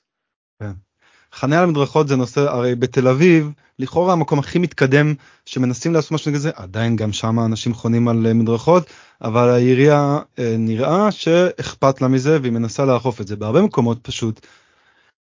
כן. 0.58 0.91
חניה 1.34 1.58
על 1.58 1.64
המדרכות 1.64 2.08
זה 2.08 2.16
נושא, 2.16 2.40
הרי 2.40 2.74
בתל 2.74 3.08
אביב, 3.08 3.50
לכאורה 3.78 4.12
המקום 4.12 4.38
הכי 4.38 4.58
מתקדם 4.58 5.14
שמנסים 5.46 5.94
לעשות 5.94 6.12
משהו 6.12 6.32
כזה, 6.32 6.50
עדיין 6.54 6.96
גם 6.96 7.12
שם 7.12 7.40
אנשים 7.40 7.74
חונים 7.74 8.08
על 8.08 8.26
אה, 8.26 8.34
מדרכות, 8.34 8.86
אבל 9.22 9.48
העירייה 9.48 10.18
אה, 10.38 10.54
נראה 10.58 11.10
שאכפת 11.10 12.00
לה 12.00 12.08
מזה 12.08 12.38
והיא 12.40 12.52
מנסה 12.52 12.84
לאכוף 12.84 13.20
את 13.20 13.28
זה. 13.28 13.36
בהרבה 13.36 13.62
מקומות 13.62 13.98
פשוט, 14.02 14.46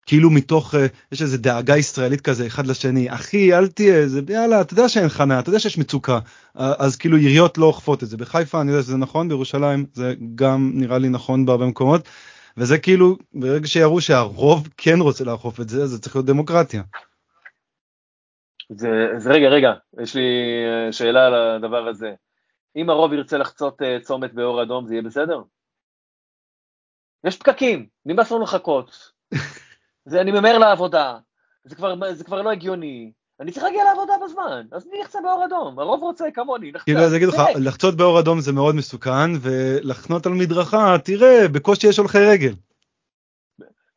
כאילו 0.06 0.30
מתוך, 0.30 0.76
אה, 0.76 0.86
יש 1.11 1.22
איזה 1.22 1.38
דאגה 1.38 1.78
ישראלית 1.78 2.22
כזה 2.22 2.48
אחד 2.48 2.68
לשני, 2.68 3.14
אחי 3.14 3.53
אל 3.53 3.68
תהיה, 3.68 4.07
זה 4.07 4.22
יאללה, 4.30 4.61
אתה 4.61 4.73
יודע 4.73 4.90
שאין 4.90 5.10
חניה, 5.10 5.40
אתה 5.40 5.49
יודע 5.49 5.60
שיש 5.60 5.78
מצוקה, 5.78 6.19
אז 6.56 6.95
כאילו 6.95 7.18
עיריות 7.18 7.57
לא 7.57 7.65
אוכפות 7.65 8.03
את 8.03 8.10
זה. 8.10 8.18
בחיפה 8.18 8.61
אני 8.61 8.72
יודע 8.72 8.84
שזה 8.84 8.98
נכון, 8.98 9.28
בירושלים 9.28 9.86
זה 9.94 10.14
גם 10.36 10.72
נראה 10.73 10.98
לי 10.98 11.10
נכון 11.10 11.45
בהרבה 11.45 11.65
מקומות. 11.65 12.07
וזה 12.57 12.80
כאילו, 12.80 13.18
ברגע 13.34 13.68
שיראו 13.68 14.02
שהרוב 14.02 14.68
כן 14.78 14.99
רוצה 14.99 15.23
לאכוף 15.23 15.60
את 15.60 15.69
זה, 15.69 15.86
זה 15.86 16.02
צריך 16.02 16.15
להיות 16.15 16.26
דמוקרטיה. 16.26 16.84
זה, 18.69 18.90
זה 19.18 19.30
רגע, 19.30 19.48
רגע, 19.48 19.73
יש 20.02 20.15
לי 20.15 20.22
אה, 20.65 20.91
שאלה 20.91 21.26
על 21.26 21.34
הדבר 21.34 21.88
הזה. 21.88 22.14
אם 22.76 22.90
הרוב 22.90 23.14
ירצה 23.14 23.38
לחצות 23.38 23.82
uh, 23.82 24.03
צומת 24.03 24.34
באור 24.34 24.64
אדום, 24.64 24.88
זה 24.88 24.94
יהיה 24.94 25.03
בסדר? 25.03 25.41
יש 27.23 27.38
פקקים, 27.38 27.88
נמאס 28.06 28.32
לנו 28.32 28.44
לחכות. 28.44 29.11
זה, 30.10 30.22
אני 30.22 30.32
ממהר 30.32 30.57
לעבודה, 30.57 31.18
זה 31.64 31.76
כבר, 31.76 32.14
זה 32.14 32.23
כבר 32.23 32.41
לא 32.41 32.52
הגיוני. 32.52 33.11
אני 33.42 33.52
צריך 33.52 33.64
להגיע 33.64 33.84
לעבודה 33.84 34.14
בזמן, 34.26 34.68
אז 34.72 34.88
מי 34.88 34.98
יחצה 35.02 35.20
באור 35.22 35.46
אדום? 35.46 35.80
הרוב 35.80 36.04
רוצה 36.04 36.32
כמוני, 36.34 36.72
לחצה. 36.72 36.86
כאילו, 36.86 37.00
אז 37.00 37.16
אגיד 37.16 37.28
לך, 37.28 37.36
לחצות 37.56 37.96
באור 37.96 38.20
אדום 38.20 38.42
זה 38.42 38.52
מאוד 38.52 38.76
מסוכן, 38.76 39.32
ולחנות 39.42 40.26
על 40.26 40.32
מדרכה, 40.32 40.96
תראה, 41.04 41.48
בקושי 41.48 41.88
יש 41.88 41.98
הולכי 41.98 42.18
רגל. 42.18 42.54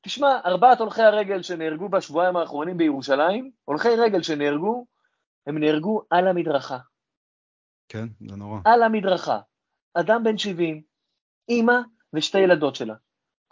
תשמע, 0.03 0.41
ארבעת 0.47 0.81
הולכי 0.81 1.03
הרגל 1.03 1.43
שנהרגו 1.43 1.89
בשבועיים 1.89 2.37
האחרונים 2.37 2.77
בירושלים, 2.77 3.51
הולכי 3.65 3.89
רגל 3.89 4.23
שנהרגו, 4.23 4.87
הם 5.47 5.59
נהרגו 5.59 6.03
על 6.11 6.29
המדרכה. 6.29 6.79
כן, 7.89 8.07
זה 8.29 8.37
נורא. 8.37 8.59
על 8.65 8.83
המדרכה. 8.83 9.39
אדם 9.95 10.25
בן 10.25 10.39
70, 10.39 10.83
אימא 11.49 11.77
ושתי 12.13 12.39
ילדות 12.39 12.75
שלה. 12.75 12.95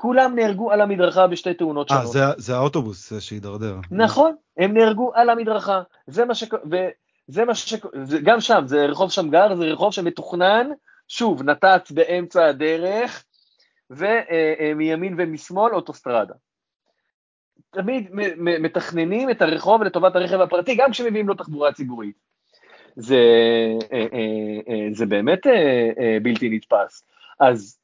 כולם 0.02 0.34
נהרגו 0.34 0.72
על 0.72 0.80
המדרכה 0.80 1.26
בשתי 1.26 1.54
תאונות 1.54 1.88
שונות. 1.88 2.04
אה, 2.04 2.10
זה, 2.10 2.20
זה 2.36 2.56
האוטובוס 2.56 3.12
שהידרדר. 3.18 3.76
נכון, 3.90 4.34
הם 4.56 4.74
נהרגו 4.74 5.10
על 5.14 5.30
המדרכה. 5.30 5.82
זה 6.06 6.24
מה 6.24 6.34
ש... 6.34 6.44
וזה 6.70 7.44
מה 7.44 7.54
ש... 7.54 7.74
גם 8.22 8.40
שם, 8.40 8.62
זה 8.66 8.86
רחוב 8.86 9.10
שמגר, 9.10 9.54
זה 9.54 9.64
רחוב 9.64 9.92
שמתוכנן, 9.92 10.70
שוב, 11.08 11.42
נת"צ 11.42 11.90
באמצע 11.90 12.46
הדרך, 12.46 13.24
ומימין 13.90 15.14
ומשמאל 15.18 15.74
אוטוסטרדה. 15.74 16.34
תמיד 17.70 18.08
מתכננים 18.38 19.30
את 19.30 19.42
הרחוב 19.42 19.82
לטובת 19.82 20.16
הרכב 20.16 20.40
הפרטי, 20.40 20.74
גם 20.74 20.90
כשמביאים 20.90 21.28
לו 21.28 21.34
תחבורה 21.34 21.72
ציבורית. 21.72 22.16
זה, 22.96 23.20
אה, 23.92 24.06
אה, 24.12 24.58
אה, 24.68 24.88
זה 24.92 25.06
באמת 25.06 25.40
בלתי 26.22 26.48
נתפס. 26.48 27.04
אז 27.40 27.78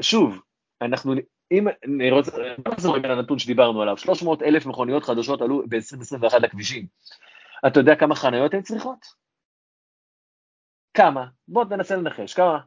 שוב, 0.00 0.40
אנחנו, 0.82 1.14
אם 1.50 1.68
אני 1.84 2.10
רוצה, 2.10 2.32
נחזור 2.68 2.96
רגע 2.96 3.08
לנתון 3.08 3.38
שדיברנו 3.38 3.82
עליו, 3.82 3.96
300 3.96 4.42
אלף 4.42 4.66
מכוניות 4.66 5.04
חדשות 5.04 5.42
עלו 5.42 5.62
ב-2021 5.68 6.38
לכבישים. 6.38 6.86
אתה 7.66 7.80
יודע 7.80 7.94
כמה 7.96 8.14
חניות 8.14 8.54
הן 8.54 8.62
צריכות? 8.62 9.06
כמה? 10.94 11.26
בוא 11.48 11.64
ננסה 11.64 11.96
לנחש, 11.96 12.34
כמה? 12.34 12.58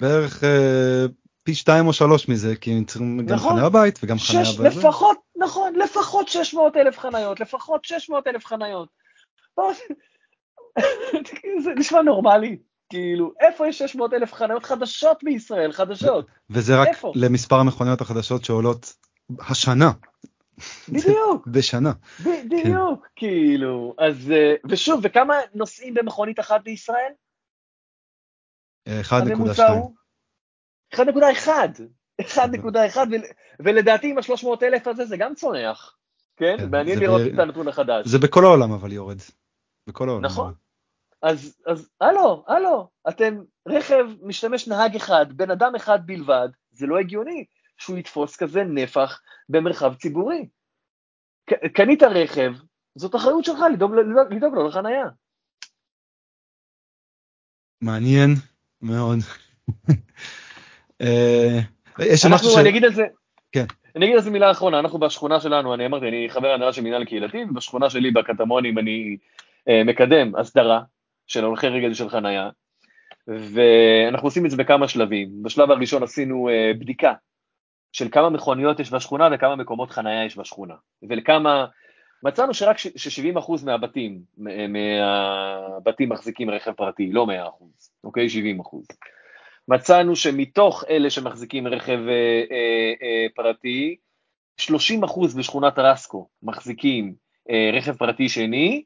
בערך 0.00 0.44
אה, 0.44 1.06
פי 1.42 1.54
שתיים 1.54 1.86
או 1.86 1.92
שלוש 1.92 2.28
מזה, 2.28 2.56
כי 2.56 2.72
הם 2.72 2.84
צריכים 2.84 3.26
גם 3.26 3.36
נכון. 3.36 3.52
חניה 3.52 3.68
בית 3.68 3.98
וגם 4.02 4.18
חניה 4.18 4.42
בזה. 4.42 4.68
לפחות, 4.68 5.18
נכון, 5.36 5.74
לפחות 5.74 6.28
600 6.28 6.76
אלף 6.76 6.98
חניות, 6.98 7.40
לפחות 7.40 7.84
600 7.84 8.26
אלף 8.26 8.46
חניות. 8.46 8.88
בוא, 9.56 9.72
זה 11.64 11.70
נשמע 11.76 12.02
נורמלי, 12.02 12.58
כאילו, 12.92 13.32
איפה 13.40 13.68
יש 13.68 13.78
600 13.78 14.12
אלף 14.12 14.32
חניות 14.32 14.64
חדשות 14.64 15.24
בישראל, 15.24 15.72
חדשות? 15.72 16.26
וזה 16.50 16.80
רק 16.80 16.88
איפה? 16.88 17.12
למספר 17.16 17.56
המכוניות 17.56 18.00
החדשות 18.00 18.44
שעולות 18.44 18.96
השנה, 19.40 19.90
בדיוק, 20.88 21.46
בשנה. 21.52 21.92
ב- 22.24 22.28
בדיוק, 22.46 23.06
כאילו, 23.16 23.94
אז, 23.98 24.30
אה, 24.30 24.54
ושוב, 24.68 25.00
וכמה 25.02 25.34
נוסעים 25.54 25.94
במכונית 25.94 26.40
אחת 26.40 26.60
בישראל? 26.64 27.12
אה, 28.88 29.00
הממוצע 29.10 29.66
1.2. 29.68 29.72
הוא 29.72 29.94
1.1, 30.94 31.48
1.1, 32.22 32.98
ול- 33.10 33.22
ולדעתי 33.60 34.10
עם 34.10 34.18
ה-300 34.18 34.46
אלף 34.62 34.86
הזה 34.86 35.04
זה 35.06 35.16
גם 35.16 35.34
צונח, 35.34 35.96
כן? 36.36 36.56
כן, 36.58 36.70
מעניין 36.70 36.98
לראות 36.98 37.20
ב- 37.20 37.34
את 37.34 37.38
הנתון 37.38 37.68
החדש. 37.68 38.06
זה 38.06 38.18
בכל 38.18 38.44
העולם 38.44 38.72
אבל 38.72 38.92
יורד. 38.92 39.18
בכל 39.86 40.08
העולם. 40.08 40.24
נכון. 40.24 40.54
אז, 41.22 41.56
אז 41.66 41.90
הלו, 42.00 42.44
הלו, 42.48 42.88
אתם 43.08 43.38
רכב 43.68 44.06
משתמש 44.22 44.68
נהג 44.68 44.96
אחד, 44.96 45.26
בן 45.32 45.50
אדם 45.50 45.74
אחד 45.74 46.06
בלבד, 46.06 46.48
זה 46.70 46.86
לא 46.86 46.98
הגיוני 46.98 47.44
שהוא 47.78 47.98
יתפוס 47.98 48.36
כזה 48.36 48.62
נפח 48.64 49.20
במרחב 49.48 49.94
ציבורי. 49.94 50.48
קנית 51.74 52.02
רכב, 52.02 52.52
זאת 52.94 53.14
אחריות 53.14 53.44
שלך 53.44 53.58
לדאוג, 53.72 53.94
לדאוג, 53.94 54.34
לדאוג 54.34 54.54
לו 54.54 54.68
לחנייה. 54.68 55.06
מעניין 57.80 58.30
מאוד. 58.82 59.18
אה, 61.00 61.58
יש 61.98 62.24
אנחנו, 62.24 62.36
משהו 62.36 62.50
ש... 62.50 62.58
אני 62.58 62.68
אגיד 62.68 62.84
על 62.84 62.92
זה, 62.92 63.04
כן. 63.52 63.64
אני 63.96 64.04
אגיד 64.04 64.16
על 64.16 64.22
זה 64.22 64.30
מילה 64.30 64.50
אחרונה, 64.50 64.78
אנחנו 64.78 64.98
בשכונה 64.98 65.40
שלנו, 65.40 65.74
אני 65.74 65.86
אמרתי, 65.86 66.08
אני 66.08 66.26
חבר 66.30 66.48
הנהלה 66.48 66.72
של 66.72 66.82
מינהל 66.82 67.04
קהילתי, 67.04 67.44
ובשכונה 67.50 67.90
שלי 67.90 68.10
בקטמונים 68.10 68.78
אני 68.78 69.16
אה, 69.68 69.84
מקדם 69.84 70.36
הסדרה 70.36 70.82
של 71.28 71.44
הולכי 71.44 71.66
רגל 71.66 71.94
של 71.94 72.08
חנייה, 72.08 72.50
ואנחנו 73.28 74.26
עושים 74.28 74.46
את 74.46 74.50
זה 74.50 74.56
בכמה 74.56 74.88
שלבים. 74.88 75.42
בשלב 75.42 75.70
הראשון 75.70 76.02
עשינו 76.02 76.48
אה, 76.48 76.72
בדיקה 76.80 77.12
של 77.92 78.08
כמה 78.12 78.30
מכוניות 78.30 78.80
יש 78.80 78.92
בשכונה 78.92 79.28
וכמה 79.32 79.56
מקומות 79.56 79.90
חנייה 79.90 80.24
יש 80.24 80.38
בשכונה, 80.38 80.74
ולכמה, 81.08 81.66
מצאנו 82.22 82.54
שרק 82.54 82.78
ש- 82.78 82.88
ש-70% 82.96 83.64
מהבתים, 83.64 84.20
מהבתים 84.68 86.08
מחזיקים 86.08 86.50
רכב 86.50 86.72
פרטי, 86.72 87.12
לא 87.12 87.26
100%, 87.26 87.64
אוקיי? 88.04 88.26
70%. 88.26 88.86
מצאנו 89.68 90.16
שמתוך 90.16 90.84
אלה 90.90 91.10
שמחזיקים 91.10 91.66
רכב 91.66 91.98
אה, 92.08 92.42
אה, 92.50 92.92
אה, 93.02 93.26
פרטי, 93.34 93.96
30% 94.60 95.36
בשכונת 95.38 95.78
רסקו 95.78 96.28
מחזיקים 96.42 97.14
אה, 97.50 97.70
רכב 97.72 97.96
פרטי 97.96 98.28
שני, 98.28 98.82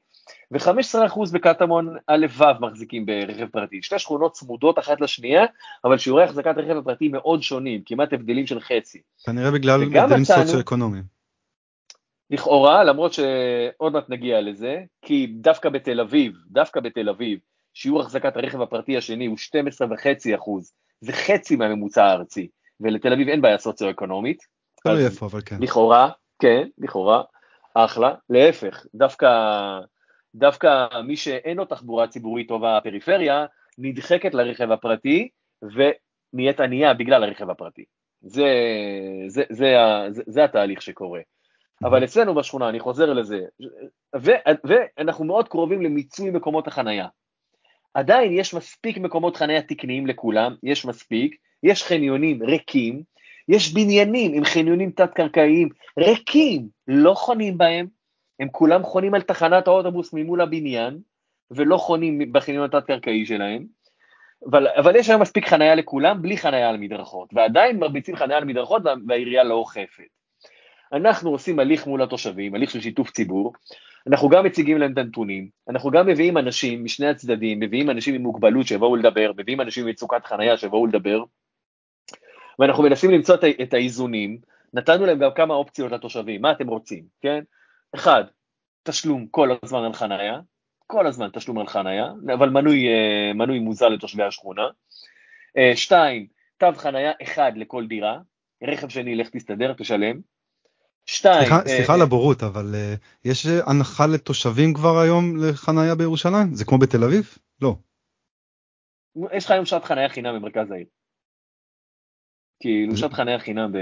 ו-15% 0.52 1.20
בקטמון 1.32 1.96
א' 2.06 2.26
ו' 2.38 2.44
מחזיקים 2.60 3.06
ברכב 3.06 3.46
פרטי. 3.46 3.82
שתי 3.82 3.98
שכונות 3.98 4.32
צמודות 4.32 4.78
אחת 4.78 5.00
לשנייה, 5.00 5.44
אבל 5.84 5.98
שיעורי 5.98 6.24
החזקת 6.24 6.54
רכב 6.56 6.76
הפרטי 6.76 7.08
מאוד 7.08 7.42
שונים, 7.42 7.82
כמעט 7.86 8.12
הבדלים 8.12 8.46
של 8.46 8.60
חצי. 8.60 9.00
כנראה 9.26 9.50
בגלל 9.50 9.82
הבדלים 9.82 10.24
סוציו-אקונומיים. 10.24 11.04
לכאורה, 12.30 12.84
למרות 12.84 13.12
שעוד 13.12 13.92
מעט 13.92 14.08
נגיע 14.08 14.40
לזה, 14.40 14.82
כי 15.02 15.26
דווקא 15.26 15.68
בתל 15.68 16.00
אביב, 16.00 16.32
דווקא 16.50 16.80
בתל 16.80 17.08
אביב, 17.08 17.38
שיעור 17.74 18.00
החזקת 18.00 18.36
הרכב 18.36 18.60
הפרטי 18.60 18.96
השני 18.96 19.26
הוא 19.26 19.36
12.5 19.38 20.34
אחוז, 20.34 20.72
זה 21.00 21.12
חצי 21.12 21.56
מהממוצע 21.56 22.04
הארצי, 22.04 22.48
ולתל 22.80 23.12
אביב 23.12 23.28
אין 23.28 23.40
בעיה 23.40 23.58
סוציו-אקונומית. 23.58 24.42
תלוי 24.82 25.04
איפה 25.04 25.26
אבל 25.26 25.40
כן. 25.44 25.56
לכאורה, 25.60 26.10
כן, 26.38 26.68
לכאורה, 26.78 27.22
אחלה, 27.74 28.14
להפך, 28.30 28.86
דווקא, 28.94 29.28
דווקא 30.34 30.88
מי 31.06 31.16
שאין 31.16 31.56
לו 31.56 31.64
תחבורה 31.64 32.08
ציבורית 32.08 32.48
טובה 32.48 32.80
בפריפריה, 32.80 33.46
נדחקת 33.78 34.34
לרכב 34.34 34.70
הפרטי 34.72 35.28
ונהיית 35.62 36.60
ענייה 36.60 36.94
בגלל 36.94 37.24
הרכב 37.24 37.50
הפרטי. 37.50 37.84
זה, 38.22 38.46
זה, 39.26 39.42
זה, 39.50 39.74
זה, 40.10 40.22
זה 40.26 40.44
התהליך 40.44 40.82
שקורה. 40.82 41.20
אבל 41.84 42.04
אצלנו 42.04 42.34
בשכונה, 42.34 42.68
אני 42.68 42.80
חוזר 42.80 43.12
לזה, 43.12 43.40
ו, 44.16 44.30
ואנחנו 44.64 45.24
מאוד 45.24 45.48
קרובים 45.48 45.82
למיצוי 45.82 46.30
מקומות 46.30 46.66
החנייה. 46.66 47.06
עדיין 47.94 48.32
יש 48.32 48.54
מספיק 48.54 48.98
מקומות 48.98 49.36
חנייה 49.36 49.62
תקניים 49.62 50.06
לכולם, 50.06 50.56
יש 50.62 50.84
מספיק, 50.84 51.36
יש 51.62 51.84
חניונים 51.84 52.42
ריקים, 52.42 53.02
יש 53.48 53.72
בניינים 53.74 54.34
עם 54.34 54.44
חניונים 54.44 54.90
תת-קרקעיים 54.90 55.68
ריקים, 55.98 56.68
לא 56.88 57.14
חונים 57.14 57.58
בהם, 57.58 57.86
הם 58.40 58.48
כולם 58.52 58.82
חונים 58.82 59.14
על 59.14 59.22
תחנת 59.22 59.66
האוטובוס 59.66 60.12
ממול 60.12 60.40
הבניין, 60.40 60.98
ולא 61.50 61.76
חונים 61.76 62.32
בחניון 62.32 62.64
התת-קרקעי 62.64 63.26
שלהם, 63.26 63.66
אבל, 64.50 64.66
אבל 64.68 64.96
יש 64.96 65.08
היום 65.08 65.22
מספיק 65.22 65.48
חנייה 65.48 65.74
לכולם, 65.74 66.22
בלי 66.22 66.36
חנייה 66.36 66.68
על 66.68 66.76
מדרכות, 66.76 67.28
ועדיין 67.32 67.78
מרביצים 67.78 68.16
חנייה 68.16 68.38
על 68.38 68.44
מדרכות 68.44 68.84
וה, 68.84 68.94
והעירייה 69.08 69.44
לא 69.44 69.54
אוכפת. 69.54 70.04
אנחנו 70.92 71.30
עושים 71.30 71.58
הליך 71.58 71.86
מול 71.86 72.02
התושבים, 72.02 72.54
הליך 72.54 72.70
של 72.70 72.80
שיתוף 72.80 73.10
ציבור, 73.10 73.52
אנחנו 74.06 74.28
גם 74.28 74.44
מציגים 74.44 74.78
להם 74.78 74.92
את 74.92 74.98
הנתונים, 74.98 75.48
אנחנו 75.68 75.90
גם 75.90 76.06
מביאים 76.06 76.38
אנשים 76.38 76.84
משני 76.84 77.06
הצדדים, 77.06 77.60
מביאים 77.60 77.90
אנשים 77.90 78.14
עם 78.14 78.22
מוגבלות 78.22 78.66
שיבואו 78.66 78.96
לדבר, 78.96 79.32
מביאים 79.36 79.60
אנשים 79.60 79.84
עם 79.84 79.90
מצוקת 79.90 80.26
חנייה 80.26 80.56
שיבואו 80.56 80.86
לדבר, 80.86 81.24
ואנחנו 82.58 82.82
מנסים 82.82 83.10
למצוא 83.10 83.36
את 83.62 83.74
האיזונים, 83.74 84.38
נתנו 84.74 85.06
להם 85.06 85.18
גם 85.18 85.30
כמה 85.34 85.54
אופציות 85.54 85.92
לתושבים, 85.92 86.42
מה 86.42 86.52
אתם 86.52 86.68
רוצים, 86.68 87.04
כן? 87.20 87.44
אחד, 87.94 88.24
תשלום 88.82 89.26
כל 89.30 89.48
הזמן 89.62 89.84
על 89.84 89.92
חנייה, 89.92 90.40
כל 90.86 91.06
הזמן 91.06 91.28
תשלום 91.32 91.58
על 91.58 91.66
חנייה, 91.66 92.06
אבל 92.34 92.48
מנוי, 92.50 92.86
אה, 92.88 93.32
מנוי 93.34 93.58
מוזל 93.58 93.88
לתושבי 93.88 94.22
השכונה. 94.22 94.62
אה, 95.58 95.72
שתיים, 95.76 96.26
תו 96.58 96.66
חנייה 96.76 97.12
אחד 97.22 97.52
לכל 97.56 97.86
דירה, 97.86 98.18
רכב 98.62 98.88
שני, 98.88 99.14
לך 99.16 99.28
תסתדר, 99.28 99.72
תשלם. 99.72 100.20
שתיים, 101.06 101.40
סליחה- 101.40 101.62
אה, 101.62 101.68
סליחה 101.68 101.94
על 101.94 102.02
הבורות, 102.02 102.42
אבל 102.42 102.74
יש 103.24 103.46
הנחה 103.66 104.06
לתושבים 104.06 104.74
כבר 104.74 104.98
היום 104.98 105.36
לחנייה 105.44 105.94
בירושלים? 105.94 106.54
זה 106.54 106.64
כמו 106.64 106.78
בתל 106.78 107.04
אביב? 107.04 107.38
לא. 107.62 107.76
יש 109.32 109.44
לך 109.44 109.50
היום 109.50 109.64
שעת 109.64 109.84
חנייה 109.84 110.08
חינם 110.08 110.34
במרכז 110.34 110.70
העיר. 110.70 110.86
כאילו 112.62 112.96
שעת 112.96 113.12
חנייה 113.12 113.38
חינם 113.38 113.72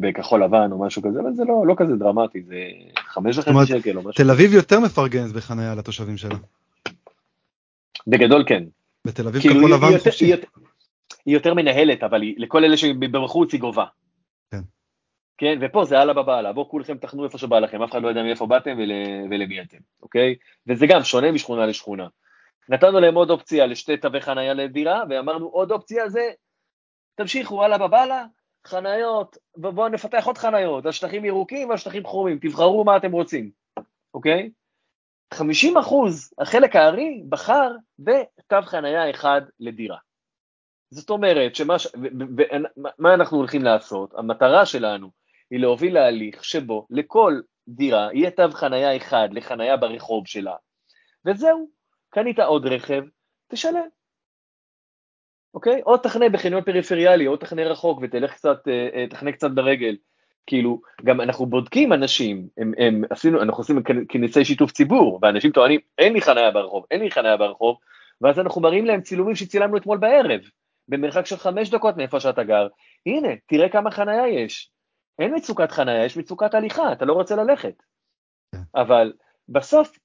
בכחול 0.00 0.44
לבן 0.44 0.72
או 0.72 0.78
משהו 0.78 1.02
כזה, 1.02 1.20
אבל 1.20 1.34
זה 1.34 1.44
לא, 1.44 1.66
לא 1.66 1.74
כזה 1.76 1.96
דרמטי, 1.96 2.42
זה 2.42 2.56
חמש 2.98 3.38
וחצי 3.38 3.66
שקל 3.66 3.96
או 3.96 4.02
משהו. 4.02 4.24
תל 4.24 4.30
אביב 4.30 4.54
יותר 4.54 4.80
מפרגנת 4.80 5.32
בחנייה 5.32 5.74
לתושבים 5.74 6.16
שלה. 6.16 6.34
בגדול 8.06 8.44
כן. 8.46 8.64
בתל 9.04 9.28
אביב 9.28 9.40
כאילו 9.40 9.54
כחול 9.54 9.72
לבן 9.72 9.86
יותר, 9.86 9.98
חופשי. 9.98 10.24
היא, 10.24 10.34
יותר, 10.34 10.48
היא 11.26 11.34
יותר 11.34 11.54
מנהלת, 11.54 12.02
אבל 12.02 12.22
היא, 12.22 12.34
לכל 12.38 12.64
אלה 12.64 12.76
שבחוץ 12.76 13.52
היא 13.52 13.60
גובה. 13.60 13.84
כן. 14.50 14.60
כן, 15.38 15.58
ופה 15.60 15.84
זה 15.84 16.02
אללה 16.02 16.12
בבעלה, 16.12 16.52
בואו 16.52 16.68
כולכם 16.68 16.96
תחנו 16.96 17.24
איפה 17.24 17.38
שבא 17.38 17.58
לכם, 17.58 17.82
אף 17.82 17.90
אחד 17.90 18.02
לא 18.02 18.08
יודע 18.08 18.22
מאיפה 18.22 18.46
באתם 18.46 18.76
ול, 18.78 18.92
ולמי 19.30 19.60
אתם, 19.60 19.78
אוקיי? 20.02 20.34
וזה 20.66 20.86
גם 20.86 21.04
שונה 21.04 21.32
משכונה 21.32 21.66
לשכונה. 21.66 22.06
נתנו 22.68 23.00
להם 23.00 23.14
עוד 23.14 23.30
אופציה 23.30 23.66
לשתי 23.66 23.96
תווי 23.96 24.20
חנייה 24.20 24.54
לדירה, 24.54 25.02
ואמרנו 25.10 25.46
עוד 25.46 25.72
אופציה 25.72 26.08
זה, 26.08 26.20
תמשיכו 27.16 27.64
אללה 27.64 27.78
בבעלה, 27.78 28.26
חניות, 28.66 29.36
ובואו 29.56 29.88
נפתח 29.88 30.26
עוד 30.26 30.38
חניות, 30.38 30.86
על 30.86 30.92
שטחים 30.92 31.24
ירוקים 31.24 31.68
ועל 31.68 31.78
שטחים 31.78 32.04
חומים, 32.04 32.38
תבחרו 32.38 32.84
מה 32.84 32.96
אתם 32.96 33.12
רוצים, 33.12 33.50
אוקיי? 34.14 34.50
50 35.34 35.76
אחוז, 35.76 36.32
החלק 36.38 36.76
הארי, 36.76 37.22
בחר 37.28 37.70
בתו 37.98 38.62
חנייה 38.62 39.10
אחד 39.10 39.40
לדירה. 39.60 39.98
זאת 40.90 41.10
אומרת, 41.10 41.54
שמה 41.54 41.78
ש... 41.78 41.86
מה 42.98 43.14
אנחנו 43.14 43.36
הולכים 43.36 43.62
לעשות? 43.62 44.14
המטרה 44.14 44.66
שלנו 44.66 45.10
היא 45.50 45.60
להוביל 45.60 45.94
להליך 45.94 46.44
שבו 46.44 46.86
לכל 46.90 47.40
דירה 47.68 48.08
יהיה 48.12 48.30
תו 48.30 48.50
חנייה 48.52 48.96
אחד 48.96 49.28
לחנייה 49.32 49.76
ברחוב 49.76 50.26
שלה, 50.26 50.56
וזהו, 51.24 51.68
קנית 52.08 52.38
עוד 52.38 52.66
רכב, 52.66 53.02
תשלם. 53.48 53.88
אוקיי? 55.56 55.82
או 55.86 55.96
תחנה 55.96 56.28
בחניון 56.28 56.62
פריפריאלי, 56.62 57.26
או 57.26 57.36
תחנה 57.36 57.64
רחוק 57.64 57.98
ותלך 58.02 58.34
קצת, 58.34 58.68
אה, 58.68 58.88
אה, 58.94 59.06
תחנה 59.10 59.32
קצת 59.32 59.50
ברגל. 59.50 59.96
כאילו, 60.46 60.80
גם 61.04 61.20
אנחנו 61.20 61.46
בודקים 61.46 61.92
אנשים, 61.92 62.48
הם, 62.58 62.72
הם 62.78 63.02
עשינו, 63.10 63.42
אנחנו 63.42 63.60
עושים 63.60 63.78
כנ- 63.78 64.04
כנסי 64.08 64.44
שיתוף 64.44 64.72
ציבור, 64.72 65.18
ואנשים 65.22 65.50
טוענים, 65.50 65.80
אין 65.98 66.12
לי 66.12 66.20
חניה 66.20 66.50
ברחוב, 66.50 66.84
אין 66.90 67.00
לי 67.00 67.10
חניה 67.10 67.36
ברחוב, 67.36 67.76
ואז 68.20 68.38
אנחנו 68.38 68.60
מראים 68.60 68.86
להם 68.86 69.00
צילומים 69.00 69.34
שצילמנו 69.34 69.76
אתמול 69.76 69.98
בערב, 69.98 70.40
במרחק 70.88 71.26
של 71.26 71.36
חמש 71.36 71.70
דקות 71.70 71.96
מאיפה 71.96 72.20
שאתה 72.20 72.44
גר. 72.44 72.68
הנה, 73.06 73.28
תראה 73.46 73.68
כמה 73.68 73.90
חניה 73.90 74.28
יש. 74.28 74.70
אין 75.18 75.34
מצוקת 75.36 75.72
חניה, 75.72 76.04
יש 76.04 76.16
מצוקת 76.16 76.54
הליכה, 76.54 76.92
אתה 76.92 77.04
לא 77.04 77.12
רוצה 77.12 77.36
ללכת. 77.36 77.82
כן. 78.52 78.60
אבל 78.74 79.12
בסוף, 79.48 79.98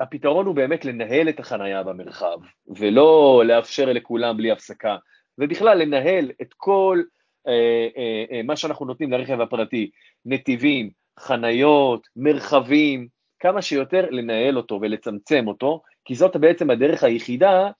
הפתרון 0.00 0.46
הוא 0.46 0.54
באמת 0.54 0.84
לנהל 0.84 1.28
את 1.28 1.40
החנייה 1.40 1.82
במרחב, 1.82 2.38
ולא 2.66 3.42
לאפשר 3.46 3.92
לכולם 3.92 4.36
בלי 4.36 4.50
הפסקה, 4.50 4.96
ובכלל 5.38 5.78
לנהל 5.78 6.30
את 6.42 6.54
כל 6.56 7.02
אה, 7.48 7.88
אה, 7.96 8.24
אה, 8.32 8.42
מה 8.42 8.56
שאנחנו 8.56 8.86
נותנים 8.86 9.12
לרכב 9.12 9.40
הפרטי, 9.40 9.90
נתיבים, 10.24 10.90
חניות, 11.20 12.08
מרחבים, 12.16 13.08
כמה 13.38 13.62
שיותר 13.62 14.10
לנהל 14.10 14.56
אותו 14.56 14.78
ולצמצם 14.82 15.48
אותו, 15.48 15.82
כי 16.04 16.14
זאת 16.14 16.36
בעצם 16.36 16.70
הדרך 16.70 17.04
היחידה 17.04 17.70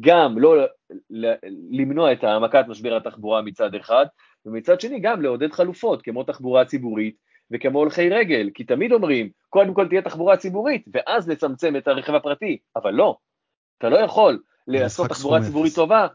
גם 0.00 0.38
לא 0.38 0.54
למנוע 1.70 2.12
את 2.12 2.24
העמקת 2.24 2.64
משבר 2.68 2.96
התחבורה 2.96 3.42
מצד 3.42 3.74
אחד, 3.74 4.06
ומצד 4.46 4.80
שני 4.80 5.00
גם 5.00 5.22
לעודד 5.22 5.52
חלופות, 5.52 6.02
כמו 6.02 6.24
תחבורה 6.24 6.64
ציבורית 6.64 7.16
וכמו 7.50 7.78
הולכי 7.78 8.08
רגל, 8.08 8.50
כי 8.54 8.64
תמיד 8.64 8.92
אומרים, 8.92 9.30
קודם 9.48 9.74
כל 9.74 9.88
תהיה 9.88 10.02
תחבורה 10.02 10.36
ציבורית, 10.36 10.84
ואז 10.92 11.28
לצמצם 11.28 11.76
את 11.76 11.88
הרכב 11.88 12.14
הפרטי, 12.14 12.58
אבל 12.76 12.90
לא, 12.90 13.18
אתה 13.78 13.88
לא 13.88 13.96
יכול 13.96 14.42
לעשות 14.66 15.10
תחבורה 15.10 15.42
ציבורית 15.42 15.74
טובה 15.74 16.06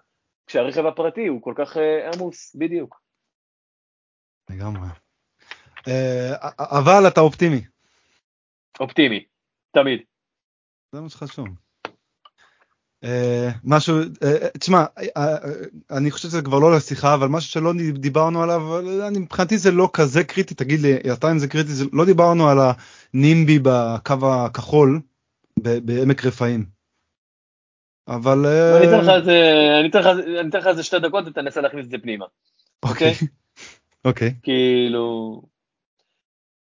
כשהרכב 0.47 0.85
הפרטי 0.85 1.27
הוא 1.27 1.41
כל 1.41 1.53
כך 1.57 1.77
uh, 1.77 2.15
עמוס, 2.15 2.55
בדיוק. 2.55 3.01
לגמרי. 4.49 4.87
Uh, 5.77 5.91
אבל 6.59 7.07
אתה 7.07 7.21
אופטימי. 7.21 7.61
אופטימי, 8.79 9.25
תמיד. 9.71 10.01
זה 10.91 11.01
מה 11.01 11.09
שחשוב. 11.09 11.47
Uh, 13.05 13.07
משהו, 13.63 14.01
uh, 14.01 14.57
תשמע, 14.59 14.85
uh, 14.99 15.19
אני 15.91 16.11
חושב 16.11 16.27
שזה 16.27 16.41
כבר 16.41 16.59
לא 16.59 16.75
לשיחה, 16.75 17.13
אבל 17.13 17.27
משהו 17.27 17.51
שלא 17.51 17.73
דיברנו 17.93 18.43
עליו, 18.43 18.79
אני, 19.07 19.19
מבחינתי 19.19 19.57
זה 19.57 19.71
לא 19.71 19.89
כזה 19.93 20.23
קריטי, 20.23 20.55
תגיד 20.55 20.79
לי, 20.79 21.13
אתה 21.13 21.31
אם 21.31 21.39
זה 21.39 21.47
קריטי, 21.47 21.71
לא 21.93 22.05
דיברנו 22.05 22.49
על 22.49 22.57
הנימבי 23.13 23.59
בקו 23.59 24.15
הכחול 24.23 24.99
בעמק 25.59 26.25
רפאים. 26.25 26.65
אבל... 28.07 28.45
אני 28.45 29.89
אתן 29.89 30.59
לך 30.59 30.67
איזה, 30.67 30.83
שתי 30.83 30.99
דקות 30.99 31.27
ותנסה 31.27 31.61
להכניס 31.61 31.85
את 31.85 31.91
זה 31.91 31.97
פנימה. 31.97 32.25
אוקיי. 32.83 33.13
אוקיי. 34.05 34.33
כאילו... 34.43 35.41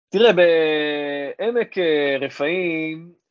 תראה, 0.09 0.33
בעמק 0.33 1.75
רפאים, 2.21 3.09
אה, 3.09 3.15
אה, 3.15 3.22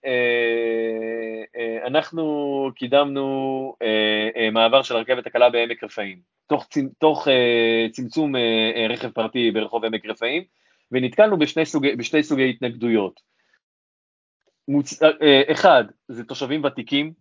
אנחנו 1.85 2.71
קידמנו 2.75 3.75
אה, 3.81 4.49
מעבר 4.51 4.81
של 4.81 4.95
הרכבת 4.95 5.27
הקלה 5.27 5.49
בעמק 5.49 5.83
רפאים, 5.83 6.19
תוך, 6.47 6.67
תוך 6.99 7.27
צמצום 7.91 8.35
רכב 8.89 9.09
פרטי 9.09 9.51
ברחוב 9.51 9.85
עמק 9.85 10.05
רפאים, 10.05 10.43
ונתקלנו 10.91 11.39
בשני 11.39 11.65
סוגי, 11.65 11.95
בשני 11.95 12.23
סוגי 12.23 12.49
התנגדויות. 12.49 13.19
מוצ... 14.67 14.99
אחד, 15.51 15.83
זה 16.07 16.23
תושבים 16.23 16.63
ותיקים 16.63 17.13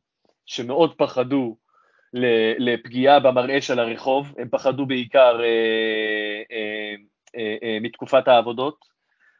שמאוד 0.46 0.94
פחדו 0.94 1.56
לפגיעה 2.58 3.20
במראה 3.20 3.60
של 3.60 3.78
הרחוב, 3.78 4.34
הם 4.38 4.48
פחדו 4.48 4.86
בעיקר 4.86 5.40
מתקופת 7.80 8.28
העבודות 8.28 8.84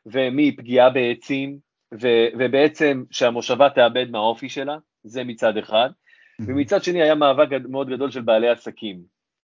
ומפגיעה 0.07 0.91
בעצים 0.91 1.70
ו, 1.95 2.09
ובעצם 2.39 3.05
שהמושבה 3.11 3.71
תאבד 3.71 4.11
מהאופי 4.11 4.49
שלה, 4.49 4.77
זה 5.03 5.25
מצד 5.25 5.57
אחד, 5.57 5.91
mm-hmm. 5.91 6.45
ומצד 6.49 6.83
שני 6.83 7.03
היה 7.03 7.15
מאבק 7.15 7.49
מאוד 7.69 7.89
גדול 7.91 8.11
של 8.11 8.21
בעלי 8.21 8.49
עסקים, 8.49 9.01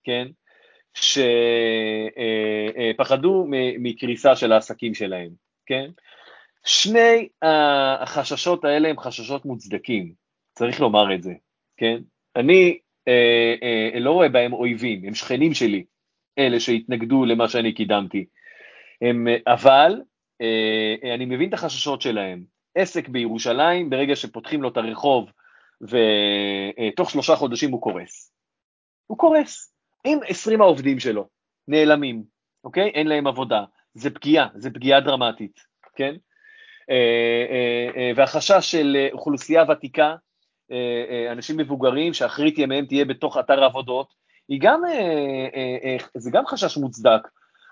כן? 0.04 0.28
שפחדו 2.94 3.46
מקריסה 3.78 4.36
של 4.36 4.52
העסקים 4.52 4.94
שלהם, 4.94 5.30
כן? 5.66 5.90
שני 6.64 7.28
החששות 8.02 8.64
האלה 8.64 8.88
הם 8.88 8.98
חששות 8.98 9.44
מוצדקים, 9.44 10.12
צריך 10.54 10.80
לומר 10.80 11.14
את 11.14 11.22
זה, 11.22 11.32
כן? 11.76 11.98
אני 12.36 12.78
אה, 13.08 13.54
אה, 13.62 14.00
לא 14.00 14.12
רואה 14.12 14.28
בהם 14.28 14.52
אויבים, 14.52 15.04
הם 15.04 15.14
שכנים 15.14 15.54
שלי, 15.54 15.84
אלה 16.38 16.60
שהתנגדו 16.60 17.24
למה 17.24 17.48
שאני 17.48 17.72
קידמתי. 17.72 18.24
הם, 19.02 19.26
אבל 19.46 19.92
אה, 19.92 20.04
אני 21.14 21.24
מבין 21.24 21.48
את 21.48 21.54
החששות 21.54 22.02
שלהם. 22.02 22.44
עסק 22.74 23.08
בירושלים, 23.08 23.90
ברגע 23.90 24.16
שפותחים 24.16 24.62
לו 24.62 24.68
את 24.68 24.76
הרחוב 24.76 25.30
ותוך 25.82 27.10
שלושה 27.10 27.36
חודשים 27.36 27.70
הוא 27.70 27.82
קורס. 27.82 28.32
הוא 29.06 29.18
קורס. 29.18 29.74
עם 30.04 30.18
20 30.26 30.60
העובדים 30.60 31.00
שלו 31.00 31.28
נעלמים, 31.68 32.22
אוקיי? 32.64 32.88
אין 32.88 33.06
להם 33.06 33.26
עבודה. 33.26 33.64
זה 33.94 34.10
פגיעה, 34.10 34.48
זה 34.54 34.70
פגיעה 34.70 35.00
דרמטית, 35.00 35.60
כן? 35.96 36.14
אה, 36.90 37.96
אה, 37.96 38.10
והחשש 38.16 38.70
של 38.70 39.08
אוכלוסייה 39.12 39.64
ותיקה, 39.70 40.14
אנשים 41.32 41.56
מבוגרים 41.56 42.14
שאחרית 42.14 42.58
ימיהם 42.58 42.86
תהיה 42.86 43.04
בתוך 43.04 43.38
אתר 43.38 43.64
עבודות, 43.64 44.14
היא 44.48 44.60
גם, 44.62 44.82
זה 46.16 46.30
גם 46.30 46.46
חשש 46.46 46.76
מוצדק. 46.76 47.20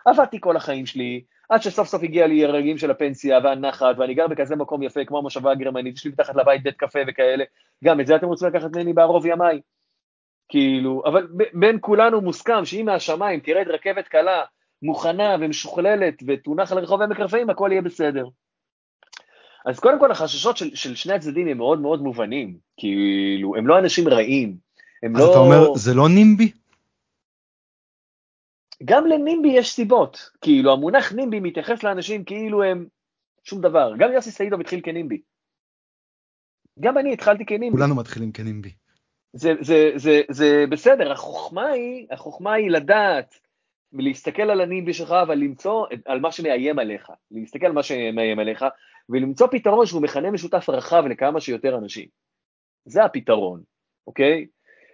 עבדתי 0.07 0.41
כל 0.41 0.57
החיים 0.57 0.87
שלי, 0.87 1.23
עד 1.53 1.63
שסוף 1.63 1.89
סוף 1.89 2.03
הגיע 2.03 2.27
לי 2.27 2.45
הרגעים 2.45 2.79
של 2.79 2.91
הפנסיה 2.91 3.39
והנחת, 3.45 3.95
ואני 3.99 4.15
גר 4.15 4.27
בכזה 4.27 4.57
מקום 4.57 4.83
יפה 4.83 5.05
כמו 5.05 5.19
המושבה 5.19 5.53
הגרמנית, 5.53 5.97
יש 5.97 6.05
לי 6.05 6.11
מתחת 6.11 6.37
לבית 6.37 6.63
בית 6.63 6.77
קפה 6.77 6.99
וכאלה, 7.09 7.45
גם 7.85 8.01
את 8.01 8.07
זה 8.07 8.17
אתם 8.17 8.27
רוצים 8.27 8.49
לקחת 8.49 8.77
ממני 8.77 8.93
בערוב 8.93 9.27
ימיי. 9.27 9.61
כאילו, 10.49 11.03
אבל 11.07 11.29
בין 11.53 11.79
כולנו 11.81 12.21
מוסכם 12.21 12.65
שאם 12.65 12.87
מהשמיים 12.87 13.41
תרד 13.41 13.69
רכבת 13.69 14.09
קלה 14.09 14.43
מוכנה 14.83 15.37
ומשוכללת 15.41 16.15
ותונח 16.27 16.73
על 16.73 16.79
רחוב 16.79 17.03
עמק 17.03 17.21
רפאים, 17.21 17.51
הכל 17.51 17.69
יהיה 17.73 17.83
בסדר. 17.83 18.27
אז 19.67 19.81
קודם 19.81 19.99
כל 19.99 20.11
החששות 20.11 20.57
של, 20.57 20.75
של 20.75 20.95
שני 20.95 21.13
הצדדים 21.13 21.49
הם 21.49 21.59
מאוד 21.59 21.81
מאוד 21.81 22.03
מובנים, 22.03 22.57
כאילו, 22.77 23.57
הם 23.57 23.67
לא 23.67 23.79
אנשים 23.79 24.09
רעים, 24.09 24.57
הם 25.03 25.17
אז 25.17 25.23
לא... 25.23 25.31
אתה 25.31 25.39
אומר, 25.39 25.75
זה 25.75 25.95
לא 25.95 26.09
נימבי? 26.09 26.53
גם 28.85 29.07
לנימבי 29.07 29.49
יש 29.49 29.73
סיבות, 29.73 30.31
כאילו 30.41 30.73
המונח 30.73 31.13
נימבי 31.13 31.41
מתייחס 31.41 31.83
לאנשים 31.83 32.25
כאילו 32.25 32.63
הם 32.63 32.87
שום 33.45 33.61
דבר, 33.61 33.93
גם 33.99 34.13
יוסי 34.13 34.31
סעידוב 34.31 34.61
התחיל 34.61 34.81
כנימבי. 34.81 35.21
גם 36.81 36.99
אני 36.99 37.13
התחלתי 37.13 37.47
כנימבי. 37.47 37.79
כולנו 37.79 37.97
מתחילים 37.97 38.33
כנימבי. 38.33 38.73
זה, 39.33 39.53
זה, 39.61 39.91
זה, 39.97 40.21
זה 40.31 40.65
בסדר, 40.71 41.13
החוכמה 41.13 41.67
היא, 41.69 42.07
החוכמה 42.11 42.53
היא 42.53 42.71
לדעת 42.71 43.35
ולהסתכל 43.93 44.43
על 44.43 44.61
הנימבי 44.61 44.93
שלך, 44.93 45.11
אבל 45.11 45.39
למצוא 45.39 45.87
על 46.05 46.21
מה 46.21 46.33
שמאיים 46.33 46.79
עליך, 46.79 47.11
להסתכל 47.31 47.67
על 47.67 47.73
מה 47.73 47.83
שמאיים 47.83 48.39
עליך, 48.39 48.65
ולמצוא 49.09 49.47
פתרון 49.47 49.87
שהוא 49.87 50.03
מכנה 50.03 50.31
משותף 50.31 50.69
רחב 50.69 51.05
לכמה 51.11 51.41
שיותר 51.41 51.79
אנשים. 51.79 52.09
זה 52.85 53.05
הפתרון, 53.05 53.63
אוקיי? 54.07 54.47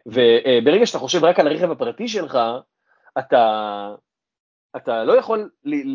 וברגע 0.06 0.86
שאתה 0.86 0.98
חושב 0.98 1.24
רק 1.24 1.40
על 1.40 1.46
הרכב 1.46 1.70
הפרטי 1.70 2.08
שלך, 2.08 2.38
אתה, 3.18 3.94
אתה 4.76 5.04
לא 5.04 5.18
יכול 5.18 5.50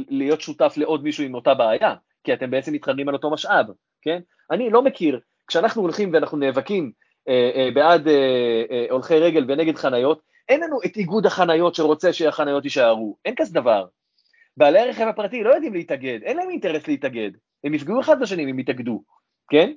להיות 0.10 0.42
שותף 0.42 0.74
לעוד 0.78 1.04
מישהו 1.04 1.24
עם 1.24 1.36
אותה 1.36 1.54
בעיה, 1.54 1.96
כי 2.24 2.34
אתם 2.34 2.52
בעצם 2.52 2.74
מתחרים 2.74 3.10
על 3.10 3.16
אותו 3.16 3.32
משאב, 3.32 3.66
כן? 4.02 4.20
אני 4.52 4.70
לא 4.70 4.82
מכיר, 4.82 5.20
כשאנחנו 5.48 5.82
הולכים 5.82 6.14
ואנחנו 6.14 6.38
נאבקים 6.38 6.92
אה, 7.28 7.52
אה, 7.56 7.70
בעד 7.74 8.08
אה, 8.08 8.64
אה, 8.72 8.86
הולכי 8.90 9.20
רגל 9.20 9.46
ונגד 9.48 9.76
חניות, 9.76 10.22
אין 10.50 10.62
לנו 10.62 10.80
את 10.86 10.98
איגוד 10.98 11.26
החניות 11.26 11.76
שרוצה 11.76 12.14
שהחניות 12.14 12.64
יישארו, 12.64 13.18
אין 13.26 13.36
כזה 13.38 13.54
דבר. 13.54 13.86
בעלי 14.58 14.80
הרכב 14.80 15.08
הפרטי 15.08 15.44
לא 15.44 15.50
יודעים 15.50 15.74
להתאגד, 15.74 16.20
אין 16.24 16.38
להם 16.38 16.50
אינטרס 16.50 16.88
להתאגד, 16.88 17.32
הם 17.64 17.74
יפגעו 17.74 18.02
אחד 18.02 18.20
בשני 18.20 18.44
אם 18.44 18.48
הם 18.48 18.60
יתאגדו, 18.60 19.04
כן? 19.50 19.74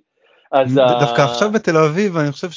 אז... 0.52 0.74
דווקא 0.74 1.22
עכשיו 1.22 1.50
בתל 1.50 1.76
אביב, 1.76 2.16
אני 2.16 2.32
חושב 2.32 2.48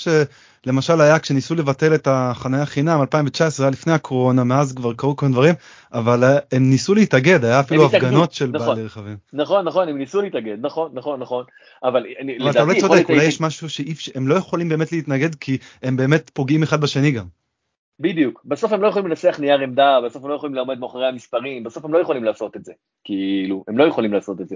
שלמשל 0.64 1.02
היה 1.02 1.20
כשניסו 1.20 1.56
לבטל 1.56 1.96
את 1.96 2.08
החניה 2.12 2.66
חינם 2.66 3.02
2019, 3.02 3.66
היה 3.66 3.72
לפני 3.72 3.94
הקורונה, 3.94 4.44
מאז 4.44 4.74
כבר 4.74 4.94
קרו 4.94 5.16
כל 5.16 5.26
מיני 5.26 5.34
דברים, 5.34 5.56
אבל 5.94 6.24
אה, 6.24 6.38
הם 6.52 6.70
ניסו 6.70 6.96
להתאגד, 6.96 7.46
היה 7.46 7.60
אפילו 7.60 7.86
הפגנות 7.86 8.34
של 8.34 8.52
נכון, 8.54 8.68
בעלי 8.68 8.86
רכבים. 8.86 9.18
נכון, 9.34 9.66
נכון, 9.66 9.90
הם 9.90 9.98
ניסו 9.98 10.22
להתאגד, 10.22 10.58
נכון, 10.62 10.92
נכון, 10.94 11.20
נכון, 11.20 11.44
אבל 11.84 12.06
אני, 12.22 12.38
אבל 12.42 12.52
אתה 12.52 12.64
לא 12.64 12.74
צודק, 12.80 13.06
אולי 13.10 13.24
יש 13.24 13.42
משהו 13.42 13.70
שהם 13.70 14.28
לא 14.28 14.36
יכולים 14.36 14.70
באמת 14.70 14.92
להתנגד, 14.92 15.36
כי 15.36 15.58
הם 15.84 15.98
באמת 15.98 16.30
פוגעים 16.34 16.64
אחד 16.64 16.82
בשני 16.82 17.12
גם. 17.12 17.26
בדיוק, 18.00 18.42
בסוף 18.46 18.74
הם 18.74 18.82
לא 18.82 18.88
יכולים 18.88 19.08
לנסח 19.08 19.38
נייר 19.40 19.60
עמדה, 19.60 20.00
בסוף 20.06 20.24
הם 20.24 20.30
לא 20.30 20.36
יכולים 20.36 20.56
לעמוד 20.56 20.80
מאחורי 20.80 21.08
המספרים, 21.08 21.64
בסוף 21.64 21.86
הם 21.86 21.94
לא 21.94 21.98
יכולים 21.98 22.24
לעשות 22.24 22.56
את 22.56 22.66
זה, 22.66 22.74
כאילו, 23.04 23.64
הם 23.68 23.78
לא 23.78 23.84
יכולים 23.84 24.14
לעשות 24.14 24.42
את 24.42 24.50
זה. 24.50 24.56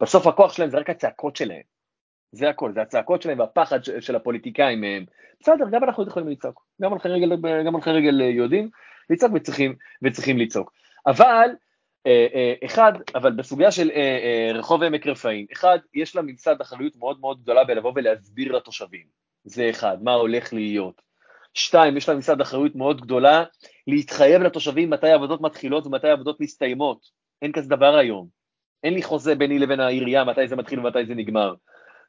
בסוף 0.00 0.26
הכוח 0.26 0.52
שלהם 0.52 0.70
זה 0.70 0.78
רק 0.78 0.90
הצעקות 0.90 1.36
שלהם. 1.36 1.62
זה 2.34 2.48
הכל, 2.48 2.72
זה 2.72 2.82
הצעקות 2.82 3.22
שלהם 3.22 3.38
והפחד 3.38 3.78
של 4.00 4.16
הפוליטיקאים 4.16 4.80
מהם. 4.80 5.04
בסדר, 5.40 5.64
גם 5.70 5.84
אנחנו 5.84 6.06
יכולים 6.06 6.28
לצעוק, 6.28 6.64
גם 6.82 6.90
הולכי 6.90 7.08
רגל, 7.08 7.36
גם 7.66 7.72
הולכי 7.72 7.90
רגל 7.90 8.20
יודעים 8.20 8.70
לצעוק 9.10 9.32
וצריכים, 9.34 9.74
וצריכים 10.02 10.38
לצעוק. 10.38 10.72
אבל, 11.06 11.50
אה, 12.06 12.26
אה, 12.34 12.54
אחד, 12.64 12.92
אבל 13.14 13.32
בסוגיה 13.32 13.70
של 13.70 13.90
אה, 13.90 14.50
רחוב 14.54 14.82
עמק 14.82 15.06
רפאים, 15.06 15.46
אחד, 15.52 15.78
יש 15.94 16.16
לה 16.16 16.22
ממסד 16.22 16.60
אחריות 16.60 16.96
מאוד 16.96 17.20
מאוד 17.20 17.42
גדולה 17.42 17.64
בלבוא 17.64 17.92
ולהסביר 17.94 18.52
לתושבים, 18.52 19.06
זה 19.44 19.70
אחד, 19.70 19.96
מה 20.02 20.12
הולך 20.14 20.52
להיות. 20.52 21.02
שתיים, 21.54 21.96
יש 21.96 22.08
לה 22.08 22.14
ממסד 22.14 22.40
אחריות 22.40 22.76
מאוד 22.76 23.00
גדולה 23.00 23.44
להתחייב 23.86 24.42
לתושבים 24.42 24.90
מתי 24.90 25.08
העבודות 25.08 25.40
מתחילות 25.40 25.86
ומתי 25.86 26.08
העבודות 26.08 26.40
מסתיימות. 26.40 26.98
אין 27.42 27.52
כזה 27.52 27.68
דבר 27.68 27.96
היום. 27.96 28.28
אין 28.84 28.94
לי 28.94 29.02
חוזה 29.02 29.34
ביני 29.34 29.58
לבין 29.58 29.80
העירייה 29.80 30.24
מתי 30.24 30.48
זה 30.48 30.56
מתחיל 30.56 30.80
ומתי 30.80 31.06
זה 31.06 31.14
נגמר. 31.14 31.54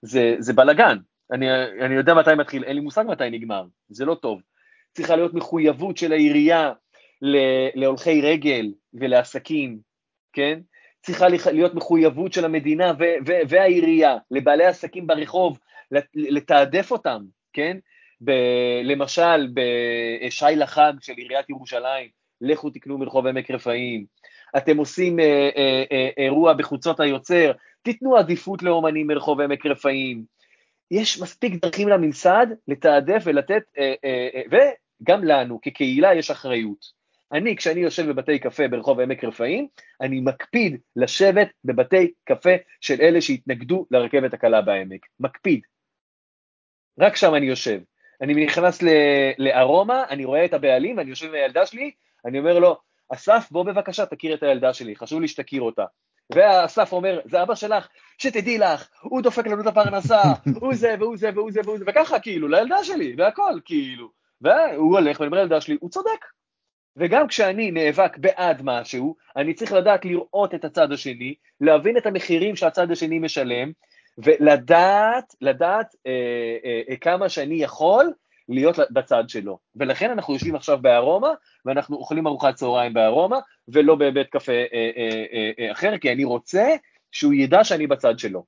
זה, 0.01 0.35
זה 0.39 0.53
בלאגן. 0.53 0.97
אני, 1.31 1.47
אני 1.81 1.95
יודע 1.95 2.13
מתי 2.13 2.35
מתחיל, 2.37 2.63
אין 2.63 2.75
לי 2.75 2.81
מושג 2.81 3.03
מתי 3.07 3.29
נגמר, 3.29 3.63
זה 3.89 4.05
לא 4.05 4.15
טוב. 4.15 4.41
צריכה 4.93 5.15
להיות 5.15 5.33
מחויבות 5.33 5.97
של 5.97 6.11
העירייה 6.11 6.73
להולכי 7.75 8.21
רגל 8.21 8.73
ולעסקים, 8.93 9.79
כן? 10.33 10.59
צריכה 11.01 11.27
להיות 11.51 11.73
מחויבות 11.73 12.33
של 12.33 12.45
המדינה 12.45 12.93
והעירייה 13.47 14.17
לבעלי 14.31 14.65
עסקים 14.65 15.07
ברחוב, 15.07 15.59
לתעדף 16.13 16.91
אותם, 16.91 17.21
כן? 17.53 17.77
ב- 18.21 18.81
למשל 18.83 19.47
בשי 19.53 20.55
לחג 20.55 20.93
של 21.01 21.13
עיריית 21.17 21.49
ירושלים, 21.49 22.09
לכו 22.41 22.69
תקנו 22.69 22.97
מרחוב 22.97 23.27
עמק 23.27 23.51
רפאים, 23.51 24.05
אתם 24.57 24.77
עושים 24.77 25.19
אה, 25.19 25.49
אה, 25.57 25.83
אה, 25.91 26.09
אירוע 26.17 26.53
בחוצות 26.53 26.99
היוצר, 26.99 27.51
תיתנו 27.85 28.17
עדיפות 28.17 28.63
לאומנים 28.63 29.07
מרחוב 29.07 29.41
עמק 29.41 29.65
רפאים. 29.65 30.25
יש 30.91 31.21
מספיק 31.21 31.65
דרכים 31.65 31.87
לממסד 31.87 32.47
לתעדף 32.67 33.23
ולתת, 33.25 33.63
אה, 33.77 33.93
אה, 34.03 34.27
אה, 34.35 34.41
וגם 35.01 35.23
לנו 35.23 35.59
כקהילה 35.61 36.13
יש 36.13 36.31
אחריות. 36.31 36.85
אני, 37.31 37.55
כשאני 37.55 37.79
יושב 37.79 38.09
בבתי 38.09 38.39
קפה 38.39 38.67
ברחוב 38.67 38.99
עמק 38.99 39.23
רפאים, 39.23 39.67
אני 40.01 40.19
מקפיד 40.19 40.77
לשבת 40.95 41.47
בבתי 41.65 42.11
קפה 42.23 42.49
של 42.81 43.01
אלה 43.01 43.21
שהתנגדו 43.21 43.85
לרכבת 43.91 44.33
הקלה 44.33 44.61
בעמק. 44.61 45.05
מקפיד. 45.19 45.61
רק 46.99 47.15
שם 47.15 47.35
אני 47.35 47.45
יושב. 47.45 47.79
אני 48.21 48.45
נכנס 48.45 48.79
לארומה, 49.37 50.03
אני 50.09 50.25
רואה 50.25 50.45
את 50.45 50.53
הבעלים, 50.53 50.99
אני 50.99 51.09
יושב 51.09 51.27
עם 51.27 51.33
הילדה 51.33 51.65
שלי, 51.65 51.91
אני 52.25 52.39
אומר 52.39 52.59
לו, 52.59 52.77
אסף, 53.13 53.47
בוא 53.51 53.63
בבקשה 53.63 54.05
תכיר 54.05 54.33
את 54.33 54.43
הילדה 54.43 54.73
שלי, 54.73 54.95
חשוב 54.95 55.21
לי 55.21 55.27
שתכיר 55.27 55.61
אותה. 55.61 55.85
ואסף 56.33 56.91
אומר, 56.91 57.19
זה 57.25 57.41
אבא 57.43 57.55
שלך, 57.55 57.87
שתדעי 58.17 58.57
לך, 58.57 58.89
הוא 59.01 59.21
דופק 59.21 59.47
לנו 59.47 59.61
את 59.61 59.67
הפרנסה, 59.67 60.21
הוא 60.61 60.75
זה 60.75 60.95
והוא 60.99 61.17
זה 61.17 61.29
והוא 61.35 61.51
זה 61.51 61.61
והוא 61.65 61.77
זה, 61.77 61.85
וככה 61.87 62.19
כאילו, 62.19 62.47
לילדה 62.47 62.83
שלי, 62.83 63.15
והכל 63.17 63.59
כאילו. 63.65 64.09
והוא 64.41 64.99
הולך 64.99 65.19
ואני 65.19 65.27
אומר 65.27 65.37
לילדה 65.37 65.61
שלי, 65.61 65.77
הוא 65.79 65.89
צודק. 65.89 66.25
וגם 66.97 67.27
כשאני 67.27 67.71
נאבק 67.71 68.17
בעד 68.17 68.61
משהו, 68.63 69.15
אני 69.35 69.53
צריך 69.53 69.71
לדעת 69.71 70.05
לראות 70.05 70.55
את 70.55 70.65
הצד 70.65 70.91
השני, 70.91 71.35
להבין 71.61 71.97
את 71.97 72.05
המחירים 72.05 72.55
שהצד 72.55 72.91
השני 72.91 73.19
משלם, 73.19 73.71
ולדעת, 74.17 75.35
לדעת 75.41 75.95
אה, 76.07 76.11
אה, 76.65 76.81
אה, 76.89 76.95
כמה 76.95 77.29
שאני 77.29 77.55
יכול 77.55 78.13
להיות 78.49 78.79
בצד 78.91 79.23
שלו. 79.27 79.57
ולכן 79.75 80.11
אנחנו 80.11 80.33
יושבים 80.33 80.55
עכשיו 80.55 80.79
בארומה, 80.81 81.29
ואנחנו 81.65 81.97
אוכלים 81.97 82.27
ארוחת 82.27 82.55
צהריים 82.55 82.93
בארומה, 82.93 83.37
ולא 83.67 83.95
בבית 83.95 84.27
קפה 84.29 84.51
אה, 84.51 84.65
אה, 84.73 84.89
אה, 85.33 85.51
אה, 85.59 85.71
אחר, 85.71 85.97
כי 85.97 86.11
אני 86.11 86.23
רוצה 86.23 86.67
שהוא 87.11 87.33
ידע 87.33 87.63
שאני 87.63 87.87
בצד 87.87 88.19
שלו. 88.19 88.43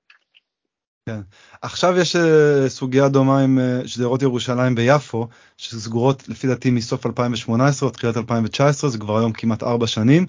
כן. 1.07 1.19
עכשיו 1.61 1.97
יש 1.97 2.15
uh, 2.15 2.19
סוגיה 2.67 3.09
דומה 3.09 3.39
עם 3.39 3.59
uh, 3.59 3.87
שדרות 3.87 4.21
ירושלים 4.21 4.75
ביפו, 4.75 5.27
שסגורות 5.57 6.29
לפי 6.29 6.47
דעתי 6.47 6.71
מסוף 6.71 7.05
2018 7.05 7.89
או 7.89 7.93
תחילת 7.93 8.17
2019, 8.17 8.89
זה 8.89 8.97
כבר 8.97 9.17
היום 9.17 9.31
כמעט 9.31 9.63
ארבע 9.63 9.87
שנים. 9.87 10.25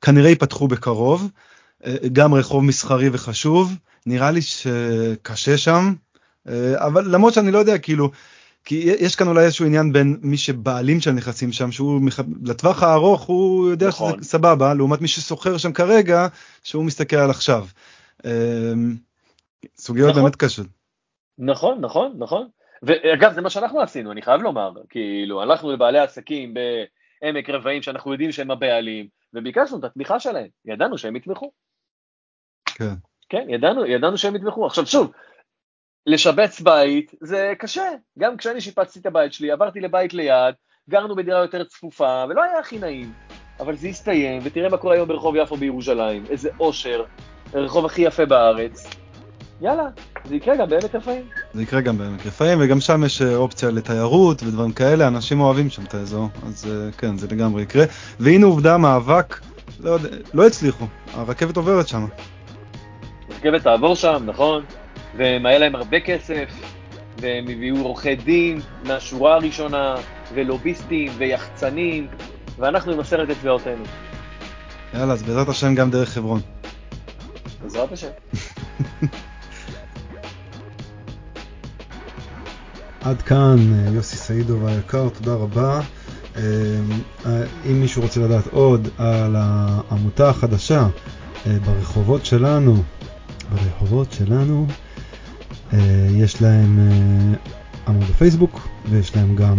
כנראה 0.00 0.28
ייפתחו 0.28 0.68
בקרוב, 0.68 1.30
uh, 1.82 1.86
גם 2.12 2.34
רחוב 2.34 2.64
מסחרי 2.64 3.08
וחשוב, 3.12 3.72
נראה 4.06 4.30
לי 4.30 4.42
שקשה 4.42 5.58
שם, 5.58 5.94
אבל 6.74 7.14
למרות 7.14 7.34
שאני 7.34 7.50
לא 7.50 7.58
יודע, 7.58 7.78
כאילו, 7.78 8.10
כי 8.68 8.74
יש 9.00 9.16
כאן 9.16 9.28
אולי 9.28 9.44
איזשהו 9.44 9.66
עניין 9.66 9.92
בין 9.92 10.18
מי 10.22 10.36
שבעלים 10.36 11.00
של 11.00 11.10
נכסים 11.10 11.52
שם, 11.52 11.72
שהוא 11.72 12.00
מח... 12.02 12.20
לטווח 12.44 12.82
הארוך 12.82 13.22
הוא 13.22 13.70
יודע 13.70 13.88
נכון. 13.88 14.12
שזה 14.12 14.30
סבבה, 14.30 14.74
לעומת 14.74 15.00
מי 15.00 15.08
שסוחר 15.08 15.58
שם 15.58 15.72
כרגע, 15.72 16.26
שהוא 16.62 16.84
מסתכל 16.84 17.16
על 17.16 17.30
עכשיו. 17.30 17.66
סוגיות 19.76 20.10
נכון. 20.10 20.22
באמת 20.22 20.36
קשות. 20.36 20.66
נכון, 21.38 21.80
נכון, 21.80 22.14
נכון. 22.18 22.48
ואגב, 22.82 23.32
זה 23.32 23.40
מה 23.40 23.50
שאנחנו 23.50 23.80
עשינו, 23.80 24.12
אני 24.12 24.22
חייב 24.22 24.42
לומר. 24.42 24.72
כאילו, 24.88 25.42
הלכנו 25.42 25.72
לבעלי 25.72 25.98
עסקים 25.98 26.54
בעמק 26.54 27.50
רבעים, 27.50 27.82
שאנחנו 27.82 28.12
יודעים 28.12 28.32
שהם 28.32 28.50
הבעלים, 28.50 29.08
וביקשנו 29.34 29.78
את 29.78 29.84
התמיכה 29.84 30.20
שלהם. 30.20 30.48
ידענו 30.64 30.98
שהם 30.98 31.16
יתמכו. 31.16 31.52
כן. 32.64 32.94
כן, 33.28 33.46
ידענו, 33.48 33.86
ידענו 33.86 34.18
שהם 34.18 34.36
יתמכו. 34.36 34.66
עכשיו 34.66 34.86
שוב, 34.86 35.12
לשבץ 36.08 36.60
בית 36.60 37.14
זה 37.20 37.52
קשה. 37.58 37.84
גם 38.18 38.36
כשאני 38.36 38.60
שיפצתי 38.60 38.98
את 38.98 39.06
הבית 39.06 39.32
שלי, 39.32 39.50
עברתי 39.50 39.80
לבית 39.80 40.14
ליד, 40.14 40.54
גרנו 40.90 41.16
בדירה 41.16 41.40
יותר 41.40 41.64
צפופה, 41.64 42.24
ולא 42.28 42.42
היה 42.42 42.58
הכי 42.58 42.78
נעים. 42.78 43.12
אבל 43.60 43.76
זה 43.76 43.88
הסתיים, 43.88 44.42
ותראה 44.44 44.68
מה 44.68 44.76
קורה 44.76 44.94
היום 44.94 45.08
ברחוב 45.08 45.36
יפו 45.36 45.56
בירושלים. 45.56 46.24
איזה 46.30 46.50
אושר, 46.60 47.04
הרחוב 47.54 47.86
הכי 47.86 48.02
יפה 48.02 48.26
בארץ. 48.26 48.90
יאללה, 49.60 49.88
זה 50.24 50.36
יקרה 50.36 50.56
גם 50.56 50.68
בעמק 50.68 50.94
רפאים. 50.94 51.22
זה 51.54 51.62
יקרה 51.62 51.80
גם 51.80 51.98
בעמק 51.98 52.26
רפאים, 52.26 52.58
וגם 52.62 52.80
שם 52.80 53.04
יש 53.04 53.22
אה, 53.22 53.36
אופציה 53.36 53.70
לתיירות 53.70 54.42
ודברים 54.42 54.72
כאלה, 54.72 55.08
אנשים 55.08 55.40
אוהבים 55.40 55.70
שם 55.70 55.84
את 55.84 55.94
האזור, 55.94 56.28
אז 56.46 56.66
אה, 56.70 56.92
כן, 56.92 57.16
זה 57.16 57.26
לגמרי 57.30 57.62
יקרה. 57.62 57.84
והנה 58.20 58.46
עובדה, 58.46 58.78
מאבק, 58.78 59.40
לא, 59.80 59.96
לא 60.34 60.46
הצליחו, 60.46 60.84
הרכבת 61.12 61.56
עוברת 61.56 61.88
שם. 61.88 62.06
הרכבת 63.30 63.62
תעבור 63.62 63.94
שם, 63.94 64.22
נכון, 64.26 64.64
והם 65.16 65.46
היה 65.46 65.58
להם 65.58 65.74
הרבה 65.74 66.00
כסף, 66.00 66.48
והם 67.20 67.44
הביאו 67.48 67.76
עורכי 67.76 68.16
דין 68.16 68.60
מהשורה 68.84 69.34
הראשונה, 69.34 69.94
ולוביסטים, 70.34 71.12
ויחצנים, 71.16 72.06
ואנחנו 72.58 72.92
עם 72.92 73.00
עשרת 73.00 73.30
אצבעותינו. 73.30 73.84
יאללה, 74.94 75.12
אז 75.12 75.22
בעזרת 75.22 75.48
השם 75.48 75.74
גם 75.74 75.90
דרך 75.90 76.08
חברון. 76.08 76.40
בעזרת 77.62 77.92
השם. 77.92 78.08
עד 83.00 83.22
כאן 83.22 83.56
אה, 83.74 83.90
יוסי 83.94 84.16
סעידוב 84.16 84.66
היקר, 84.66 85.08
תודה 85.08 85.34
רבה. 85.34 85.80
אה, 86.36 86.42
אה, 87.26 87.42
אם 87.66 87.80
מישהו 87.80 88.02
רוצה 88.02 88.20
לדעת 88.20 88.46
עוד 88.46 88.88
על 88.98 89.36
העמותה 89.38 90.28
החדשה 90.28 90.86
ברחובות 91.46 92.26
שלנו, 92.26 92.82
ברחובות 93.50 94.12
שלנו, 94.12 94.66
יש 96.10 96.42
להם 96.42 96.78
עמוד 97.88 98.04
בפייסבוק 98.04 98.68
ויש 98.90 99.16
להם 99.16 99.36
גם 99.36 99.56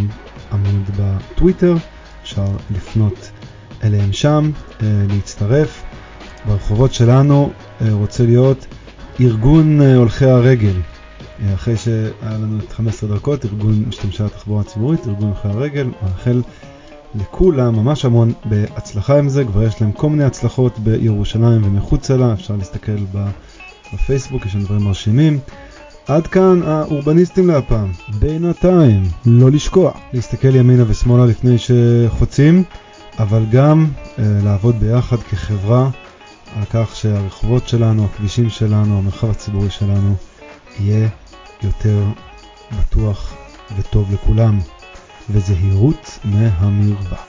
עמוד 0.51 0.89
בטוויטר, 0.99 1.75
אפשר 2.23 2.45
לפנות 2.75 3.31
אליהם 3.83 4.13
שם, 4.13 4.51
להצטרף. 4.81 5.83
ברחובות 6.47 6.93
שלנו 6.93 7.51
רוצה 7.91 8.25
להיות 8.25 8.65
ארגון 9.21 9.81
הולכי 9.81 10.25
הרגל. 10.25 10.73
אחרי 11.53 11.77
שהיה 11.77 12.11
לנו 12.21 12.59
את 12.59 12.71
15 12.71 13.15
דקות, 13.15 13.45
ארגון 13.45 13.83
משתמשי 13.87 14.23
התחבורה 14.23 14.61
הציבורית, 14.61 15.07
ארגון 15.07 15.27
הולכי 15.27 15.47
הרגל, 15.47 15.87
מאחל 16.03 16.41
לכולם 17.15 17.75
ממש 17.75 18.05
המון 18.05 18.33
בהצלחה 18.45 19.19
עם 19.19 19.29
זה, 19.29 19.45
כבר 19.45 19.63
יש 19.63 19.81
להם 19.81 19.91
כל 19.91 20.09
מיני 20.09 20.23
הצלחות 20.23 20.79
בירושלים 20.79 21.63
ומחוצה 21.63 22.17
לה, 22.17 22.33
אפשר 22.33 22.55
להסתכל 22.55 22.97
בפייסבוק, 23.93 24.45
יש 24.45 24.51
שם 24.51 24.63
דברים 24.63 24.81
מרשימים. 24.81 25.39
עד 26.09 26.27
כאן 26.27 26.61
האורבניסטים 26.63 27.47
להפעם. 27.47 27.91
בינתיים, 28.19 29.03
לא 29.25 29.51
לשכוח 29.51 29.97
להסתכל 30.13 30.55
ימינה 30.55 30.83
ושמאלה 30.87 31.25
לפני 31.25 31.55
שחוצים, 31.57 32.63
אבל 33.19 33.45
גם 33.51 33.87
אה, 34.19 34.23
לעבוד 34.43 34.79
ביחד 34.79 35.17
כחברה 35.17 35.89
על 36.55 36.63
כך 36.69 36.95
שהרחובות 36.95 37.67
שלנו, 37.67 38.05
הכבישים 38.05 38.49
שלנו, 38.49 38.97
המרחב 38.97 39.29
הציבורי 39.29 39.69
שלנו 39.69 40.15
יהיה 40.79 41.09
יותר 41.63 42.03
בטוח 42.79 43.33
וטוב 43.77 44.13
לכולם, 44.13 44.59
וזהירות 45.29 46.19
מהמרווה. 46.25 47.28